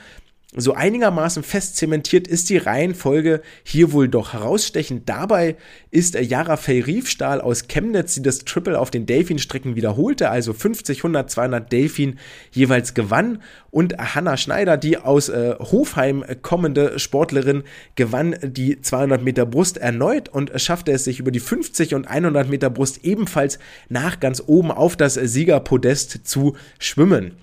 so 0.55 0.73
einigermaßen 0.73 1.41
fest 1.41 1.77
zementiert 1.77 2.27
ist 2.27 2.49
die 2.49 2.57
Reihenfolge 2.57 3.41
hier 3.63 3.91
wohl 3.91 4.07
doch 4.07 4.33
herausstechend. 4.33 5.09
Dabei 5.09 5.55
ist 5.89 6.15
Yara 6.15 6.59
Riefstahl 6.67 7.41
aus 7.41 7.67
Chemnitz, 7.67 8.15
die 8.15 8.21
das 8.21 8.39
Triple 8.39 8.79
auf 8.79 8.91
den 8.91 9.05
Delfin-Strecken 9.05 9.75
wiederholte, 9.75 10.29
also 10.29 10.53
50, 10.53 10.99
100, 10.99 11.31
200 11.31 11.71
Delfin 11.71 12.19
jeweils 12.51 12.93
gewann. 12.93 13.41
Und 13.71 13.97
Hanna 13.97 14.37
Schneider, 14.37 14.77
die 14.77 14.97
aus 14.97 15.29
äh, 15.29 15.55
Hofheim 15.59 16.23
kommende 16.43 16.99
Sportlerin, 16.99 17.63
gewann 17.95 18.35
die 18.43 18.79
200 18.79 19.23
Meter 19.23 19.47
Brust 19.47 19.77
erneut 19.77 20.29
und 20.29 20.51
schaffte 20.61 20.91
es 20.91 21.03
sich 21.03 21.19
über 21.19 21.31
die 21.31 21.39
50 21.39 21.95
und 21.95 22.07
100 22.07 22.47
Meter 22.47 22.69
Brust 22.69 23.03
ebenfalls 23.03 23.57
nach 23.89 24.19
ganz 24.19 24.43
oben 24.45 24.71
auf 24.71 24.95
das 24.95 25.15
Siegerpodest 25.15 26.27
zu 26.27 26.55
schwimmen 26.77 27.37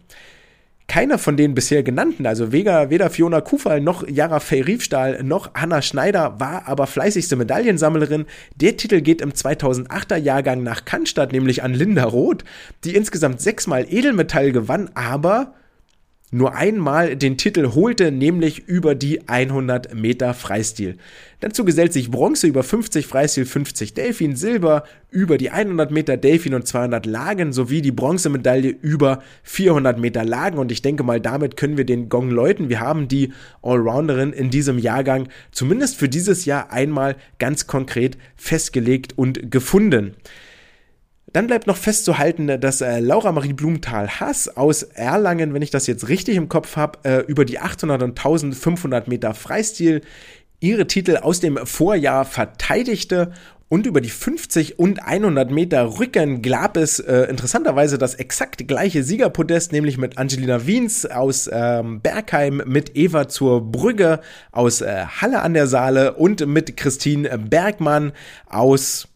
keiner 0.91 1.19
von 1.19 1.37
den 1.37 1.55
bisher 1.55 1.85
genannten, 1.85 2.27
also 2.27 2.51
weder, 2.51 2.91
weder 2.91 3.11
Fiona 3.11 3.41
Kufal 3.41 3.81
noch 3.81 4.09
Jara 4.09 4.41
Fey-Riefstahl 4.41 5.23
noch 5.23 5.55
Hanna 5.55 5.83
Schneider 5.83 6.41
war 6.41 6.67
aber 6.67 6.89
fleißigste 6.89 7.37
Medaillensammlerin. 7.37 8.27
Der 8.57 8.77
Titel 8.77 9.01
geht 9.01 9.21
im 9.21 9.31
2008er 9.31 10.17
Jahrgang 10.17 10.65
nach 10.65 10.85
Cannstatt, 10.85 11.31
nämlich 11.31 11.63
an 11.63 11.75
Linda 11.75 12.03
Roth, 12.03 12.43
die 12.83 12.97
insgesamt 12.97 13.41
sechsmal 13.41 13.87
Edelmetall 13.89 14.51
gewann, 14.51 14.91
aber 14.95 15.55
nur 16.31 16.55
einmal 16.55 17.17
den 17.17 17.37
Titel 17.37 17.75
holte, 17.75 18.13
nämlich 18.13 18.69
über 18.69 18.95
die 18.95 19.29
100 19.29 19.95
Meter 19.95 20.33
Freistil. 20.35 20.97
Dazu 21.41 21.65
gesellt 21.65 21.93
sich 21.93 22.11
Bronze 22.11 22.47
über 22.47 22.63
50 22.63 23.07
Freistil, 23.07 23.47
50 23.47 23.95
Delfin, 23.95 24.37
Silber 24.37 24.85
über 25.11 25.39
die 25.39 25.51
100 25.51 25.91
Meter 25.91 26.17
Delfin 26.17 26.55
und 26.55 26.67
200 26.67 27.07
Lagen 27.07 27.53
sowie 27.53 27.83
die 27.83 27.93
Bronzemedaille 27.93 28.69
über 28.69 29.23
400 29.43 29.99
Meter 29.99 30.25
Lagen 30.25 30.59
und 30.59 30.71
ich 30.71 30.83
denke 30.83 31.03
mal, 31.03 31.21
damit 31.21 31.57
können 31.57 31.77
wir 31.77 31.87
den 31.87 32.09
Gong 32.09 32.31
läuten. 32.31 32.69
Wir 32.69 32.81
haben 32.81 33.09
die 33.09 33.33
Allrounderin 33.63 34.33
in 34.33 34.51
diesem 34.51 34.79
Jahrgang 34.79 35.29
zumindest 35.51 35.97
für 35.97 36.09
dieses 36.09 36.45
Jahr 36.45 36.71
einmal 36.71 37.17
ganz 37.39 37.67
konkret 37.67 38.17
festgelegt 38.37 39.17
und 39.17 39.51
gefunden. 39.51 40.15
Dann 41.33 41.47
bleibt 41.47 41.69
noch 41.69 41.77
festzuhalten, 41.77 42.61
dass 42.61 42.81
äh, 42.81 42.99
Laura 42.99 43.31
Marie 43.31 43.53
Blumenthal-Hass 43.53 44.57
aus 44.57 44.83
Erlangen, 44.83 45.55
wenn 45.55 45.63
ich 45.63 45.71
das 45.71 45.87
jetzt 45.87 46.09
richtig 46.09 46.37
im 46.37 46.49
Kopf 46.49 46.77
habe, 46.77 46.99
äh, 47.05 47.21
über 47.21 47.45
die 47.45 47.61
800 47.61 48.03
und 48.03 48.19
1500 48.19 49.07
Meter 49.07 49.35
Freistil 49.35 50.01
ihre 50.59 50.89
Titel 50.89 51.19
aus 51.19 51.39
dem 51.39 51.57
Vorjahr 51.65 52.25
verteidigte 52.25 53.33
und 53.69 53.87
über 53.87 54.01
die 54.01 54.11
50 54.11 54.81
und 54.81 55.05
100 55.05 55.53
Meter 55.53 56.01
Rücken 56.01 56.43
gab 56.43 56.77
es 56.77 56.99
äh, 56.99 57.23
interessanterweise 57.31 57.97
das 57.97 58.17
exakt 58.17 58.67
gleiche 58.67 59.05
Siegerpodest, 59.05 59.71
nämlich 59.71 59.99
mit 59.99 60.19
Angelina 60.19 60.67
Wiens 60.67 61.07
aus 61.07 61.49
ähm, 61.53 62.01
Bergheim, 62.01 62.61
mit 62.67 62.97
Eva 62.97 63.29
zur 63.29 63.71
Brügge 63.71 64.19
aus 64.51 64.81
äh, 64.81 65.05
Halle 65.07 65.43
an 65.43 65.55
der 65.55 65.69
Saale 65.69 66.15
und 66.15 66.45
mit 66.49 66.77
Christine 66.77 67.39
Bergmann 67.39 68.11
aus 68.49 69.07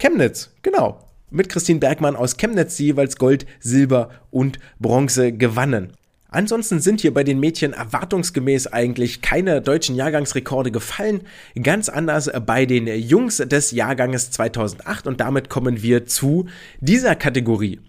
Chemnitz. 0.00 0.50
Genau 0.62 1.11
mit 1.32 1.48
Christine 1.48 1.80
Bergmann 1.80 2.16
aus 2.16 2.36
Chemnitz 2.36 2.78
jeweils 2.78 3.16
Gold, 3.16 3.46
Silber 3.60 4.10
und 4.30 4.58
Bronze 4.78 5.32
gewannen. 5.32 5.92
Ansonsten 6.32 6.80
sind 6.80 7.02
hier 7.02 7.12
bei 7.12 7.24
den 7.24 7.40
Mädchen 7.40 7.74
erwartungsgemäß 7.74 8.68
eigentlich 8.68 9.20
keine 9.20 9.60
deutschen 9.60 9.94
Jahrgangsrekorde 9.94 10.70
gefallen. 10.70 11.20
Ganz 11.62 11.90
anders 11.90 12.30
bei 12.46 12.64
den 12.64 12.86
Jungs 12.86 13.36
des 13.36 13.70
Jahrganges 13.72 14.30
2008 14.30 15.06
und 15.06 15.20
damit 15.20 15.50
kommen 15.50 15.82
wir 15.82 16.06
zu 16.06 16.46
dieser 16.80 17.16
Kategorie. 17.16 17.80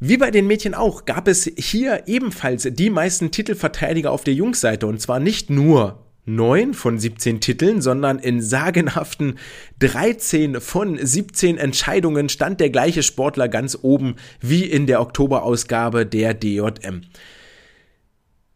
Wie 0.00 0.18
bei 0.18 0.30
den 0.30 0.46
Mädchen 0.46 0.74
auch 0.74 1.06
gab 1.06 1.28
es 1.28 1.44
hier 1.56 2.02
ebenfalls 2.06 2.68
die 2.70 2.90
meisten 2.90 3.30
Titelverteidiger 3.30 4.10
auf 4.10 4.24
der 4.24 4.34
Jungsseite 4.34 4.86
und 4.86 5.00
zwar 5.00 5.18
nicht 5.18 5.48
nur 5.48 6.04
9 6.24 6.74
von 6.74 6.98
17 6.98 7.40
Titeln, 7.40 7.82
sondern 7.82 8.18
in 8.18 8.40
sagenhaften 8.40 9.38
13 9.80 10.60
von 10.60 10.96
17 10.96 11.58
Entscheidungen 11.58 12.28
stand 12.28 12.60
der 12.60 12.70
gleiche 12.70 13.02
Sportler 13.02 13.48
ganz 13.48 13.76
oben 13.82 14.16
wie 14.40 14.64
in 14.64 14.86
der 14.86 15.00
Oktoberausgabe 15.00 16.06
der 16.06 16.34
DJM. 16.34 17.02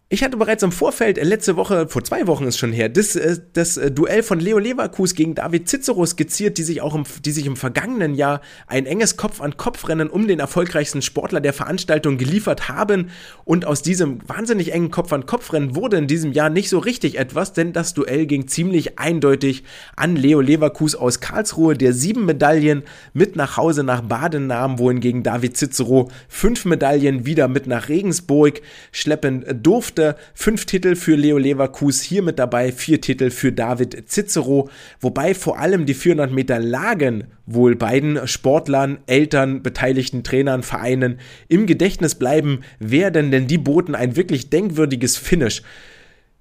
Ich 0.09 0.23
hatte 0.23 0.37
bereits 0.37 0.63
im 0.63 0.71
Vorfeld, 0.71 1.19
äh, 1.19 1.25
letzte 1.25 1.57
Woche, 1.57 1.89
vor 1.89 2.05
zwei 2.05 2.29
Wochen 2.29 2.47
ist 2.47 2.59
schon 2.59 2.73
her, 2.73 2.89
das, 2.89 3.17
äh, 3.17 3.39
das 3.55 3.77
äh, 3.77 3.91
Duell 3.91 4.23
von 4.23 4.39
Leo 4.39 4.61
Leverkus 4.61 5.17
gegen 5.17 5.35
David 5.35 5.69
Cicero 5.69 6.07
skizziert, 6.07 6.59
die 6.59 6.63
sich 6.63 6.81
auch 6.81 6.95
im, 6.95 7.03
die 7.25 7.33
sich 7.33 7.45
im 7.45 7.57
vergangenen 7.57 8.15
Jahr 8.15 8.41
ein 8.69 8.87
enges 8.87 9.17
Kopf-an-Kopf-Rennen 9.17 10.09
um 10.09 10.29
den 10.29 10.39
erfolgreichsten 10.39 11.03
Sportler 11.03 11.41
der 11.41 11.53
Veranstaltung 11.53 12.19
geliefert 12.19 12.69
haben. 12.69 13.11
Und 13.45 13.65
aus 13.65 13.83
diesem 13.83 14.21
wahnsinnig 14.29 14.73
engen 14.73 14.93
Kopf-an-Kopf-Rennen 14.93 15.75
wurde 15.75 15.97
in 15.97 16.07
diesem 16.07 16.31
Jahr 16.31 16.51
nicht 16.51 16.69
so 16.69 16.79
richtig 16.79 17.19
etwas, 17.19 17.53
denn 17.53 17.73
das 17.73 17.93
Duell 17.93 18.27
ging 18.27 18.47
ziemlich 18.47 19.01
eindeutig 19.01 19.65
an 19.97 20.15
Leo 20.15 20.41
Leverkus 20.41 20.95
aus 20.95 21.19
Karlsruhe, 21.19 21.75
der 21.75 21.93
sieben 21.93 22.27
Medaillen 22.27 22.85
mit 23.13 23.35
nach 23.35 23.57
Hause 23.57 23.83
nach 23.83 24.03
Baden 24.03 24.47
nahm, 24.47 24.79
wohingegen 24.79 25.25
David 25.25 25.57
Cicero 25.57 26.13
fünf 26.29 26.65
Medaillen 26.65 27.27
wieder 27.27 27.49
mit 27.49 27.67
nach 27.67 27.89
Regensburg 27.89 28.61
schleppen 28.93 29.45
durfte 29.65 29.96
durfte. 29.97 30.17
Fünf 30.35 30.67
Titel 30.67 30.95
für 30.95 31.17
Leo 31.17 31.39
Leverkus 31.39 32.03
hier 32.03 32.23
mit 32.23 32.39
dabei, 32.39 32.73
vier 32.73 33.01
Titel 33.01 33.31
für 33.31 33.53
David 33.53 34.09
Cicero, 34.09 34.69
wobei 35.01 35.35
vor 35.35 35.59
allem 35.59 35.87
die 35.87 35.95
400 35.95 36.31
Meter 36.31 36.59
Lagen 36.59 37.25
wohl 37.47 37.77
beiden 37.77 38.27
Sportlern, 38.27 38.99
Eltern, 39.07 39.63
beteiligten 39.63 40.23
Trainern, 40.23 40.63
Vereinen 40.63 41.19
im 41.49 41.67
Gedächtnis 41.67 42.15
bleiben 42.15 42.61
werden, 42.79 43.31
denn 43.31 43.47
die 43.47 43.59
boten 43.59 43.95
ein 43.95 44.17
wirklich 44.17 44.51
denkwürdiges 44.51 45.17
Finish. 45.17 45.63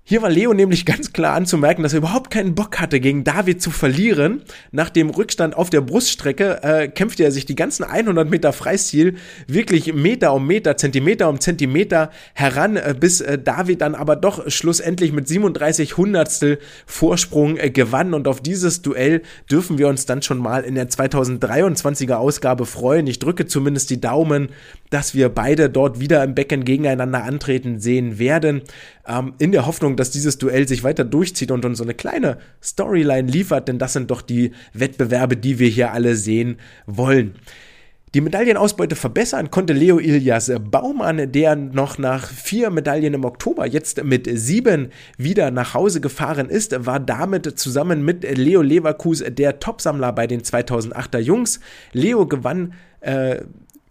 Hier 0.07 0.21
war 0.21 0.29
Leo 0.29 0.53
nämlich 0.53 0.85
ganz 0.85 1.13
klar 1.13 1.33
anzumerken, 1.33 1.81
dass 1.81 1.93
er 1.93 1.97
überhaupt 1.97 2.29
keinen 2.29 2.53
Bock 2.53 2.79
hatte, 2.79 2.99
gegen 2.99 3.23
David 3.23 3.59
zu 3.59 3.71
verlieren. 3.71 4.43
Nach 4.71 4.91
dem 4.91 5.09
Rückstand 5.09 5.55
auf 5.55 5.71
der 5.71 5.81
Bruststrecke 5.81 6.61
äh, 6.61 6.87
kämpfte 6.89 7.23
er 7.23 7.31
sich 7.31 7.47
die 7.47 7.55
ganzen 7.55 7.83
100 7.83 8.29
Meter 8.29 8.53
Freistil 8.53 9.15
wirklich 9.47 9.95
Meter 9.95 10.35
um 10.35 10.45
Meter, 10.45 10.77
Zentimeter 10.77 11.27
um 11.27 11.39
Zentimeter 11.39 12.11
heran, 12.35 12.75
äh, 12.75 12.93
bis 12.95 13.19
äh, 13.19 13.39
David 13.39 13.81
dann 13.81 13.95
aber 13.95 14.15
doch 14.15 14.47
schlussendlich 14.47 15.11
mit 15.11 15.27
37 15.27 15.97
Hundertstel 15.97 16.59
Vorsprung 16.85 17.57
äh, 17.57 17.71
gewann. 17.71 18.13
Und 18.13 18.27
auf 18.27 18.41
dieses 18.41 18.83
Duell 18.83 19.23
dürfen 19.49 19.79
wir 19.79 19.87
uns 19.87 20.05
dann 20.05 20.21
schon 20.21 20.37
mal 20.37 20.65
in 20.65 20.75
der 20.75 20.87
2023er 20.87 22.17
Ausgabe 22.17 22.67
freuen. 22.67 23.07
Ich 23.07 23.17
drücke 23.17 23.47
zumindest 23.47 23.89
die 23.89 24.01
Daumen, 24.01 24.49
dass 24.91 25.15
wir 25.15 25.29
beide 25.29 25.67
dort 25.67 25.99
wieder 25.99 26.23
im 26.23 26.35
Becken 26.35 26.63
gegeneinander 26.63 27.23
antreten 27.23 27.79
sehen 27.79 28.19
werden 28.19 28.61
ähm, 29.07 29.33
in 29.39 29.51
der 29.51 29.65
Hoffnung, 29.65 29.94
dass 29.95 30.11
dieses 30.11 30.37
Duell 30.37 30.67
sich 30.67 30.83
weiter 30.83 31.03
durchzieht 31.03 31.51
und 31.51 31.65
uns 31.65 31.77
so 31.77 31.83
eine 31.83 31.93
kleine 31.93 32.37
Storyline 32.61 33.29
liefert, 33.29 33.67
denn 33.67 33.79
das 33.79 33.93
sind 33.93 34.11
doch 34.11 34.21
die 34.21 34.51
Wettbewerbe, 34.73 35.37
die 35.37 35.59
wir 35.59 35.69
hier 35.69 35.91
alle 35.91 36.15
sehen 36.15 36.57
wollen. 36.85 37.35
Die 38.15 38.21
Medaillenausbeute 38.21 38.95
verbessern 38.95 39.51
konnte 39.51 39.73
Leo 39.73 39.99
Ilias 39.99 40.49
Baumann, 40.71 41.33
der 41.33 41.57
noch 41.57 41.97
nach 41.97 42.29
vier 42.29 42.69
Medaillen 42.69 43.13
im 43.13 43.25
Oktober 43.25 43.67
jetzt 43.67 44.05
mit 44.05 44.29
sieben 44.31 44.91
wieder 45.17 45.51
nach 45.51 45.73
Hause 45.73 45.99
gefahren 45.99 46.47
ist, 46.47 46.85
war 46.85 47.01
damit 47.01 47.59
zusammen 47.59 48.05
mit 48.05 48.23
Leo 48.23 48.61
Leverkus 48.61 49.21
der 49.27 49.59
Topsammler 49.59 50.13
bei 50.13 50.27
den 50.27 50.43
2008er 50.43 51.19
Jungs. 51.19 51.59
Leo 51.91 52.25
gewann 52.25 52.71
äh, 53.01 53.41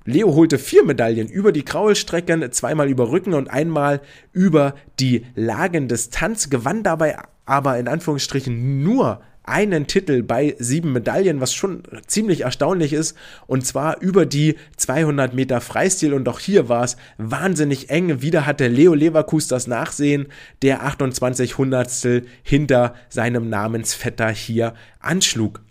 Leo 0.05 0.35
holte 0.35 0.59
vier 0.59 0.85
Medaillen 0.85 1.29
über 1.29 1.51
die 1.51 1.65
Kraulstrecken, 1.65 2.53
zweimal 2.53 2.91
über 2.91 3.11
Rücken 3.11 3.33
und 3.35 3.49
einmal 3.49 4.03
über 4.33 4.75
die 5.01 5.25
Lagendistanz, 5.35 6.51
gewann 6.51 6.83
dabei 6.83 7.17
aber 7.47 7.79
in 7.79 7.89
Anführungsstrichen 7.89 8.83
nur 8.83 9.21
einen 9.45 9.87
Titel 9.87 10.23
bei 10.23 10.57
sieben 10.59 10.93
Medaillen, 10.93 11.41
was 11.41 11.55
schon 11.55 11.83
ziemlich 12.07 12.43
erstaunlich 12.43 12.93
ist, 12.93 13.17
und 13.47 13.67
zwar 13.67 14.01
über 14.01 14.25
die 14.25 14.57
200 14.77 15.35
Meter 15.35 15.61
Freistil. 15.61 16.15
Und 16.15 16.29
auch 16.29 16.41
hier 16.41 16.69
war 16.69 16.85
es 16.85 16.97
wahnsinnig 17.19 17.91
eng. 17.91 18.23
Wieder 18.23 18.47
hatte 18.47 18.69
Leo 18.69 18.95
Leverkus 18.95 19.47
das 19.47 19.67
Nachsehen, 19.67 20.29
der 20.63 20.83
28 20.83 21.59
Hundertstel 21.59 22.27
hinter 22.43 22.95
seinem 23.11 23.51
Namensvetter 23.51 24.31
hier 24.31 24.75
anschlug. 25.01 25.64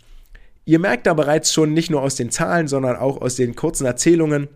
Ihr 0.65 0.79
merkt 0.79 1.07
da 1.07 1.13
bereits 1.13 1.53
schon 1.53 1.73
nicht 1.73 1.91
nur 1.91 2.01
aus 2.01 2.15
den 2.15 2.31
Zahlen, 2.31 2.67
sondern 2.67 2.95
auch 2.95 3.21
aus 3.21 3.35
den 3.35 3.55
kurzen 3.55 3.85
Erzählungen, 3.85 4.47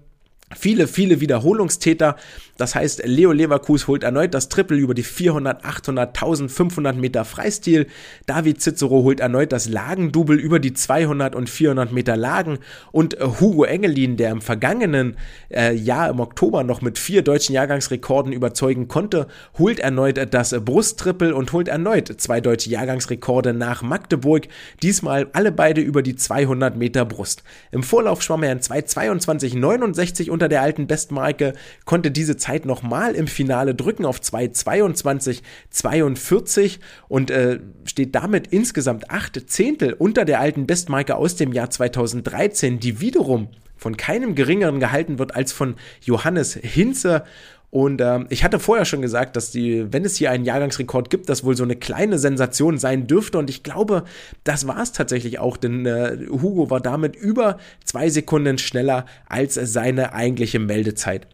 Viele, 0.56 0.88
viele 0.88 1.20
Wiederholungstäter. 1.20 2.16
Das 2.58 2.76
heißt, 2.76 3.04
Leo 3.06 3.32
Leverkus 3.32 3.88
holt 3.88 4.04
erneut 4.04 4.34
das 4.34 4.50
Triple 4.50 4.78
über 4.78 4.94
die 4.94 5.04
400, 5.04 5.64
800, 5.64 6.10
1500 6.10 6.98
Meter 6.98 7.24
Freistil. 7.24 7.88
David 8.26 8.62
Cicero 8.62 9.04
holt 9.04 9.20
erneut 9.20 9.52
das 9.52 9.70
Lagendouble 9.70 10.38
über 10.38 10.60
die 10.60 10.74
200 10.74 11.36
und 11.36 11.50
400 11.50 11.92
Meter 11.92 12.18
Lagen. 12.18 12.60
Und 12.92 13.20
äh, 13.20 13.26
Hugo 13.40 13.64
Engelin, 13.64 14.18
der 14.18 14.32
im 14.32 14.42
vergangenen 14.42 15.18
äh, 15.50 15.74
Jahr 15.74 16.10
im 16.10 16.20
Oktober 16.20 16.64
noch 16.64 16.82
mit 16.82 16.98
vier 16.98 17.22
deutschen 17.22 17.54
Jahrgangsrekorden 17.54 18.34
überzeugen 18.34 18.88
konnte, 18.88 19.28
holt 19.58 19.80
erneut 19.80 20.34
das 20.34 20.56
Brusttriple 20.60 21.36
und 21.36 21.54
holt 21.54 21.68
erneut 21.68 22.08
zwei 22.18 22.42
deutsche 22.42 22.70
Jahrgangsrekorde 22.72 23.54
nach 23.54 23.84
Magdeburg. 23.84 24.48
Diesmal 24.82 25.28
alle 25.34 25.52
beide 25.52 25.82
über 25.82 26.02
die 26.02 26.16
200 26.16 26.76
Meter 26.76 27.06
Brust. 27.06 27.44
Im 27.72 27.84
Vorlauf 27.84 28.24
schwamm 28.24 28.44
er 28.44 28.52
in 28.52 28.60
2,22,69 28.60 30.32
unter 30.32 30.50
der 30.50 30.64
alten 30.64 30.88
Bestmarke, 30.88 31.54
konnte 31.86 32.10
diese 32.10 32.36
Zeit 32.38 32.47
nochmal 32.66 33.14
im 33.16 33.28
Finale 33.28 33.76
drücken 33.76 34.06
auf 34.06 34.20
2,22,42 34.20 36.80
und 37.08 37.32
äh, 37.32 37.60
steht 37.86 38.16
damit 38.16 38.48
insgesamt 38.48 39.12
acht 39.12 39.50
Zehntel 39.50 39.94
unter 39.94 40.26
der 40.26 40.40
alten 40.40 40.68
Bestmarke 40.68 41.16
aus 41.16 41.36
dem 41.36 41.54
Jahr 41.54 41.70
2013, 41.70 42.80
die 42.80 43.02
wiederum 43.02 43.50
von 43.76 43.98
keinem 43.98 44.36
geringeren 44.36 44.80
gehalten 44.80 45.20
wird 45.20 45.36
als 45.36 45.52
von 45.52 45.76
Johannes 46.04 46.56
Hinze. 46.56 47.24
Und 47.70 48.00
äh, 48.00 48.20
ich 48.30 48.44
hatte 48.44 48.60
vorher 48.60 48.86
schon 48.86 49.02
gesagt, 49.02 49.36
dass 49.36 49.52
die, 49.52 49.92
wenn 49.92 50.06
es 50.06 50.16
hier 50.16 50.32
einen 50.32 50.46
Jahrgangsrekord 50.46 51.10
gibt, 51.10 51.30
das 51.30 51.44
wohl 51.44 51.56
so 51.56 51.64
eine 51.64 51.76
kleine 51.76 52.18
Sensation 52.18 52.78
sein 52.78 53.08
dürfte. 53.08 53.38
Und 53.38 53.50
ich 53.50 53.62
glaube, 53.62 54.06
das 54.44 54.68
war 54.68 54.82
es 54.82 54.94
tatsächlich 54.94 55.40
auch, 55.40 55.58
denn 55.58 55.86
äh, 55.86 56.18
Hugo 56.30 56.70
war 56.70 56.80
damit 56.80 57.16
über 57.16 57.58
zwei 57.84 58.10
Sekunden 58.10 58.58
schneller 58.58 59.06
als 59.28 59.56
seine 59.56 60.14
eigentliche 60.14 60.60
Meldezeit. 60.60 61.28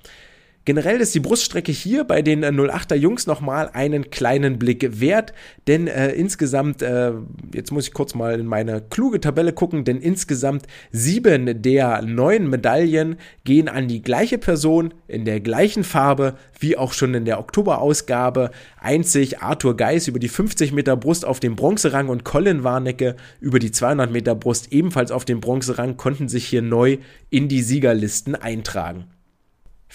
Generell 0.65 1.01
ist 1.01 1.13
die 1.13 1.19
Bruststrecke 1.19 1.73
hier 1.73 2.05
bei 2.05 2.21
den 2.21 2.45
08er 2.45 2.93
äh, 2.93 2.97
Jungs 2.97 3.27
nochmal 3.27 3.69
einen 3.73 4.11
kleinen 4.11 4.59
Blick 4.59 5.01
wert, 5.01 5.33
denn 5.67 5.87
äh, 5.87 6.11
insgesamt, 6.11 6.81
äh, 6.81 7.11
jetzt 7.53 7.73
muss 7.73 7.87
ich 7.87 7.93
kurz 7.93 8.15
mal 8.15 8.39
in 8.39 8.45
meine 8.45 8.81
kluge 8.81 9.19
Tabelle 9.19 9.51
gucken, 9.51 9.83
denn 9.83 9.99
insgesamt 9.99 10.67
sieben 10.89 11.61
der 11.61 12.01
neun 12.03 12.49
Medaillen 12.49 13.17
gehen 13.43 13.67
an 13.67 13.89
die 13.89 14.01
gleiche 14.01 14.37
Person 14.37 14.93
in 15.09 15.25
der 15.25 15.41
gleichen 15.41 15.83
Farbe 15.83 16.35
wie 16.57 16.77
auch 16.77 16.93
schon 16.93 17.13
in 17.13 17.25
der 17.25 17.39
Oktoberausgabe. 17.39 18.51
Einzig 18.79 19.39
Arthur 19.39 19.75
Geis 19.75 20.07
über 20.07 20.19
die 20.19 20.29
50 20.29 20.71
Meter 20.71 20.95
Brust 20.95 21.25
auf 21.25 21.41
dem 21.41 21.57
Bronzerang 21.57 22.07
und 22.07 22.23
Colin 22.23 22.63
Warnecke 22.63 23.17
über 23.41 23.59
die 23.59 23.71
200 23.71 24.09
Meter 24.09 24.33
Brust 24.33 24.71
ebenfalls 24.71 25.11
auf 25.11 25.25
dem 25.25 25.41
Bronzerang 25.41 25.97
konnten 25.97 26.29
sich 26.29 26.45
hier 26.45 26.61
neu 26.61 26.99
in 27.29 27.49
die 27.49 27.61
Siegerlisten 27.61 28.35
eintragen. 28.35 29.12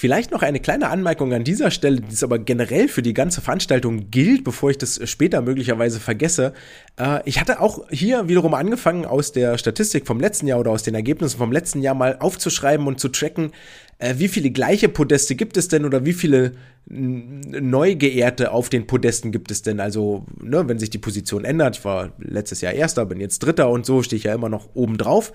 Vielleicht 0.00 0.30
noch 0.30 0.42
eine 0.42 0.60
kleine 0.60 0.90
Anmerkung 0.90 1.32
an 1.32 1.42
dieser 1.42 1.72
Stelle, 1.72 2.00
die 2.00 2.12
es 2.12 2.22
aber 2.22 2.38
generell 2.38 2.86
für 2.86 3.02
die 3.02 3.14
ganze 3.14 3.40
Veranstaltung 3.40 4.12
gilt, 4.12 4.44
bevor 4.44 4.70
ich 4.70 4.78
das 4.78 5.00
später 5.10 5.42
möglicherweise 5.42 5.98
vergesse. 5.98 6.52
Äh, 6.96 7.18
ich 7.24 7.40
hatte 7.40 7.60
auch 7.60 7.90
hier 7.90 8.28
wiederum 8.28 8.54
angefangen, 8.54 9.06
aus 9.06 9.32
der 9.32 9.58
Statistik 9.58 10.06
vom 10.06 10.20
letzten 10.20 10.46
Jahr 10.46 10.60
oder 10.60 10.70
aus 10.70 10.84
den 10.84 10.94
Ergebnissen 10.94 11.38
vom 11.38 11.50
letzten 11.50 11.82
Jahr 11.82 11.96
mal 11.96 12.16
aufzuschreiben 12.20 12.86
und 12.86 13.00
zu 13.00 13.08
tracken, 13.08 13.50
äh, 13.98 14.14
wie 14.18 14.28
viele 14.28 14.52
gleiche 14.52 14.88
Podeste 14.88 15.34
gibt 15.34 15.56
es 15.56 15.66
denn 15.66 15.84
oder 15.84 16.04
wie 16.04 16.12
viele 16.12 16.52
neu 16.86 17.96
geehrte 17.96 18.52
auf 18.52 18.68
den 18.68 18.86
Podesten 18.86 19.32
gibt 19.32 19.50
es 19.50 19.62
denn? 19.62 19.80
Also, 19.80 20.26
ne, 20.40 20.68
wenn 20.68 20.78
sich 20.78 20.90
die 20.90 20.98
Position 20.98 21.44
ändert, 21.44 21.78
ich 21.78 21.84
war 21.84 22.12
letztes 22.18 22.60
Jahr 22.60 22.72
Erster, 22.72 23.04
bin 23.04 23.18
jetzt 23.18 23.40
Dritter 23.40 23.68
und 23.68 23.84
so, 23.84 24.04
stehe 24.04 24.18
ich 24.18 24.24
ja 24.24 24.34
immer 24.34 24.48
noch 24.48 24.68
oben 24.74 24.96
drauf. 24.96 25.32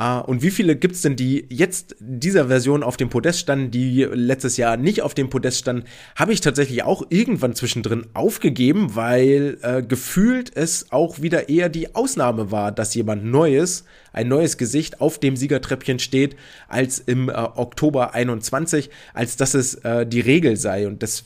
Uh, 0.00 0.22
und 0.24 0.40
wie 0.42 0.50
viele 0.50 0.74
gibt 0.74 0.94
es 0.94 1.02
denn, 1.02 1.16
die 1.16 1.44
jetzt 1.50 1.96
dieser 2.00 2.46
Version 2.48 2.82
auf 2.82 2.96
dem 2.96 3.10
Podest 3.10 3.40
standen, 3.40 3.70
die 3.70 4.04
letztes 4.04 4.56
Jahr 4.56 4.78
nicht 4.78 5.02
auf 5.02 5.12
dem 5.12 5.28
Podest 5.28 5.58
standen, 5.58 5.84
habe 6.16 6.32
ich 6.32 6.40
tatsächlich 6.40 6.82
auch 6.82 7.02
irgendwann 7.10 7.54
zwischendrin 7.54 8.06
aufgegeben, 8.14 8.96
weil 8.96 9.58
äh, 9.60 9.82
gefühlt 9.82 10.50
es 10.56 10.90
auch 10.92 11.20
wieder 11.20 11.50
eher 11.50 11.68
die 11.68 11.94
Ausnahme 11.94 12.50
war, 12.50 12.72
dass 12.72 12.94
jemand 12.94 13.26
Neues, 13.26 13.84
ein 14.14 14.28
neues 14.28 14.56
Gesicht 14.56 15.02
auf 15.02 15.18
dem 15.18 15.36
Siegertreppchen 15.36 15.98
steht, 15.98 16.36
als 16.68 16.98
im 16.98 17.28
äh, 17.28 17.32
Oktober 17.34 18.14
21, 18.14 18.88
als 19.12 19.36
dass 19.36 19.52
es 19.52 19.74
äh, 19.74 20.06
die 20.06 20.20
Regel 20.20 20.56
sei. 20.56 20.86
Und 20.86 21.02
das, 21.02 21.24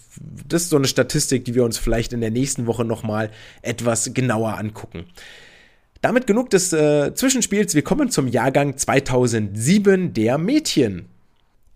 das 0.49 0.65
ist 0.65 0.71
so 0.71 0.77
eine 0.77 0.89
Statistik, 0.89 1.45
die 1.45 1.55
wir 1.55 1.65
uns 1.65 1.79
vielleicht 1.79 2.13
in 2.13 2.21
der 2.21 2.33
nächsten 2.33 2.67
Woche 2.67 2.85
nochmal 2.85 3.31
etwas 3.63 4.13
genauer 4.13 4.59
angucken. 4.59 5.07
Damit 6.03 6.27
genug 6.27 6.51
des 6.51 6.73
äh, 6.73 7.15
Zwischenspiels. 7.15 7.75
Wir 7.75 7.83
kommen 7.83 8.11
zum 8.11 8.29
Jahrgang 8.29 8.77
2007 8.77 10.13
der 10.13 10.39
Mädchen. 10.39 11.09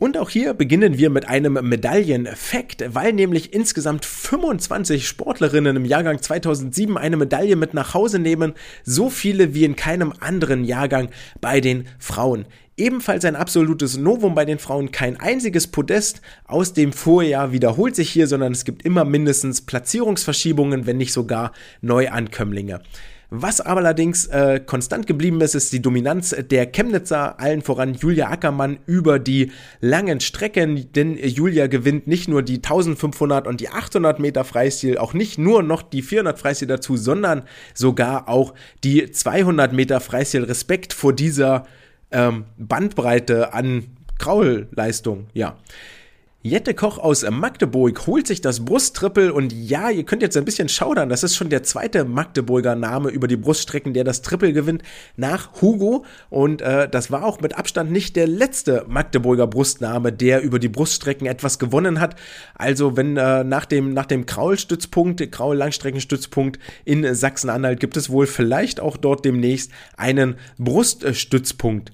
Und 0.01 0.17
auch 0.17 0.31
hier 0.31 0.55
beginnen 0.55 0.97
wir 0.97 1.11
mit 1.11 1.29
einem 1.29 1.59
Medaillenfakt, 1.61 2.83
weil 2.95 3.13
nämlich 3.13 3.53
insgesamt 3.53 4.07
25 4.07 5.07
Sportlerinnen 5.07 5.77
im 5.77 5.85
Jahrgang 5.85 6.23
2007 6.23 6.97
eine 6.97 7.19
Medaille 7.19 7.55
mit 7.55 7.75
nach 7.75 7.93
Hause 7.93 8.19
nehmen, 8.19 8.55
so 8.83 9.11
viele 9.11 9.53
wie 9.53 9.67
in 9.67 9.77
keinem 9.77 10.15
anderen 10.19 10.65
Jahrgang 10.65 11.11
bei 11.43 11.61
den 11.61 11.87
Frauen. 11.99 12.47
Ebenfalls 12.79 13.27
ein 13.27 13.37
absolutes 13.37 13.99
Novum 13.99 14.35
bei 14.35 14.47
den 14.47 14.59
Frauen, 14.59 14.91
kein 14.91 15.21
einziges 15.21 15.67
Podest 15.67 16.23
aus 16.47 16.73
dem 16.73 16.95
Vorjahr 16.95 17.53
wiederholt 17.53 17.95
sich 17.95 18.09
hier, 18.09 18.27
sondern 18.27 18.53
es 18.53 18.65
gibt 18.65 18.87
immer 18.87 19.05
mindestens 19.05 19.61
Platzierungsverschiebungen, 19.61 20.87
wenn 20.87 20.97
nicht 20.97 21.13
sogar 21.13 21.53
Neuankömmlinge. 21.83 22.81
Was 23.33 23.61
aber 23.61 23.81
allerdings 23.81 24.27
äh, 24.27 24.59
konstant 24.59 25.07
geblieben 25.07 25.41
ist, 25.41 25.55
ist 25.55 25.73
die 25.73 25.81
Dominanz 25.81 26.35
der 26.51 26.67
Chemnitzer, 26.67 27.39
allen 27.39 27.63
voran 27.63 27.95
Julia 27.95 28.29
Ackermann 28.29 28.81
über 28.87 29.21
die 29.21 29.53
langen 29.81 30.19
Strecken, 30.19 30.93
denn 30.93 31.17
Julia 31.17 31.69
gewinnt 31.69 32.09
nicht 32.09 32.27
nur 32.27 32.43
die 32.43 32.57
1500 32.57 33.47
und 33.47 33.61
die 33.61 33.69
800 33.69 34.19
Meter 34.19 34.45
Freistil, 34.45 34.99
auch 34.99 35.15
nicht 35.15 35.39
nur 35.39 35.63
noch 35.63 35.83
die 35.83 36.03
400 36.03 36.41
Freistil 36.41 36.67
dazu, 36.67 36.97
sondern 36.97 37.43
sogar 37.73 38.29
auch 38.29 38.53
die 38.83 39.13
200 39.13 39.73
Meter 39.73 40.01
Freistil. 40.01 40.43
Respekt 40.43 40.93
vor 40.93 41.13
dieser 41.13 41.67
ähm, 42.11 42.47
Bandbreite 42.59 43.55
an 43.55 43.97
Kraulleistung, 44.19 45.29
ja. 45.35 45.57
Jette 46.43 46.73
Koch 46.73 46.97
aus 46.97 47.29
Magdeburg 47.31 48.07
holt 48.07 48.27
sich 48.27 48.41
das 48.41 48.65
Brusttrippel 48.65 49.31
und 49.31 49.53
ja, 49.53 49.91
ihr 49.91 50.05
könnt 50.05 50.23
jetzt 50.23 50.39
ein 50.39 50.47
bisschen 50.47 50.71
schaudern, 50.71 51.11
das 51.11 51.23
ist 51.23 51.37
schon 51.37 51.51
der 51.51 51.65
zweite 51.65 52.07
Magdeburger 52.07 52.75
Name 52.77 53.11
über 53.11 53.29
die 53.29 53.37
Bruststrecken, 53.37 53.93
der 53.93 54.05
das 54.05 54.23
Trippel 54.23 54.55
gewinnt, 54.55 54.83
nach 55.19 55.61
Hugo 55.61 56.07
und 56.31 56.63
äh, 56.63 56.89
das 56.89 57.11
war 57.11 57.27
auch 57.27 57.43
mit 57.43 57.59
Abstand 57.59 57.93
nicht 57.93 58.17
der 58.17 58.27
letzte 58.27 58.87
Magdeburger 58.89 59.47
Brustname, 59.47 60.15
der 60.15 60.41
über 60.41 60.59
die 60.59 60.71
Bruststrecken 60.71 61.27
etwas 61.27 61.59
gewonnen 61.59 62.01
hat. 62.01 62.17
Also 62.55 62.97
wenn 62.97 63.19
äh, 63.19 63.45
nach 63.45 63.67
dem, 63.67 63.93
nach 63.93 64.07
dem 64.07 64.25
Kraul-Stützpunkt, 64.25 65.31
Kraul-Langstreckenstützpunkt 65.31 66.59
in 66.87 67.15
Sachsen-Anhalt 67.15 67.81
gibt 67.81 67.99
es 67.99 68.09
wohl 68.09 68.27
vielleicht 68.27 68.81
auch 68.81 68.97
dort 68.97 69.27
demnächst 69.27 69.73
einen 69.95 70.37
Bruststützpunkt. 70.57 71.93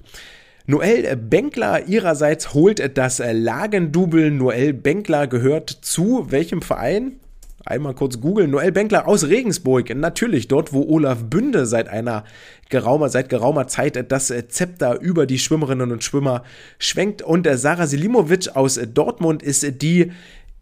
Noel 0.69 1.15
Benkler 1.15 1.87
ihrerseits 1.87 2.53
holt 2.53 2.97
das 2.97 3.19
Lagendubel. 3.25 4.31
Noel 4.31 4.73
Benkler 4.73 5.25
gehört 5.25 5.69
zu 5.69 6.29
welchem 6.29 6.61
Verein? 6.61 7.21
Einmal 7.63 7.93
kurz 7.95 8.19
googeln. 8.19 8.51
Noel 8.51 8.73
Benkler 8.73 9.07
aus 9.07 9.29
Regensburg. 9.29 9.95
Natürlich 9.95 10.49
dort, 10.49 10.73
wo 10.73 10.83
Olaf 10.83 11.23
Bünde 11.23 11.65
seit 11.65 11.87
einer 11.87 12.25
geraumer, 12.67 13.07
seit 13.07 13.29
geraumer 13.29 13.67
Zeit 13.67 14.11
das 14.11 14.33
Zepter 14.49 14.99
über 14.99 15.25
die 15.25 15.39
Schwimmerinnen 15.39 15.89
und 15.93 16.03
Schwimmer 16.03 16.43
schwenkt. 16.79 17.21
Und 17.21 17.47
Sarah 17.49 17.87
Selimovic 17.87 18.49
aus 18.57 18.77
Dortmund 18.93 19.43
ist 19.43 19.81
die 19.81 20.11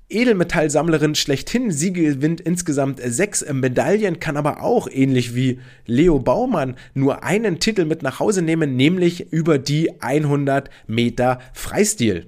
Edelmetallsammlerin 0.10 1.16
schlechthin. 1.16 1.72
Sie 1.72 1.94
gewinnt 1.94 2.42
insgesamt 2.42 3.00
sechs 3.04 3.46
Medaillen, 3.52 4.20
kann 4.20 4.38
aber 4.38 4.62
auch 4.62 4.88
ähnlich 4.90 5.36
wie 5.36 5.60
Leo 5.86 6.20
Baumann 6.20 6.76
nur 6.94 7.24
einen 7.24 7.60
Titel 7.60 7.86
mit 7.86 8.04
nach 8.04 8.20
Hause 8.20 8.42
nehmen, 8.42 8.76
nämlich 8.76 9.32
über 9.32 9.58
die 9.58 10.02
100 10.02 10.70
Meter 10.88 11.40
Freistil. 11.54 12.28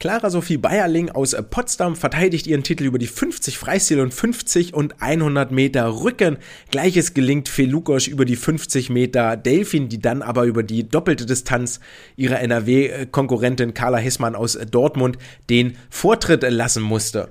Clara 0.00 0.30
Sophie 0.30 0.58
Bayerling 0.58 1.10
aus 1.10 1.34
Potsdam 1.50 1.96
verteidigt 1.96 2.46
ihren 2.46 2.62
Titel 2.62 2.84
über 2.84 2.98
die 2.98 3.08
50 3.08 3.58
Freistil 3.58 3.98
und 3.98 4.14
50 4.14 4.72
und 4.72 5.02
100 5.02 5.50
Meter 5.50 5.88
Rücken. 5.88 6.38
Gleiches 6.70 7.14
gelingt 7.14 7.48
Felukosch 7.48 8.06
über 8.06 8.24
die 8.24 8.36
50 8.36 8.90
Meter 8.90 9.36
Delfin, 9.36 9.88
die 9.88 10.00
dann 10.00 10.22
aber 10.22 10.44
über 10.44 10.62
die 10.62 10.88
doppelte 10.88 11.26
Distanz 11.26 11.80
ihrer 12.14 12.38
NRW-Konkurrentin 12.38 13.74
Carla 13.74 13.98
Hessmann 13.98 14.36
aus 14.36 14.56
Dortmund 14.70 15.18
den 15.50 15.76
Vortritt 15.90 16.48
lassen 16.48 16.84
musste. 16.84 17.30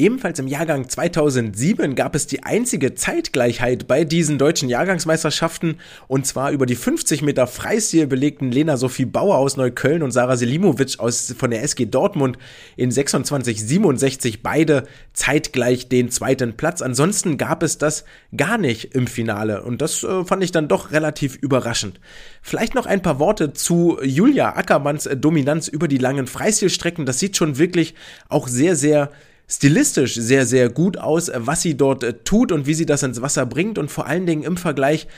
Ebenfalls 0.00 0.38
im 0.38 0.46
Jahrgang 0.46 0.88
2007 0.88 1.94
gab 1.94 2.14
es 2.14 2.26
die 2.26 2.42
einzige 2.42 2.94
Zeitgleichheit 2.94 3.86
bei 3.86 4.04
diesen 4.04 4.38
deutschen 4.38 4.70
Jahrgangsmeisterschaften 4.70 5.78
und 6.08 6.26
zwar 6.26 6.52
über 6.52 6.64
die 6.64 6.74
50 6.74 7.20
Meter 7.20 7.46
Freistil 7.46 8.06
belegten 8.06 8.50
Lena 8.50 8.78
Sophie 8.78 9.04
Bauer 9.04 9.36
aus 9.36 9.58
Neukölln 9.58 10.02
und 10.02 10.10
Sarah 10.10 10.38
Selimovic 10.38 10.98
aus, 11.00 11.34
von 11.36 11.50
der 11.50 11.62
SG 11.62 11.84
Dortmund 11.84 12.38
in 12.78 12.90
26,67 12.90 14.38
beide 14.42 14.84
zeitgleich 15.12 15.90
den 15.90 16.10
zweiten 16.10 16.56
Platz. 16.56 16.80
Ansonsten 16.80 17.36
gab 17.36 17.62
es 17.62 17.76
das 17.76 18.06
gar 18.34 18.56
nicht 18.56 18.94
im 18.94 19.06
Finale 19.06 19.62
und 19.64 19.82
das 19.82 20.02
äh, 20.02 20.24
fand 20.24 20.42
ich 20.42 20.50
dann 20.50 20.66
doch 20.66 20.92
relativ 20.92 21.36
überraschend. 21.36 22.00
Vielleicht 22.40 22.74
noch 22.74 22.86
ein 22.86 23.02
paar 23.02 23.18
Worte 23.18 23.52
zu 23.52 23.98
Julia 24.02 24.56
Ackermanns 24.56 25.10
Dominanz 25.16 25.68
über 25.68 25.88
die 25.88 25.98
langen 25.98 26.26
Freistilstrecken. 26.26 27.04
Das 27.04 27.18
sieht 27.18 27.36
schon 27.36 27.58
wirklich 27.58 27.94
auch 28.30 28.48
sehr, 28.48 28.76
sehr 28.76 29.10
stilistisch 29.50 30.14
sehr, 30.14 30.46
sehr 30.46 30.68
gut 30.68 30.96
aus, 30.96 31.30
was 31.34 31.62
sie 31.62 31.76
dort 31.76 32.04
äh, 32.04 32.14
tut 32.24 32.52
und 32.52 32.66
wie 32.66 32.74
sie 32.74 32.86
das 32.86 33.02
ins 33.02 33.20
Wasser 33.20 33.46
bringt 33.46 33.78
und 33.78 33.90
vor 33.90 34.06
allen 34.06 34.26
Dingen 34.26 34.44
im 34.44 34.56
Vergleich 34.56 35.08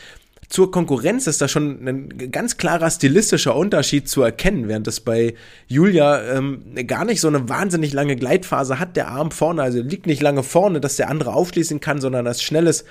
zur 0.49 0.71
Konkurrenz 0.71 1.27
ist 1.27 1.41
da 1.41 1.49
schon 1.49 1.89
ein 1.89 2.31
ganz 2.31 2.59
klarer 2.59 2.91
stilistischer 2.91 3.57
Unterschied 3.57 4.09
zu 4.09 4.21
erkennen, 4.21 4.69
während 4.69 4.87
es 4.87 5.01
bei 5.01 5.35
Julia 5.67 6.37
ähm, 6.37 6.63
gar 6.87 7.07
nicht 7.07 7.23
so 7.23 7.29
eine 7.29 7.49
wahnsinnig 7.49 7.95
lange 7.95 8.17
Gleitphase 8.17 8.79
hat, 8.79 8.97
der 8.97 9.09
Arm 9.09 9.31
vorne, 9.31 9.63
also 9.63 9.81
liegt 9.81 10.07
nicht 10.07 10.21
lange 10.21 10.43
vorne, 10.43 10.81
dass 10.81 10.97
der 10.97 11.09
andere 11.09 11.33
aufschließen 11.33 11.81
kann, 11.81 12.03
sondern 12.03 12.27
das 12.27 12.43
schnelles 12.43 12.85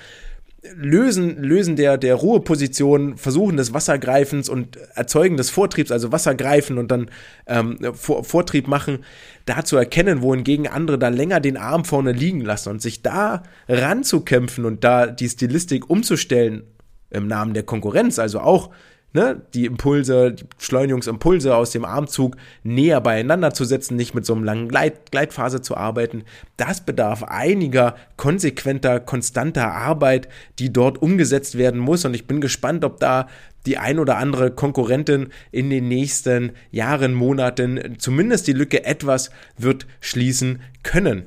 Lösen, 0.76 1.42
Lösen 1.42 1.74
der, 1.74 1.98
der 1.98 2.14
Ruheposition, 2.14 3.16
Versuchen 3.16 3.56
des 3.56 3.74
Wassergreifens 3.74 4.48
und 4.48 4.76
Erzeugen 4.94 5.36
des 5.36 5.50
Vortriebs, 5.50 5.90
also 5.90 6.12
Wassergreifen 6.12 6.78
und 6.78 6.88
dann 6.88 7.10
ähm, 7.48 7.78
Vor 7.94 8.22
Vortrieb 8.22 8.68
machen, 8.68 9.04
da 9.44 9.64
zu 9.64 9.76
erkennen, 9.76 10.22
wohingegen 10.22 10.66
andere 10.66 10.98
da 10.98 11.08
länger 11.08 11.40
den 11.40 11.56
Arm 11.56 11.84
vorne 11.84 12.12
liegen 12.12 12.40
lassen 12.40 12.70
und 12.70 12.82
sich 12.82 13.02
da 13.02 13.42
ranzukämpfen 13.68 14.64
und 14.64 14.84
da 14.84 15.06
die 15.06 15.28
Stilistik 15.28 15.88
umzustellen 15.90 16.64
im 17.10 17.26
Namen 17.26 17.54
der 17.54 17.62
Konkurrenz, 17.62 18.18
also 18.18 18.40
auch 18.40 18.70
ne, 19.12 19.42
die 19.54 19.66
Impulse, 19.66 20.32
die 20.32 20.44
Beschleunigungsimpulse 20.56 21.54
aus 21.54 21.70
dem 21.70 21.84
Armzug 21.84 22.36
näher 22.62 23.00
beieinander 23.00 23.52
zu 23.52 23.64
setzen, 23.64 23.96
nicht 23.96 24.14
mit 24.14 24.24
so 24.24 24.34
einem 24.34 24.44
langen 24.44 24.68
Gleit, 24.68 25.10
Gleitphase 25.10 25.60
zu 25.60 25.76
arbeiten. 25.76 26.24
Das 26.56 26.84
bedarf 26.84 27.22
einiger 27.22 27.96
konsequenter, 28.16 29.00
konstanter 29.00 29.72
Arbeit, 29.72 30.28
die 30.58 30.72
dort 30.72 31.00
umgesetzt 31.00 31.58
werden 31.58 31.80
muss. 31.80 32.04
Und 32.04 32.14
ich 32.14 32.26
bin 32.26 32.40
gespannt, 32.40 32.84
ob 32.84 33.00
da 33.00 33.28
die 33.66 33.78
ein 33.78 33.98
oder 33.98 34.18
andere 34.18 34.50
Konkurrentin 34.50 35.28
in 35.50 35.70
den 35.70 35.88
nächsten 35.88 36.52
Jahren, 36.70 37.14
Monaten 37.14 37.96
zumindest 37.98 38.46
die 38.46 38.52
Lücke 38.52 38.84
etwas 38.84 39.30
wird 39.58 39.86
schließen 40.00 40.60
können. 40.82 41.26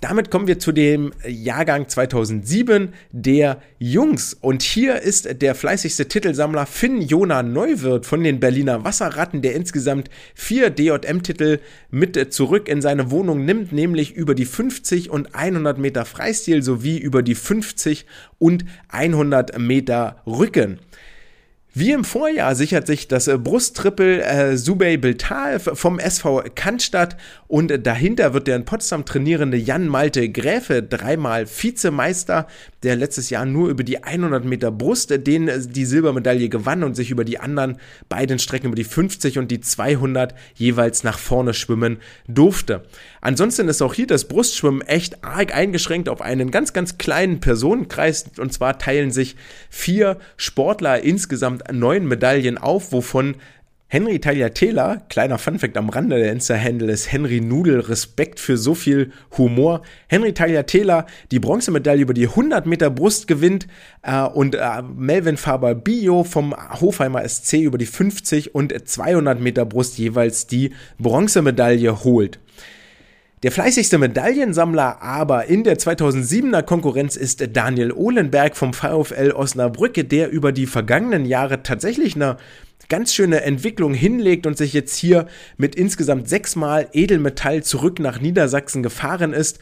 Damit 0.00 0.30
kommen 0.30 0.46
wir 0.46 0.58
zu 0.58 0.72
dem 0.72 1.12
Jahrgang 1.26 1.86
2007 1.86 2.94
der 3.12 3.60
Jungs. 3.78 4.32
Und 4.32 4.62
hier 4.62 5.02
ist 5.02 5.42
der 5.42 5.54
fleißigste 5.54 6.08
Titelsammler 6.08 6.64
Finn 6.64 7.02
Jona 7.02 7.42
Neuwirth 7.42 8.06
von 8.06 8.24
den 8.24 8.40
Berliner 8.40 8.82
Wasserratten, 8.82 9.42
der 9.42 9.54
insgesamt 9.54 10.08
vier 10.34 10.70
DJM-Titel 10.70 11.58
mit 11.90 12.32
zurück 12.32 12.68
in 12.68 12.80
seine 12.80 13.10
Wohnung 13.10 13.44
nimmt, 13.44 13.72
nämlich 13.72 14.14
über 14.14 14.34
die 14.34 14.46
50 14.46 15.10
und 15.10 15.34
100 15.34 15.76
Meter 15.76 16.06
Freistil 16.06 16.62
sowie 16.62 16.96
über 16.96 17.22
die 17.22 17.34
50 17.34 18.06
und 18.38 18.64
100 18.88 19.58
Meter 19.58 20.22
Rücken. 20.26 20.78
Wie 21.72 21.92
im 21.92 22.02
Vorjahr 22.02 22.56
sichert 22.56 22.88
sich 22.88 23.06
das 23.06 23.28
äh, 23.28 23.38
Brusttrippel 23.38 24.20
äh, 24.20 24.56
Subey 24.56 24.96
Biltal 24.96 25.60
vom 25.60 26.00
SV 26.00 26.42
Cannstatt 26.56 27.16
und 27.46 27.86
dahinter 27.86 28.34
wird 28.34 28.48
der 28.48 28.56
in 28.56 28.64
Potsdam 28.64 29.04
trainierende 29.04 29.56
Jan 29.56 29.86
Malte 29.86 30.28
Gräfe, 30.30 30.82
dreimal 30.82 31.46
Vizemeister, 31.46 32.48
der 32.82 32.96
letztes 32.96 33.30
Jahr 33.30 33.44
nur 33.44 33.68
über 33.68 33.84
die 33.84 34.02
100 34.02 34.44
Meter 34.44 34.70
Brust 34.70 35.10
den 35.26 35.48
äh, 35.48 35.60
die 35.60 35.84
Silbermedaille 35.84 36.48
gewann 36.48 36.82
und 36.82 36.94
sich 36.94 37.10
über 37.10 37.24
die 37.24 37.38
anderen 37.38 37.78
beiden 38.08 38.38
Strecken 38.38 38.68
über 38.68 38.76
die 38.76 38.84
50 38.84 39.38
und 39.38 39.50
die 39.50 39.60
200 39.60 40.34
jeweils 40.54 41.04
nach 41.04 41.18
vorne 41.18 41.54
schwimmen 41.54 41.98
durfte. 42.28 42.82
Ansonsten 43.20 43.68
ist 43.68 43.82
auch 43.82 43.94
hier 43.94 44.06
das 44.06 44.26
Brustschwimmen 44.26 44.82
echt 44.82 45.24
arg 45.24 45.54
eingeschränkt 45.54 46.08
auf 46.08 46.20
einen 46.20 46.50
ganz, 46.50 46.72
ganz 46.72 46.98
kleinen 46.98 47.40
Personenkreis 47.40 48.24
und 48.38 48.52
zwar 48.52 48.78
teilen 48.78 49.10
sich 49.10 49.36
vier 49.68 50.18
Sportler 50.36 51.02
insgesamt 51.02 51.70
neun 51.72 52.06
Medaillen 52.06 52.58
auf, 52.58 52.92
wovon 52.92 53.36
Henry 53.92 54.20
Tagliatella, 54.20 55.02
kleiner 55.08 55.36
Funfact 55.36 55.76
am 55.76 55.88
Rande, 55.88 56.16
der 56.16 56.30
Insta-Handle 56.30 56.92
ist 56.92 57.10
Henry 57.10 57.40
Nudel, 57.40 57.80
Respekt 57.80 58.38
für 58.38 58.56
so 58.56 58.76
viel 58.76 59.10
Humor. 59.36 59.82
Henry 60.06 60.32
Tagliatella 60.32 61.06
die 61.32 61.40
Bronzemedaille 61.40 62.02
über 62.02 62.14
die 62.14 62.28
100 62.28 62.66
Meter 62.66 62.88
Brust 62.88 63.26
gewinnt 63.26 63.66
äh, 64.02 64.22
und 64.22 64.54
äh, 64.54 64.82
Melvin 64.96 65.36
Faber 65.36 65.74
Bio 65.74 66.22
vom 66.22 66.54
Hofheimer 66.80 67.28
SC 67.28 67.54
über 67.54 67.78
die 67.78 67.86
50 67.86 68.54
und 68.54 68.72
200 68.88 69.40
Meter 69.40 69.64
Brust 69.64 69.98
jeweils 69.98 70.46
die 70.46 70.72
Bronzemedaille 71.00 72.04
holt. 72.04 72.38
Der 73.42 73.50
fleißigste 73.50 73.98
Medaillensammler 73.98 75.02
aber 75.02 75.46
in 75.46 75.64
der 75.64 75.78
2007er 75.78 76.62
Konkurrenz 76.62 77.16
ist 77.16 77.44
Daniel 77.56 77.90
Ohlenberg 77.90 78.54
vom 78.54 78.72
VfL 78.72 79.32
Osnabrücke, 79.32 80.04
der 80.04 80.30
über 80.30 80.52
die 80.52 80.66
vergangenen 80.66 81.24
Jahre 81.24 81.64
tatsächlich 81.64 82.14
eine 82.14 82.36
ganz 82.88 83.14
schöne 83.14 83.42
Entwicklung 83.42 83.94
hinlegt 83.94 84.46
und 84.46 84.56
sich 84.56 84.72
jetzt 84.72 84.96
hier 84.96 85.26
mit 85.56 85.74
insgesamt 85.74 86.28
sechsmal 86.28 86.88
Edelmetall 86.92 87.62
zurück 87.62 87.98
nach 87.98 88.20
Niedersachsen 88.20 88.82
gefahren 88.82 89.32
ist 89.32 89.58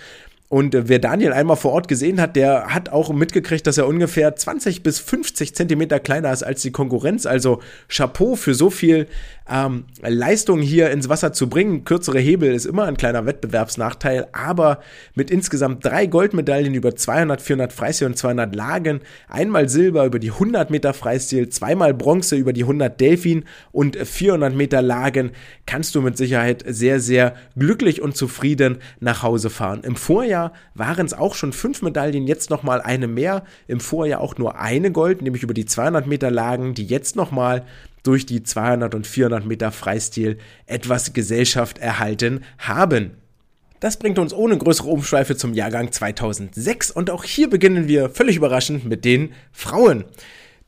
und 0.48 0.74
äh, 0.74 0.88
wer 0.88 0.98
Daniel 0.98 1.32
einmal 1.32 1.56
vor 1.56 1.72
Ort 1.72 1.88
gesehen 1.88 2.20
hat, 2.20 2.34
der 2.34 2.74
hat 2.74 2.88
auch 2.88 3.12
mitgekriegt, 3.12 3.66
dass 3.66 3.78
er 3.78 3.86
ungefähr 3.86 4.34
20 4.34 4.82
bis 4.82 4.98
50 4.98 5.54
Zentimeter 5.54 6.00
kleiner 6.00 6.32
ist 6.32 6.42
als 6.42 6.62
die 6.62 6.72
Konkurrenz. 6.72 7.26
Also 7.26 7.60
Chapeau 7.88 8.34
für 8.34 8.54
so 8.54 8.70
viel 8.70 9.06
ähm, 9.50 9.84
Leistung 10.02 10.60
hier 10.60 10.90
ins 10.90 11.08
Wasser 11.08 11.32
zu 11.32 11.48
bringen. 11.48 11.84
Kürzere 11.84 12.18
Hebel 12.18 12.52
ist 12.52 12.66
immer 12.66 12.84
ein 12.84 12.96
kleiner 12.96 13.26
Wettbewerbsnachteil, 13.26 14.28
aber 14.32 14.80
mit 15.14 15.30
insgesamt 15.30 15.84
drei 15.84 16.06
Goldmedaillen 16.06 16.74
über 16.74 16.94
200, 16.94 17.40
400 17.40 17.72
Freistil 17.72 18.06
und 18.08 18.18
200 18.18 18.54
Lagen, 18.54 19.00
einmal 19.28 19.68
Silber 19.68 20.04
über 20.04 20.18
die 20.18 20.30
100 20.30 20.70
Meter 20.70 20.94
Freistil, 20.94 21.48
zweimal 21.48 21.94
Bronze 21.94 22.36
über 22.36 22.52
die 22.52 22.62
100 22.62 23.00
Delfin 23.00 23.44
und 23.72 23.96
400 23.96 24.54
Meter 24.54 24.82
Lagen, 24.82 25.30
kannst 25.66 25.94
du 25.94 26.02
mit 26.02 26.16
Sicherheit 26.16 26.64
sehr, 26.66 27.00
sehr 27.00 27.34
glücklich 27.56 28.02
und 28.02 28.16
zufrieden 28.16 28.78
nach 29.00 29.22
Hause 29.22 29.50
fahren. 29.50 29.82
Im 29.82 29.96
Vorjahr 29.96 30.52
waren 30.74 31.06
es 31.06 31.14
auch 31.14 31.34
schon 31.34 31.52
fünf 31.52 31.82
Medaillen, 31.82 32.26
jetzt 32.26 32.50
nochmal 32.50 32.80
eine 32.80 33.08
mehr. 33.08 33.44
Im 33.66 33.80
Vorjahr 33.80 34.20
auch 34.20 34.36
nur 34.36 34.58
eine 34.58 34.92
Gold, 34.92 35.22
nämlich 35.22 35.42
über 35.42 35.54
die 35.54 35.64
200 35.64 36.06
Meter 36.06 36.30
Lagen, 36.30 36.74
die 36.74 36.86
jetzt 36.86 37.16
nochmal 37.16 37.64
durch 38.08 38.24
die 38.24 38.42
200 38.42 38.94
und 38.94 39.06
400 39.06 39.44
Meter 39.44 39.70
Freistil 39.70 40.38
etwas 40.64 41.12
Gesellschaft 41.12 41.76
erhalten 41.76 42.42
haben. 42.56 43.10
Das 43.80 43.98
bringt 43.98 44.18
uns 44.18 44.32
ohne 44.32 44.56
größere 44.56 44.88
Umschweife 44.88 45.36
zum 45.36 45.52
Jahrgang 45.52 45.92
2006 45.92 46.90
und 46.90 47.10
auch 47.10 47.22
hier 47.22 47.50
beginnen 47.50 47.86
wir 47.86 48.08
völlig 48.08 48.36
überraschend 48.36 48.86
mit 48.86 49.04
den 49.04 49.34
Frauen. 49.52 50.06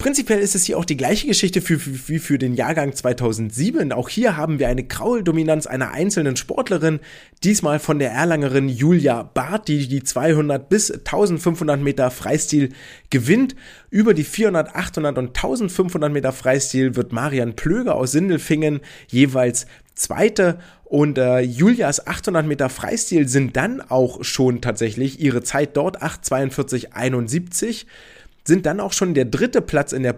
Prinzipiell 0.00 0.38
ist 0.38 0.54
es 0.54 0.64
hier 0.64 0.78
auch 0.78 0.86
die 0.86 0.96
gleiche 0.96 1.26
Geschichte 1.26 1.60
wie 1.60 1.76
für, 1.76 1.78
für, 1.78 2.18
für, 2.18 2.38
den 2.38 2.54
Jahrgang 2.54 2.94
2007. 2.94 3.92
Auch 3.92 4.08
hier 4.08 4.34
haben 4.34 4.58
wir 4.58 4.68
eine 4.68 4.82
Krauldominanz 4.82 5.66
einer 5.66 5.90
einzelnen 5.90 6.36
Sportlerin, 6.36 7.00
diesmal 7.44 7.78
von 7.78 7.98
der 7.98 8.10
Erlangerin 8.10 8.70
Julia 8.70 9.22
Barth, 9.22 9.68
die 9.68 9.88
die 9.88 10.02
200 10.02 10.70
bis 10.70 10.90
1500 10.90 11.82
Meter 11.82 12.10
Freistil 12.10 12.70
gewinnt. 13.10 13.54
Über 13.90 14.14
die 14.14 14.24
400, 14.24 14.74
800 14.74 15.18
und 15.18 15.28
1500 15.36 16.10
Meter 16.10 16.32
Freistil 16.32 16.96
wird 16.96 17.12
Marian 17.12 17.54
Plöger 17.54 17.94
aus 17.94 18.12
Sindelfingen 18.12 18.80
jeweils 19.08 19.66
Zweite 19.94 20.60
und 20.84 21.18
äh, 21.18 21.40
Julias 21.40 22.06
800 22.06 22.46
Meter 22.46 22.70
Freistil 22.70 23.28
sind 23.28 23.54
dann 23.54 23.82
auch 23.82 24.24
schon 24.24 24.62
tatsächlich 24.62 25.20
ihre 25.20 25.42
Zeit 25.42 25.76
dort 25.76 26.02
8,42,71 26.02 27.84
sind 28.44 28.66
dann 28.66 28.80
auch 28.80 28.92
schon 28.92 29.14
der 29.14 29.24
dritte 29.24 29.60
Platz 29.62 29.92
in 29.92 30.02
der 30.02 30.16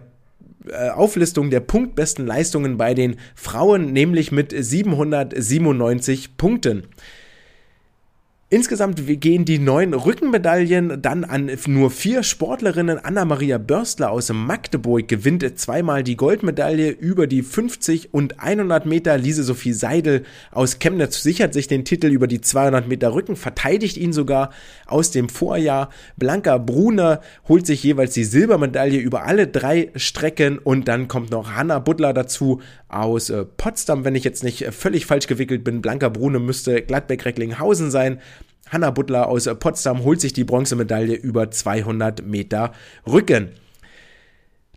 äh, 0.69 0.91
Auflistung 0.91 1.51
der 1.51 1.61
punktbesten 1.61 2.27
Leistungen 2.27 2.77
bei 2.77 2.95
den 2.95 3.17
Frauen, 3.35 3.93
nämlich 3.93 4.33
mit 4.33 4.55
797 4.57 6.37
Punkten. 6.37 6.85
Insgesamt 8.53 9.01
gehen 9.07 9.47
die 9.47 9.59
neun 9.59 9.95
Rückenmedaillen 9.95 11.01
dann 11.01 11.25
an 11.25 11.51
nur 11.67 11.91
vier 11.91 12.23
Sportlerinnen. 12.23 12.99
Anna-Maria 13.03 13.57
Börstler 13.57 14.11
aus 14.11 14.31
Magdeburg 14.31 15.09
gewinnt 15.09 15.59
zweimal 15.59 16.03
die 16.03 16.17
Goldmedaille 16.17 16.91
über 16.91 17.27
die 17.27 17.41
50 17.41 18.13
und 18.13 18.41
100 18.41 18.85
Meter. 18.85 19.17
Lise 19.17 19.43
Sophie 19.43 19.73
Seidel 19.73 20.25
aus 20.51 20.81
Chemnitz 20.81 21.23
sichert 21.23 21.55
sich 21.55 21.67
den 21.67 21.87
Titel 21.87 22.09
über 22.09 22.27
die 22.27 22.43
200 22.43 22.87
Meter 22.89 23.15
Rücken, 23.15 23.37
verteidigt 23.37 23.97
ihn 23.97 24.13
sogar 24.13 24.51
aus 24.87 25.11
dem 25.11 25.31
Vorjahr. 25.31 25.89
Blanca 26.19 26.59
Brune 26.59 27.21
holt 27.49 27.67
sich 27.67 27.83
jeweils 27.83 28.13
die 28.13 28.25
Silbermedaille 28.25 28.99
über 28.99 29.25
alle 29.25 29.47
drei 29.47 29.93
Strecken 29.97 30.59
und 30.59 30.89
dann 30.89 31.09
kommt 31.09 31.31
noch 31.31 31.53
Hanna 31.55 31.79
Butler 31.79 32.13
dazu 32.13 32.61
aus 32.89 33.31
äh, 33.31 33.47
Potsdam, 33.47 34.05
wenn 34.05 34.15
ich 34.15 34.25
jetzt 34.25 34.45
nicht 34.45 34.67
völlig 34.73 35.07
falsch 35.07 35.27
gewickelt 35.27 35.65
bin. 35.65 35.81
Blanca 35.81 36.11
Brune 36.11 36.39
müsste 36.39 36.83
Gladbeck-Recklinghausen 36.83 37.91
sein. 37.91 38.21
Hanna 38.73 38.91
Butler 38.91 39.29
aus 39.29 39.49
Potsdam 39.61 40.03
holt 40.03 40.23
sich 40.23 40.33
die 40.33 40.45
Bronzemedaille 40.45 41.15
über 41.15 41.51
200 41.51 42.27
Meter 42.27 42.73
Rücken. 43.07 43.51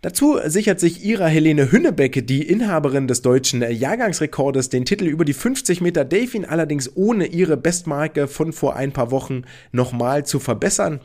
Dazu 0.01 0.37
sichert 0.45 0.79
sich 0.79 1.03
Ira 1.03 1.27
Helene 1.27 1.71
Hünnebecke, 1.71 2.21
die 2.21 2.43
Inhaberin 2.43 3.07
des 3.07 3.21
deutschen 3.21 3.61
Jahrgangsrekordes, 3.61 4.69
den 4.69 4.85
Titel 4.85 5.05
über 5.05 5.23
die 5.23 5.33
50 5.33 5.79
Meter 5.79 6.03
Delfin, 6.03 6.45
allerdings 6.45 6.91
ohne 6.95 7.25
ihre 7.25 7.57
Bestmarke 7.57 8.27
von 8.27 8.53
vor 8.53 8.75
ein 8.75 8.91
paar 8.91 9.09
Wochen 9.11 9.43
nochmal 9.71 10.25
zu 10.25 10.39
verbessern. 10.39 10.99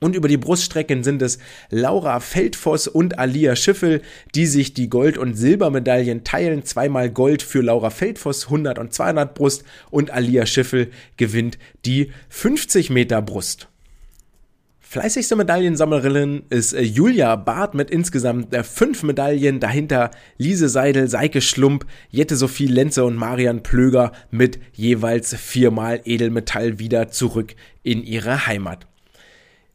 Und 0.00 0.16
über 0.16 0.28
die 0.28 0.38
Bruststrecken 0.38 1.04
sind 1.04 1.20
es 1.22 1.38
Laura 1.68 2.20
Feldfoss 2.20 2.88
und 2.88 3.18
Alia 3.18 3.54
Schiffel, 3.54 4.00
die 4.34 4.46
sich 4.46 4.72
die 4.72 4.88
Gold- 4.88 5.18
und 5.18 5.34
Silbermedaillen 5.34 6.24
teilen. 6.24 6.64
Zweimal 6.64 7.10
Gold 7.10 7.42
für 7.42 7.60
Laura 7.60 7.90
Feldfoss, 7.90 8.46
100 8.46 8.78
und 8.78 8.92
200 8.94 9.34
Brust 9.34 9.64
und 9.90 10.10
Alia 10.10 10.46
Schiffel 10.46 10.90
gewinnt 11.16 11.58
die 11.84 12.10
50 12.30 12.90
Meter 12.90 13.20
Brust. 13.20 13.68
Fleißigste 14.92 15.36
Medaillensammlerin 15.36 16.42
ist 16.50 16.72
äh, 16.72 16.82
Julia 16.82 17.36
Barth 17.36 17.74
mit 17.74 17.92
insgesamt 17.92 18.52
äh, 18.52 18.64
fünf 18.64 19.04
Medaillen. 19.04 19.60
Dahinter 19.60 20.10
Lise 20.36 20.68
Seidel, 20.68 21.06
Seike 21.06 21.40
Schlump, 21.42 21.86
Jette 22.10 22.34
Sophie 22.34 22.66
Lenze 22.66 23.04
und 23.04 23.14
Marian 23.14 23.62
Plöger 23.62 24.10
mit 24.32 24.58
jeweils 24.72 25.32
viermal 25.36 26.00
Edelmetall 26.04 26.80
wieder 26.80 27.08
zurück 27.08 27.54
in 27.84 28.02
ihre 28.02 28.48
Heimat. 28.48 28.88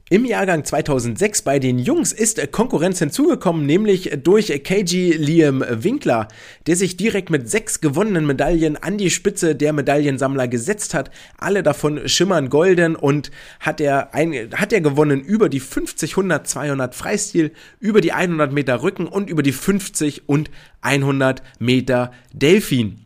Im 0.07 0.23
Jahrgang 0.23 0.63
2006 0.63 1.41
bei 1.41 1.57
den 1.57 1.79
Jungs 1.79 2.13
ist 2.13 2.51
Konkurrenz 2.51 2.99
hinzugekommen, 2.99 3.65
nämlich 3.65 4.11
durch 4.23 4.49
KG 4.63 5.13
Liam 5.13 5.65
Winkler, 5.67 6.27
der 6.67 6.75
sich 6.75 6.95
direkt 6.95 7.31
mit 7.31 7.49
sechs 7.49 7.81
gewonnenen 7.81 8.27
Medaillen 8.27 8.77
an 8.77 8.99
die 8.99 9.09
Spitze 9.09 9.55
der 9.55 9.73
Medaillensammler 9.73 10.47
gesetzt 10.47 10.93
hat. 10.93 11.09
Alle 11.39 11.63
davon 11.63 12.07
schimmern 12.07 12.49
golden 12.49 12.95
und 12.95 13.31
hat 13.59 13.81
er, 13.81 14.13
ein, 14.13 14.51
hat 14.53 14.73
er 14.73 14.81
gewonnen 14.81 15.21
über 15.21 15.49
die 15.49 15.59
50, 15.59 16.11
100, 16.11 16.47
200 16.47 16.93
Freistil, 16.93 17.51
über 17.79 17.99
die 17.99 18.11
100 18.11 18.53
Meter 18.53 18.83
Rücken 18.83 19.07
und 19.07 19.27
über 19.27 19.41
die 19.41 19.53
50 19.53 20.29
und 20.29 20.51
100 20.81 21.41
Meter 21.57 22.11
Delfin. 22.31 22.99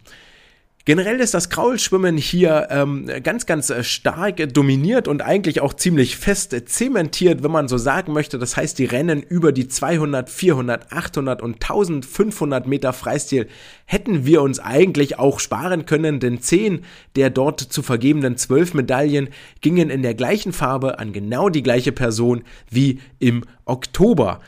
Generell 0.90 1.20
ist 1.20 1.36
das 1.36 1.52
Kraulschwimmen 1.52 2.18
hier 2.18 2.70
ähm, 2.72 3.08
ganz, 3.22 3.46
ganz 3.46 3.70
äh, 3.70 3.84
stark 3.84 4.38
dominiert 4.56 5.08
und 5.08 5.22
eigentlich 5.22 5.62
auch 5.62 5.76
ziemlich 5.76 6.18
fest 6.18 6.56
zementiert, 6.66 7.44
wenn 7.44 7.52
man 7.52 7.68
so 7.68 7.78
sagen 7.78 8.12
möchte. 8.12 8.40
Das 8.40 8.58
heißt, 8.58 8.80
die 8.80 8.86
Rennen 8.86 9.22
über 9.22 9.52
die 9.52 9.68
200, 9.68 10.32
400, 10.32 10.92
800 10.92 11.44
und 11.44 11.62
1500 11.62 12.66
Meter 12.66 12.92
Freistil 12.92 13.48
hätten 13.86 14.26
wir 14.26 14.42
uns 14.42 14.58
eigentlich 14.58 15.20
auch 15.20 15.40
sparen 15.40 15.86
können, 15.86 16.20
denn 16.20 16.42
10 16.42 16.84
der 17.16 17.30
dort 17.30 17.60
zu 17.60 17.84
vergebenen 17.84 18.36
12 18.36 18.74
Medaillen 18.74 19.30
gingen 19.62 19.92
in 19.92 20.02
der 20.02 20.16
gleichen 20.16 20.54
Farbe 20.54 20.98
an 20.98 21.14
genau 21.14 21.50
die 21.50 21.62
gleiche 21.62 21.92
Person 21.92 22.42
wie 22.72 23.00
im 23.20 23.44
Oktober. 23.66 24.40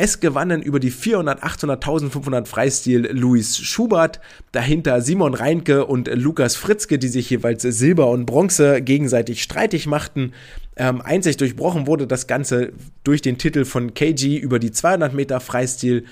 Es 0.00 0.20
gewannen 0.20 0.62
über 0.62 0.78
die 0.78 0.92
400, 0.92 1.42
800, 1.42 1.84
1500 1.84 2.46
Freistil 2.46 3.08
Luis 3.10 3.58
Schubert, 3.58 4.20
dahinter 4.52 5.02
Simon 5.02 5.34
Reinke 5.34 5.86
und 5.86 6.06
Lukas 6.14 6.54
Fritzke, 6.54 7.00
die 7.00 7.08
sich 7.08 7.28
jeweils 7.30 7.62
Silber 7.62 8.08
und 8.08 8.24
Bronze 8.24 8.80
gegenseitig 8.80 9.42
streitig 9.42 9.88
machten. 9.88 10.34
Ähm, 10.76 11.00
einzig 11.00 11.36
durchbrochen 11.38 11.88
wurde 11.88 12.06
das 12.06 12.28
Ganze 12.28 12.74
durch 13.02 13.22
den 13.22 13.38
Titel 13.38 13.64
von 13.64 13.92
KG 13.92 14.36
über 14.36 14.60
die 14.60 14.70
200 14.70 15.14
Meter 15.14 15.40
Freistil 15.40 16.04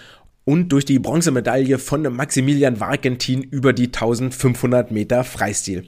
und 0.45 0.71
durch 0.71 0.85
die 0.85 0.99
Bronzemedaille 0.99 1.79
von 1.79 2.13
Maximilian 2.13 2.81
Warkentin 2.81 3.41
über 3.41 3.73
die 3.73 3.87
1500 3.87 4.91
Meter 4.91 5.23
Freistil. 5.23 5.85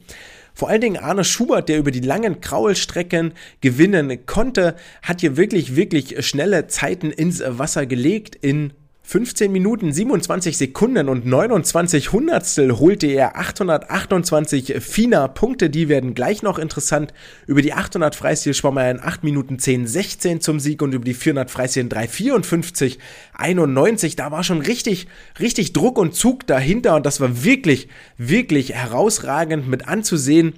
Vor 0.59 0.69
allen 0.69 0.81
Dingen 0.81 0.97
Arne 0.97 1.23
Schubert, 1.23 1.69
der 1.69 1.79
über 1.79 1.93
die 1.93 2.01
langen 2.01 2.41
Kraulstrecken 2.41 3.33
gewinnen 3.61 4.27
konnte, 4.27 4.75
hat 5.03 5.21
hier 5.21 5.37
wirklich, 5.37 5.77
wirklich 5.77 6.27
schnelle 6.27 6.67
Zeiten 6.67 7.13
ins 7.13 7.41
Wasser 7.47 7.87
gelegt 7.87 8.35
in 8.35 8.73
15 9.11 9.51
Minuten 9.51 9.91
27 9.91 10.59
Sekunden 10.59 11.09
und 11.09 11.25
29 11.25 12.13
Hundertstel 12.13 12.79
holte 12.79 13.07
er 13.07 13.39
828 13.39 14.83
FINA 14.83 15.29
Punkte, 15.29 15.71
die 15.71 15.89
werden 15.89 16.13
gleich 16.13 16.43
noch 16.43 16.59
interessant. 16.59 17.15
Über 17.47 17.63
die 17.63 17.73
800 17.73 18.15
Freistil 18.15 18.53
schwamm 18.53 18.77
er 18.77 18.91
in 18.91 19.01
8 19.01 19.25
Minuten 19.25 19.59
10 19.59 19.87
16 19.87 20.43
zum 20.43 20.61
Sieg 20.61 20.83
und 20.83 20.93
über 20.93 21.07
die 21.07 21.15
400 21.15 21.51
Freistil 21.51 21.85
in 21.85 21.89
354 21.89 22.99
91. 23.33 24.17
Da 24.17 24.31
war 24.31 24.45
schon 24.45 24.61
richtig, 24.61 25.09
richtig 25.41 25.73
Druck 25.73 25.97
und 25.97 26.15
Zug 26.15 26.47
dahinter 26.47 26.95
und 26.95 27.07
das 27.07 27.19
war 27.19 27.45
wirklich, 27.45 27.89
wirklich 28.19 28.75
herausragend 28.75 29.69
mit 29.69 29.89
anzusehen. 29.89 30.53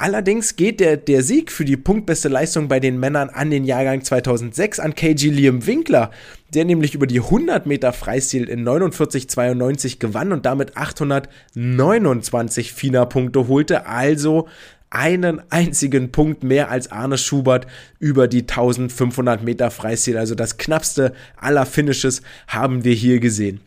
Allerdings 0.00 0.54
geht 0.54 0.78
der, 0.78 0.96
der 0.96 1.24
Sieg 1.24 1.50
für 1.50 1.64
die 1.64 1.76
punktbeste 1.76 2.28
Leistung 2.28 2.68
bei 2.68 2.78
den 2.78 3.00
Männern 3.00 3.30
an 3.30 3.50
den 3.50 3.64
Jahrgang 3.64 4.04
2006 4.04 4.78
an 4.78 4.94
KG 4.94 5.30
Liam 5.30 5.66
Winkler, 5.66 6.12
der 6.54 6.64
nämlich 6.64 6.94
über 6.94 7.08
die 7.08 7.18
100 7.18 7.66
Meter 7.66 7.92
Freistil 7.92 8.48
in 8.48 8.64
49,92 8.64 9.98
gewann 9.98 10.30
und 10.30 10.46
damit 10.46 10.76
829 10.76 12.72
FINA-Punkte 12.72 13.48
holte, 13.48 13.86
also 13.86 14.46
einen 14.88 15.42
einzigen 15.50 16.12
Punkt 16.12 16.44
mehr 16.44 16.70
als 16.70 16.92
Arne 16.92 17.18
Schubert 17.18 17.66
über 17.98 18.28
die 18.28 18.42
1500 18.42 19.42
Meter 19.42 19.72
Freistil, 19.72 20.16
also 20.16 20.36
das 20.36 20.58
knappste 20.58 21.12
aller 21.36 21.66
Finishes 21.66 22.22
haben 22.46 22.84
wir 22.84 22.94
hier 22.94 23.18
gesehen. 23.18 23.60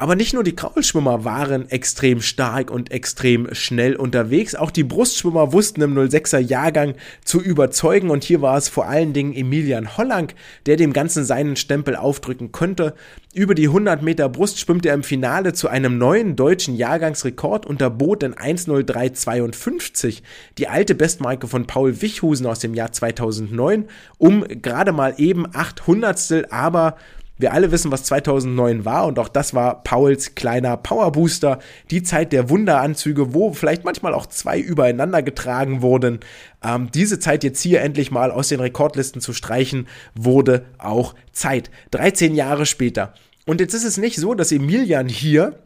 Aber 0.00 0.14
nicht 0.14 0.32
nur 0.32 0.44
die 0.44 0.54
Kraulschwimmer 0.54 1.24
waren 1.24 1.68
extrem 1.70 2.22
stark 2.22 2.70
und 2.70 2.92
extrem 2.92 3.52
schnell 3.52 3.96
unterwegs, 3.96 4.54
auch 4.54 4.70
die 4.70 4.84
Brustschwimmer 4.84 5.52
wussten 5.52 5.80
im 5.80 5.98
06er 5.98 6.38
Jahrgang 6.38 6.94
zu 7.24 7.40
überzeugen 7.40 8.10
und 8.10 8.22
hier 8.22 8.40
war 8.40 8.56
es 8.56 8.68
vor 8.68 8.86
allen 8.86 9.12
Dingen 9.12 9.34
Emilian 9.34 9.96
Hollang, 9.96 10.28
der 10.66 10.76
dem 10.76 10.92
Ganzen 10.92 11.24
seinen 11.24 11.56
Stempel 11.56 11.96
aufdrücken 11.96 12.52
konnte. 12.52 12.94
Über 13.34 13.56
die 13.56 13.66
100 13.66 14.00
Meter 14.02 14.28
Brust 14.28 14.60
schwimmt 14.60 14.86
er 14.86 14.94
im 14.94 15.02
Finale 15.02 15.52
zu 15.52 15.66
einem 15.66 15.98
neuen 15.98 16.36
deutschen 16.36 16.76
Jahrgangsrekord 16.76 17.66
und 17.66 17.80
erbot 17.80 18.22
in 18.22 18.36
1.03.52 18.36 20.22
die 20.58 20.68
alte 20.68 20.94
Bestmarke 20.94 21.48
von 21.48 21.66
Paul 21.66 22.00
Wichhusen 22.00 22.46
aus 22.46 22.60
dem 22.60 22.74
Jahr 22.74 22.92
2009 22.92 23.86
um 24.16 24.44
gerade 24.46 24.92
mal 24.92 25.14
eben 25.18 25.44
800 25.52 26.52
aber 26.52 26.96
wir 27.38 27.52
alle 27.52 27.70
wissen, 27.72 27.90
was 27.92 28.04
2009 28.04 28.84
war 28.84 29.06
und 29.06 29.18
auch 29.18 29.28
das 29.28 29.54
war 29.54 29.82
Pauls 29.82 30.34
kleiner 30.34 30.76
Powerbooster, 30.76 31.58
die 31.90 32.02
Zeit 32.02 32.32
der 32.32 32.50
Wunderanzüge, 32.50 33.32
wo 33.34 33.52
vielleicht 33.52 33.84
manchmal 33.84 34.14
auch 34.14 34.26
zwei 34.26 34.58
übereinander 34.58 35.22
getragen 35.22 35.82
wurden. 35.82 36.20
Ähm, 36.62 36.90
diese 36.92 37.18
Zeit 37.18 37.44
jetzt 37.44 37.62
hier 37.62 37.80
endlich 37.80 38.10
mal 38.10 38.30
aus 38.30 38.48
den 38.48 38.60
Rekordlisten 38.60 39.20
zu 39.20 39.32
streichen, 39.32 39.86
wurde 40.14 40.66
auch 40.78 41.14
Zeit. 41.32 41.70
13 41.92 42.34
Jahre 42.34 42.66
später. 42.66 43.14
Und 43.46 43.60
jetzt 43.60 43.74
ist 43.74 43.84
es 43.84 43.96
nicht 43.96 44.16
so, 44.16 44.34
dass 44.34 44.52
Emilian 44.52 45.08
hier 45.08 45.58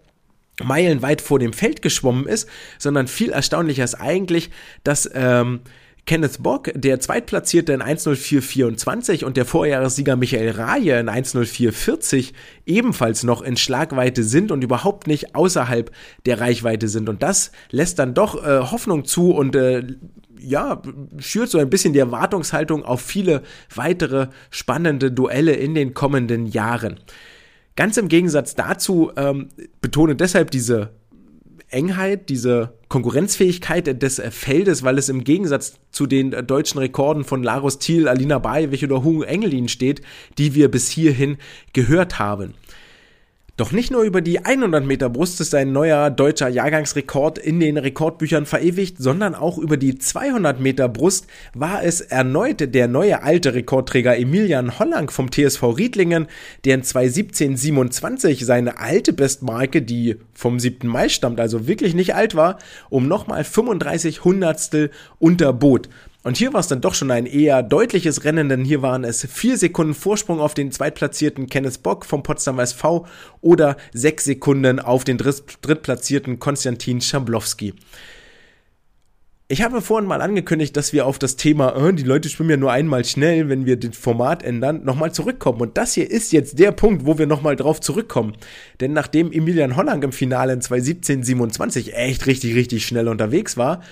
meilenweit 0.63 1.21
vor 1.21 1.39
dem 1.39 1.53
Feld 1.53 1.83
geschwommen 1.83 2.27
ist, 2.27 2.49
sondern 2.79 3.09
viel 3.09 3.31
erstaunlicher 3.31 3.85
ist 3.85 3.95
eigentlich, 3.95 4.51
dass 4.85 5.11
ähm, 5.15 5.61
Kenneth 6.05 6.43
Bock, 6.43 6.71
der 6.75 6.99
Zweitplatzierte 6.99 7.73
in 7.73 7.81
1.04.24 7.81 9.25
und 9.25 9.37
der 9.37 9.45
Vorjahressieger 9.45 10.17
Michael 10.17 10.51
Raje 10.51 10.99
in 10.99 11.09
1.04.40 11.09 12.33
ebenfalls 12.67 13.23
noch 13.23 13.41
in 13.41 13.57
Schlagweite 13.57 14.25
sind 14.25 14.51
und 14.51 14.65
überhaupt 14.65 15.07
nicht 15.07 15.37
außerhalb 15.37 15.93
der 16.27 16.41
Reichweite 16.41 16.89
sind. 16.89 17.09
Und 17.09 17.23
das 17.23 17.53
lässt 17.71 18.01
dann 18.01 18.15
doch 18.15 18.45
äh, 18.45 18.61
Hoffnung 18.61 19.05
zu 19.05 19.33
und 19.33 19.55
äh, 19.55 19.85
ja, 20.41 20.83
schürt 21.19 21.51
so 21.51 21.59
ein 21.59 21.71
bisschen 21.71 21.93
die 21.93 22.01
Erwartungshaltung 22.01 22.85
auf 22.85 23.01
viele 23.01 23.43
weitere 23.73 24.27
spannende 24.51 25.13
Duelle 25.13 25.53
in 25.53 25.77
den 25.77 25.95
kommenden 25.95 26.47
Jahren. 26.47 26.99
Ganz 27.77 27.97
im 27.97 28.09
Gegensatz 28.09 28.57
dazu 28.57 29.13
ähm, 29.17 29.51
betone 29.81 30.17
deshalb 30.17 30.51
diese 30.51 30.91
Engheit, 31.73 32.29
diese 32.29 32.75
Konkurrenzfähigkeit 32.89 34.03
des 34.03 34.21
Feldes, 34.31 34.83
weil 34.83 34.99
es 34.99 35.09
im 35.09 35.25
Gegensatz 35.25 35.79
zu 35.91 36.07
den 36.07 36.31
deutschen 36.47 36.79
Rekorden 36.79 37.25
von 37.25 37.43
Larus 37.43 37.79
Thiel, 37.79 38.09
Alina 38.09 38.39
Bayewich 38.39 38.85
oder 38.85 39.03
Hugo 39.03 39.23
Engelin 39.23 39.69
steht, 39.69 40.03
die 40.39 40.55
wir 40.55 40.71
bis 40.71 40.91
hierhin 40.91 41.39
gehört 41.73 42.19
haben. 42.19 42.55
Doch 43.59 43.71
nicht 43.71 43.91
nur 43.91 44.03
über 44.03 44.23
die 44.23 44.43
100 44.43 44.83
Meter 44.87 45.11
Brust 45.11 45.39
ist 45.43 45.55
ein 45.55 45.73
neuer 45.73 46.09
deutscher 46.09 46.49
Jahrgangsrekord 46.49 47.37
in 47.37 47.61
den 47.61 47.77
Rekordbüchern 47.77 48.47
verewigt, 48.47 48.97
sondern 48.99 49.35
auch 49.35 49.59
über 49.59 49.77
die 49.77 49.99
200 49.99 50.59
Meter 50.59 50.89
Brust 50.89 51.27
war 51.53 51.85
es 51.85 52.01
erneut 52.01 52.75
der 52.75 52.89
neue 52.89 53.23
alte 53.23 53.53
Rekordträger 53.53 54.17
Emilian 54.17 54.79
Hollang 54.79 55.11
vom 55.11 55.31
TSV 55.31 55.65
Riedlingen, 55.65 56.29
der 56.65 56.77
in 56.77 56.83
2017-27 56.83 58.43
seine 58.43 58.79
alte 58.79 59.13
Bestmarke, 59.13 59.83
die 59.83 60.17
vom 60.33 60.59
7. 60.59 60.89
Mai 60.89 61.11
stammt, 61.11 61.39
also 61.39 61.67
wirklich 61.67 61.95
nicht 61.95 62.15
alt 62.15 62.35
war, 62.35 62.57
um 62.89 63.07
nochmal 63.07 63.45
35 63.45 64.25
Hundertstel 64.25 64.91
unterbot. 65.19 65.91
Und 66.25 66.37
hier 66.37 66.53
war 66.53 66.61
es 66.61 66.69
dann 66.69 66.81
doch 66.81 66.95
schon 66.95 67.11
ein 67.11 67.27
eher 67.27 67.63
deutliches 67.63 68.25
Rennen, 68.25 68.49
denn 68.49 68.65
hier 68.65 68.81
waren 68.81 69.03
es 69.03 69.27
vier 69.27 69.59
Sekunden 69.59 69.95
Vorsprung 69.95 70.39
auf 70.41 70.55
den 70.55 70.71
zweitplatzierten 70.71 71.49
Kenneth 71.49 71.83
Bock 71.83 72.07
vom 72.07 72.23
Potsdamer 72.23 72.63
SV 72.63 73.07
oder 73.41 73.77
sechs 73.93 74.25
Sekunden 74.25 74.79
auf 74.79 75.03
den 75.03 75.19
drittplatzierten 75.19 76.39
Konstantin 76.39 77.01
Schamblowski. 77.01 77.75
Ich 79.49 79.61
habe 79.61 79.83
vorhin 79.83 80.09
mal 80.09 80.23
angekündigt, 80.23 80.75
dass 80.79 80.95
wir 80.95 81.05
auf 81.05 81.19
das 81.19 81.37
Thema, 81.37 81.77
äh, 81.77 81.93
die 81.93 82.05
Leute 82.05 82.31
schwimmen 82.31 82.49
ja 82.49 82.57
nur 82.57 82.73
einmal 82.73 83.05
schnell, 83.05 83.51
wenn 83.51 83.67
wir 83.67 83.77
das 83.77 83.95
Format 83.95 84.43
ändern, 84.43 84.83
nochmal 84.85 85.13
zurückkommen. 85.13 85.61
Und 85.61 85.77
das 85.77 85.93
hier 85.93 86.11
ist 86.11 86.33
jetzt 86.33 86.59
der 86.59 86.73
Punkt, 86.73 87.05
wo 87.05 87.19
wir 87.19 87.27
nochmal 87.27 87.55
drauf 87.55 87.79
zurückkommen. 87.79 88.35
Denn 88.81 88.95
nachdem 88.95 89.31
Emilian 89.31 89.77
Holland 89.77 90.05
im 90.05 90.13
Finale 90.13 90.55
in 90.55 90.61
2017-27 90.61 91.93
echt 91.93 92.27
richtig, 92.27 92.55
richtig 92.55 92.87
schnell 92.87 93.09
unterwegs 93.09 93.59
war, 93.59 93.83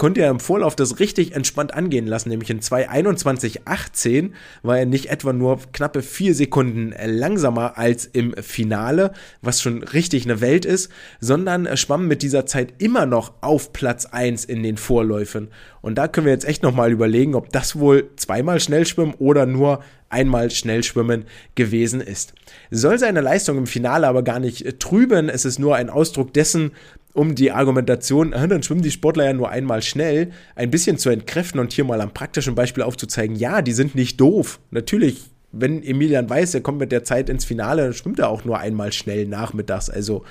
konnte 0.00 0.22
er 0.22 0.30
im 0.30 0.40
Vorlauf 0.40 0.74
das 0.74 0.98
richtig 0.98 1.36
entspannt 1.36 1.74
angehen 1.74 2.06
lassen, 2.06 2.30
nämlich 2.30 2.48
in 2.48 2.60
2.21.18 2.60 4.30
war 4.62 4.78
er 4.78 4.86
nicht 4.86 5.10
etwa 5.10 5.34
nur 5.34 5.58
knappe 5.72 6.00
vier 6.00 6.34
Sekunden 6.34 6.94
langsamer 7.04 7.76
als 7.76 8.06
im 8.06 8.34
Finale, 8.40 9.12
was 9.42 9.60
schon 9.60 9.82
richtig 9.82 10.24
eine 10.24 10.40
Welt 10.40 10.64
ist, 10.64 10.90
sondern 11.20 11.76
schwamm 11.76 12.08
mit 12.08 12.22
dieser 12.22 12.46
Zeit 12.46 12.72
immer 12.78 13.04
noch 13.04 13.34
auf 13.42 13.74
Platz 13.74 14.06
1 14.06 14.46
in 14.46 14.62
den 14.62 14.78
Vorläufen. 14.78 15.48
Und 15.82 15.96
da 15.96 16.08
können 16.08 16.24
wir 16.26 16.32
jetzt 16.32 16.48
echt 16.48 16.62
nochmal 16.62 16.92
überlegen, 16.92 17.34
ob 17.34 17.50
das 17.50 17.78
wohl 17.78 18.08
zweimal 18.16 18.58
Schnellschwimmen 18.58 19.14
oder 19.18 19.44
nur 19.44 19.80
einmal 20.08 20.50
Schnellschwimmen 20.50 21.24
gewesen 21.54 22.00
ist. 22.00 22.34
Soll 22.70 22.98
seine 22.98 23.20
Leistung 23.20 23.58
im 23.58 23.66
Finale 23.66 24.08
aber 24.08 24.22
gar 24.22 24.40
nicht 24.40 24.80
trüben, 24.80 25.28
es 25.28 25.44
ist 25.44 25.58
nur 25.58 25.76
ein 25.76 25.88
Ausdruck 25.88 26.34
dessen, 26.34 26.72
um 27.12 27.34
die 27.34 27.50
Argumentation, 27.52 28.32
äh, 28.32 28.46
dann 28.46 28.62
schwimmen 28.62 28.82
die 28.82 28.90
Sportler 28.90 29.24
ja 29.24 29.32
nur 29.32 29.50
einmal 29.50 29.82
schnell, 29.82 30.30
ein 30.54 30.70
bisschen 30.70 30.98
zu 30.98 31.10
entkräften 31.10 31.60
und 31.60 31.72
hier 31.72 31.84
mal 31.84 32.00
am 32.00 32.14
praktischen 32.14 32.54
Beispiel 32.54 32.82
aufzuzeigen, 32.82 33.36
ja, 33.36 33.62
die 33.62 33.72
sind 33.72 33.94
nicht 33.94 34.20
doof. 34.20 34.60
Natürlich, 34.70 35.30
wenn 35.52 35.82
Emilian 35.82 36.30
weiß, 36.30 36.54
er 36.54 36.60
kommt 36.60 36.78
mit 36.78 36.92
der 36.92 37.04
Zeit 37.04 37.28
ins 37.28 37.44
Finale, 37.44 37.82
dann 37.82 37.94
schwimmt 37.94 38.18
er 38.18 38.28
auch 38.28 38.44
nur 38.44 38.58
einmal 38.58 38.92
schnell 38.92 39.26
nachmittags. 39.26 39.90
Also 39.90 40.24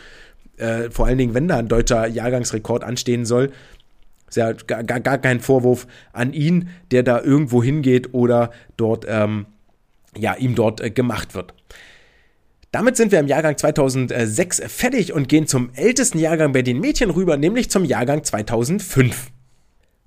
äh, 0.57 0.89
vor 0.89 1.07
allen 1.07 1.17
Dingen, 1.17 1.33
wenn 1.33 1.47
da 1.47 1.57
ein 1.57 1.67
deutscher 1.67 2.07
Jahrgangsrekord 2.07 2.83
anstehen 2.83 3.25
soll, 3.25 3.51
ist 4.29 4.37
ja 4.37 4.53
gar, 4.53 4.83
gar, 4.83 4.99
gar 4.99 5.17
kein 5.17 5.39
Vorwurf 5.39 5.87
an 6.13 6.33
ihn, 6.33 6.69
der 6.91 7.03
da 7.03 7.21
irgendwo 7.21 7.63
hingeht 7.63 8.13
oder 8.13 8.51
dort, 8.77 9.05
ähm, 9.07 9.47
ja, 10.17 10.35
ihm 10.35 10.55
dort 10.55 10.81
äh, 10.81 10.91
gemacht 10.91 11.35
wird. 11.35 11.53
Damit 12.71 12.97
sind 12.97 13.11
wir 13.11 13.19
im 13.19 13.27
Jahrgang 13.27 13.57
2006 13.57 14.61
fertig 14.67 15.11
und 15.11 15.27
gehen 15.27 15.47
zum 15.47 15.71
ältesten 15.73 16.19
Jahrgang 16.19 16.51
bei 16.51 16.61
den 16.61 16.79
Mädchen 16.79 17.09
rüber, 17.09 17.35
nämlich 17.35 17.71
zum 17.71 17.83
Jahrgang 17.83 18.23
2005. 18.23 19.31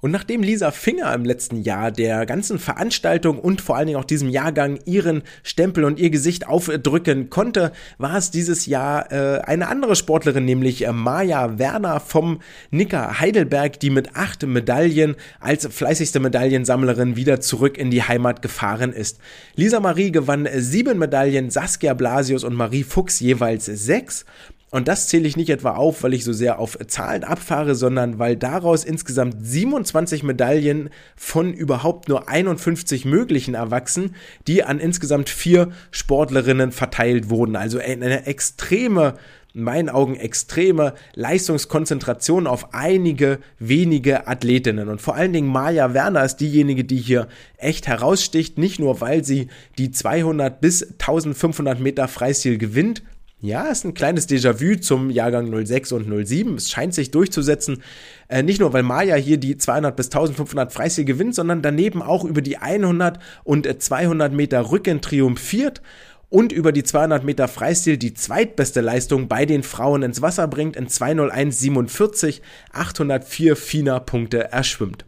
Und 0.03 0.11
nachdem 0.11 0.43
Lisa 0.43 0.73
Finger 0.73 1.15
im 1.15 1.24
letzten 1.24 1.62
Jahr 1.62 1.93
der 1.93 2.27
ganzen 2.27 2.59
Veranstaltung 2.59 3.39
und 3.39 3.61
vor 3.61 3.77
allen 3.77 3.87
Dingen 3.87 4.01
auch 4.01 4.05
diesem 4.05 4.29
Jahrgang 4.29 4.81
ihren 4.85 5.23
Stempel 5.45 5.85
und 5.85 6.01
ihr 6.01 6.11
Gesicht 6.11 6.49
aufdrücken 6.49 7.31
konnte, 7.31 7.70
war 7.99 8.16
es 8.16 8.33
dieses 8.33 8.66
Jahr 8.66 9.12
äh, 9.12 9.43
eine 9.43 9.69
andere 9.69 9.95
Sportlerin, 9.95 10.45
nämlich 10.45 10.85
äh, 10.85 10.93
Maja 10.93 11.57
Werner 11.61 12.01
vom 12.01 12.41
Nicker 12.73 13.20
Heidelberg, 13.20 13.79
die 13.79 13.91
mit 13.91 14.16
acht 14.16 14.45
Medaillen 14.45 15.15
als 15.39 15.69
fleißigste 15.69 16.19
Medaillensammlerin 16.19 17.15
wieder 17.15 17.41
zurück 17.41 17.79
in 17.79 17.93
die 17.93 18.03
Heimat 18.03 18.43
gefahren 18.43 18.93
ist. 18.93 19.20
Lisa 19.55 19.79
Marie 19.79 20.11
gewann 20.11 20.49
sieben 20.53 20.99
Medaillen, 20.99 21.51
Saskia 21.51 21.95
Blasius 21.95 22.43
und 22.43 22.55
Marie 22.55 22.83
Fuchs 22.83 23.20
jeweils 23.20 23.66
sechs. 23.66 24.24
Und 24.73 24.89
das 24.89 25.07
zähle 25.07 25.28
ich 25.28 25.36
nicht 25.36 25.51
etwa 25.51 25.73
auf, 25.73 26.03
weil 26.03 26.15
ich 26.15 26.24
so 26.24 26.32
sehr 26.32 26.59
auf 26.59 26.78
Zahlen 26.86 27.24
abfahre, 27.24 27.74
sondern 27.74 28.19
weil 28.19 28.36
daraus 28.36 28.85
insgesamt 28.85 29.36
27 29.39 30.23
Medaillen 30.23 30.89
von 31.15 31.53
überhaupt 31.53 32.09
nur 32.09 32.31
51 32.31 33.05
möglichen 33.05 33.53
erwachsen, 33.53 34.15
die 34.47 34.65
an 34.65 34.81
insgesamt 34.81 35.28
vier 35.28 35.73
Sportlerinnen 35.90 36.73
verteilt 36.73 37.28
wurden. 37.28 37.55
Also 37.55 37.78
eine 37.78 38.24
extreme 38.24 39.15
in 39.55 39.65
meinen 39.65 39.90
Augen 39.90 40.16
extreme 40.16 40.94
Leistungskonzentration 41.15 42.47
auf 42.47 42.73
einige 42.73 43.39
wenige 43.59 44.27
Athletinnen. 44.27 44.89
Und 44.89 45.03
vor 45.03 45.15
allen 45.15 45.35
Dingen 45.35 45.49
Maja 45.49 45.93
Werner 45.93 46.24
ist 46.24 46.36
diejenige, 46.36 46.85
die 46.85 46.97
hier 46.97 47.28
echt 47.59 47.86
heraussticht, 47.86 48.57
nicht 48.57 48.81
nur 48.81 49.03
weil 49.03 49.24
sie 49.24 49.49
die 49.77 49.90
200 49.90 50.59
bis 50.59 50.82
1500 50.93 51.81
Meter 51.81 52.09
Freistil 52.09 52.57
gewinnt, 52.57 53.03
ja, 53.43 53.66
ist 53.66 53.85
ein 53.85 53.93
kleines 53.93 54.28
Déjà-vu 54.28 54.77
zum 54.77 55.10
Jahrgang 55.10 55.52
06 55.52 55.90
und 55.90 56.27
07. 56.27 56.55
Es 56.55 56.70
scheint 56.70 56.94
sich 56.94 57.10
durchzusetzen. 57.10 57.82
Äh, 58.28 58.44
nicht 58.44 58.60
nur, 58.60 58.73
weil 58.73 58.85
Maya 58.85 59.16
hier 59.16 59.36
die 59.36 59.56
200 59.56 59.97
bis 59.97 60.06
1500 60.06 60.73
Freistil 60.73 61.05
gewinnt, 61.05 61.35
sondern 61.35 61.60
daneben 61.60 62.02
auch 62.02 62.24
über 62.24 62.40
die 62.40 62.59
100 62.59 63.19
und 63.43 63.82
200 63.82 64.32
Meter 64.32 64.70
Rücken 64.70 65.01
triumphiert 65.01 65.82
und 66.28 66.52
über 66.52 66.70
die 66.70 66.85
200 66.85 67.24
Meter 67.24 67.48
Freistil 67.48 67.98
die 67.98 68.14
zweitbeste 68.14 68.81
Leistung 68.81 69.27
bei 69.27 69.44
den 69.44 69.64
Frauen 69.64 70.05
ins 70.05 70.23
Wasser 70.23 70.47
bringt 70.47 70.77
in 70.77 70.86
201,47, 70.86 72.43
804 72.73 73.56
FINA-Punkte 73.56 74.52
erschwimmt. 74.52 75.05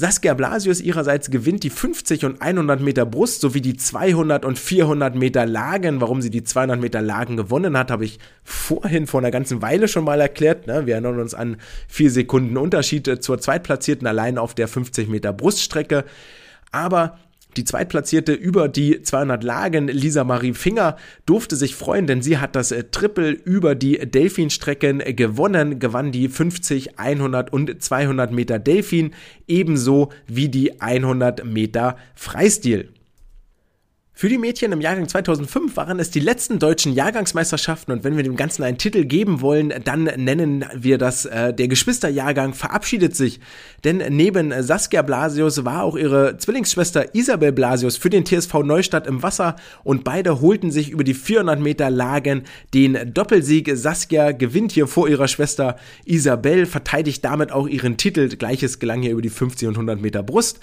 Saskia 0.00 0.34
Blasius 0.34 0.80
ihrerseits 0.80 1.28
gewinnt 1.28 1.64
die 1.64 1.70
50 1.70 2.24
und 2.24 2.40
100 2.40 2.80
Meter 2.80 3.04
Brust 3.04 3.40
sowie 3.40 3.60
die 3.60 3.76
200 3.76 4.44
und 4.44 4.56
400 4.56 5.16
Meter 5.16 5.44
Lagen. 5.44 6.00
Warum 6.00 6.22
sie 6.22 6.30
die 6.30 6.44
200 6.44 6.80
Meter 6.80 7.02
Lagen 7.02 7.36
gewonnen 7.36 7.76
hat, 7.76 7.90
habe 7.90 8.04
ich 8.04 8.20
vorhin 8.44 9.08
vor 9.08 9.18
einer 9.18 9.32
ganzen 9.32 9.60
Weile 9.60 9.88
schon 9.88 10.04
mal 10.04 10.20
erklärt. 10.20 10.68
Ne? 10.68 10.86
Wir 10.86 10.94
erinnern 10.94 11.18
uns 11.18 11.34
an 11.34 11.56
vier 11.88 12.12
Sekunden 12.12 12.56
Unterschied 12.56 13.24
zur 13.24 13.40
Zweitplatzierten 13.40 14.06
allein 14.06 14.38
auf 14.38 14.54
der 14.54 14.68
50 14.68 15.08
Meter 15.08 15.32
Bruststrecke. 15.32 16.04
Aber 16.70 17.18
die 17.58 17.64
Zweitplatzierte 17.64 18.32
über 18.32 18.68
die 18.68 19.02
200 19.02 19.42
Lagen, 19.44 19.88
Lisa 19.88 20.24
Marie 20.24 20.54
Finger, 20.54 20.96
durfte 21.26 21.56
sich 21.56 21.74
freuen, 21.74 22.06
denn 22.06 22.22
sie 22.22 22.38
hat 22.38 22.56
das 22.56 22.72
äh, 22.72 22.84
Triple 22.84 23.30
über 23.32 23.74
die 23.74 23.98
Delfinstrecken 23.98 25.00
gewonnen, 25.16 25.78
gewann 25.78 26.12
die 26.12 26.28
50, 26.28 26.98
100 26.98 27.52
und 27.52 27.82
200 27.82 28.32
Meter 28.32 28.58
Delfin, 28.58 29.12
ebenso 29.46 30.10
wie 30.26 30.48
die 30.48 30.80
100 30.80 31.44
Meter 31.44 31.96
Freistil. 32.14 32.88
Für 34.20 34.28
die 34.28 34.36
Mädchen 34.36 34.72
im 34.72 34.80
Jahrgang 34.80 35.06
2005 35.06 35.76
waren 35.76 36.00
es 36.00 36.10
die 36.10 36.18
letzten 36.18 36.58
deutschen 36.58 36.92
Jahrgangsmeisterschaften 36.92 37.94
und 37.94 38.02
wenn 38.02 38.16
wir 38.16 38.24
dem 38.24 38.34
Ganzen 38.34 38.64
einen 38.64 38.76
Titel 38.76 39.04
geben 39.04 39.42
wollen, 39.42 39.72
dann 39.84 40.02
nennen 40.16 40.64
wir 40.74 40.98
das 40.98 41.24
äh, 41.24 41.54
der 41.54 41.68
Geschwisterjahrgang 41.68 42.52
verabschiedet 42.52 43.14
sich. 43.14 43.38
Denn 43.84 44.02
neben 44.08 44.52
Saskia 44.60 45.02
Blasius 45.02 45.64
war 45.64 45.84
auch 45.84 45.96
ihre 45.96 46.36
Zwillingsschwester 46.36 47.14
Isabel 47.14 47.52
Blasius 47.52 47.96
für 47.96 48.10
den 48.10 48.24
TSV 48.26 48.54
Neustadt 48.64 49.06
im 49.06 49.22
Wasser 49.22 49.54
und 49.84 50.02
beide 50.02 50.40
holten 50.40 50.72
sich 50.72 50.90
über 50.90 51.04
die 51.04 51.14
400 51.14 51.60
Meter 51.60 51.88
Lagen 51.88 52.42
den 52.74 53.14
Doppelsieg. 53.14 53.70
Saskia 53.74 54.32
gewinnt 54.32 54.72
hier 54.72 54.88
vor 54.88 55.08
ihrer 55.08 55.28
Schwester 55.28 55.76
Isabel, 56.04 56.66
verteidigt 56.66 57.24
damit 57.24 57.52
auch 57.52 57.68
ihren 57.68 57.96
Titel. 57.96 58.26
Gleiches 58.30 58.80
gelang 58.80 59.00
hier 59.00 59.12
über 59.12 59.22
die 59.22 59.30
50 59.30 59.68
und 59.68 59.74
100 59.74 60.00
Meter 60.00 60.24
Brust. 60.24 60.58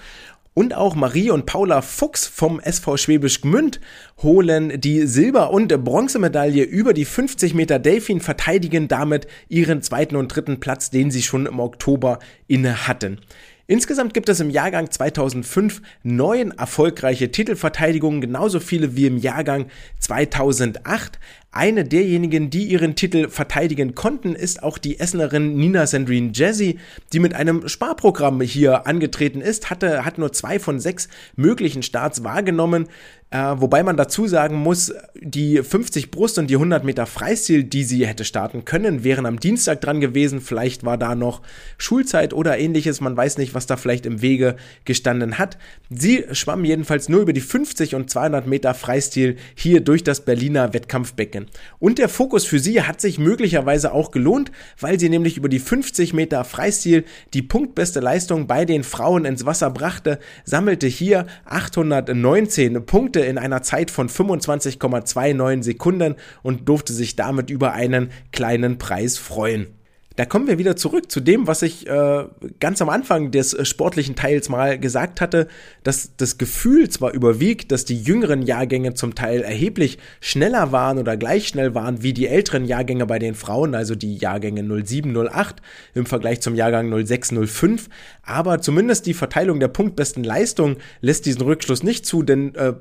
Und 0.58 0.72
auch 0.72 0.94
Marie 0.94 1.30
und 1.30 1.44
Paula 1.44 1.82
Fuchs 1.82 2.26
vom 2.26 2.60
SV 2.60 2.96
Schwäbisch 2.96 3.42
Gmünd 3.42 3.78
holen 4.22 4.80
die 4.80 5.06
Silber- 5.06 5.50
und 5.50 5.68
Bronzemedaille 5.84 6.62
über 6.62 6.94
die 6.94 7.04
50 7.04 7.52
Meter 7.52 7.78
Delfin, 7.78 8.22
verteidigen 8.22 8.88
damit 8.88 9.26
ihren 9.50 9.82
zweiten 9.82 10.16
und 10.16 10.28
dritten 10.28 10.58
Platz, 10.58 10.88
den 10.88 11.10
sie 11.10 11.22
schon 11.22 11.44
im 11.44 11.60
Oktober 11.60 12.20
inne 12.46 12.88
hatten. 12.88 13.20
Insgesamt 13.68 14.14
gibt 14.14 14.28
es 14.28 14.38
im 14.38 14.50
Jahrgang 14.50 14.92
2005 14.92 15.82
neun 16.04 16.52
erfolgreiche 16.52 17.32
Titelverteidigungen, 17.32 18.20
genauso 18.20 18.60
viele 18.60 18.94
wie 18.94 19.06
im 19.06 19.18
Jahrgang 19.18 19.66
2008. 19.98 21.18
Eine 21.50 21.84
derjenigen, 21.84 22.48
die 22.48 22.64
ihren 22.64 22.94
Titel 22.94 23.28
verteidigen 23.28 23.96
konnten, 23.96 24.36
ist 24.36 24.62
auch 24.62 24.78
die 24.78 25.00
Essenerin 25.00 25.56
Nina 25.56 25.86
Sandrine 25.86 26.30
Jazzy, 26.32 26.78
die 27.12 27.18
mit 27.18 27.34
einem 27.34 27.66
Sparprogramm 27.66 28.40
hier 28.40 28.86
angetreten 28.86 29.40
ist, 29.40 29.68
hatte, 29.68 30.04
hat 30.04 30.18
nur 30.18 30.32
zwei 30.32 30.60
von 30.60 30.78
sechs 30.78 31.08
möglichen 31.34 31.82
Starts 31.82 32.22
wahrgenommen. 32.22 32.88
Äh, 33.30 33.38
wobei 33.56 33.82
man 33.82 33.96
dazu 33.96 34.28
sagen 34.28 34.54
muss, 34.54 34.94
die 35.14 35.60
50 35.60 36.12
Brust 36.12 36.38
und 36.38 36.48
die 36.48 36.54
100 36.54 36.84
Meter 36.84 37.06
Freistil, 37.06 37.64
die 37.64 37.82
sie 37.82 38.06
hätte 38.06 38.24
starten 38.24 38.64
können, 38.64 39.02
wären 39.02 39.26
am 39.26 39.40
Dienstag 39.40 39.80
dran 39.80 40.00
gewesen. 40.00 40.40
Vielleicht 40.40 40.84
war 40.84 40.96
da 40.96 41.16
noch 41.16 41.42
Schulzeit 41.76 42.32
oder 42.32 42.56
ähnliches. 42.56 43.00
Man 43.00 43.16
weiß 43.16 43.38
nicht, 43.38 43.52
was 43.52 43.66
da 43.66 43.76
vielleicht 43.76 44.06
im 44.06 44.22
Wege 44.22 44.54
gestanden 44.84 45.38
hat. 45.38 45.58
Sie 45.90 46.24
schwamm 46.30 46.64
jedenfalls 46.64 47.08
nur 47.08 47.20
über 47.20 47.32
die 47.32 47.40
50 47.40 47.96
und 47.96 48.10
200 48.10 48.46
Meter 48.46 48.74
Freistil 48.74 49.36
hier 49.56 49.80
durch 49.80 50.04
das 50.04 50.24
Berliner 50.24 50.72
Wettkampfbecken. 50.72 51.46
Und 51.80 51.98
der 51.98 52.08
Fokus 52.08 52.44
für 52.44 52.60
sie 52.60 52.82
hat 52.82 53.00
sich 53.00 53.18
möglicherweise 53.18 53.92
auch 53.92 54.12
gelohnt, 54.12 54.52
weil 54.78 55.00
sie 55.00 55.08
nämlich 55.08 55.36
über 55.36 55.48
die 55.48 55.58
50 55.58 56.14
Meter 56.14 56.44
Freistil 56.44 57.04
die 57.34 57.42
punktbeste 57.42 57.98
Leistung 57.98 58.46
bei 58.46 58.64
den 58.64 58.84
Frauen 58.84 59.24
ins 59.24 59.44
Wasser 59.44 59.70
brachte, 59.70 60.20
sammelte 60.44 60.86
hier 60.86 61.26
819 61.44 62.86
Punkte 62.86 63.15
Punkte 63.16 63.30
in 63.30 63.38
einer 63.38 63.62
Zeit 63.62 63.90
von 63.90 64.08
25,29 64.08 65.62
Sekunden 65.62 66.16
und 66.42 66.68
durfte 66.68 66.92
sich 66.92 67.16
damit 67.16 67.48
über 67.48 67.72
einen 67.72 68.10
kleinen 68.30 68.76
Preis 68.76 69.16
freuen. 69.16 69.68
Da 70.16 70.24
kommen 70.24 70.46
wir 70.46 70.56
wieder 70.56 70.76
zurück 70.76 71.10
zu 71.10 71.20
dem, 71.20 71.46
was 71.46 71.60
ich 71.60 71.86
äh, 71.86 72.24
ganz 72.58 72.80
am 72.80 72.88
Anfang 72.88 73.30
des 73.30 73.52
äh, 73.52 73.66
sportlichen 73.66 74.16
Teils 74.16 74.48
mal 74.48 74.78
gesagt 74.78 75.20
hatte, 75.20 75.46
dass 75.82 76.16
das 76.16 76.38
Gefühl 76.38 76.88
zwar 76.88 77.12
überwiegt, 77.12 77.70
dass 77.70 77.84
die 77.84 78.00
jüngeren 78.00 78.40
Jahrgänge 78.40 78.94
zum 78.94 79.14
Teil 79.14 79.42
erheblich 79.42 79.98
schneller 80.20 80.72
waren 80.72 80.98
oder 80.98 81.18
gleich 81.18 81.48
schnell 81.48 81.74
waren 81.74 82.02
wie 82.02 82.14
die 82.14 82.28
älteren 82.28 82.64
Jahrgänge 82.64 83.04
bei 83.04 83.18
den 83.18 83.34
Frauen, 83.34 83.74
also 83.74 83.94
die 83.94 84.16
Jahrgänge 84.16 84.62
07, 84.84 85.14
08 85.14 85.56
im 85.94 86.06
Vergleich 86.06 86.40
zum 86.40 86.54
Jahrgang 86.54 86.90
06, 87.06 87.34
05, 87.46 87.88
aber 88.22 88.62
zumindest 88.62 89.04
die 89.04 89.14
Verteilung 89.14 89.60
der 89.60 89.68
punktbesten 89.68 90.24
Leistung 90.24 90.76
lässt 91.02 91.26
diesen 91.26 91.42
Rückschluss 91.42 91.82
nicht 91.82 92.06
zu, 92.06 92.22
denn 92.22 92.54
äh, 92.54 92.72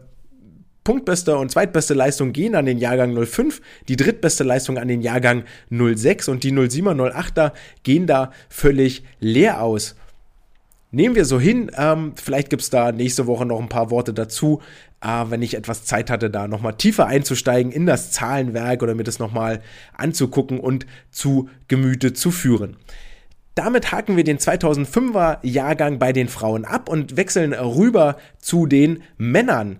punktbeste 0.85 1.35
und 1.37 1.51
zweitbeste 1.51 1.93
Leistung 1.93 2.31
gehen 2.31 2.55
an 2.55 2.65
den 2.65 2.77
Jahrgang 2.77 3.13
05, 3.25 3.61
die 3.89 3.97
drittbeste 3.97 4.45
Leistung 4.45 4.77
an 4.77 4.87
den 4.87 5.01
Jahrgang 5.01 5.43
06 5.69 6.29
und 6.29 6.43
die 6.45 6.53
07er, 6.53 6.95
08er 6.95 7.51
gehen 7.83 8.07
da 8.07 8.31
völlig 8.47 9.03
leer 9.19 9.61
aus. 9.61 9.95
Nehmen 10.91 11.15
wir 11.15 11.25
so 11.25 11.39
hin, 11.41 11.71
ähm, 11.75 12.13
vielleicht 12.15 12.49
gibt's 12.49 12.69
da 12.69 12.93
nächste 12.93 13.27
Woche 13.27 13.45
noch 13.45 13.59
ein 13.59 13.67
paar 13.67 13.91
Worte 13.91 14.13
dazu, 14.13 14.61
äh, 15.01 15.25
wenn 15.27 15.41
ich 15.41 15.55
etwas 15.55 15.83
Zeit 15.83 16.09
hatte, 16.09 16.29
da 16.29 16.47
nochmal 16.47 16.75
tiefer 16.75 17.07
einzusteigen 17.07 17.73
in 17.73 17.85
das 17.85 18.11
Zahlenwerk 18.11 18.81
oder 18.81 18.95
mir 18.95 19.03
das 19.03 19.19
nochmal 19.19 19.61
anzugucken 19.97 20.59
und 20.59 20.85
zu 21.11 21.49
Gemüte 21.67 22.13
zu 22.13 22.31
führen. 22.31 22.77
Damit 23.55 23.91
haken 23.91 24.17
wir 24.17 24.23
den 24.23 24.37
2005er 24.37 25.39
Jahrgang 25.41 25.97
bei 25.97 26.13
den 26.13 26.27
Frauen 26.27 26.63
ab 26.63 26.87
und 26.89 27.17
wechseln 27.17 27.53
rüber 27.53 28.17
zu 28.37 28.67
den 28.67 29.01
Männern. 29.17 29.79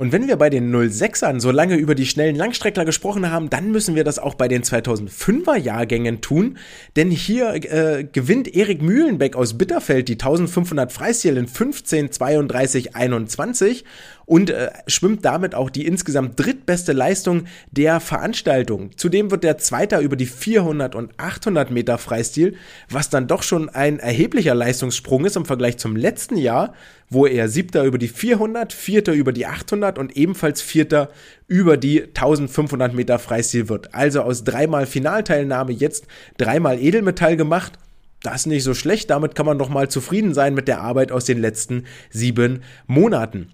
Und 0.00 0.12
wenn 0.12 0.28
wir 0.28 0.36
bei 0.36 0.48
den 0.48 0.74
06ern 0.74 1.40
so 1.40 1.50
lange 1.50 1.76
über 1.76 1.94
die 1.94 2.06
schnellen 2.06 2.34
Langstreckler 2.34 2.86
gesprochen 2.86 3.30
haben, 3.30 3.50
dann 3.50 3.70
müssen 3.70 3.96
wir 3.96 4.02
das 4.02 4.18
auch 4.18 4.32
bei 4.32 4.48
den 4.48 4.62
2005er 4.62 5.58
Jahrgängen 5.58 6.22
tun, 6.22 6.56
denn 6.96 7.10
hier 7.10 7.52
äh, 7.52 8.04
gewinnt 8.10 8.48
Erik 8.48 8.80
Mühlenbeck 8.80 9.36
aus 9.36 9.58
Bitterfeld 9.58 10.08
die 10.08 10.14
1500 10.14 10.90
Freistil 10.90 11.36
in 11.36 11.46
15, 11.46 12.12
32, 12.12 12.96
21 12.96 13.84
und 14.30 14.48
äh, 14.50 14.70
schwimmt 14.86 15.24
damit 15.24 15.56
auch 15.56 15.70
die 15.70 15.84
insgesamt 15.88 16.38
drittbeste 16.38 16.92
Leistung 16.92 17.46
der 17.72 17.98
Veranstaltung. 17.98 18.96
Zudem 18.96 19.32
wird 19.32 19.42
der 19.42 19.58
Zweiter 19.58 19.98
über 19.98 20.14
die 20.14 20.26
400 20.26 20.94
und 20.94 21.10
800 21.16 21.72
Meter 21.72 21.98
Freistil, 21.98 22.54
was 22.88 23.10
dann 23.10 23.26
doch 23.26 23.42
schon 23.42 23.68
ein 23.70 23.98
erheblicher 23.98 24.54
Leistungssprung 24.54 25.24
ist 25.24 25.34
im 25.34 25.46
Vergleich 25.46 25.78
zum 25.78 25.96
letzten 25.96 26.36
Jahr, 26.36 26.74
wo 27.08 27.26
er 27.26 27.48
Siebter 27.48 27.82
über 27.82 27.98
die 27.98 28.06
400, 28.06 28.72
Vierter 28.72 29.14
über 29.14 29.32
die 29.32 29.46
800 29.46 29.98
und 29.98 30.16
ebenfalls 30.16 30.62
Vierter 30.62 31.10
über 31.48 31.76
die 31.76 32.04
1500 32.04 32.94
Meter 32.94 33.18
Freistil 33.18 33.68
wird. 33.68 33.96
Also 33.96 34.22
aus 34.22 34.44
dreimal 34.44 34.86
Finalteilnahme 34.86 35.72
jetzt 35.72 36.06
dreimal 36.36 36.78
Edelmetall 36.78 37.36
gemacht 37.36 37.80
das 38.22 38.42
ist 38.42 38.46
nicht 38.46 38.64
so 38.64 38.74
schlecht. 38.74 39.08
Damit 39.08 39.34
kann 39.34 39.46
man 39.46 39.58
doch 39.58 39.70
mal 39.70 39.88
zufrieden 39.88 40.34
sein 40.34 40.52
mit 40.52 40.68
der 40.68 40.82
Arbeit 40.82 41.10
aus 41.10 41.24
den 41.24 41.40
letzten 41.40 41.86
sieben 42.10 42.62
Monaten. 42.86 43.50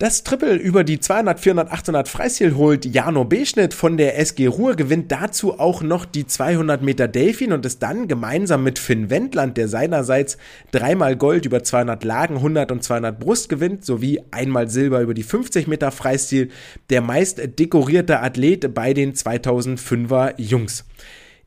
Das 0.00 0.22
Triple 0.22 0.54
über 0.54 0.84
die 0.84 1.00
200, 1.00 1.40
400, 1.40 1.72
800 1.72 2.08
Freistil 2.08 2.54
holt 2.54 2.84
Jano 2.84 3.24
Beschnitt 3.24 3.74
von 3.74 3.96
der 3.96 4.16
SG 4.16 4.46
Ruhr, 4.46 4.76
gewinnt 4.76 5.10
dazu 5.10 5.58
auch 5.58 5.82
noch 5.82 6.04
die 6.04 6.24
200 6.24 6.82
Meter 6.82 7.08
Delfin 7.08 7.52
und 7.52 7.66
ist 7.66 7.82
dann 7.82 8.06
gemeinsam 8.06 8.62
mit 8.62 8.78
Finn 8.78 9.10
Wendland, 9.10 9.56
der 9.56 9.66
seinerseits 9.66 10.38
dreimal 10.70 11.16
Gold 11.16 11.46
über 11.46 11.64
200 11.64 12.04
Lagen, 12.04 12.36
100 12.36 12.70
und 12.70 12.84
200 12.84 13.18
Brust 13.18 13.48
gewinnt, 13.48 13.84
sowie 13.84 14.22
einmal 14.30 14.68
Silber 14.68 15.00
über 15.00 15.14
die 15.14 15.24
50 15.24 15.66
Meter 15.66 15.90
Freistil, 15.90 16.50
der 16.90 17.00
meist 17.00 17.58
dekorierte 17.58 18.20
Athlet 18.20 18.72
bei 18.72 18.94
den 18.94 19.14
2005er 19.14 20.40
Jungs. 20.40 20.84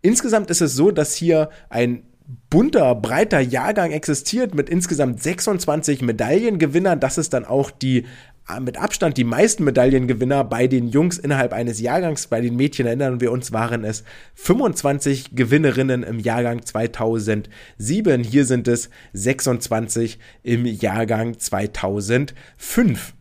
Insgesamt 0.02 0.50
ist 0.50 0.60
es 0.60 0.76
so, 0.76 0.92
dass 0.92 1.16
hier 1.16 1.52
ein 1.70 2.04
bunter, 2.50 2.96
breiter 2.96 3.40
Jahrgang 3.40 3.92
existiert 3.92 4.56
mit 4.56 4.70
insgesamt 4.70 5.22
26 5.22 6.02
Medaillengewinnern. 6.02 7.00
Das 7.00 7.18
ist 7.18 7.34
dann 7.34 7.46
auch 7.46 7.72
die 7.72 8.06
mit 8.60 8.78
Abstand 8.78 9.18
die 9.18 9.24
meisten 9.24 9.64
Medaillengewinner 9.64 10.44
bei 10.44 10.68
den 10.68 10.88
Jungs 10.88 11.18
innerhalb 11.18 11.54
eines 11.54 11.80
Jahrgangs. 11.80 12.28
Bei 12.28 12.42
den 12.42 12.56
Mädchen 12.56 12.86
erinnern 12.86 13.22
wir 13.22 13.32
uns, 13.32 13.52
waren 13.52 13.84
es 13.84 14.04
25 14.36 15.36
Gewinnerinnen 15.36 16.04
im 16.04 16.20
Jahrgang 16.20 16.66
2007. 16.66 17.50
Hier 18.24 18.46
sind 18.46 18.68
es 18.68 18.90
26 19.14 20.20
im 20.44 20.66
Jahrgang 20.66 21.40
2005. 21.40 23.14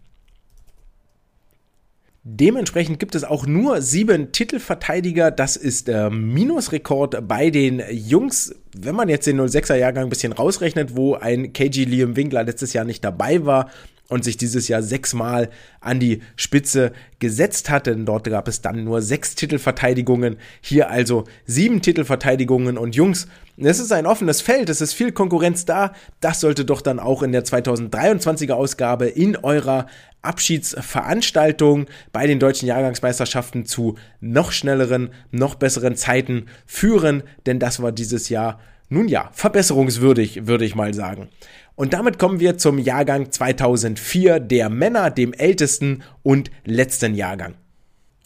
Dementsprechend 2.23 2.99
gibt 2.99 3.15
es 3.15 3.25
auch 3.25 3.47
nur 3.47 3.81
sieben 3.81 4.31
Titelverteidiger. 4.31 5.31
Das 5.31 5.57
ist 5.57 5.89
der 5.89 6.11
Minusrekord 6.11 7.27
bei 7.27 7.49
den 7.49 7.83
Jungs. 7.91 8.55
Wenn 8.77 8.95
man 8.95 9.09
jetzt 9.09 9.27
den 9.27 9.41
06er 9.41 9.77
Jahrgang 9.77 10.05
ein 10.05 10.11
bisschen 10.11 10.35
rausrechnet, 10.35 10.97
wo 10.97 11.15
ein 11.15 11.55
KG 11.55 11.85
Liam 11.85 12.17
Winkler 12.17 12.45
letztes 12.45 12.75
Jahr 12.75 12.85
nicht 12.85 13.03
dabei 13.03 13.47
war, 13.47 13.71
und 14.11 14.25
sich 14.25 14.37
dieses 14.37 14.69
Jahr 14.69 14.83
sechsmal 14.83 15.49
an 15.81 16.01
die 16.01 16.21
Spitze 16.37 16.93
gesetzt 17.19 17.71
hat, 17.71 17.87
denn 17.87 18.05
dort 18.05 18.25
gab 18.25 18.49
es 18.49 18.61
dann 18.61 18.85
nur 18.85 19.01
sechs 19.03 19.35
Titelverteidigungen, 19.35 20.37
hier 20.61 20.91
also 20.91 21.25
sieben 21.47 21.81
Titelverteidigungen 21.81 22.77
und 22.77 22.95
Jungs, 22.95 23.29
es 23.57 23.79
ist 23.79 23.93
ein 23.93 24.07
offenes 24.07 24.41
Feld, 24.41 24.69
es 24.69 24.81
ist 24.81 24.95
viel 24.95 25.13
Konkurrenz 25.13 25.65
da, 25.65 25.93
das 26.21 26.41
sollte 26.41 26.65
doch 26.65 26.81
dann 26.81 26.99
auch 26.99 27.23
in 27.23 27.33
der 27.33 27.45
2023er 27.45 28.53
Ausgabe 28.53 29.07
in 29.07 29.37
eurer 29.37 29.87
Abschiedsveranstaltung 30.23 31.87
bei 32.13 32.27
den 32.27 32.39
deutschen 32.39 32.67
Jahrgangsmeisterschaften 32.67 33.65
zu 33.67 33.97
noch 34.21 34.53
schnelleren, 34.53 35.11
noch 35.31 35.55
besseren 35.55 35.97
Zeiten 35.97 36.47
führen, 36.67 37.23
denn 37.47 37.59
das 37.59 37.81
war 37.83 37.93
dieses 37.93 38.29
Jahr 38.29 38.61
nun 38.91 39.09
ja, 39.09 39.31
verbesserungswürdig, 39.33 40.47
würde 40.47 40.65
ich 40.65 40.75
mal 40.75 40.93
sagen. 40.95 41.29
Und 41.81 41.95
damit 41.95 42.19
kommen 42.19 42.41
wir 42.41 42.59
zum 42.59 42.77
Jahrgang 42.77 43.33
2004 43.33 44.39
der 44.39 44.69
Männer, 44.69 45.09
dem 45.09 45.33
ältesten 45.33 46.03
und 46.23 46.51
letzten 46.67 47.15
Jahrgang. 47.15 47.55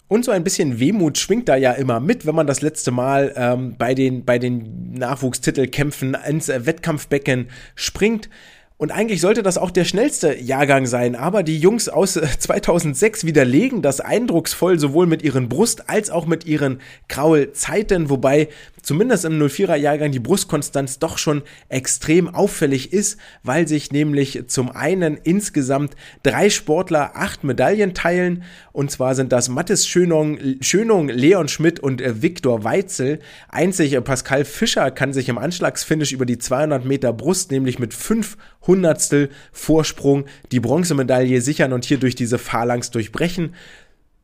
Und 0.09 0.25
so 0.25 0.31
ein 0.31 0.43
bisschen 0.43 0.81
Wehmut 0.81 1.17
schwingt 1.17 1.47
da 1.47 1.55
ja 1.55 1.71
immer 1.71 2.01
mit, 2.01 2.25
wenn 2.25 2.35
man 2.35 2.47
das 2.47 2.61
letzte 2.61 2.91
Mal 2.91 3.33
ähm, 3.37 3.75
bei 3.77 3.95
den, 3.95 4.25
bei 4.25 4.39
den 4.39 4.91
Nachwuchstitelkämpfen 4.95 6.17
ins 6.27 6.49
Wettkampfbecken 6.49 7.47
springt. 7.75 8.29
Und 8.77 8.91
eigentlich 8.91 9.21
sollte 9.21 9.41
das 9.41 9.57
auch 9.57 9.71
der 9.71 9.85
schnellste 9.85 10.37
Jahrgang 10.37 10.85
sein, 10.85 11.15
aber 11.15 11.43
die 11.43 11.57
Jungs 11.57 11.87
aus 11.87 12.13
2006 12.39 13.23
äh, 13.23 13.27
widerlegen 13.27 13.81
das 13.81 14.01
eindrucksvoll 14.01 14.79
sowohl 14.79 15.07
mit 15.07 15.21
ihren 15.21 15.47
Brust- 15.47 15.89
als 15.89 16.09
auch 16.09 16.25
mit 16.25 16.45
ihren 16.45 16.81
Kraulzeiten, 17.07 18.09
wobei 18.09 18.49
zumindest 18.81 19.23
im 19.23 19.41
04er 19.41 19.75
Jahrgang 19.75 20.11
die 20.11 20.19
Brustkonstanz 20.19 20.99
doch 20.99 21.17
schon 21.17 21.43
extrem 21.69 22.27
auffällig 22.27 22.91
ist, 22.91 23.17
weil 23.43 23.65
sich 23.65 23.93
nämlich 23.93 24.43
zum 24.47 24.71
einen 24.71 25.15
insgesamt 25.23 25.95
drei 26.23 26.49
Sportler 26.49 27.15
acht 27.15 27.45
Medaillen 27.45 27.93
teilen 27.93 28.43
und 28.73 28.91
zwar 28.91 29.15
sind 29.15 29.31
das 29.31 29.47
Mathis 29.47 29.87
Schönung, 29.87 30.37
Schönung 30.59 31.07
Leon 31.07 31.47
Schmidt 31.47 31.79
und 31.79 32.01
äh, 32.01 32.21
Viktor 32.21 32.65
Weitzel. 32.65 33.19
Einzig 33.47 33.93
äh, 33.93 34.01
Pascal 34.01 34.43
Fischer 34.43 34.91
kann 34.91 35.13
sich 35.13 35.29
im 35.29 35.37
Anschlagsfinish 35.37 36.11
über 36.11 36.25
die 36.25 36.39
200 36.39 36.83
Meter 36.83 37.13
Brust 37.13 37.51
nämlich 37.51 37.79
mit 37.79 37.93
fünf 37.93 38.35
Hundertstel 38.67 39.29
Vorsprung 39.51 40.25
die 40.51 40.59
Bronzemedaille 40.59 41.41
sichern 41.41 41.73
und 41.73 41.85
hier 41.85 41.97
durch 41.97 42.15
diese 42.15 42.37
Phalanx 42.37 42.91
durchbrechen. 42.91 43.53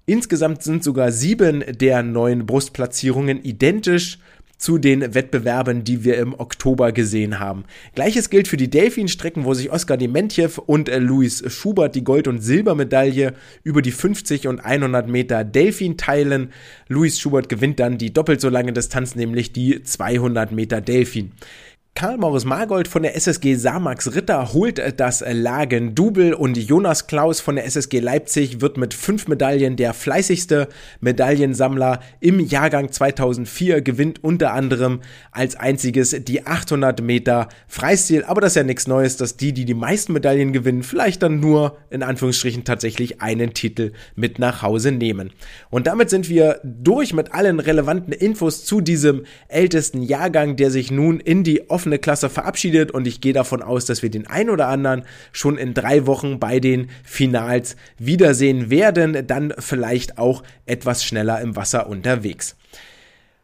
Insgesamt 0.05 0.63
sind 0.63 0.83
sogar 0.83 1.11
sieben 1.11 1.63
der 1.69 2.03
neuen 2.03 2.45
Brustplatzierungen 2.45 3.43
identisch 3.43 4.17
zu 4.61 4.77
den 4.77 5.15
Wettbewerben, 5.15 5.83
die 5.83 6.03
wir 6.03 6.19
im 6.19 6.39
Oktober 6.39 6.91
gesehen 6.91 7.39
haben. 7.39 7.65
Gleiches 7.95 8.29
gilt 8.29 8.47
für 8.47 8.57
die 8.57 8.69
Delfin-Strecken, 8.69 9.43
wo 9.43 9.55
sich 9.55 9.71
Oskar 9.71 9.97
Dementjew 9.97 10.61
und 10.67 10.87
äh, 10.87 10.99
Luis 10.99 11.43
Schubert 11.51 11.95
die 11.95 12.03
Gold- 12.03 12.27
und 12.27 12.41
Silbermedaille 12.41 13.33
über 13.63 13.81
die 13.81 13.91
50 13.91 14.47
und 14.47 14.59
100 14.59 15.07
Meter 15.07 15.43
Delfin 15.43 15.97
teilen. 15.97 16.51
Luis 16.87 17.19
Schubert 17.19 17.49
gewinnt 17.49 17.79
dann 17.79 17.97
die 17.97 18.13
doppelt 18.13 18.39
so 18.39 18.49
lange 18.49 18.71
Distanz, 18.71 19.15
nämlich 19.15 19.51
die 19.51 19.81
200 19.81 20.51
Meter 20.51 20.79
Delfin. 20.79 21.31
Karl 21.93 22.17
Morris 22.17 22.45
Margold 22.45 22.87
von 22.87 23.03
der 23.03 23.15
SSG 23.15 23.55
Samax 23.55 24.15
Ritter 24.15 24.53
holt 24.53 24.81
das 24.97 25.23
Lagen-Double 25.27 26.33
und 26.33 26.57
Jonas 26.57 27.05
Klaus 27.05 27.41
von 27.41 27.57
der 27.57 27.65
SSG 27.65 27.99
Leipzig 27.99 28.59
wird 28.59 28.77
mit 28.77 28.95
fünf 28.95 29.27
Medaillen 29.27 29.75
der 29.75 29.93
fleißigste 29.93 30.69
Medaillensammler 31.01 31.99
im 32.19 32.39
Jahrgang 32.39 32.91
2004, 32.91 33.81
gewinnt 33.81 34.23
unter 34.23 34.53
anderem 34.53 35.01
als 35.31 35.55
einziges 35.57 36.15
die 36.23 36.47
800 36.47 37.01
Meter 37.01 37.49
Freistil, 37.67 38.23
aber 38.23 38.41
das 38.41 38.53
ist 38.53 38.57
ja 38.57 38.63
nichts 38.63 38.87
Neues, 38.87 39.17
dass 39.17 39.37
die, 39.37 39.53
die 39.53 39.65
die 39.65 39.75
meisten 39.75 40.13
Medaillen 40.13 40.53
gewinnen, 40.53 40.81
vielleicht 40.81 41.21
dann 41.21 41.39
nur 41.39 41.77
in 41.91 42.01
Anführungsstrichen 42.01 42.63
tatsächlich 42.63 43.21
einen 43.21 43.53
Titel 43.53 43.91
mit 44.15 44.39
nach 44.39 44.63
Hause 44.63 44.91
nehmen. 44.91 45.33
Und 45.69 45.85
damit 45.85 46.09
sind 46.09 46.29
wir 46.29 46.61
durch 46.63 47.13
mit 47.13 47.33
allen 47.33 47.59
relevanten 47.59 48.13
Infos 48.13 48.65
zu 48.65 48.81
diesem 48.81 49.25
ältesten 49.49 50.01
Jahrgang, 50.01 50.55
der 50.55 50.71
sich 50.71 50.89
nun 50.89 51.19
in 51.19 51.43
die 51.43 51.69
offene 51.81 51.97
Klasse 51.97 52.29
verabschiedet 52.29 52.91
und 52.91 53.07
ich 53.07 53.21
gehe 53.21 53.33
davon 53.33 53.63
aus, 53.63 53.85
dass 53.85 54.03
wir 54.03 54.11
den 54.11 54.27
ein 54.27 54.51
oder 54.51 54.67
anderen 54.67 55.03
schon 55.31 55.57
in 55.57 55.73
drei 55.73 56.05
Wochen 56.05 56.39
bei 56.39 56.59
den 56.59 56.91
Finals 57.03 57.75
wiedersehen 57.97 58.69
werden, 58.69 59.25
dann 59.25 59.51
vielleicht 59.57 60.19
auch 60.19 60.43
etwas 60.67 61.03
schneller 61.03 61.41
im 61.41 61.55
Wasser 61.55 61.87
unterwegs. 61.87 62.55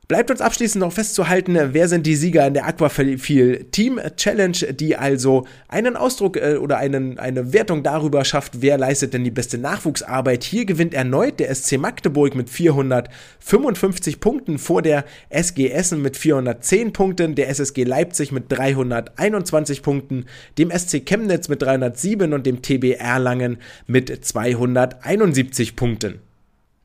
Bleibt 0.08 0.32
uns 0.32 0.40
abschließend 0.40 0.80
noch 0.80 0.94
festzuhalten, 0.94 1.58
wer 1.74 1.90
sind 1.90 2.08
die 2.08 2.16
Sieger 2.16 2.48
in 2.48 2.54
der 2.54 2.66
Aquafil 2.66 3.66
Team 3.72 4.00
Challenge, 4.16 4.58
die 4.72 4.96
also 4.96 5.46
einen 5.68 5.98
Ausdruck 5.98 6.38
äh, 6.38 6.56
oder 6.56 6.78
einen, 6.78 7.20
eine 7.20 7.52
Wertung 7.52 7.84
darüber 7.84 8.24
schafft, 8.24 8.62
wer 8.62 8.78
leistet 8.78 9.14
denn 9.14 9.26
die 9.26 9.32
beste 9.32 9.58
Nachwuchsarbeit. 9.58 10.46
Hier 10.46 10.64
gewinnt 10.64 10.94
erneut 10.94 11.42
der 11.42 11.54
SC 11.54 11.78
Magdeburg 11.78 12.36
mit 12.36 12.50
455 12.50 14.22
Punkten 14.22 14.60
vor 14.60 14.82
der 14.82 15.04
SG 15.30 15.72
Essen 15.72 16.02
mit 16.02 16.16
410 16.16 16.94
Punkten, 16.94 17.36
der 17.36 17.50
SSG 17.50 17.84
Leipzig 17.84 18.32
mit 18.32 18.46
321 18.48 19.82
Punkten, 19.82 20.24
dem 20.58 20.72
SC 20.72 21.06
Chemnitz 21.06 21.50
mit 21.50 21.62
307 21.62 22.32
und 22.32 22.46
dem 22.46 22.62
TB 22.62 22.94
Erlangen 22.98 23.58
mit 23.88 24.24
271 24.26 25.76
Punkten. 25.76 26.22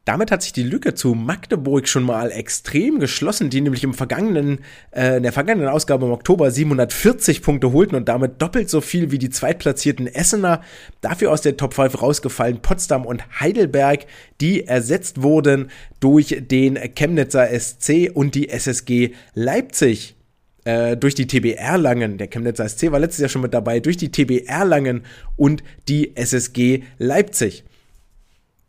Damit 0.05 0.33
hat 0.33 0.43
sich 0.43 0.53
die 0.53 0.65
Lücke 0.65 0.95
zu 0.95 1.15
Magdeburg 1.15 1.87
schon 1.87 2.03
mal 2.03 2.33
extrem 2.33 2.99
geschlossen, 2.99 3.51
die 3.51 3.61
nämlich 3.61 3.85
im 3.85 3.95
vergangenen, 3.95 4.59
äh, 4.91 5.19
in 5.19 5.23
der 5.23 5.33
vergangenen 5.33 5.69
Ausgabe 5.69 6.07
im 6.07 6.13
Oktober 6.13 6.51
740 6.51 7.41
Punkte 7.41 7.73
holten 7.73 7.95
und 7.95 8.09
damit 8.09 8.43
doppelt 8.43 8.69
so 8.69 8.81
viel 8.81 9.13
wie 9.13 9.19
die 9.19 9.31
zweitplatzierten 9.31 10.09
Essener. 10.09 10.63
Dafür 11.03 11.31
aus 11.31 11.43
der 11.43 11.57
Top 11.57 11.75
5 11.75 12.03
rausgefallen 12.03 12.61
Potsdam 12.63 13.07
und 13.07 13.23
Heidelberg, 13.39 14.07
die 14.41 14.67
ersetzt 14.67 15.23
wurden 15.23 15.71
durch 16.01 16.37
den 16.41 16.77
Chemnitzer 16.97 17.49
SC 17.57 18.11
und 18.13 18.35
die 18.35 18.49
SSG 18.49 19.13
Leipzig 19.35 20.17
äh, 20.65 20.97
durch 20.97 21.15
die 21.15 21.29
TB 21.29 21.57
Erlangen, 21.57 22.19
der 22.19 22.27
Chemnitzer 22.27 22.69
SC 22.69 22.91
war 22.91 22.99
letztes 22.99 23.21
Jahr 23.21 23.29
schon 23.29 23.43
mit 23.43 23.55
dabei, 23.55 23.79
durch 23.79 23.97
die 23.97 24.11
TB 24.11 24.49
Erlangen 24.49 25.03
und 25.37 25.63
die 25.89 26.17
SSG 26.17 26.83
Leipzig. 26.99 27.65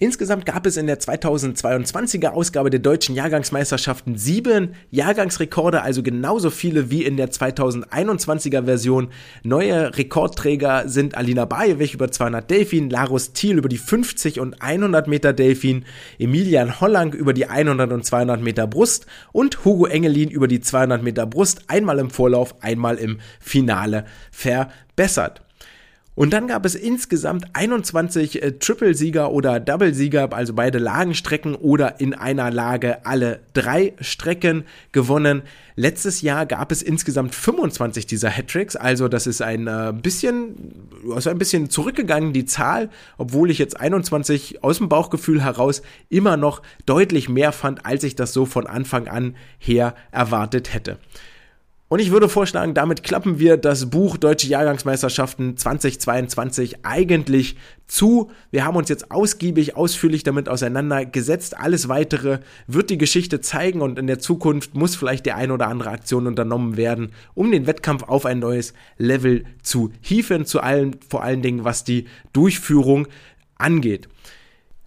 Insgesamt 0.04 0.46
gab 0.46 0.66
es 0.66 0.76
in 0.76 0.86
der 0.86 1.00
2022er 1.00 2.32
Ausgabe 2.32 2.70
der 2.70 2.82
deutschen 2.82 3.16
Jahrgangsmeisterschaften 3.16 4.18
sieben 4.18 4.76
Jahrgangsrekorde, 4.92 5.82
also 5.82 6.04
genauso 6.04 6.50
viele 6.50 6.92
wie 6.92 7.06
in 7.06 7.16
der 7.16 7.32
2021er 7.32 8.66
Version. 8.66 9.08
Neue 9.44 9.98
Rekordträger 9.98 10.90
sind 10.90 11.16
Alina 11.16 11.46
Bajewich 11.46 11.94
über 11.94 12.12
200 12.12 12.52
Delfin, 12.52 12.90
Larus 12.90 13.32
Thiel 13.32 13.58
über 13.58 13.70
die 13.70 13.78
50 13.78 14.42
und 14.42 14.62
100 14.62 15.08
Meter 15.08 15.32
Delfin, 15.32 15.86
Emilian 16.20 16.82
Hollang 16.82 17.14
über 17.14 17.32
die 17.32 17.46
100 17.46 17.94
und 17.94 18.04
200 18.04 18.42
Meter 18.42 18.68
Brust 18.68 19.06
und 19.32 19.64
Hugo 19.64 19.86
Engelin 19.86 20.30
über 20.30 20.50
die 20.50 20.60
200 20.60 21.02
Meter 21.02 21.26
Brust, 21.26 21.62
einmal 21.70 22.00
im 22.00 22.10
Vorlauf, 22.10 22.62
einmal 22.62 22.98
im 22.98 23.20
Finale 23.40 24.04
verbessert. 24.32 25.44
Und 26.16 26.32
dann 26.32 26.48
gab 26.48 26.64
es 26.66 26.76
insgesamt 26.76 27.46
21 27.54 28.42
äh, 28.42 28.52
Triple-Sieger 28.52 29.32
oder 29.32 29.60
Double-Sieger, 29.60 30.32
also 30.32 30.54
beide 30.54 30.78
Lagenstrecken 30.78 31.56
oder 31.56 32.00
in 32.00 32.14
einer 32.14 32.52
Lage 32.52 33.04
alle 33.06 33.40
drei 33.54 33.94
Strecken 34.00 34.66
gewonnen. 34.92 35.42
Letztes 35.76 36.22
Jahr 36.22 36.46
gab 36.46 36.72
es 36.72 36.84
insgesamt 36.84 37.34
25 37.34 38.06
dieser 38.06 38.30
Hattricks, 38.30 38.76
also 38.76 39.08
das 39.08 39.26
ist 39.26 39.42
ein 39.42 39.66
äh, 39.66 39.92
bisschen, 39.92 40.56
also 41.12 41.32
ein 41.32 41.40
bisschen 41.40 41.72
zurückgegangen, 41.72 42.32
die 42.32 42.46
Zahl, 42.46 42.92
obwohl 43.18 43.50
ich 43.50 43.58
jetzt 43.58 43.80
21 43.80 44.64
aus 44.64 44.78
dem 44.78 44.90
Bauchgefühl 44.90 45.44
heraus 45.44 45.82
immer 46.10 46.38
noch 46.38 46.62
deutlich 46.86 47.28
mehr 47.28 47.52
fand, 47.52 47.88
als 47.88 48.04
ich 48.04 48.16
das 48.16 48.34
so 48.34 48.46
von 48.46 48.68
Anfang 48.68 49.08
an 49.08 49.36
her 49.58 49.96
erwartet 50.12 50.76
hätte. 50.76 51.00
Und 51.94 52.00
ich 52.00 52.10
würde 52.10 52.28
vorschlagen, 52.28 52.74
damit 52.74 53.04
klappen 53.04 53.38
wir 53.38 53.56
das 53.56 53.92
Buch 53.92 54.18
Deutsche 54.18 54.48
Jahrgangsmeisterschaften 54.48 55.58
2022 55.58 56.84
eigentlich 56.84 57.56
zu. 57.86 58.32
Wir 58.50 58.66
haben 58.66 58.78
uns 58.78 58.90
jetzt 58.90 59.12
ausgiebig, 59.12 59.76
ausführlich 59.76 60.24
damit 60.24 60.50
auseinandergesetzt. 60.50 61.56
Alles 61.56 61.90
weitere 61.90 62.40
wird 62.66 62.90
die 62.90 62.98
Geschichte 62.98 63.42
zeigen 63.42 63.82
und 63.82 64.00
in 64.00 64.08
der 64.08 64.18
Zukunft 64.18 64.74
muss 64.74 64.96
vielleicht 64.96 65.28
die 65.28 65.34
ein 65.34 65.52
oder 65.52 65.68
andere 65.68 65.92
Aktion 65.92 66.26
unternommen 66.26 66.78
werden, 66.78 67.12
um 67.36 67.52
den 67.52 67.68
Wettkampf 67.68 68.02
auf 68.02 68.26
ein 68.26 68.40
neues 68.40 68.74
Level 68.98 69.44
zu 69.62 69.92
hieven, 70.02 70.48
zu 70.48 70.62
allen, 70.62 70.96
vor 71.08 71.22
allen 71.22 71.44
Dingen 71.44 71.64
was 71.64 71.84
die 71.84 72.08
Durchführung 72.34 73.08
angeht. 73.60 74.10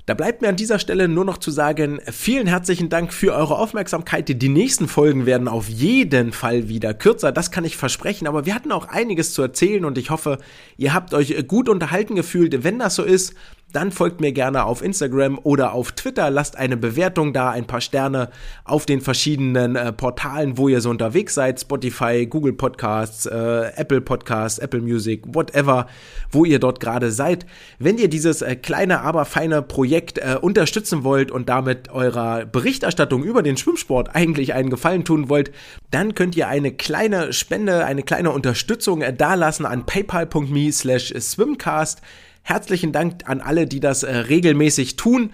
Da 0.07 0.15
bleibt 0.15 0.41
mir 0.41 0.49
an 0.49 0.55
dieser 0.55 0.79
Stelle 0.79 1.09
nur 1.09 1.25
noch 1.25 1.39
zu 1.39 1.51
sagen, 1.51 2.01
vielen 2.13 2.47
herzlichen 2.47 2.89
Dank 2.89 3.13
für 3.13 3.35
eure 3.35 3.59
Aufmerksamkeit. 3.59 4.41
Die 4.41 4.49
nächsten 4.49 4.87
Folgen 4.87 5.27
werden 5.27 5.49
auf 5.49 5.69
jeden 5.69 6.33
Fall 6.33 6.69
wieder 6.69 6.95
kürzer, 6.95 7.33
das 7.33 7.51
kann 7.51 7.65
ich 7.65 7.77
versprechen, 7.77 8.29
aber 8.29 8.47
wir 8.47 8.55
hatten 8.55 8.71
auch 8.71 8.87
einiges 8.87 9.33
zu 9.33 9.43
erzählen 9.43 9.85
und 9.85 9.99
ich 9.99 10.11
hoffe, 10.11 10.39
ihr 10.77 10.95
habt 10.95 11.13
euch 11.13 11.49
gut 11.49 11.69
unterhalten 11.69 12.15
gefühlt. 12.15 12.63
Wenn 12.63 12.79
das 12.79 12.95
so 12.95 13.03
ist, 13.03 13.35
dann 13.77 13.93
folgt 13.93 14.23
mir 14.23 14.33
gerne 14.33 14.65
auf 14.65 14.83
Instagram 14.83 15.39
oder 15.43 15.75
auf 15.75 15.93
Twitter, 15.93 16.31
lasst 16.31 16.57
eine 16.57 16.79
Bewertung 16.79 17.35
da, 17.35 17.51
ein 17.51 17.67
paar 17.67 17.83
Sterne 17.83 18.31
auf 18.65 18.87
den 18.87 19.03
verschiedenen 19.03 19.77
äh, 19.77 19.93
Portalen, 19.93 20.57
wo 20.57 20.69
ihr 20.69 20.81
so 20.81 20.89
unterwegs 20.89 21.35
seid, 21.35 21.61
Spotify, 21.61 22.27
Google 22.27 22.55
Podcasts, 22.55 23.27
äh, 23.27 23.71
Apple 23.77 24.01
Podcasts, 24.01 24.59
Apple 24.59 24.81
Music, 24.81 25.25
whatever, 25.27 25.89
wo 26.31 26.47
ihr 26.47 26.59
dort 26.59 26.81
gerade 26.81 27.11
seid. 27.11 27.45
Wenn 27.79 27.99
ihr 27.99 28.09
dieses 28.09 28.41
äh, 28.41 28.57
kleine, 28.57 29.03
aber 29.03 29.27
feine 29.27 29.61
Projekt 29.61 30.17
äh, 30.17 30.39
unterstützen 30.41 31.05
wollt 31.05 31.31
und 31.31 31.51
damit 31.51 31.91
eurer 31.91 32.47
Berichterstattung 32.47 33.25
über 33.25 33.43
den 33.43 33.59
Schwimmsport 33.59 34.17
eigentlich 34.17 34.55
einen 34.55 34.71
Gefallen 34.71 35.05
tun 35.05 35.29
wollt, 35.29 35.53
dann 35.91 36.15
könnt 36.15 36.35
ihr 36.35 36.49
eine 36.49 36.73
kleine 36.73 37.35
Spende, 37.35 37.85
eine 37.85 38.03
kleine 38.03 38.31
Unterstützung 38.31 39.03
äh, 39.03 39.13
dalassen 39.13 39.67
an 39.67 39.85
paypal.me 39.85 40.73
slash 40.73 41.13
swimcast. 41.21 42.01
Herzlichen 42.49 42.93
Dank 42.93 43.29
an 43.29 43.41
alle, 43.41 43.67
die 43.67 43.81
das 43.81 44.05
äh, 44.05 44.15
regelmäßig 44.15 44.95
tun. 44.95 45.33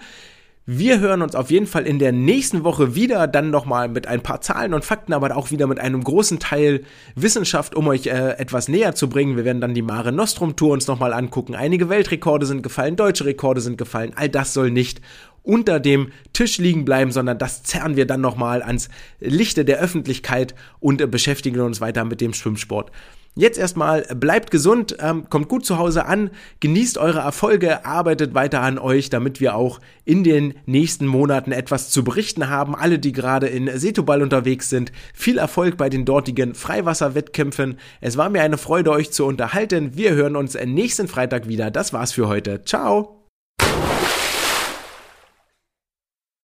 Wir 0.65 0.99
hören 0.99 1.21
uns 1.21 1.35
auf 1.35 1.51
jeden 1.51 1.67
Fall 1.67 1.85
in 1.85 1.99
der 1.99 2.11
nächsten 2.11 2.63
Woche 2.63 2.95
wieder, 2.95 3.27
dann 3.27 3.51
nochmal 3.51 3.87
mit 3.87 4.07
ein 4.07 4.23
paar 4.23 4.41
Zahlen 4.41 4.73
und 4.73 4.83
Fakten, 4.83 5.13
aber 5.13 5.37
auch 5.37 5.51
wieder 5.51 5.67
mit 5.67 5.79
einem 5.79 6.03
großen 6.03 6.39
Teil 6.39 6.85
Wissenschaft, 7.13 7.75
um 7.75 7.87
euch 7.87 8.07
äh, 8.07 8.39
etwas 8.39 8.67
näher 8.67 8.95
zu 8.95 9.09
bringen. 9.09 9.37
Wir 9.37 9.45
werden 9.45 9.61
dann 9.61 9.75
die 9.75 9.83
Mare 9.83 10.11
Nostrum 10.11 10.55
Tour 10.55 10.73
uns 10.73 10.87
nochmal 10.87 11.13
angucken. 11.13 11.53
Einige 11.53 11.87
Weltrekorde 11.87 12.47
sind 12.47 12.63
gefallen, 12.63 12.95
deutsche 12.95 13.25
Rekorde 13.25 13.61
sind 13.61 13.77
gefallen. 13.77 14.13
All 14.15 14.29
das 14.29 14.55
soll 14.55 14.71
nicht 14.71 14.99
unter 15.43 15.79
dem 15.79 16.11
Tisch 16.31 16.57
liegen 16.57 16.83
bleiben, 16.83 17.11
sondern 17.11 17.37
das 17.37 17.61
zerren 17.61 17.95
wir 17.95 18.07
dann 18.07 18.21
nochmal 18.21 18.63
ans 18.63 18.89
Lichte 19.19 19.65
der 19.65 19.77
Öffentlichkeit 19.77 20.55
und 20.79 20.99
äh, 20.99 21.05
beschäftigen 21.05 21.59
uns 21.59 21.79
weiter 21.79 22.05
mit 22.05 22.21
dem 22.21 22.33
Schwimmsport. 22.33 22.91
Jetzt 23.35 23.57
erstmal 23.57 24.03
bleibt 24.03 24.51
gesund, 24.51 24.97
ähm, 24.99 25.27
kommt 25.27 25.47
gut 25.47 25.65
zu 25.65 25.79
Hause 25.79 26.05
an, 26.05 26.29
genießt 26.59 26.99
eure 26.99 27.19
Erfolge, 27.19 27.83
arbeitet 27.83 28.35
weiter 28.35 28.61
an 28.61 28.77
euch, 28.77 29.09
damit 29.09 29.39
wir 29.39 29.55
auch 29.55 29.79
in 30.05 30.23
den 30.23 30.53
nächsten 30.67 31.07
Monaten 31.07 31.51
etwas 31.51 31.89
zu 31.89 32.03
berichten 32.03 32.49
haben. 32.49 32.75
Alle, 32.75 32.99
die 32.99 33.11
gerade 33.11 33.47
in 33.47 33.69
Setubal 33.79 34.21
unterwegs 34.21 34.69
sind, 34.69 34.91
viel 35.15 35.39
Erfolg 35.39 35.77
bei 35.77 35.89
den 35.89 36.05
dortigen 36.05 36.53
Freiwasserwettkämpfen. 36.53 37.79
Es 38.01 38.17
war 38.17 38.29
mir 38.29 38.43
eine 38.43 38.59
Freude, 38.59 38.91
euch 38.91 39.11
zu 39.11 39.25
unterhalten. 39.25 39.97
Wir 39.97 40.13
hören 40.13 40.35
uns 40.35 40.55
nächsten 40.55 41.07
Freitag 41.07 41.47
wieder. 41.47 41.71
Das 41.71 41.91
war's 41.91 42.11
für 42.11 42.27
heute. 42.27 42.63
Ciao! 42.63 43.22